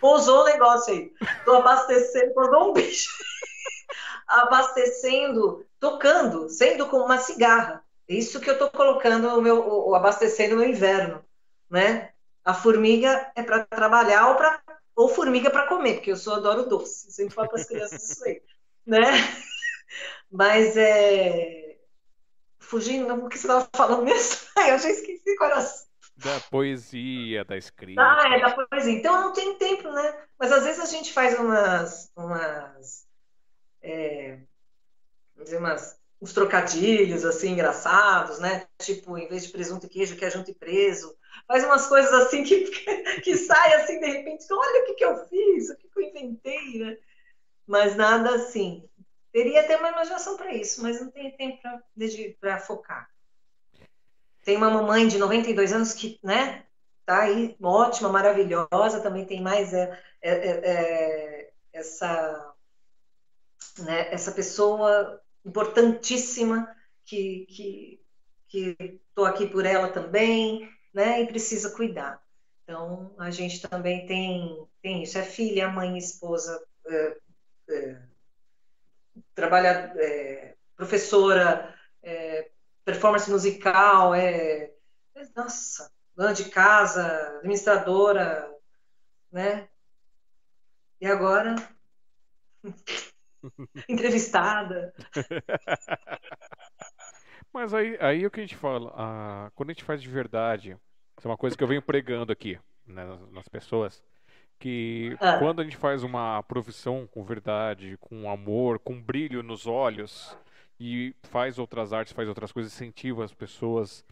[0.01, 1.13] Pousou o negócio aí.
[1.45, 3.09] Tô abastecendo, pousou um bicho.
[4.27, 7.83] abastecendo, tocando, sendo como uma cigarra.
[8.07, 11.23] Isso que eu tô colocando o meu, o, abastecendo no inverno,
[11.69, 12.11] né?
[12.43, 14.59] A formiga é para trabalhar ou para
[14.93, 17.11] ou formiga para comer, porque eu só adoro doce.
[17.11, 18.41] Sempre falo para as crianças isso aí,
[18.85, 19.11] né?
[20.29, 21.77] Mas é
[22.59, 25.61] fugindo do que você estava falando mesmo, eu já esqueci era
[26.23, 28.01] da poesia, da escrita.
[28.01, 28.93] Ah, é da poesia.
[28.93, 30.25] Então não tem tempo, né?
[30.39, 32.11] Mas às vezes a gente faz umas.
[32.15, 33.07] umas
[33.81, 34.39] é,
[35.37, 38.67] dizer, umas uns trocadilhos assim engraçados, né?
[38.79, 41.17] Tipo, em vez de presunto e queijo, que é junto e preso.
[41.47, 42.65] Faz umas coisas assim que,
[43.23, 46.03] que sai assim de repente, olha o que, que eu fiz, o que, que eu
[46.03, 46.97] inventei, né?
[47.65, 48.87] Mas nada assim.
[49.31, 51.61] Teria até uma imaginação para isso, mas não tem tempo
[52.39, 53.09] para focar.
[54.43, 56.65] Tem uma mamãe de 92 anos que, né,
[57.05, 62.53] tá aí, ótima, maravilhosa, também tem mais é, é, é, é essa,
[63.79, 66.67] né, essa pessoa importantíssima
[67.05, 68.01] que, que,
[68.47, 72.21] que tô aqui por ela também, né, e precisa cuidar.
[72.63, 77.17] Então, a gente também tem, tem isso, é filha, mãe, esposa, é,
[77.69, 78.01] é,
[79.35, 82.50] trabalha, é, professora, é,
[82.83, 84.71] performance musical, é,
[85.35, 87.05] nossa, dona de casa,
[87.37, 88.49] administradora,
[89.31, 89.67] né?
[90.99, 91.55] E agora
[93.89, 94.93] entrevistada.
[97.53, 100.07] Mas aí, aí é o que a gente fala, a, quando a gente faz de
[100.07, 100.77] verdade,
[101.17, 104.01] isso é uma coisa que eu venho pregando aqui né, nas, nas, pessoas,
[104.57, 105.37] que ah.
[105.37, 110.37] quando a gente faz uma profissão com verdade, com amor, com brilho nos olhos,
[110.83, 114.03] e faz outras artes, faz outras coisas, incentiva as pessoas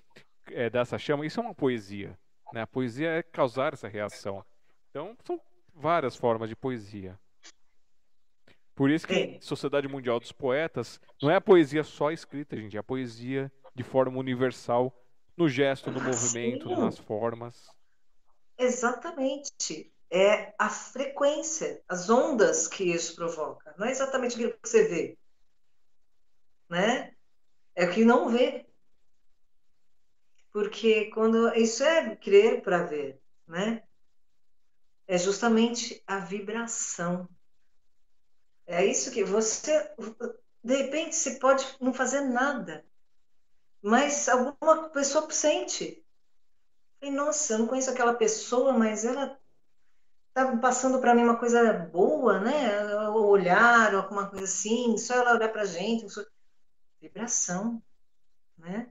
[0.52, 1.26] é, dessa chama.
[1.26, 2.16] Isso é uma poesia.
[2.54, 2.62] Né?
[2.62, 4.46] A poesia é causar essa reação.
[4.92, 5.42] Então, são
[5.74, 7.20] várias formas de poesia.
[8.76, 12.80] Por isso que Sociedade Mundial dos Poetas não é a poesia só escrita, gente, é
[12.80, 14.96] a poesia de forma universal,
[15.36, 16.76] no gesto, no movimento, Sim.
[16.76, 17.68] nas formas.
[18.60, 19.92] Exatamente.
[20.12, 23.74] É a frequência, as ondas que isso provoca.
[23.78, 25.19] Não é exatamente aquilo que você vê
[26.70, 27.14] né?
[27.76, 28.66] É que não vê.
[30.52, 33.84] Porque quando isso é crer para ver, né?
[35.08, 37.28] É justamente a vibração.
[38.68, 39.94] É isso que você
[40.64, 42.86] de repente você pode não fazer nada,
[43.82, 46.04] mas alguma pessoa sente.
[47.02, 49.40] E, nossa, eu não conheço aquela pessoa, mas ela
[50.34, 52.86] tá passando para mim uma coisa boa, né?
[53.10, 56.06] O olhar, alguma coisa assim, só ela olhar para gente,
[57.02, 57.82] vibração,
[58.58, 58.90] né?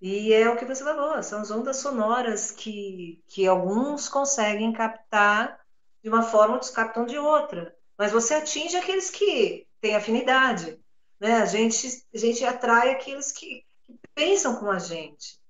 [0.00, 5.60] E é o que você falou, são as ondas sonoras que, que alguns conseguem captar
[6.02, 7.76] de uma forma, outros captam de outra.
[7.96, 10.80] mas você atinge aqueles que têm afinidade,
[11.18, 11.34] né?
[11.34, 15.40] A gente, a gente atrai aqueles que, que pensam com a gente,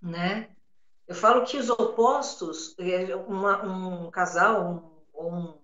[0.00, 0.50] né?
[1.06, 5.58] Eu falo que os opostos, é, uma, um casal, um, um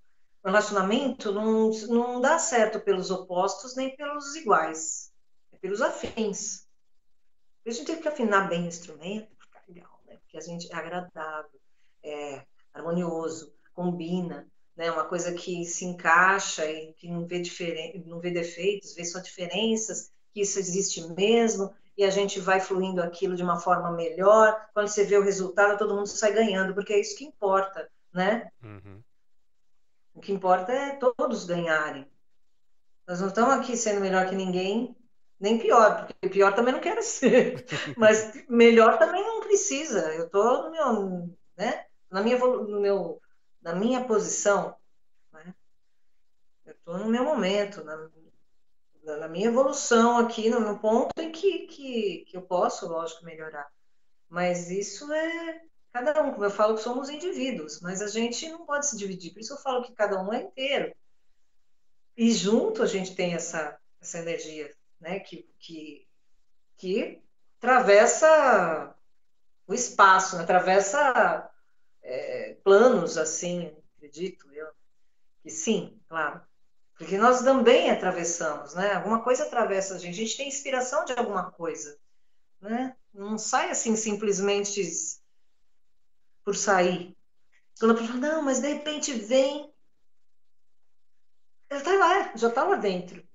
[0.48, 5.12] relacionamento não, não dá certo pelos opostos nem pelos iguais,
[5.52, 6.66] é pelos afins.
[7.66, 10.16] A gente tem que afinar bem o instrumento, ficar legal, né?
[10.18, 11.60] Porque a gente é agradável,
[12.02, 12.42] é
[12.74, 14.90] harmonioso, combina, né?
[14.90, 18.04] Uma coisa que se encaixa e que não vê diferen...
[18.06, 23.02] não vê defeitos, vê só diferenças, que isso existe mesmo e a gente vai fluindo
[23.02, 24.68] aquilo de uma forma melhor.
[24.72, 28.50] Quando você vê o resultado, todo mundo sai ganhando, porque é isso que importa, né?
[28.62, 29.02] Uhum.
[30.14, 32.08] O que importa é todos ganharem.
[33.06, 34.96] Nós não estamos aqui sendo melhor que ninguém,
[35.38, 37.66] nem pior, porque pior também não quero ser,
[37.98, 40.14] mas melhor também não precisa.
[40.14, 41.84] Eu estou no meu, né?
[42.10, 43.20] Na minha, no meu,
[43.60, 44.74] na minha posição,
[45.32, 45.54] né?
[46.64, 48.08] Eu estou no meu momento, na,
[49.18, 53.68] na minha evolução aqui, no meu ponto em que, que, que eu posso, lógico, melhorar.
[54.28, 55.60] Mas isso é
[55.94, 59.32] cada um, como eu falo que somos indivíduos, mas a gente não pode se dividir.
[59.32, 60.92] Por isso eu falo que cada um é inteiro.
[62.16, 66.04] E junto a gente tem essa, essa energia, né, que, que,
[66.76, 67.22] que
[67.58, 68.92] atravessa
[69.68, 70.42] o espaço, né?
[70.42, 71.48] atravessa
[72.02, 74.66] é, planos, assim, acredito eu.
[75.44, 76.40] Que sim, claro.
[76.98, 78.94] Porque nós também atravessamos, né?
[78.94, 80.14] Alguma coisa atravessa a gente.
[80.14, 81.98] A gente tem inspiração de alguma coisa,
[82.60, 82.96] né?
[83.12, 84.80] Não sai assim simplesmente
[86.44, 87.16] por sair.
[87.78, 89.72] Quando a pessoa fala, não, mas de repente vem.
[91.68, 93.26] Ela tá lá, já tá lá dentro.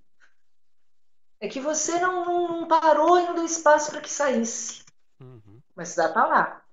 [1.41, 4.83] É que você não, não, não parou e não deu espaço para que saísse.
[5.19, 5.61] Uhum.
[5.75, 6.65] Mas já tá lá.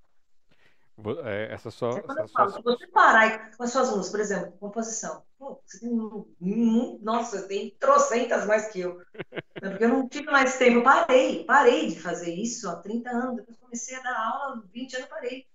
[1.24, 1.90] É, essa só.
[1.90, 4.52] É quando eu essa falo, só- se você parar com as suas músicas, por exemplo,
[4.58, 5.24] composição.
[5.38, 9.00] Pô, você tem, nossa, tem trocentas mais que eu.
[9.62, 10.78] É Porque eu não tive mais tempo.
[10.78, 13.36] Eu parei, parei de fazer isso há 30 anos.
[13.36, 15.46] Depois comecei a dar aula, 20 anos parei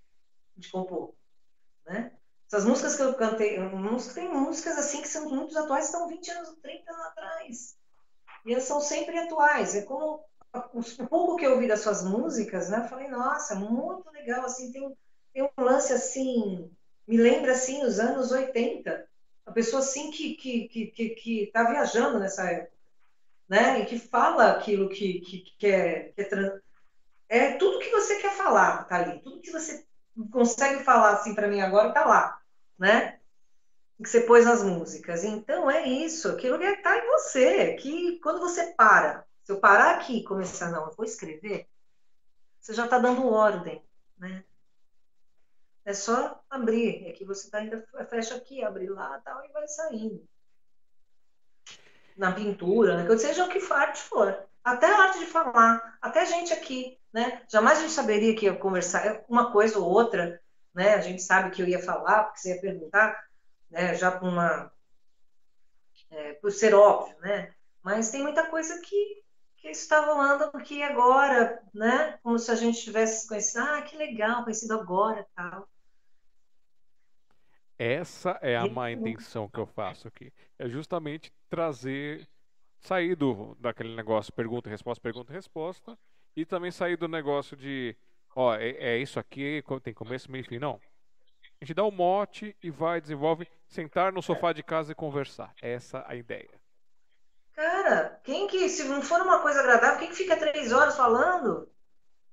[0.57, 1.15] de compor.
[1.85, 2.11] Né?
[2.47, 6.29] Essas músicas que eu cantei, músicas- tem músicas assim que são muito atuais, estão 20
[6.31, 7.77] anos, 30 anos atrás.
[8.45, 9.75] E elas são sempre atuais.
[9.75, 10.25] É como
[10.73, 12.79] o pouco que eu ouvi das suas músicas, né?
[12.79, 14.95] Eu falei, nossa, muito legal, assim, tem um
[15.33, 16.69] tem um lance assim,
[17.07, 19.07] me lembra assim os anos 80,
[19.45, 22.73] a pessoa assim que que que que, que tá viajando nessa época,
[23.49, 23.81] né?
[23.81, 26.59] E que fala aquilo que que, que é, que é,
[27.29, 29.85] é tudo que você quer falar, tá ali, tudo que você
[30.29, 32.39] consegue falar assim para mim agora tá lá,
[32.77, 33.19] né?
[33.97, 35.23] Que você pôs nas músicas.
[35.23, 39.95] Então é isso, aquilo que tá em você, que quando você para, se eu parar
[39.95, 41.67] aqui e começar, não, eu vou escrever,
[42.59, 43.83] você já está dando ordem,
[44.17, 44.43] né?
[45.83, 47.07] É só abrir.
[47.07, 50.27] É que você tá ainda fecha aqui, abre lá tal, e vai saindo.
[52.15, 53.17] Na pintura, né?
[53.17, 54.47] seja o que arte for.
[54.63, 55.97] Até a arte de falar.
[56.01, 57.43] Até a gente aqui, né?
[57.49, 60.41] Jamais a gente saberia que ia conversar uma coisa ou outra,
[60.73, 60.93] né?
[60.93, 63.19] A gente sabe que eu ia falar, porque você ia perguntar,
[63.69, 63.95] né?
[63.95, 64.71] Já por uma...
[66.09, 67.53] é, por ser óbvio, né?
[67.83, 69.23] Mas tem muita coisa que,
[69.57, 72.19] que está rolando aqui agora, né?
[72.21, 75.67] Como se a gente tivesse conhecido, ah, que legal, conhecido agora, tal.
[77.77, 80.31] Essa é a má intenção que eu faço aqui.
[80.59, 82.29] É justamente trazer,
[82.81, 85.97] sair do, daquele negócio pergunta resposta, pergunta e resposta,
[86.35, 87.95] e também sair do negócio de,
[88.35, 90.59] ó, é, é isso aqui, tem começo, meio e fim.
[90.59, 90.81] Não.
[91.61, 95.53] A gente dá o mote e vai, desenvolve, sentar no sofá de casa e conversar.
[95.61, 96.49] Essa é a ideia.
[97.53, 101.69] Cara, quem que, se não for uma coisa agradável, quem que fica três horas falando?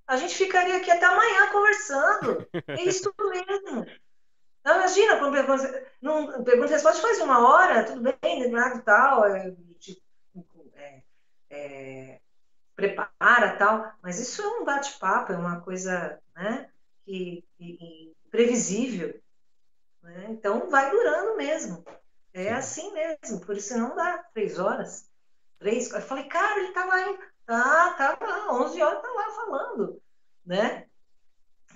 [0.06, 2.48] A gente ficaria aqui até amanhã conversando.
[2.68, 3.86] É isso mesmo.
[4.64, 9.54] Não, imagina, pergunta, e resposta faz uma hora, tudo bem, nada e tal, é,
[11.50, 12.20] é,
[12.76, 16.70] prepara tal, mas isso é um bate-papo, é uma coisa, né,
[17.04, 19.20] que, que- previsível,
[20.02, 20.26] né?
[20.30, 21.84] Então vai durando mesmo.
[22.32, 22.50] É Sim.
[22.52, 25.08] assim mesmo, por isso não dá três horas.
[25.58, 27.18] Três, eu falei, cara, ele tá lá.
[27.46, 30.00] Tá, tá lá, 11 horas tá lá falando,
[30.44, 30.86] né?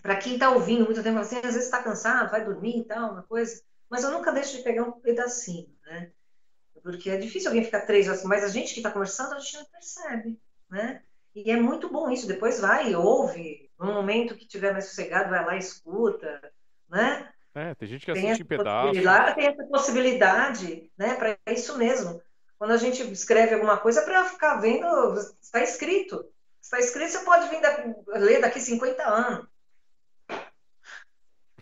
[0.02, 3.12] Para quem tá ouvindo muito tempo, assim, às vezes tá cansado, vai dormir e tal,
[3.12, 3.62] uma coisa.
[3.88, 6.12] Mas eu nunca deixo de pegar um pedacinho, né?
[6.82, 9.56] Porque é difícil alguém ficar três horas, mas a gente que está conversando, a gente
[9.56, 10.38] não percebe,
[10.70, 11.02] né?
[11.34, 12.26] E é muito bom isso.
[12.26, 16.40] Depois vai e ouve, no momento que tiver mais sossegado, vai lá e escuta,
[16.88, 17.28] né?
[17.54, 18.88] É, tem gente que Tem assiste em pedaços.
[18.90, 21.14] possibilidade, tem essa possibilidade, né?
[21.14, 22.20] Para isso mesmo.
[22.58, 24.86] Quando a gente escreve alguma coisa, para ficar vendo,
[25.40, 26.24] está escrito.
[26.60, 29.46] Está escrito, você pode vir da- ler daqui 50 anos.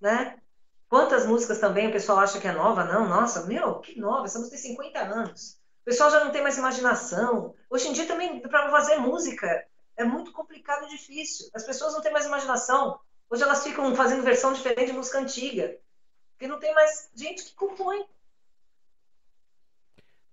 [0.00, 0.40] Né?
[0.88, 2.84] Quantas músicas também o pessoal acha que é nova?
[2.84, 5.60] Não, nossa, meu, que nova, essa música tem 50 anos.
[5.82, 7.54] O pessoal já não tem mais imaginação.
[7.68, 11.48] Hoje em dia também, para fazer música, é muito complicado e difícil.
[11.54, 12.98] As pessoas não têm mais imaginação.
[13.28, 15.78] Hoje elas ficam fazendo versão diferente de música antiga.
[16.32, 18.04] Porque não tem mais gente que compõe.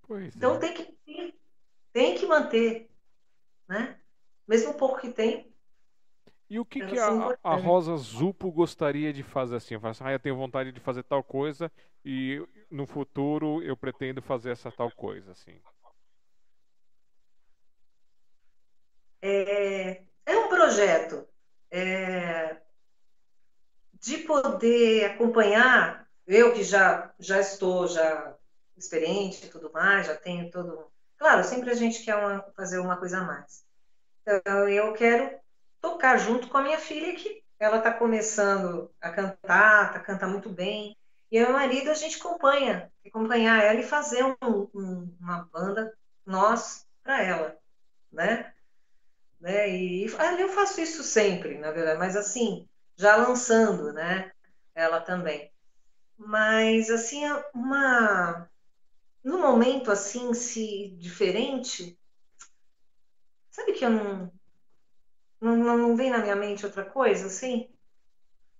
[0.07, 0.59] Pois Então é.
[0.59, 0.91] tem que
[1.93, 2.89] tem que manter,
[3.67, 3.99] né?
[4.47, 5.51] Mesmo pouco que tem.
[6.49, 7.55] E o que, que a, a.
[7.55, 9.79] Rosa Zupo gostaria de fazer assim?
[9.79, 11.71] Fala assim, ah, eu tenho vontade de fazer tal coisa
[12.03, 15.57] e no futuro eu pretendo fazer essa tal coisa, assim.
[19.21, 21.25] É, é um projeto
[21.69, 22.57] é,
[24.01, 28.35] de poder acompanhar, eu que já, já estou já
[28.75, 30.91] experiente e tudo mais, já tenho todo.
[31.17, 33.63] Claro, sempre a gente quer uma- fazer uma coisa a mais.
[34.25, 35.39] Então, eu quero
[35.81, 40.49] tocar junto com a minha filha, que ela está começando a cantar, tá, canta muito
[40.49, 40.95] bem.
[41.31, 44.35] E eu meu marido, a gente acompanha, acompanhar ela e fazer um-
[44.73, 47.57] um- uma banda, nós, para ela,
[48.11, 48.53] né?
[49.39, 49.69] né?
[49.69, 50.05] E
[50.39, 52.67] eu faço isso sempre, na verdade, mas assim,
[52.97, 54.31] já lançando, né?
[54.75, 55.51] Ela também.
[56.17, 58.49] Mas assim, uma
[59.23, 61.97] no momento assim, se diferente,
[63.51, 64.31] sabe que eu não
[65.41, 67.67] não, não, não vem na minha mente outra coisa assim?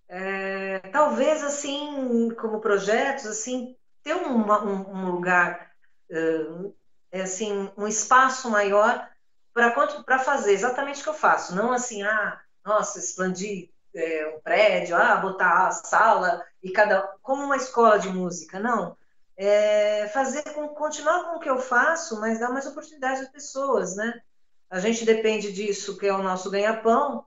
[0.10, 5.72] É, talvez assim, como projetos, assim, ter um, um lugar,
[6.10, 6.72] eh,
[7.12, 9.08] é, assim, um espaço maior
[9.54, 11.56] para fazer exatamente o que eu faço.
[11.56, 17.02] Não assim, ah, nossa, expandir é, um prédio, ah, botar a sala e cada.
[17.22, 18.98] como uma escola de música, não.
[19.38, 23.96] É fazer com, continuar com o que eu faço, mas dar mais oportunidade às pessoas,
[23.96, 24.22] né?
[24.72, 27.26] A gente depende disso, que é o nosso ganha-pão,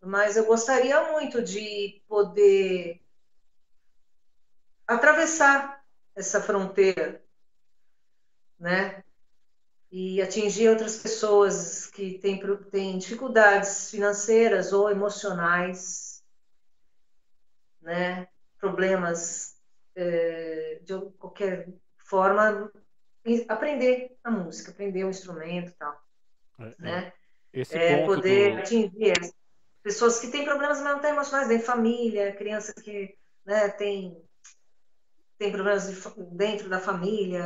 [0.00, 3.02] mas eu gostaria muito de poder
[4.86, 5.84] atravessar
[6.16, 7.22] essa fronteira,
[8.58, 9.04] né?
[9.92, 16.24] E atingir outras pessoas que têm, têm dificuldades financeiras ou emocionais,
[17.82, 18.26] né?
[18.58, 19.60] Problemas
[19.94, 21.68] eh, de qualquer
[21.98, 22.72] forma,
[23.50, 26.03] aprender a música, aprender o instrumento e tal,
[26.58, 26.74] É, é.
[26.78, 27.12] né?
[27.52, 28.58] Esse É, poder do.
[28.58, 29.32] atingir as
[29.82, 34.16] pessoas que têm problemas mas não têm emocionais, dentro de família, crianças que né, têm,
[35.38, 35.96] têm problemas de
[36.36, 37.44] dentro da família,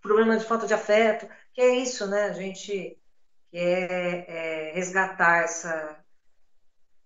[0.00, 2.24] problema de falta de afeto, que é isso, né?
[2.26, 2.98] A gente
[3.50, 6.04] quer é, resgatar essa,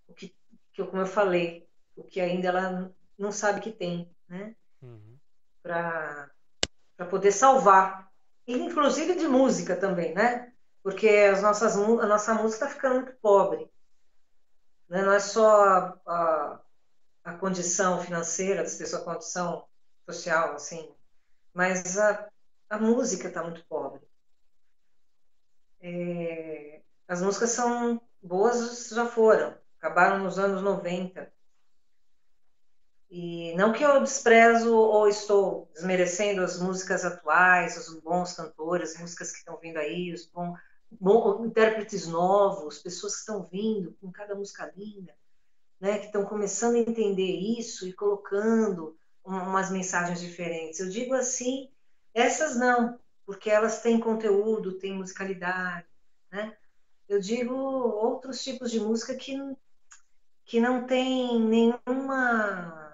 [0.09, 0.35] o que,
[0.73, 4.55] que como eu falei, o que ainda ela não sabe que tem, né?
[4.83, 5.19] Uhum.
[5.63, 6.31] Para
[6.97, 8.11] para poder salvar,
[8.47, 10.54] E, inclusive de música também, né?
[10.85, 13.71] Porque as nossas, a nossa música está ficando muito pobre.
[14.87, 15.03] Né?
[15.03, 16.61] Não é só a, a,
[17.25, 19.67] a condição financeira das pessoas, a condição
[20.05, 20.95] social, assim,
[21.55, 22.29] mas a,
[22.69, 24.03] a música está muito pobre.
[25.81, 31.33] É, as músicas são boas, já foram, acabaram nos anos 90.
[33.11, 39.01] E não que eu desprezo ou estou desmerecendo as músicas atuais, os bons cantores, as
[39.01, 40.59] músicas que estão vindo aí, os bons
[41.45, 45.15] intérpretes novos, pessoas que estão vindo com cada música linda,
[45.81, 50.81] né, que estão começando a entender isso e colocando um- umas mensagens diferentes.
[50.81, 51.71] Eu digo assim,
[52.13, 55.87] essas não, porque elas têm conteúdo, têm musicalidade,
[56.31, 56.57] né?
[57.09, 59.37] Eu digo outros tipos de música que,
[60.45, 62.85] que não tem nenhuma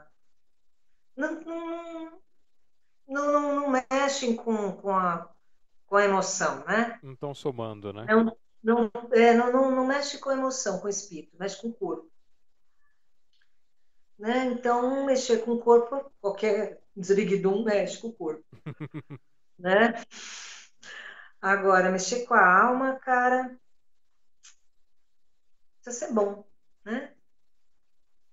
[1.17, 2.21] não, não,
[3.07, 5.29] não, não, não mexem com, com, a,
[5.91, 7.01] com a emoção, né?
[7.03, 8.07] Não estão somando, né?
[8.07, 11.67] Não, não, é, não, não, não mexe com a emoção, com o espírito, mexe com
[11.67, 12.09] o corpo.
[14.17, 14.47] Né?
[14.47, 18.45] Então, mexer com o corpo, qualquer desriguidum mexe com o corpo.
[19.59, 19.95] né?
[21.43, 23.59] Agora, mexer com a alma, cara,
[25.83, 26.47] precisa ser bom,
[26.85, 27.13] né?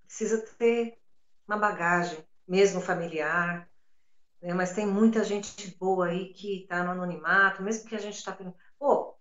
[0.05, 1.01] Precisa ter
[1.47, 3.67] uma bagagem, mesmo familiar,
[4.41, 4.53] né?
[4.53, 8.37] mas tem muita gente boa aí que está no anonimato, mesmo que a gente está
[8.79, 9.15] pô,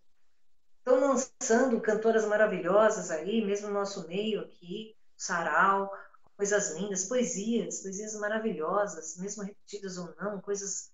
[0.78, 5.90] estão lançando cantoras maravilhosas aí, mesmo no nosso meio aqui, sarau,
[6.36, 10.92] coisas lindas, poesias, poesias maravilhosas, mesmo repetidas ou não, coisas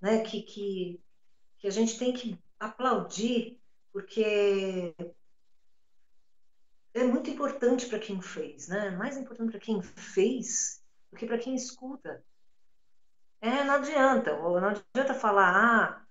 [0.00, 1.00] né, que, que,
[1.58, 3.60] que a gente tem que aplaudir,
[3.92, 4.94] porque
[6.94, 8.90] é muito importante para quem fez, né?
[8.90, 10.80] Mais importante para quem fez
[11.10, 12.24] do que para quem escuta.
[13.44, 16.06] É, não adianta, não adianta falar, ah,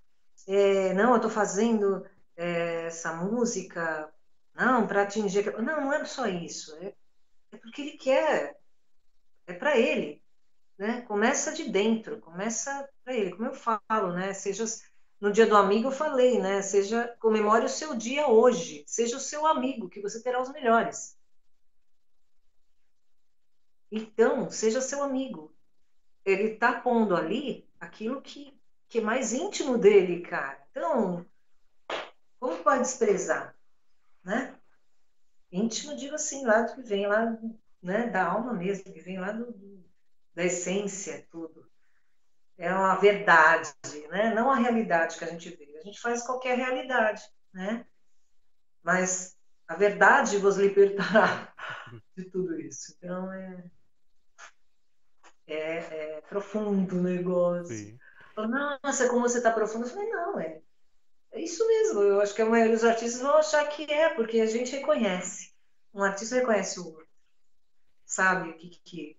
[0.47, 2.05] é, não, eu estou fazendo
[2.35, 4.13] é, essa música,
[4.53, 5.51] não, para atingir.
[5.57, 6.75] Não, não é só isso.
[6.77, 6.93] É,
[7.51, 8.55] é porque ele quer.
[9.47, 10.21] É para ele.
[10.77, 11.01] Né?
[11.01, 13.31] Começa de dentro, começa para ele.
[13.31, 14.33] Como eu falo, né?
[14.33, 14.65] Seja
[15.19, 16.61] no dia do amigo eu falei, né?
[16.61, 21.17] Seja comemore o seu dia hoje, seja o seu amigo, que você terá os melhores.
[23.91, 25.52] Então, seja seu amigo.
[26.25, 30.63] Ele está pondo ali aquilo que, que é mais íntimo dele, cara.
[30.71, 31.25] Então,
[32.39, 33.55] como pode desprezar,
[34.23, 34.55] né?
[35.51, 37.37] Íntimo, digo assim, lá do que vem lá,
[37.81, 39.85] né, da alma mesmo, que vem lá do, do,
[40.33, 41.69] da essência, tudo.
[42.57, 43.73] É uma verdade,
[44.09, 44.33] né?
[44.33, 45.77] Não a realidade que a gente vê.
[45.77, 47.21] A gente faz qualquer realidade,
[47.51, 47.85] né?
[48.81, 49.37] Mas
[49.67, 51.53] a verdade vos libertará
[52.15, 52.95] de tudo isso.
[52.97, 53.63] Então, é,
[55.53, 55.77] é,
[56.17, 57.75] é profundo o negócio.
[57.75, 57.97] Sim.
[58.83, 59.85] Nossa, como você está profundo.
[59.85, 60.61] Eu falei, não, é,
[61.31, 62.01] é isso mesmo.
[62.01, 65.53] Eu acho que a maioria dos artistas vão achar que é, porque a gente reconhece.
[65.93, 67.07] Um artista reconhece o outro.
[68.05, 69.17] Sabe o que, que,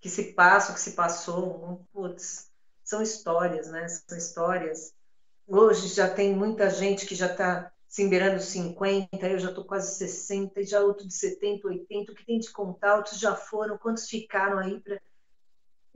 [0.00, 1.86] que se passa, o que se passou.
[1.92, 2.50] Putz,
[2.82, 3.86] são histórias, né?
[3.88, 4.92] São histórias.
[5.46, 9.96] Hoje já tem muita gente que já está se emberando 50, eu já estou quase
[9.96, 13.78] 60, e já outro de 70, 80, o que tem de contar, outros já foram,
[13.78, 15.00] quantos ficaram aí para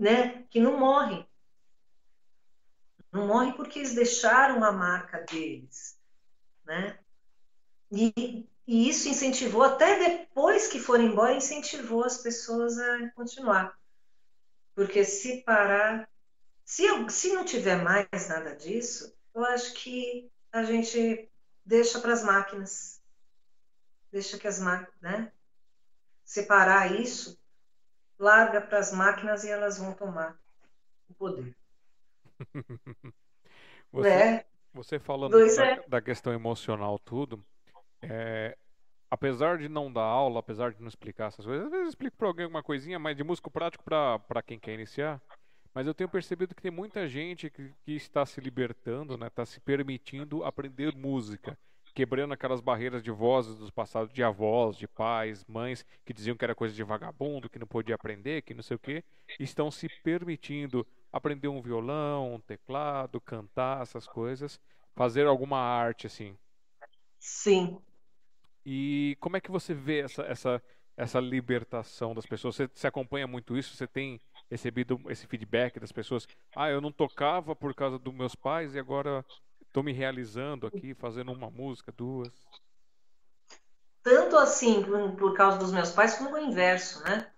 [0.03, 1.25] né, que não morrem.
[3.13, 5.97] Não morrem porque eles deixaram uma marca deles,
[6.65, 6.99] né?
[7.93, 13.79] E, e isso incentivou, até depois que foram embora, incentivou as pessoas a continuar.
[14.75, 16.09] Porque se parar,
[16.65, 21.31] se, eu, se não tiver mais nada disso, eu acho que a gente
[21.65, 23.01] deixa para as máquinas.
[24.11, 25.31] Deixa que as máquinas, né?
[26.25, 27.39] Separar isso,
[28.19, 30.39] larga para as máquinas e elas vão tomar
[31.09, 31.57] o poder.
[33.93, 34.47] você, é.
[34.73, 35.89] você falando da, é.
[35.89, 37.45] da, questão emocional, tudo,
[38.03, 38.57] é,
[39.11, 42.17] apesar de não dar aula, apesar de não explicar essas coisas, às vezes eu explico
[42.17, 45.21] para alguém alguma coisinha, mas de músico prático para quem quer iniciar.
[45.75, 49.47] Mas eu tenho percebido que tem muita gente que, que está se libertando, né, está
[49.47, 51.57] se permitindo aprender música
[51.95, 56.45] quebrando aquelas barreiras de vozes dos passados de avós, de pais, mães que diziam que
[56.45, 59.05] era coisa de vagabundo, que não podia aprender, que não sei o quê,
[59.39, 64.59] estão se permitindo aprender um violão, um teclado, cantar essas coisas,
[64.95, 66.37] fazer alguma arte assim.
[67.19, 67.79] Sim.
[68.65, 70.63] E como é que você vê essa essa
[70.97, 72.57] essa libertação das pessoas?
[72.57, 73.77] Você, você acompanha muito isso?
[73.77, 76.27] Você tem recebido esse feedback das pessoas?
[76.55, 79.25] Ah, eu não tocava por causa dos meus pais e agora
[79.73, 82.47] Estou me realizando aqui, fazendo uma música, duas.
[84.03, 84.85] Tanto assim
[85.17, 87.33] por causa dos meus pais, como o inverso, né?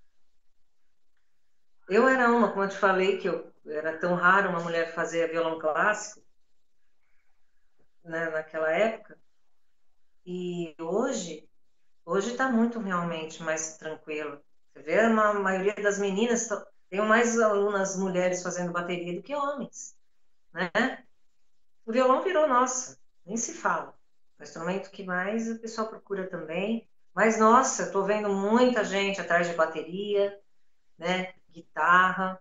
[1.88, 5.30] Eu era uma, como eu te falei, que eu era tão raro uma mulher fazer
[5.30, 6.26] violão clássico
[8.02, 9.16] né, naquela época.
[10.26, 11.48] E hoje,
[12.04, 14.42] hoje está muito realmente mais tranquilo.
[14.72, 16.48] Você vê, a maioria das meninas,
[16.90, 19.96] tem mais alunas mulheres fazendo bateria do que homens,
[20.52, 20.72] né?
[21.86, 23.94] O violão virou nossa, nem se fala.
[24.38, 26.88] O instrumento que mais o pessoal procura também.
[27.14, 30.38] Mas, nossa, estou vendo muita gente atrás de bateria,
[30.98, 31.34] né?
[31.50, 32.40] Guitarra.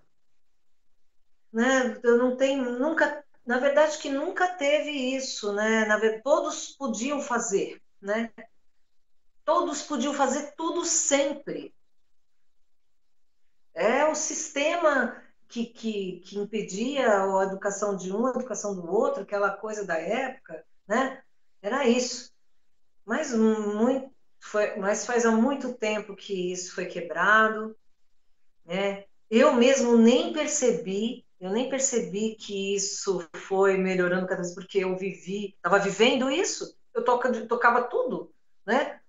[1.52, 2.00] Né?
[2.04, 5.86] Eu não tenho, nunca, na verdade que nunca teve isso, né?
[5.86, 8.32] Na verdade, todos podiam fazer, né?
[9.46, 11.74] Todos podiam fazer tudo sempre.
[13.76, 15.23] É o sistema
[15.54, 19.96] que, que, que impedia a educação de um, a educação do outro, aquela coisa da
[19.96, 21.22] época, né?
[21.62, 22.32] Era isso.
[23.06, 24.10] Mas, muito,
[24.40, 27.78] foi, mas faz há muito tempo que isso foi quebrado,
[28.66, 29.06] né?
[29.30, 34.98] Eu mesmo nem percebi, eu nem percebi que isso foi melhorando cada vez, porque eu
[34.98, 38.34] vivi, estava vivendo isso, eu toca, tocava tudo,
[38.66, 39.00] né?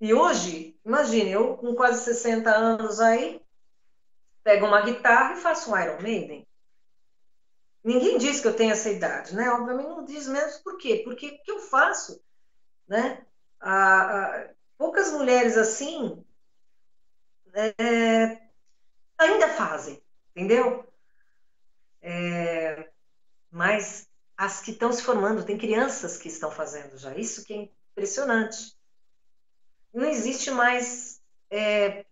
[0.00, 3.42] E hoje, imagine, eu com quase 60 anos aí,
[4.46, 6.46] pego uma guitarra e faço um Iron Maiden.
[7.82, 9.50] Ninguém diz que eu tenho essa idade, né?
[9.50, 11.02] Obviamente não diz mesmo por quê.
[11.04, 12.22] Porque o que eu faço,
[12.86, 13.26] né?
[14.78, 16.24] poucas mulheres assim
[17.52, 18.40] é,
[19.18, 20.00] ainda fazem,
[20.30, 20.86] entendeu?
[22.00, 22.88] É,
[23.50, 27.68] mas as que estão se formando, tem crianças que estão fazendo já, isso que é
[27.90, 28.76] impressionante.
[29.92, 32.05] Não existe mais é,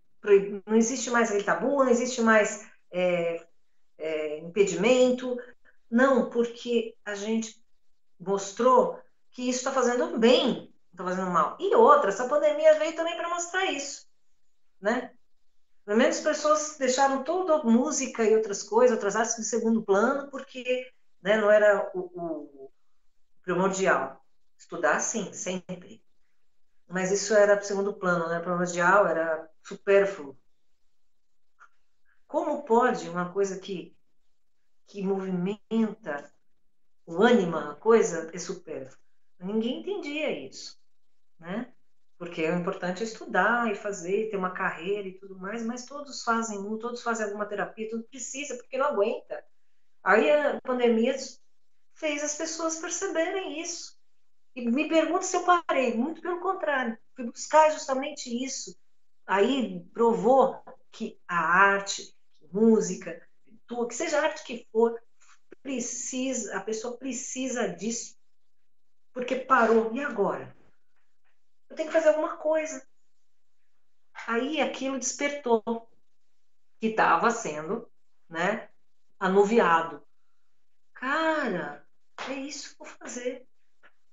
[0.67, 3.47] não existe mais aquele tabu, não existe mais é,
[3.99, 5.37] é, impedimento.
[5.91, 7.63] Não, porque a gente
[8.19, 11.57] mostrou que isso está fazendo bem, não está fazendo mal.
[11.61, 14.07] E outra, essa pandemia veio também para mostrar isso,
[14.81, 15.11] né?
[15.85, 19.83] Pelo menos as pessoas deixaram toda a música e outras coisas, outras artes de segundo
[19.83, 20.91] plano, porque
[21.25, 21.39] né?
[21.39, 22.73] Não era o, o
[23.43, 24.23] primordial.
[24.59, 26.05] Estudar, sim, sempre.
[26.87, 28.41] Mas isso era segundo plano, né?
[28.41, 30.39] Primordial era supérfluo.
[32.27, 33.97] Como pode uma coisa que,
[34.87, 36.33] que movimenta
[37.07, 38.99] o ânima, a coisa, é supérfluo?
[39.41, 40.79] Ninguém entendia isso,
[41.39, 41.73] né?
[42.17, 46.23] Porque o importante é estudar e fazer, ter uma carreira e tudo mais, mas todos
[46.23, 49.45] fazem, todos fazem alguma terapia, tudo precisa, porque não aguenta.
[50.03, 51.15] Aí a pandemia
[51.95, 53.99] fez as pessoas perceberem isso.
[54.55, 55.95] E me pergunta se eu parei.
[55.95, 56.97] Muito pelo contrário.
[57.17, 58.77] Fui buscar justamente isso.
[59.27, 60.63] Aí provou
[60.93, 62.15] que a arte,
[62.53, 63.27] música,
[63.67, 65.01] tudo, que seja a arte que for,
[65.63, 68.17] precisa, a pessoa precisa disso.
[69.13, 69.95] Porque parou.
[69.95, 70.55] E agora?
[71.69, 72.87] Eu tenho que fazer alguma coisa.
[74.27, 75.89] Aí aquilo despertou
[76.81, 77.91] que estava sendo,
[78.29, 78.69] né,
[79.19, 80.05] anuviado.
[80.93, 81.87] Cara,
[82.29, 83.47] é isso que eu vou fazer.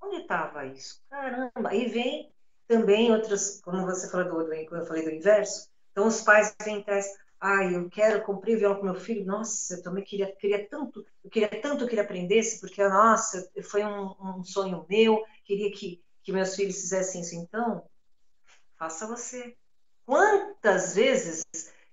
[0.02, 1.04] Onde estava isso?
[1.10, 1.70] Caramba!
[1.70, 2.34] Aí vem
[2.72, 7.06] também outras, como você falou do, eu falei do inverso, então os pais vêm atrás,
[7.38, 11.30] ai, eu quero, comprei violão para meu filho, nossa, eu também queria, queria tanto, eu
[11.30, 16.32] queria tanto que ele aprendesse, porque, nossa, foi um, um sonho meu, queria que, que
[16.32, 17.36] meus filhos fizessem isso.
[17.36, 17.84] Então,
[18.80, 19.58] faça você.
[20.06, 21.44] Quantas vezes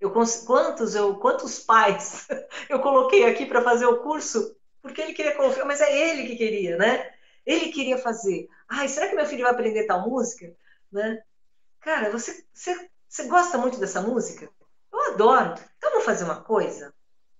[0.01, 2.29] eu quantos eu quantos pais
[2.71, 6.37] eu coloquei aqui para fazer o curso porque ele queria confiar, mas é ele que
[6.37, 7.11] queria, né?
[7.45, 8.49] Ele queria fazer.
[8.69, 10.55] Ai, será que meu filho vai aprender tal música?
[10.91, 11.23] Né?
[11.81, 14.51] Cara, você, você, você gosta muito dessa música?
[14.93, 15.55] Eu adoro.
[15.77, 16.95] Então vamos fazer uma coisa?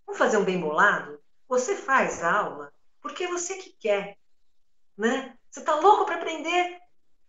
[0.07, 1.21] Vamos fazer um bem bolado?
[1.49, 4.17] Você faz a aula porque é você que quer.
[4.97, 5.37] Né?
[5.51, 6.79] Você está louco para aprender.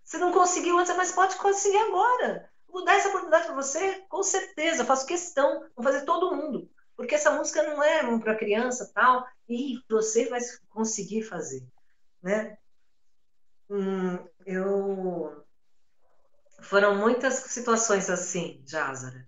[0.03, 2.49] Você não conseguiu antes, mas pode conseguir agora.
[2.67, 4.81] Vou dar essa oportunidade para você, com certeza.
[4.81, 5.61] Eu faço questão.
[5.75, 6.69] Vou fazer todo mundo.
[6.95, 9.25] Porque essa música não é para criança tal.
[9.47, 10.39] E você vai
[10.69, 11.65] conseguir fazer.
[12.21, 12.57] Né?
[13.69, 15.45] Hum, eu
[16.61, 19.27] foram muitas situações assim, Jázara,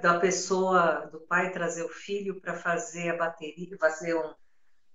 [0.00, 4.34] da pessoa, do pai trazer o filho para fazer a bateria, fazer um,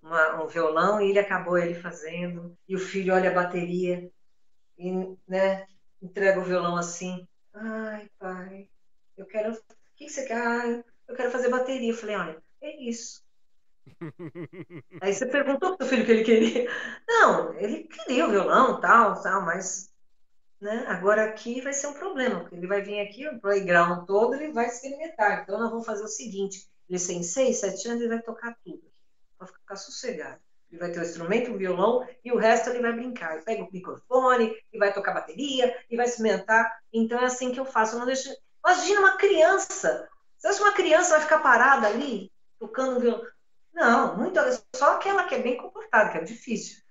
[0.01, 4.09] uma, um violão e ele acabou ele fazendo e o filho olha a bateria
[4.77, 4.91] e
[5.27, 5.67] né,
[6.01, 8.69] entrega o violão assim, ai pai,
[9.17, 9.57] eu quero, o
[9.95, 10.37] que você quer?
[10.37, 11.91] Ah, eu quero fazer bateria.
[11.91, 13.23] Eu falei, olha, é isso.
[15.01, 16.69] Aí você perguntou pro filho o que ele queria.
[17.07, 19.91] Não, ele queria o violão, tal, tal, mas
[20.59, 24.35] né, agora aqui vai ser um problema, porque ele vai vir aqui, o playground todo,
[24.35, 25.43] ele vai experimentar.
[25.43, 28.81] Então nós vamos fazer o seguinte: ele tem seis, sete anos, ele vai tocar tudo,
[29.37, 30.39] vai ficar sossegado.
[30.69, 33.35] Ele vai ter o instrumento, o violão, e o resto ele vai brincar.
[33.35, 36.79] Ele pega o microfone, e vai tocar bateria, e vai experimentar.
[36.91, 37.97] Então é assim que eu faço.
[37.97, 38.29] não deixo...
[38.65, 40.09] Imagina uma criança.
[40.37, 43.25] Você acha que uma criança vai ficar parada ali, tocando violão?
[43.73, 44.39] Não, muito,
[44.75, 46.81] só aquela que é bem comportada, que é difícil.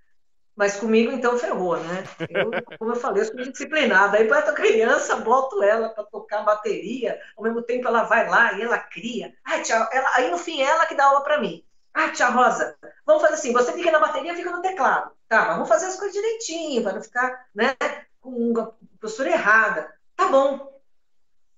[0.57, 2.05] Mas comigo, então, ferrou, né?
[2.31, 4.17] Eu, como eu falei, eu sou disciplinada.
[4.17, 8.63] Aí, para criança, boto ela para tocar bateria, ao mesmo tempo ela vai lá e
[8.63, 9.35] ela cria.
[9.45, 11.63] Ai, tia, ela, aí, no fim, ela que dá aula para mim.
[11.93, 15.13] Ah, tia Rosa, vamos fazer assim: você fica na bateria, fica no teclado.
[15.29, 17.77] Tá, mas vamos fazer as coisas direitinho, para não ficar né,
[18.21, 18.55] com
[18.99, 19.95] postura errada.
[20.15, 20.81] Tá bom.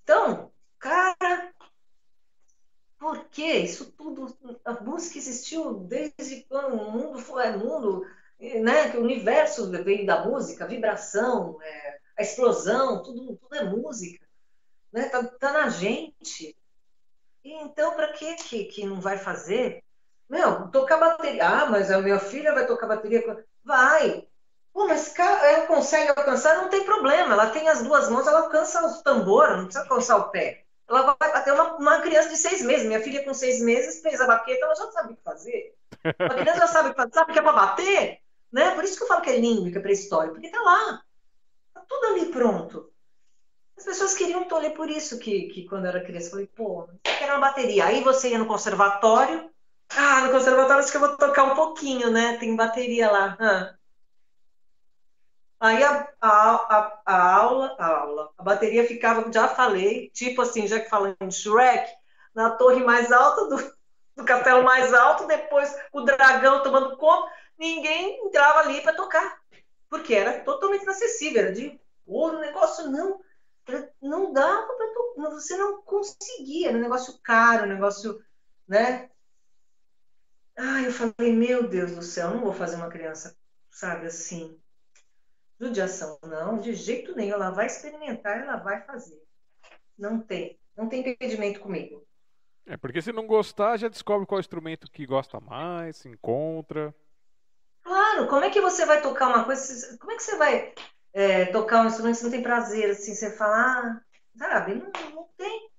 [0.02, 1.52] Então, cara,
[2.98, 4.36] por que isso tudo?
[4.64, 8.04] A música existiu desde quando o mundo foi é, mundo,
[8.38, 8.90] né?
[8.90, 14.24] Que o universo veio da música, a vibração, é, a explosão, tudo, tudo é música,
[14.92, 15.08] né?
[15.08, 16.56] Tá, tá na gente.
[17.44, 18.34] E então, para que
[18.64, 19.82] que não vai fazer?
[20.28, 21.46] Meu, tocar bateria.
[21.46, 23.22] Ah, mas a minha filha vai tocar bateria.
[23.64, 24.26] Vai.
[24.72, 27.32] Pô, mas ela consegue alcançar, não tem problema.
[27.32, 31.16] Ela tem as duas mãos, ela alcança os tambores, não precisa alcançar o pé ela
[31.20, 32.86] vai bater uma, uma criança de seis meses.
[32.86, 35.74] Minha filha com seis meses fez a baqueta, ela já sabe o que fazer.
[36.04, 38.20] A criança já sabe, sabe que é para bater,
[38.52, 38.74] né?
[38.74, 41.02] Por isso que eu falo que é que é pré-história, porque tá lá.
[41.74, 42.90] Tá tudo ali pronto.
[43.76, 46.88] As pessoas queriam tolher por isso que, que quando eu era criança, eu falei, pô,
[47.02, 47.86] quer uma bateria.
[47.86, 49.50] Aí você ia no conservatório.
[49.90, 52.36] Ah, no conservatório acho que eu vou tocar um pouquinho, né?
[52.38, 53.36] Tem bateria lá.
[53.38, 53.78] Ah,
[55.60, 60.68] Aí a, a, a, a, aula, a aula, a bateria ficava, já falei, tipo assim,
[60.68, 61.90] já que falando em Shrek,
[62.32, 63.74] na torre mais alta do,
[64.16, 69.40] do castelo mais alto, depois o dragão tomando conta, ninguém entrava ali para tocar,
[69.88, 73.20] porque era totalmente inacessível, era de ouro, o negócio não,
[74.00, 78.22] não dava para tocar, você não conseguia, era um negócio caro, um negócio,
[78.66, 79.10] né?
[80.56, 83.36] Ai, eu falei, meu Deus do céu, não vou fazer uma criança,
[83.70, 84.58] sabe, assim,
[85.60, 86.18] judiação.
[86.22, 87.34] Não, de jeito nenhum.
[87.34, 89.20] Ela vai experimentar, ela vai fazer.
[89.98, 90.58] Não tem.
[90.76, 92.06] Não tem impedimento comigo.
[92.66, 96.94] É porque se não gostar, já descobre qual instrumento que gosta mais, se encontra.
[97.88, 99.96] Claro, como é que você vai tocar uma coisa?
[99.96, 100.74] Como é que você vai
[101.14, 102.90] é, tocar um instrumento se não tem prazer?
[102.90, 104.00] Assim, você fala, ah,
[104.36, 104.74] sabe?
[104.74, 105.70] Não, não tem.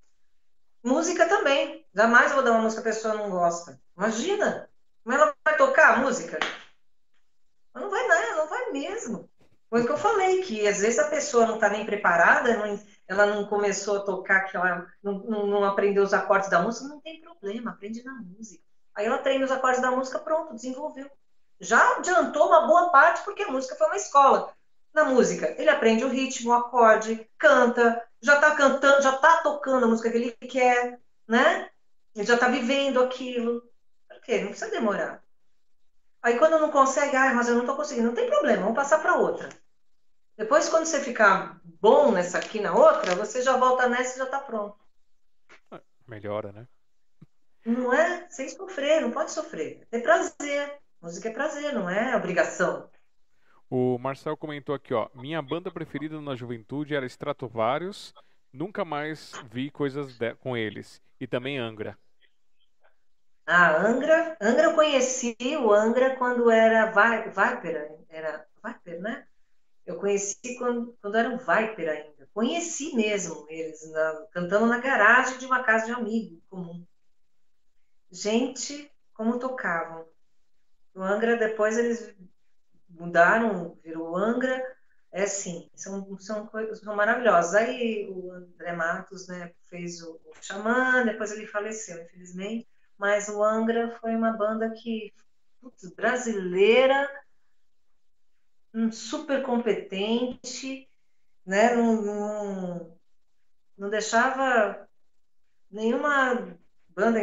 [0.83, 1.85] Música também.
[1.93, 3.79] Jamais vou dar uma música que a pessoa não gosta.
[3.95, 4.67] Imagina!
[5.03, 6.39] Como ela vai tocar a música?
[7.75, 9.29] Não vai, não, não vai mesmo.
[9.69, 12.79] Foi o que eu falei, que às vezes a pessoa não está nem preparada, não,
[13.07, 16.88] ela não começou a tocar, que ela não, não, não, aprendeu os acordes da música,
[16.88, 18.63] não tem problema, aprende na música.
[18.95, 21.07] Aí ela treina os acordes da música, pronto, desenvolveu.
[21.59, 24.53] Já adiantou uma boa parte, porque a música foi uma escola.
[24.93, 29.85] Na música, ele aprende o ritmo, o acorde, canta, já está cantando, já está tocando
[29.85, 31.69] a música que ele quer, né?
[32.15, 33.61] Ele já está vivendo aquilo.
[34.07, 34.39] Por quê?
[34.39, 35.23] Não precisa demorar.
[36.21, 38.99] Aí quando não consegue, ah, mas eu não estou conseguindo, não tem problema, vamos passar
[38.99, 39.49] para outra.
[40.35, 44.23] Depois, quando você ficar bom nessa aqui na outra, você já volta nessa e já
[44.23, 44.77] está pronto.
[46.07, 46.67] Melhora, né?
[47.65, 49.85] Não é sem sofrer, não pode sofrer.
[49.91, 50.79] É prazer.
[51.01, 52.89] Música é prazer, não é obrigação.
[53.69, 55.07] O Marcel comentou aqui, ó.
[55.13, 58.13] Minha banda preferida na juventude era Stratovarius.
[58.51, 61.01] Nunca mais vi coisas com eles.
[61.19, 61.97] E também Angra.
[63.45, 69.25] Ah, Angra, Angra eu conheci o Angra quando era Viper, era Viper, né?
[69.85, 72.29] Eu conheci quando, quando era o Viper ainda.
[72.33, 76.85] Conheci mesmo eles, na, cantando na garagem de uma casa de amigo comum.
[78.11, 80.05] Gente, como tocavam.
[80.93, 82.14] O Angra, depois eles
[82.90, 84.61] mudaram, virou Angra.
[85.11, 87.56] É assim, são, são coisas são maravilhosas.
[87.56, 92.68] Aí o André Matos né, fez o, o Xamã, depois ele faleceu, infelizmente
[93.00, 95.14] mas o Angra foi uma banda que
[95.61, 97.09] putz, brasileira,
[98.92, 100.88] super competente,
[101.45, 101.74] né?
[101.74, 103.00] Não, não,
[103.77, 104.85] não deixava
[105.72, 106.58] nenhuma
[106.90, 107.22] banda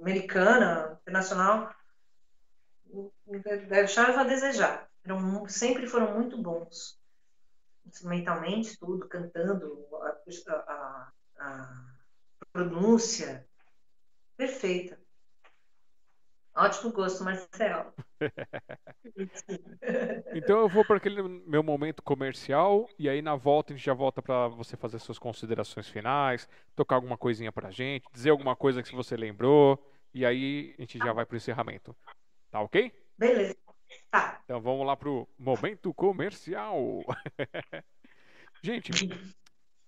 [0.00, 1.74] americana, internacional,
[3.40, 4.88] deixava a desejar.
[5.04, 6.98] Eram, sempre foram muito bons,
[7.86, 9.84] instrumentalmente, tudo, cantando,
[10.48, 11.86] a, a, a
[12.52, 13.46] pronúncia
[14.36, 15.00] perfeita.
[16.54, 17.94] Ótimo gosto, Marcelo.
[20.34, 23.94] então eu vou para aquele meu momento comercial e aí na volta a gente já
[23.94, 26.46] volta para você fazer suas considerações finais,
[26.76, 30.98] tocar alguma coisinha para gente, dizer alguma coisa que você lembrou e aí a gente
[30.98, 31.96] já vai para o encerramento.
[32.50, 32.92] Tá ok?
[33.18, 33.56] Beleza.
[34.10, 34.40] Tá.
[34.44, 37.02] Então vamos lá para o momento comercial.
[38.62, 38.92] gente,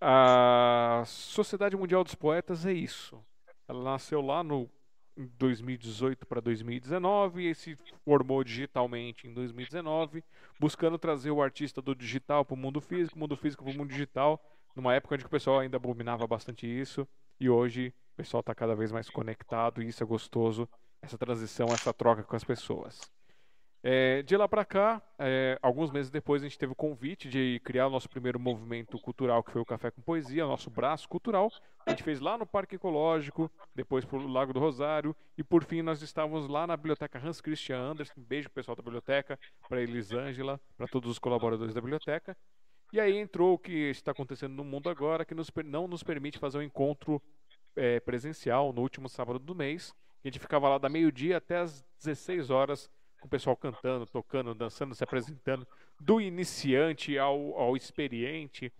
[0.00, 3.24] a Sociedade Mundial dos Poetas é isso.
[3.66, 4.70] Ela nasceu lá no
[5.16, 10.24] 2018 para 2019 e se formou digitalmente em 2019,
[10.58, 13.90] buscando trazer o artista do digital para o mundo físico, mundo físico para o mundo
[13.90, 14.42] digital,
[14.74, 17.06] numa época onde o pessoal ainda abominava bastante isso
[17.38, 20.68] e hoje o pessoal está cada vez mais conectado e isso é gostoso,
[21.04, 23.00] essa transição, essa troca com as pessoas.
[23.86, 27.60] É, de lá para cá, é, alguns meses depois, a gente teve o convite de
[27.62, 31.52] criar o nosso primeiro movimento cultural, que foi o Café com Poesia, nosso braço cultural.
[31.84, 35.64] A gente fez lá no Parque Ecológico, depois para o Lago do Rosário, e por
[35.64, 38.24] fim nós estávamos lá na Biblioteca Hans Christian Andersen.
[38.24, 42.34] Beijo pro pessoal da biblioteca, para Elisângela, para todos os colaboradores da biblioteca.
[42.90, 46.38] E aí entrou o que está acontecendo no mundo agora, que nos, não nos permite
[46.38, 47.20] fazer um encontro
[47.76, 49.94] é, presencial no último sábado do mês.
[50.24, 54.54] A gente ficava lá da meio-dia até as 16 horas com o pessoal cantando, tocando,
[54.54, 55.68] dançando, se apresentando,
[56.00, 58.72] do iniciante ao, ao experiente.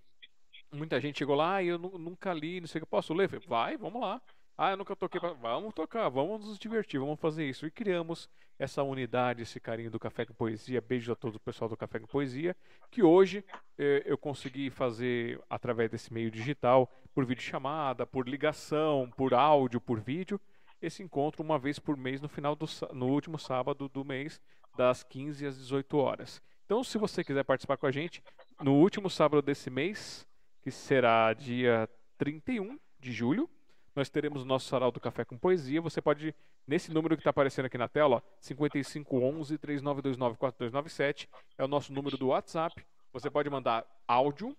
[0.73, 3.29] Muita gente chegou lá, ah, eu nunca li, não sei o que, posso ler?
[3.29, 4.23] Falei, vai, vamos lá.
[4.57, 7.67] Ah, eu nunca toquei, vamos tocar, vamos nos divertir, vamos fazer isso.
[7.67, 8.27] E criamos
[8.59, 10.81] essa unidade, esse carinho do Café com Poesia.
[10.81, 12.57] Beijo a todo o pessoal do Café com Poesia,
[12.91, 13.45] que hoje
[13.77, 20.01] eh, eu consegui fazer através desse meio digital, por videochamada, por ligação, por áudio, por
[20.01, 20.41] vídeo
[20.87, 24.41] esse encontro uma vez por mês no final do no último sábado do mês,
[24.77, 26.43] das 15 às 18 horas.
[26.65, 28.23] Então, se você quiser participar com a gente,
[28.61, 30.27] no último sábado desse mês,
[30.63, 31.89] que será dia
[32.19, 33.49] 31 de julho,
[33.95, 35.81] nós teremos o nosso sarau do Café com Poesia.
[35.81, 36.35] Você pode,
[36.67, 42.17] nesse número que está aparecendo aqui na tela, 5511 3929 4297, é o nosso número
[42.17, 42.85] do WhatsApp.
[43.13, 44.57] Você pode mandar áudio,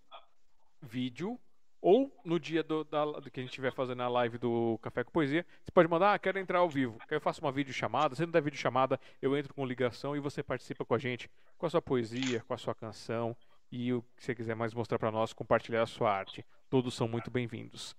[0.82, 1.40] vídeo
[1.86, 5.04] ou no dia do, da, do que a gente estiver fazendo a live do Café
[5.04, 8.24] com Poesia, você pode mandar, ah, quero entrar ao vivo, eu faço uma videochamada, se
[8.24, 11.70] não der videochamada, eu entro com ligação e você participa com a gente, com a
[11.70, 13.38] sua poesia, com a sua canção
[13.72, 16.44] e o que você quiser mais mostrar para nós, compartilhar a sua arte.
[16.72, 17.96] Todos são muito bem-vindos.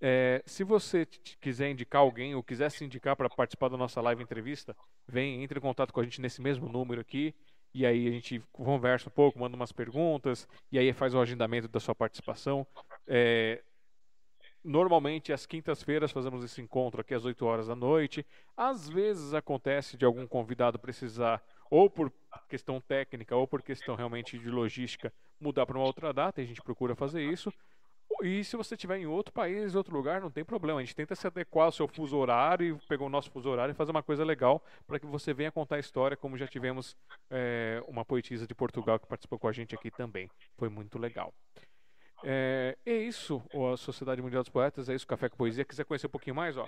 [0.00, 1.06] É, se você
[1.40, 4.76] quiser indicar alguém ou quiser se indicar para participar da nossa live entrevista,
[5.06, 7.32] vem, entre em contato com a gente nesse mesmo número aqui
[7.74, 11.68] e aí a gente conversa um pouco, manda umas perguntas, e aí faz o agendamento
[11.68, 12.66] da sua participação.
[13.06, 13.62] É,
[14.64, 18.26] Normalmente, às quintas-feiras, fazemos esse encontro aqui às 8 horas da noite.
[18.56, 22.12] Às vezes acontece de algum convidado precisar, ou por
[22.48, 26.46] questão técnica, ou por questão realmente de logística, mudar para uma outra data, e a
[26.46, 27.52] gente procura fazer isso.
[28.22, 30.80] E se você estiver em outro país, outro lugar, não tem problema.
[30.80, 33.74] A gente tenta se adequar ao seu fuso horário pegar o nosso fuso horário e
[33.74, 36.96] fazer uma coisa legal para que você venha contar a história, como já tivemos
[37.30, 40.28] é, uma poetisa de Portugal que participou com a gente aqui também.
[40.56, 41.32] Foi muito legal.
[42.24, 45.64] É, é isso, a Sociedade Mundial dos Poetas, é isso, Café com Poesia.
[45.64, 46.66] Quiser conhecer um pouquinho mais, ó.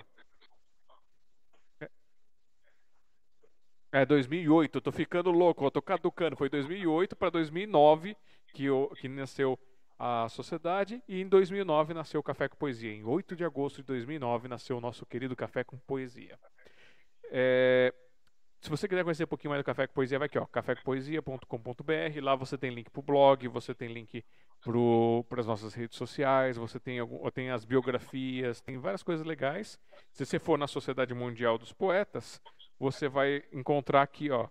[3.91, 6.37] É 2008, eu tô ficando louco, eu tô caducando.
[6.37, 8.15] Foi 2008 para 2009
[8.53, 9.59] que, eu, que nasceu
[10.03, 12.91] a sociedade e em 2009 nasceu o Café com Poesia.
[12.91, 16.39] Em 8 de agosto de 2009 nasceu o nosso querido Café com Poesia.
[17.29, 17.93] É,
[18.59, 22.19] se você quiser conhecer um pouquinho mais do Café com Poesia, vai aqui, ó, cafécompoesia.com.br.
[22.19, 24.25] Lá você tem link para o blog, você tem link
[25.29, 26.97] para as nossas redes sociais, você tem,
[27.31, 29.79] tem as biografias, tem várias coisas legais.
[30.11, 32.41] Se você for na Sociedade Mundial dos Poetas,
[32.79, 34.47] você vai encontrar aqui, ó,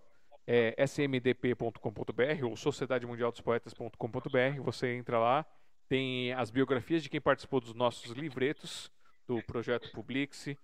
[0.47, 4.61] é smdp.com.br ou sociedademundialdospoetas.com.br.
[4.63, 5.45] Você entra lá,
[5.87, 8.91] tem as biografias de quem participou dos nossos livretos
[9.27, 10.57] do projeto Publixe,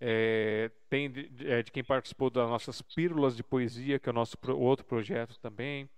[0.00, 4.14] é, tem de, é, de, quem participou das nossas pílulas de poesia, que é o
[4.14, 5.88] nosso pro, outro projeto também.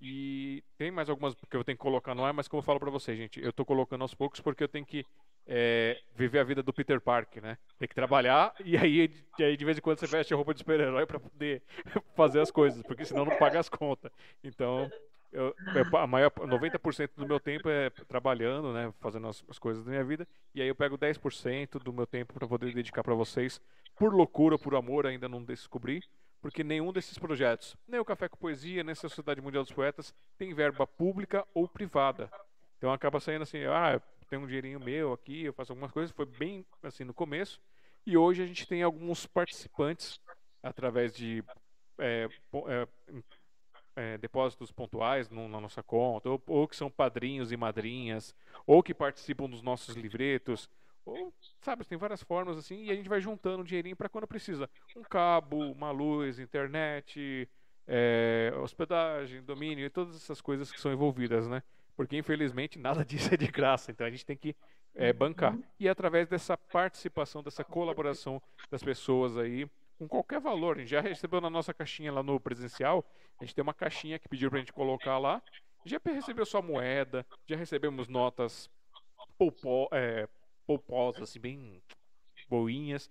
[0.00, 2.80] E tem mais algumas que eu tenho que colocar no ar, mas como eu falo
[2.80, 5.04] para vocês, gente, eu estou colocando aos poucos porque eu tenho que
[5.46, 7.58] é, viver a vida do Peter Parker, né?
[7.78, 10.54] Tem que trabalhar e aí, e aí de vez em quando você veste a roupa
[10.54, 11.62] de super-herói para poder
[12.14, 14.10] fazer as coisas, porque senão não paga as contas.
[14.42, 14.90] Então,
[15.32, 15.54] eu,
[15.96, 20.04] a maior 90% do meu tempo é trabalhando, né, fazendo as, as, coisas da minha
[20.04, 23.60] vida, e aí eu pego 10% do meu tempo para poder dedicar para vocês,
[23.96, 26.02] por loucura, por amor, ainda não descobri,
[26.40, 30.14] porque nenhum desses projetos, nem o Café com Poesia, nem a Sociedade Mundial dos Poetas,
[30.36, 32.30] tem verba pública ou privada.
[32.76, 36.24] Então acaba saindo assim, ah, tem um dinheirinho meu aqui, eu faço algumas coisas, foi
[36.24, 37.60] bem assim no começo.
[38.06, 40.18] E hoje a gente tem alguns participantes
[40.62, 41.44] através de
[41.98, 42.26] é,
[42.66, 42.88] é,
[43.94, 48.34] é, depósitos pontuais no, na nossa conta, ou, ou, que são padrinhos e madrinhas,
[48.66, 50.66] ou que participam dos nossos livretos,
[51.04, 51.30] ou
[51.60, 54.66] sabe, tem várias formas assim, e a gente vai juntando um dinheirinho para quando precisa.
[54.96, 57.46] Um cabo, uma luz, internet,
[57.86, 61.62] é, hospedagem, domínio e todas essas coisas que são envolvidas, né?
[61.96, 64.54] Porque infelizmente nada disso é de graça, então a gente tem que
[64.94, 65.56] é, bancar.
[65.78, 68.40] E através dessa participação, dessa colaboração
[68.70, 72.38] das pessoas aí, com qualquer valor, a gente já recebeu na nossa caixinha lá no
[72.40, 73.04] presencial,
[73.40, 75.42] a gente tem uma caixinha que pediu pra gente colocar lá,
[75.84, 78.70] já recebeu sua moeda, já recebemos notas
[79.38, 80.28] poupo, é,
[80.66, 81.82] pouposas, assim, bem
[82.48, 83.10] boinhas,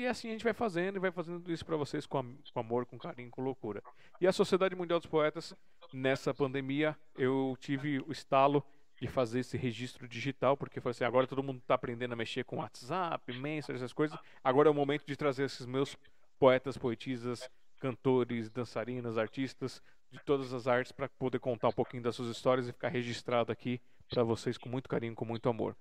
[0.00, 2.86] e, assim a gente vai fazendo e vai fazendo isso para vocês com, com amor,
[2.86, 3.82] com carinho, com loucura.
[4.20, 5.54] E a Sociedade Mundial dos Poetas
[5.92, 8.64] nessa pandemia eu tive o estalo
[9.00, 12.44] de fazer esse registro digital, porque foi assim, agora todo mundo está aprendendo a mexer
[12.44, 14.18] com WhatsApp, Messenger, essas coisas.
[14.44, 15.96] Agora é o momento de trazer esses meus
[16.38, 17.48] poetas, poetisas,
[17.80, 22.68] cantores, dançarinas, artistas de todas as artes para poder contar um pouquinho das suas histórias
[22.68, 25.76] e ficar registrado aqui para vocês com muito carinho, com muito amor.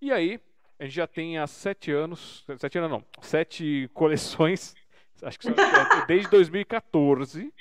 [0.00, 0.40] E aí,
[0.78, 4.74] a gente já tem há sete anos, sete anos não, sete coleções,
[5.22, 5.48] acho que
[6.06, 7.52] desde 2014,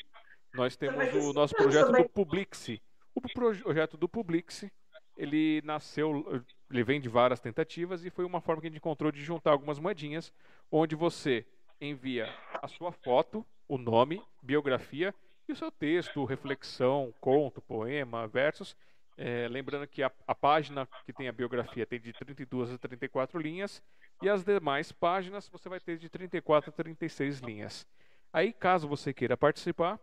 [0.53, 2.82] nós temos o nosso projeto do Publixi.
[3.14, 4.72] O projeto do Publixi,
[5.18, 9.11] ele nasceu, ele vem de várias tentativas e foi uma forma que a gente encontrou
[9.11, 10.34] de juntar algumas moedinhas,
[10.72, 11.45] onde você
[11.80, 15.14] envia a sua foto, o nome, biografia
[15.48, 18.76] e o seu texto, reflexão, conto, poema, versos.
[19.18, 23.40] É, lembrando que a, a, página que tem a biografia tem de 32 a 34
[23.40, 23.82] linhas
[24.22, 27.88] e as demais páginas você vai ter de 34 a 36 linhas.
[28.34, 29.98] Aí, caso você queira participar,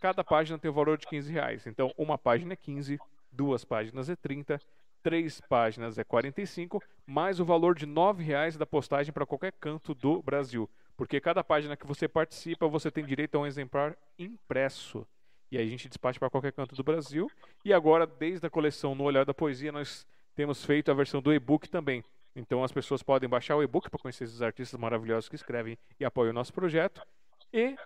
[0.00, 1.66] Cada página tem o valor de 15 reais.
[1.66, 2.98] Então, uma página é 15,
[3.32, 4.60] duas páginas é 30,
[5.02, 9.94] três páginas é 45, mais o valor de 9 reais da postagem para qualquer canto
[9.94, 10.70] do Brasil.
[10.96, 15.06] Porque cada página que você participa, você tem direito a um exemplar impresso.
[15.50, 17.30] E aí a gente despacha para qualquer canto do Brasil.
[17.64, 21.32] E agora, desde a coleção No Olhar da Poesia, nós temos feito a versão do
[21.32, 22.04] e-book também.
[22.36, 26.04] Então as pessoas podem baixar o e-book para conhecer esses artistas maravilhosos que escrevem e
[26.04, 27.02] apoiam o nosso projeto.
[27.52, 27.76] E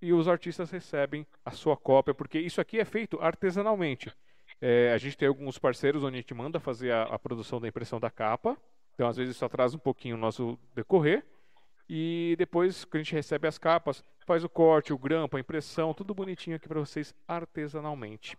[0.00, 4.12] e os artistas recebem a sua cópia, porque isso aqui é feito artesanalmente.
[4.60, 7.68] É, a gente tem alguns parceiros onde a gente manda fazer a, a, produção da
[7.68, 8.56] impressão da capa,
[8.94, 11.24] então às vezes isso atrasa um pouquinho o nosso decorrer,
[11.88, 15.94] e depois que a gente recebe as capas, faz o corte, o grampo, a impressão,
[15.94, 18.36] tudo bonitinho aqui para vocês artesanalmente.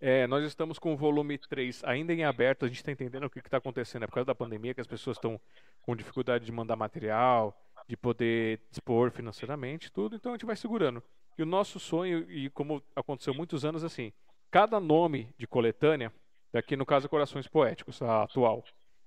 [0.00, 3.30] É, nós estamos com o volume 3 ainda em aberto, a gente está entendendo o
[3.30, 5.40] que está acontecendo, é por causa da pandemia que as pessoas estão
[5.82, 7.54] com dificuldade de mandar material,
[7.88, 11.02] de poder dispor financeiramente, tudo, então a gente vai segurando.
[11.36, 14.12] E o nosso sonho, e como aconteceu muitos anos assim,
[14.50, 16.12] cada nome de coletânea,
[16.52, 18.64] daqui no caso Corações Poéticos, a atual,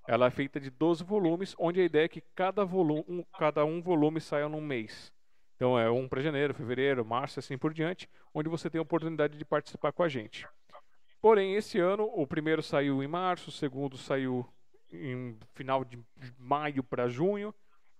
[0.08, 3.62] ela é feita de 12 volumes, onde a ideia é que cada, volume, um, cada
[3.66, 5.12] um volume saia num mês.
[5.54, 9.36] Então é um para janeiro, fevereiro, março, assim por diante, onde você tem a oportunidade
[9.36, 10.48] de participar com a gente.
[11.20, 14.48] Porém, esse ano, o primeiro saiu em março, o segundo saiu
[14.90, 16.02] em final de
[16.38, 17.54] maio para junho,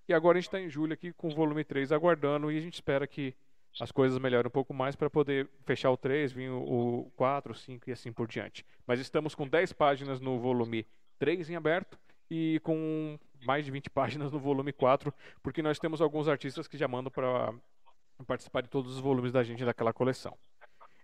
[0.08, 2.60] e agora a gente está em julho aqui com o volume 3 aguardando, e a
[2.62, 3.34] gente espera que
[3.78, 7.54] as coisas melhorem um pouco mais para poder fechar o 3, vir o 4, o
[7.54, 8.64] 5 e assim por diante.
[8.86, 10.86] Mas estamos com 10 páginas no volume
[11.18, 11.98] 3 em aberto
[12.30, 16.76] e com mais de 20 páginas no volume 4, porque nós temos alguns artistas que
[16.76, 17.52] já mandam para
[18.26, 20.36] participar de todos os volumes da gente daquela coleção.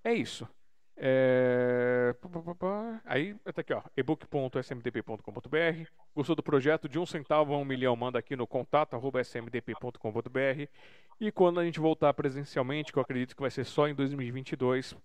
[0.02, 0.48] É isso.
[0.96, 2.14] É...
[3.04, 5.90] Aí, tá aqui, ó, ebook.smdp.com.br.
[6.14, 6.88] Gostou do projeto?
[6.88, 10.68] De um centavo a um milhão, manda aqui no contato.smdp.com.br.
[11.20, 14.96] E quando a gente voltar presencialmente, que eu acredito que vai ser só em 2022,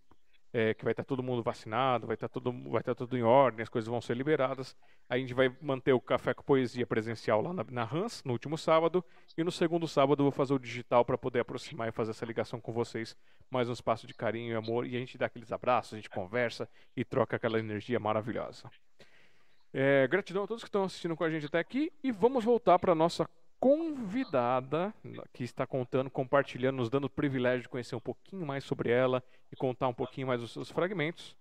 [0.51, 3.61] é, que vai estar todo mundo vacinado, vai estar tudo, vai estar tudo em ordem,
[3.61, 4.75] as coisas vão ser liberadas.
[5.07, 8.57] A gente vai manter o Café com Poesia presencial lá na, na Hans, no último
[8.57, 9.03] sábado,
[9.37, 12.25] e no segundo sábado eu vou fazer o digital para poder aproximar e fazer essa
[12.25, 13.15] ligação com vocês,
[13.49, 16.09] mais um espaço de carinho e amor, e a gente dá aqueles abraços, a gente
[16.09, 18.69] conversa e troca aquela energia maravilhosa.
[19.71, 22.79] É, gratidão a todos que estão assistindo com a gente até aqui, e vamos voltar
[22.79, 23.29] para a nossa
[23.59, 24.93] convidada
[25.33, 29.21] que está contando, compartilhando, nos dando o privilégio de conhecer um pouquinho mais sobre ela
[29.51, 31.35] e contar um pouquinho mais dos seus fragmentos,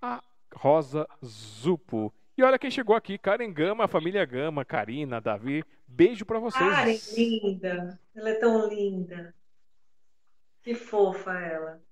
[0.00, 0.22] a
[0.54, 2.12] Rosa Zupo.
[2.36, 5.64] E olha quem chegou aqui, Karen Gama, a família Gama, Karina, Davi.
[5.86, 6.70] Beijo para vocês.
[6.70, 8.00] Karen, linda.
[8.14, 9.34] Ela é tão linda.
[10.62, 11.82] Que fofa ela.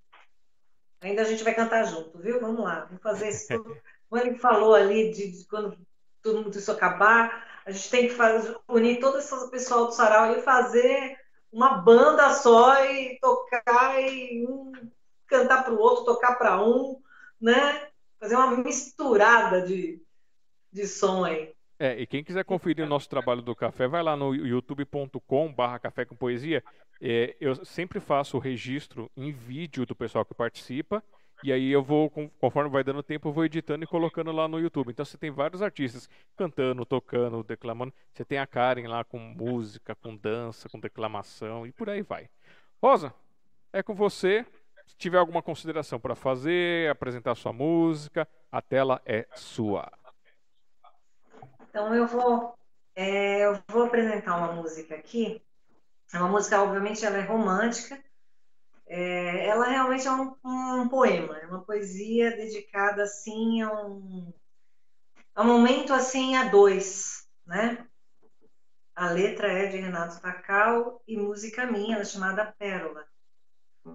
[1.01, 2.41] Ainda a gente vai cantar junto, viu?
[2.41, 2.85] Vamos lá.
[2.85, 3.77] Vamos fazer isso tudo.
[4.09, 5.77] Como ele falou ali de, de quando
[6.23, 10.33] todo mundo isso acabar, a gente tem que fazer, unir todo esse pessoal do sarau
[10.33, 11.19] e fazer
[11.53, 14.73] uma banda só e tocar e um
[15.27, 17.01] cantar para o outro, tocar para um,
[17.41, 17.89] né?
[18.19, 20.03] Fazer uma misturada de,
[20.73, 21.55] de som aí.
[21.79, 25.79] É, e quem quiser conferir o nosso trabalho do café, vai lá no youtube.com barra
[25.79, 26.65] café com poesia.
[27.01, 31.03] É, eu sempre faço o registro em vídeo do pessoal que participa
[31.43, 34.59] e aí eu vou, conforme vai dando tempo, eu vou editando e colocando lá no
[34.59, 34.91] YouTube.
[34.91, 37.93] Então você tem vários artistas cantando, tocando, declamando.
[38.13, 42.29] Você tem a Karen lá com música, com dança, com declamação e por aí vai.
[42.83, 43.13] Rosa,
[43.73, 44.47] é com você.
[44.87, 49.91] Se tiver alguma consideração para fazer, apresentar sua música, a tela é sua.
[51.69, 52.55] Então eu vou,
[52.95, 55.43] é, eu vou apresentar uma música aqui.
[56.13, 58.01] É uma música, obviamente, ela é romântica
[58.87, 64.33] é, ela realmente é um, um, poema, é uma poesia dedicada assim a um,
[65.35, 67.87] a um momento assim a dois, né?
[68.95, 73.05] A letra é de Renato Tacal e música minha, ela é chamada Pérola.
[73.87, 73.89] A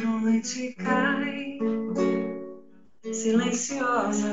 [0.00, 1.58] noite cai
[3.12, 4.26] silenciosa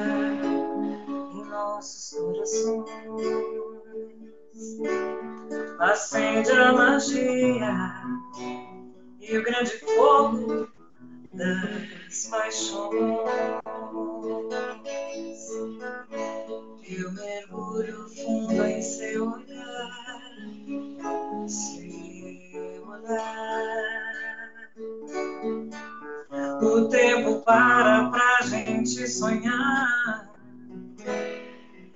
[1.33, 2.89] em nossos corações.
[5.79, 7.93] Acende a magia
[9.19, 10.67] e o grande fogo
[11.35, 12.91] das paixões.
[16.87, 20.31] Eu mergulho fundo em seu olhar,
[21.47, 24.15] seu olhar.
[26.61, 30.31] O tempo para pra gente sonhar,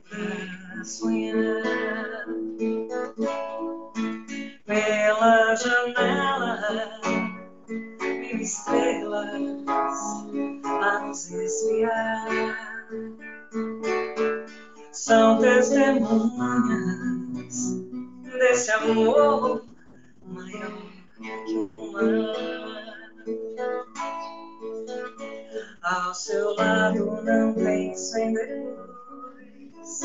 [0.10, 2.26] pra sonhar.
[4.66, 6.60] Pela janela,
[8.40, 9.34] estrelas
[10.82, 12.56] a nos espiar.
[14.92, 17.00] São testemunhas
[18.24, 19.64] desse amor
[20.26, 20.72] maior
[21.20, 22.34] que o mar.
[25.82, 30.02] Ao seu lado não penso em depois,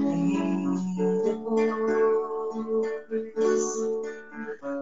[0.00, 1.78] em depois.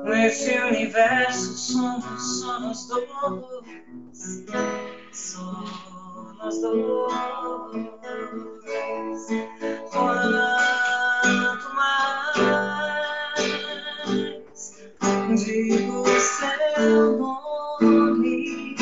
[0.05, 3.06] Nesse universo somos só nós dois,
[5.12, 5.65] só
[6.39, 7.12] nós dois.
[9.92, 12.36] Quanto mais
[15.44, 18.76] digo seu nome.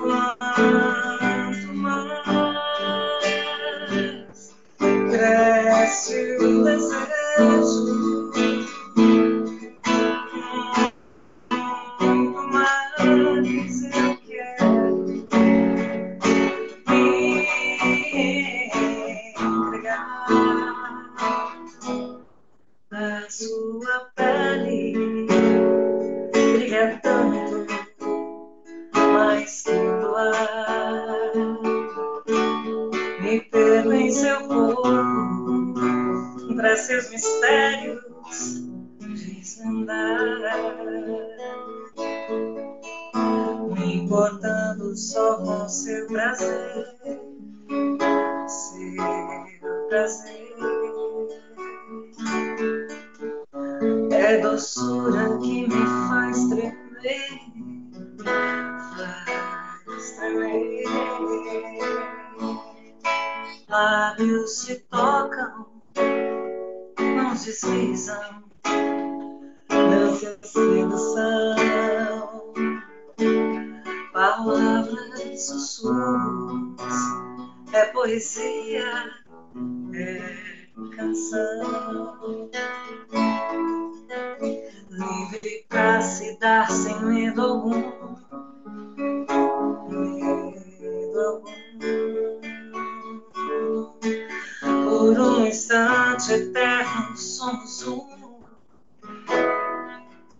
[0.00, 2.20] Quanto mais
[5.10, 8.09] cresce o desejo,
[23.40, 25.26] sua pele
[26.30, 27.66] brilha tanto
[28.92, 31.32] mais que o ar.
[33.22, 35.74] Me perdoe em seu corpo
[36.54, 38.62] para seus mistérios
[38.98, 39.96] desvendar.
[43.74, 46.86] Me importando só com seu prazer,
[48.46, 50.50] seu prazer.
[54.30, 57.40] É doçura que me faz tremer,
[58.94, 60.84] faz tremer.
[63.68, 65.66] Lábios se tocam,
[67.00, 68.44] mãos deslizam,
[69.68, 71.56] dança sedução.
[74.12, 76.94] Palavras, sussurros,
[77.72, 79.10] é poesia,
[79.92, 80.59] é
[80.96, 82.50] canção.
[84.90, 88.16] Livre pra se dar sem medo algum.
[89.88, 91.50] Medo algum.
[94.60, 98.40] Por um instante eterno somos um.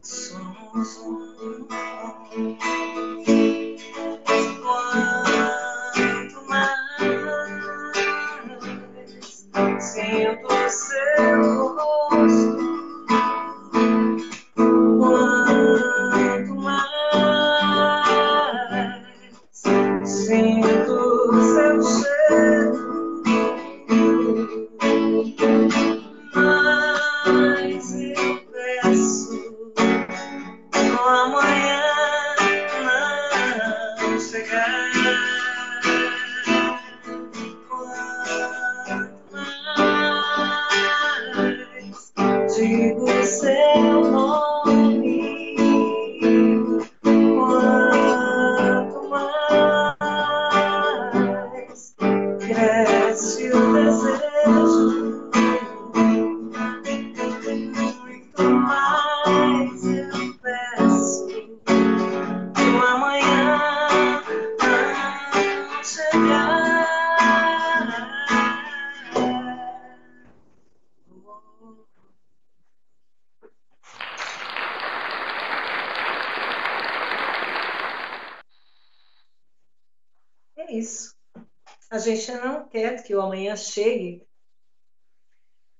[0.02, 1.20] Somos um.
[9.80, 12.79] Sinto seu rosto,
[43.30, 44.69] seu nome,
[83.60, 84.26] chegue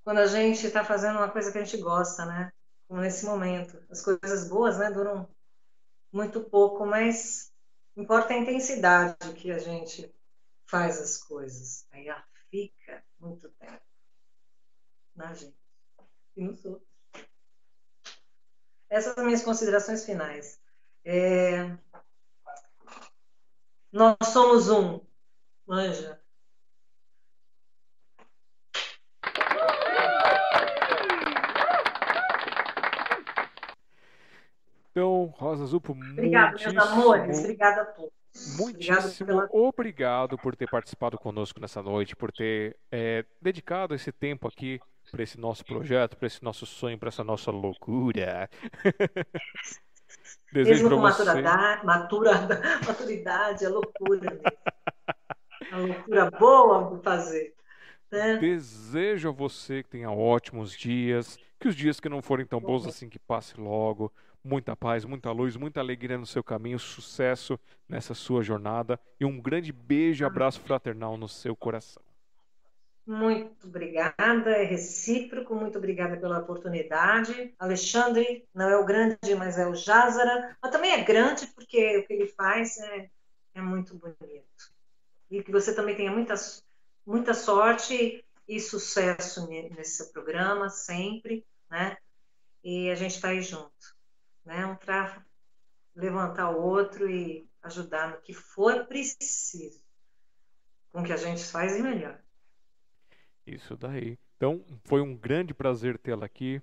[0.05, 2.53] quando a gente está fazendo uma coisa que a gente gosta, né?
[2.89, 3.83] Como nesse momento.
[3.91, 5.29] As coisas boas, né, duram
[6.13, 7.53] muito pouco, mas
[7.97, 10.13] importa a intensidade que a gente
[10.67, 11.87] faz as coisas.
[11.91, 13.83] Aí ela fica muito tempo
[15.15, 15.57] na gente
[16.37, 16.89] e nos outros.
[18.89, 20.59] Essas são minhas considerações finais.
[21.05, 21.77] É,
[23.93, 25.01] Nós somos um,
[25.67, 26.20] manja.
[34.91, 37.39] Então, Rosa Zupo, Obrigada, meus amores.
[37.39, 38.11] Obrigada a todos.
[38.57, 44.47] Muitíssimo pela obrigado por ter participado conosco nessa noite, por ter é, dedicado esse tempo
[44.47, 48.49] aqui para esse nosso projeto, para esse nosso sonho, para essa nossa loucura.
[50.53, 51.25] Desejo Mesmo com você.
[51.25, 52.49] maturidade, matura-
[52.87, 54.43] maturidade, é loucura mesmo.
[55.73, 57.55] A loucura boa de fazer.
[58.11, 58.37] Né?
[58.39, 62.87] Desejo a você que tenha ótimos dias, que os dias que não forem tão bons
[62.87, 64.13] assim que passe logo.
[64.43, 69.41] Muita paz, muita luz, muita alegria no seu caminho, sucesso nessa sua jornada e um
[69.41, 72.03] grande beijo e abraço fraternal no seu coração.
[73.07, 77.53] Muito obrigada, é recíproco, muito obrigada pela oportunidade.
[77.59, 82.07] Alexandre não é o grande, mas é o Jázara, mas também é grande porque o
[82.07, 83.11] que ele faz é,
[83.55, 84.73] é muito bonito.
[85.31, 86.35] E que você também tenha muita,
[87.05, 91.97] muita sorte e sucesso ne- nesse programa, sempre, né?
[92.63, 93.97] E a gente vai junto,
[94.51, 94.67] né?
[94.67, 95.25] Um para
[95.95, 99.81] levantar o outro e ajudar no que for preciso,
[100.93, 102.21] com o que a gente faz e melhor.
[103.47, 104.19] Isso daí.
[104.37, 106.61] Então, foi um grande prazer tê-la aqui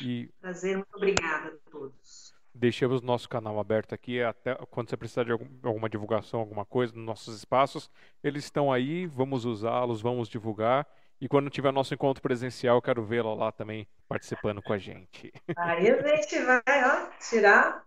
[0.00, 2.32] e Prazer, muito obrigada a todos.
[2.54, 6.94] deixamos nosso canal aberto aqui até quando você precisar de algum- alguma divulgação, alguma coisa
[6.94, 7.90] nos nossos espaços,
[8.22, 10.86] eles estão aí, vamos usá-los, vamos divulgar.
[11.20, 15.32] E quando tiver nosso encontro presencial, eu quero vê-la lá também participando com a gente.
[15.56, 17.84] Aí a gente vai ó, tirar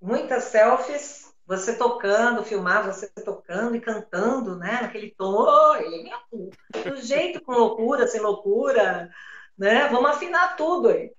[0.00, 4.80] muitas selfies, você tocando, filmar você tocando e cantando, né?
[4.82, 6.50] Naquele tom, oi, meu,
[6.82, 9.10] do jeito com loucura, sem loucura,
[9.56, 9.88] Né?
[9.88, 11.12] Vamos afinar tudo aí.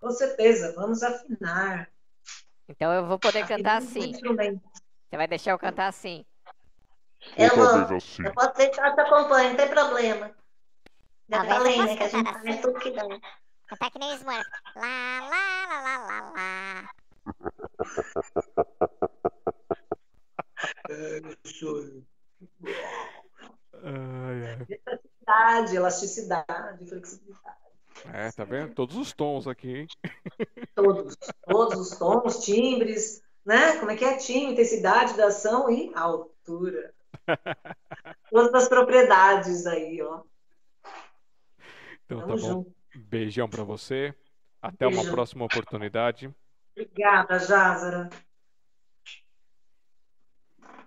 [0.00, 1.88] Com certeza, vamos afinar.
[2.68, 4.12] Então eu vou poder cantar assim.
[4.12, 6.24] Você vai deixar eu cantar assim.
[7.36, 7.96] Eu talvez vou.
[7.96, 8.24] assim.
[8.24, 10.34] Eu posso deixar, eu te acompanho, não tem problema.
[11.28, 11.96] Já falei, eu né?
[11.96, 13.02] Que a gente faz tudo que dá.
[13.66, 14.44] Cantar que nem Smurf.
[14.76, 16.90] Lá, lá, lá, lá, lá, lá.
[23.82, 24.66] Ai, ai.
[24.68, 27.64] Elasticidade, elasticidade, flexibilidade.
[28.12, 28.74] É, tá vendo?
[28.74, 29.86] Todos os tons aqui, hein?
[30.74, 33.78] Todos, todos os tons, timbres, né?
[33.78, 34.16] Como é que é?
[34.16, 36.92] Timbre, intensidade da ação e altura.
[38.30, 40.22] Todas as propriedades aí, ó.
[42.04, 42.48] Então tá Tamo bom.
[42.48, 42.74] junto.
[42.94, 44.14] Beijão pra você.
[44.60, 46.34] Até uma próxima oportunidade.
[46.72, 48.08] Obrigada, Jázara.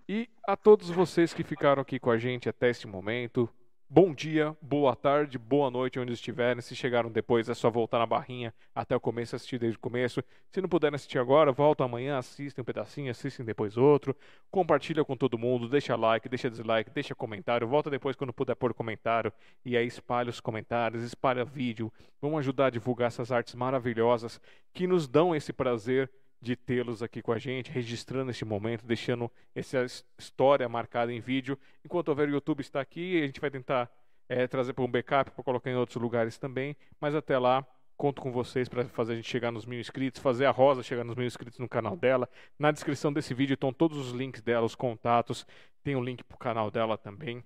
[0.09, 3.49] E a todos vocês que ficaram aqui com a gente até este momento,
[3.89, 6.61] bom dia, boa tarde, boa noite, onde estiverem.
[6.61, 10.21] Se chegaram depois, é só voltar na barrinha até o começo, assistir desde o começo.
[10.51, 14.15] Se não puderem assistir agora, volta amanhã, assistem um pedacinho, assistem depois outro.
[14.51, 17.67] Compartilha com todo mundo, deixa like, deixa dislike, deixa comentário.
[17.67, 19.31] Volta depois quando puder pôr comentário.
[19.65, 21.91] E aí espalha os comentários, espalha vídeo.
[22.21, 24.41] Vamos ajudar a divulgar essas artes maravilhosas
[24.73, 29.31] que nos dão esse prazer de tê-los aqui com a gente, registrando este momento, deixando
[29.55, 31.57] essa his- história marcada em vídeo.
[31.83, 33.89] Enquanto houver o YouTube está aqui, a gente vai tentar
[34.29, 36.75] eh, trazer para um backup para colocar em outros lugares também.
[36.99, 40.45] Mas até lá, conto com vocês para fazer a gente chegar nos mil inscritos, fazer
[40.45, 42.29] a Rosa chegar nos mil inscritos no canal dela.
[42.59, 45.45] Na descrição desse vídeo estão todos os links dela, os contatos.
[45.83, 47.43] Tem um link para o canal dela também.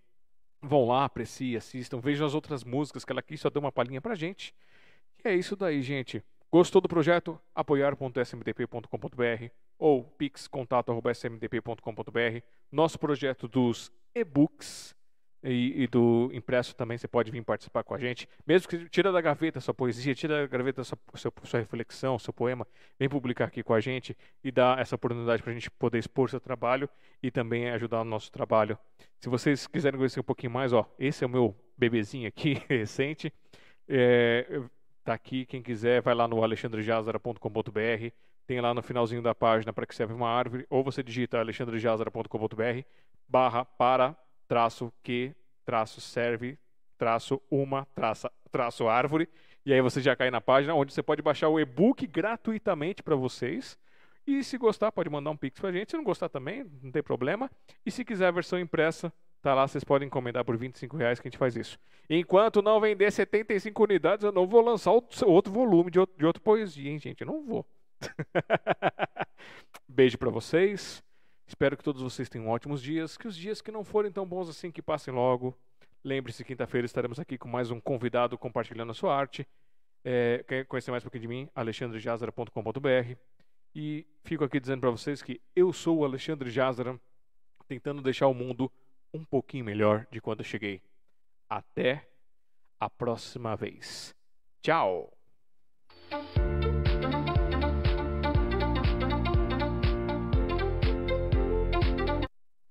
[0.62, 4.02] Vão lá, apreciem, assistam, vejam as outras músicas que ela aqui só deu uma palhinha
[4.02, 4.54] pra gente.
[5.24, 6.24] E é isso daí, gente.
[6.52, 7.40] Gostou do projeto?
[7.56, 9.50] apoiar.smdp.com.br
[9.80, 12.44] ou pixcontato.smdp.com.br.
[12.70, 14.94] Nosso projeto dos e-books
[15.42, 18.28] e, e do impresso também você pode vir participar com a gente.
[18.46, 22.34] Mesmo que tira da gaveta sua poesia, tira da gaveta sua, sua, sua reflexão, seu
[22.34, 22.68] poema,
[23.00, 24.14] vem publicar aqui com a gente
[24.44, 26.90] e dar essa oportunidade para a gente poder expor seu trabalho
[27.24, 28.78] e também ajudar o nosso trabalho.
[29.22, 33.32] Se vocês quiserem conhecer um pouquinho mais, ó, esse é o meu bebezinho aqui recente.
[33.88, 34.62] É,
[35.04, 38.14] tá aqui, quem quiser, vai lá no alexandrejazara.com.br.
[38.48, 42.86] Tem lá no finalzinho da página para que serve uma árvore, ou você digita alexandrejazara.com.br
[43.32, 44.16] barra para
[44.48, 45.34] traço que
[45.66, 46.60] traço serve
[46.98, 49.30] traço uma traça, traço árvore
[49.66, 53.16] e aí você já cai na página onde você pode baixar o e-book gratuitamente para
[53.16, 53.80] vocês
[54.28, 57.02] e se gostar pode mandar um pix pra gente se não gostar também não tem
[57.02, 57.50] problema
[57.86, 61.28] e se quiser a versão impressa tá lá vocês podem encomendar por 25 reais que
[61.28, 61.80] a gente faz isso
[62.10, 66.42] enquanto não vender 75 unidades eu não vou lançar outro, volume de outro, de outro
[66.42, 67.66] poesia hein gente eu não vou
[69.88, 71.04] beijo para vocês
[71.52, 74.48] Espero que todos vocês tenham ótimos dias, que os dias que não forem tão bons
[74.48, 75.54] assim que passem logo.
[76.02, 79.46] Lembre-se, quinta-feira estaremos aqui com mais um convidado compartilhando a sua arte.
[80.02, 81.50] É, quer conhecer mais um pouquinho de mim?
[81.54, 83.16] alexandrejazara.com.br
[83.76, 86.98] E fico aqui dizendo para vocês que eu sou o Alexandre Jazara,
[87.68, 88.72] tentando deixar o mundo
[89.14, 90.82] um pouquinho melhor de quando eu cheguei.
[91.50, 92.08] Até
[92.80, 94.16] a próxima vez.
[94.62, 95.12] Tchau!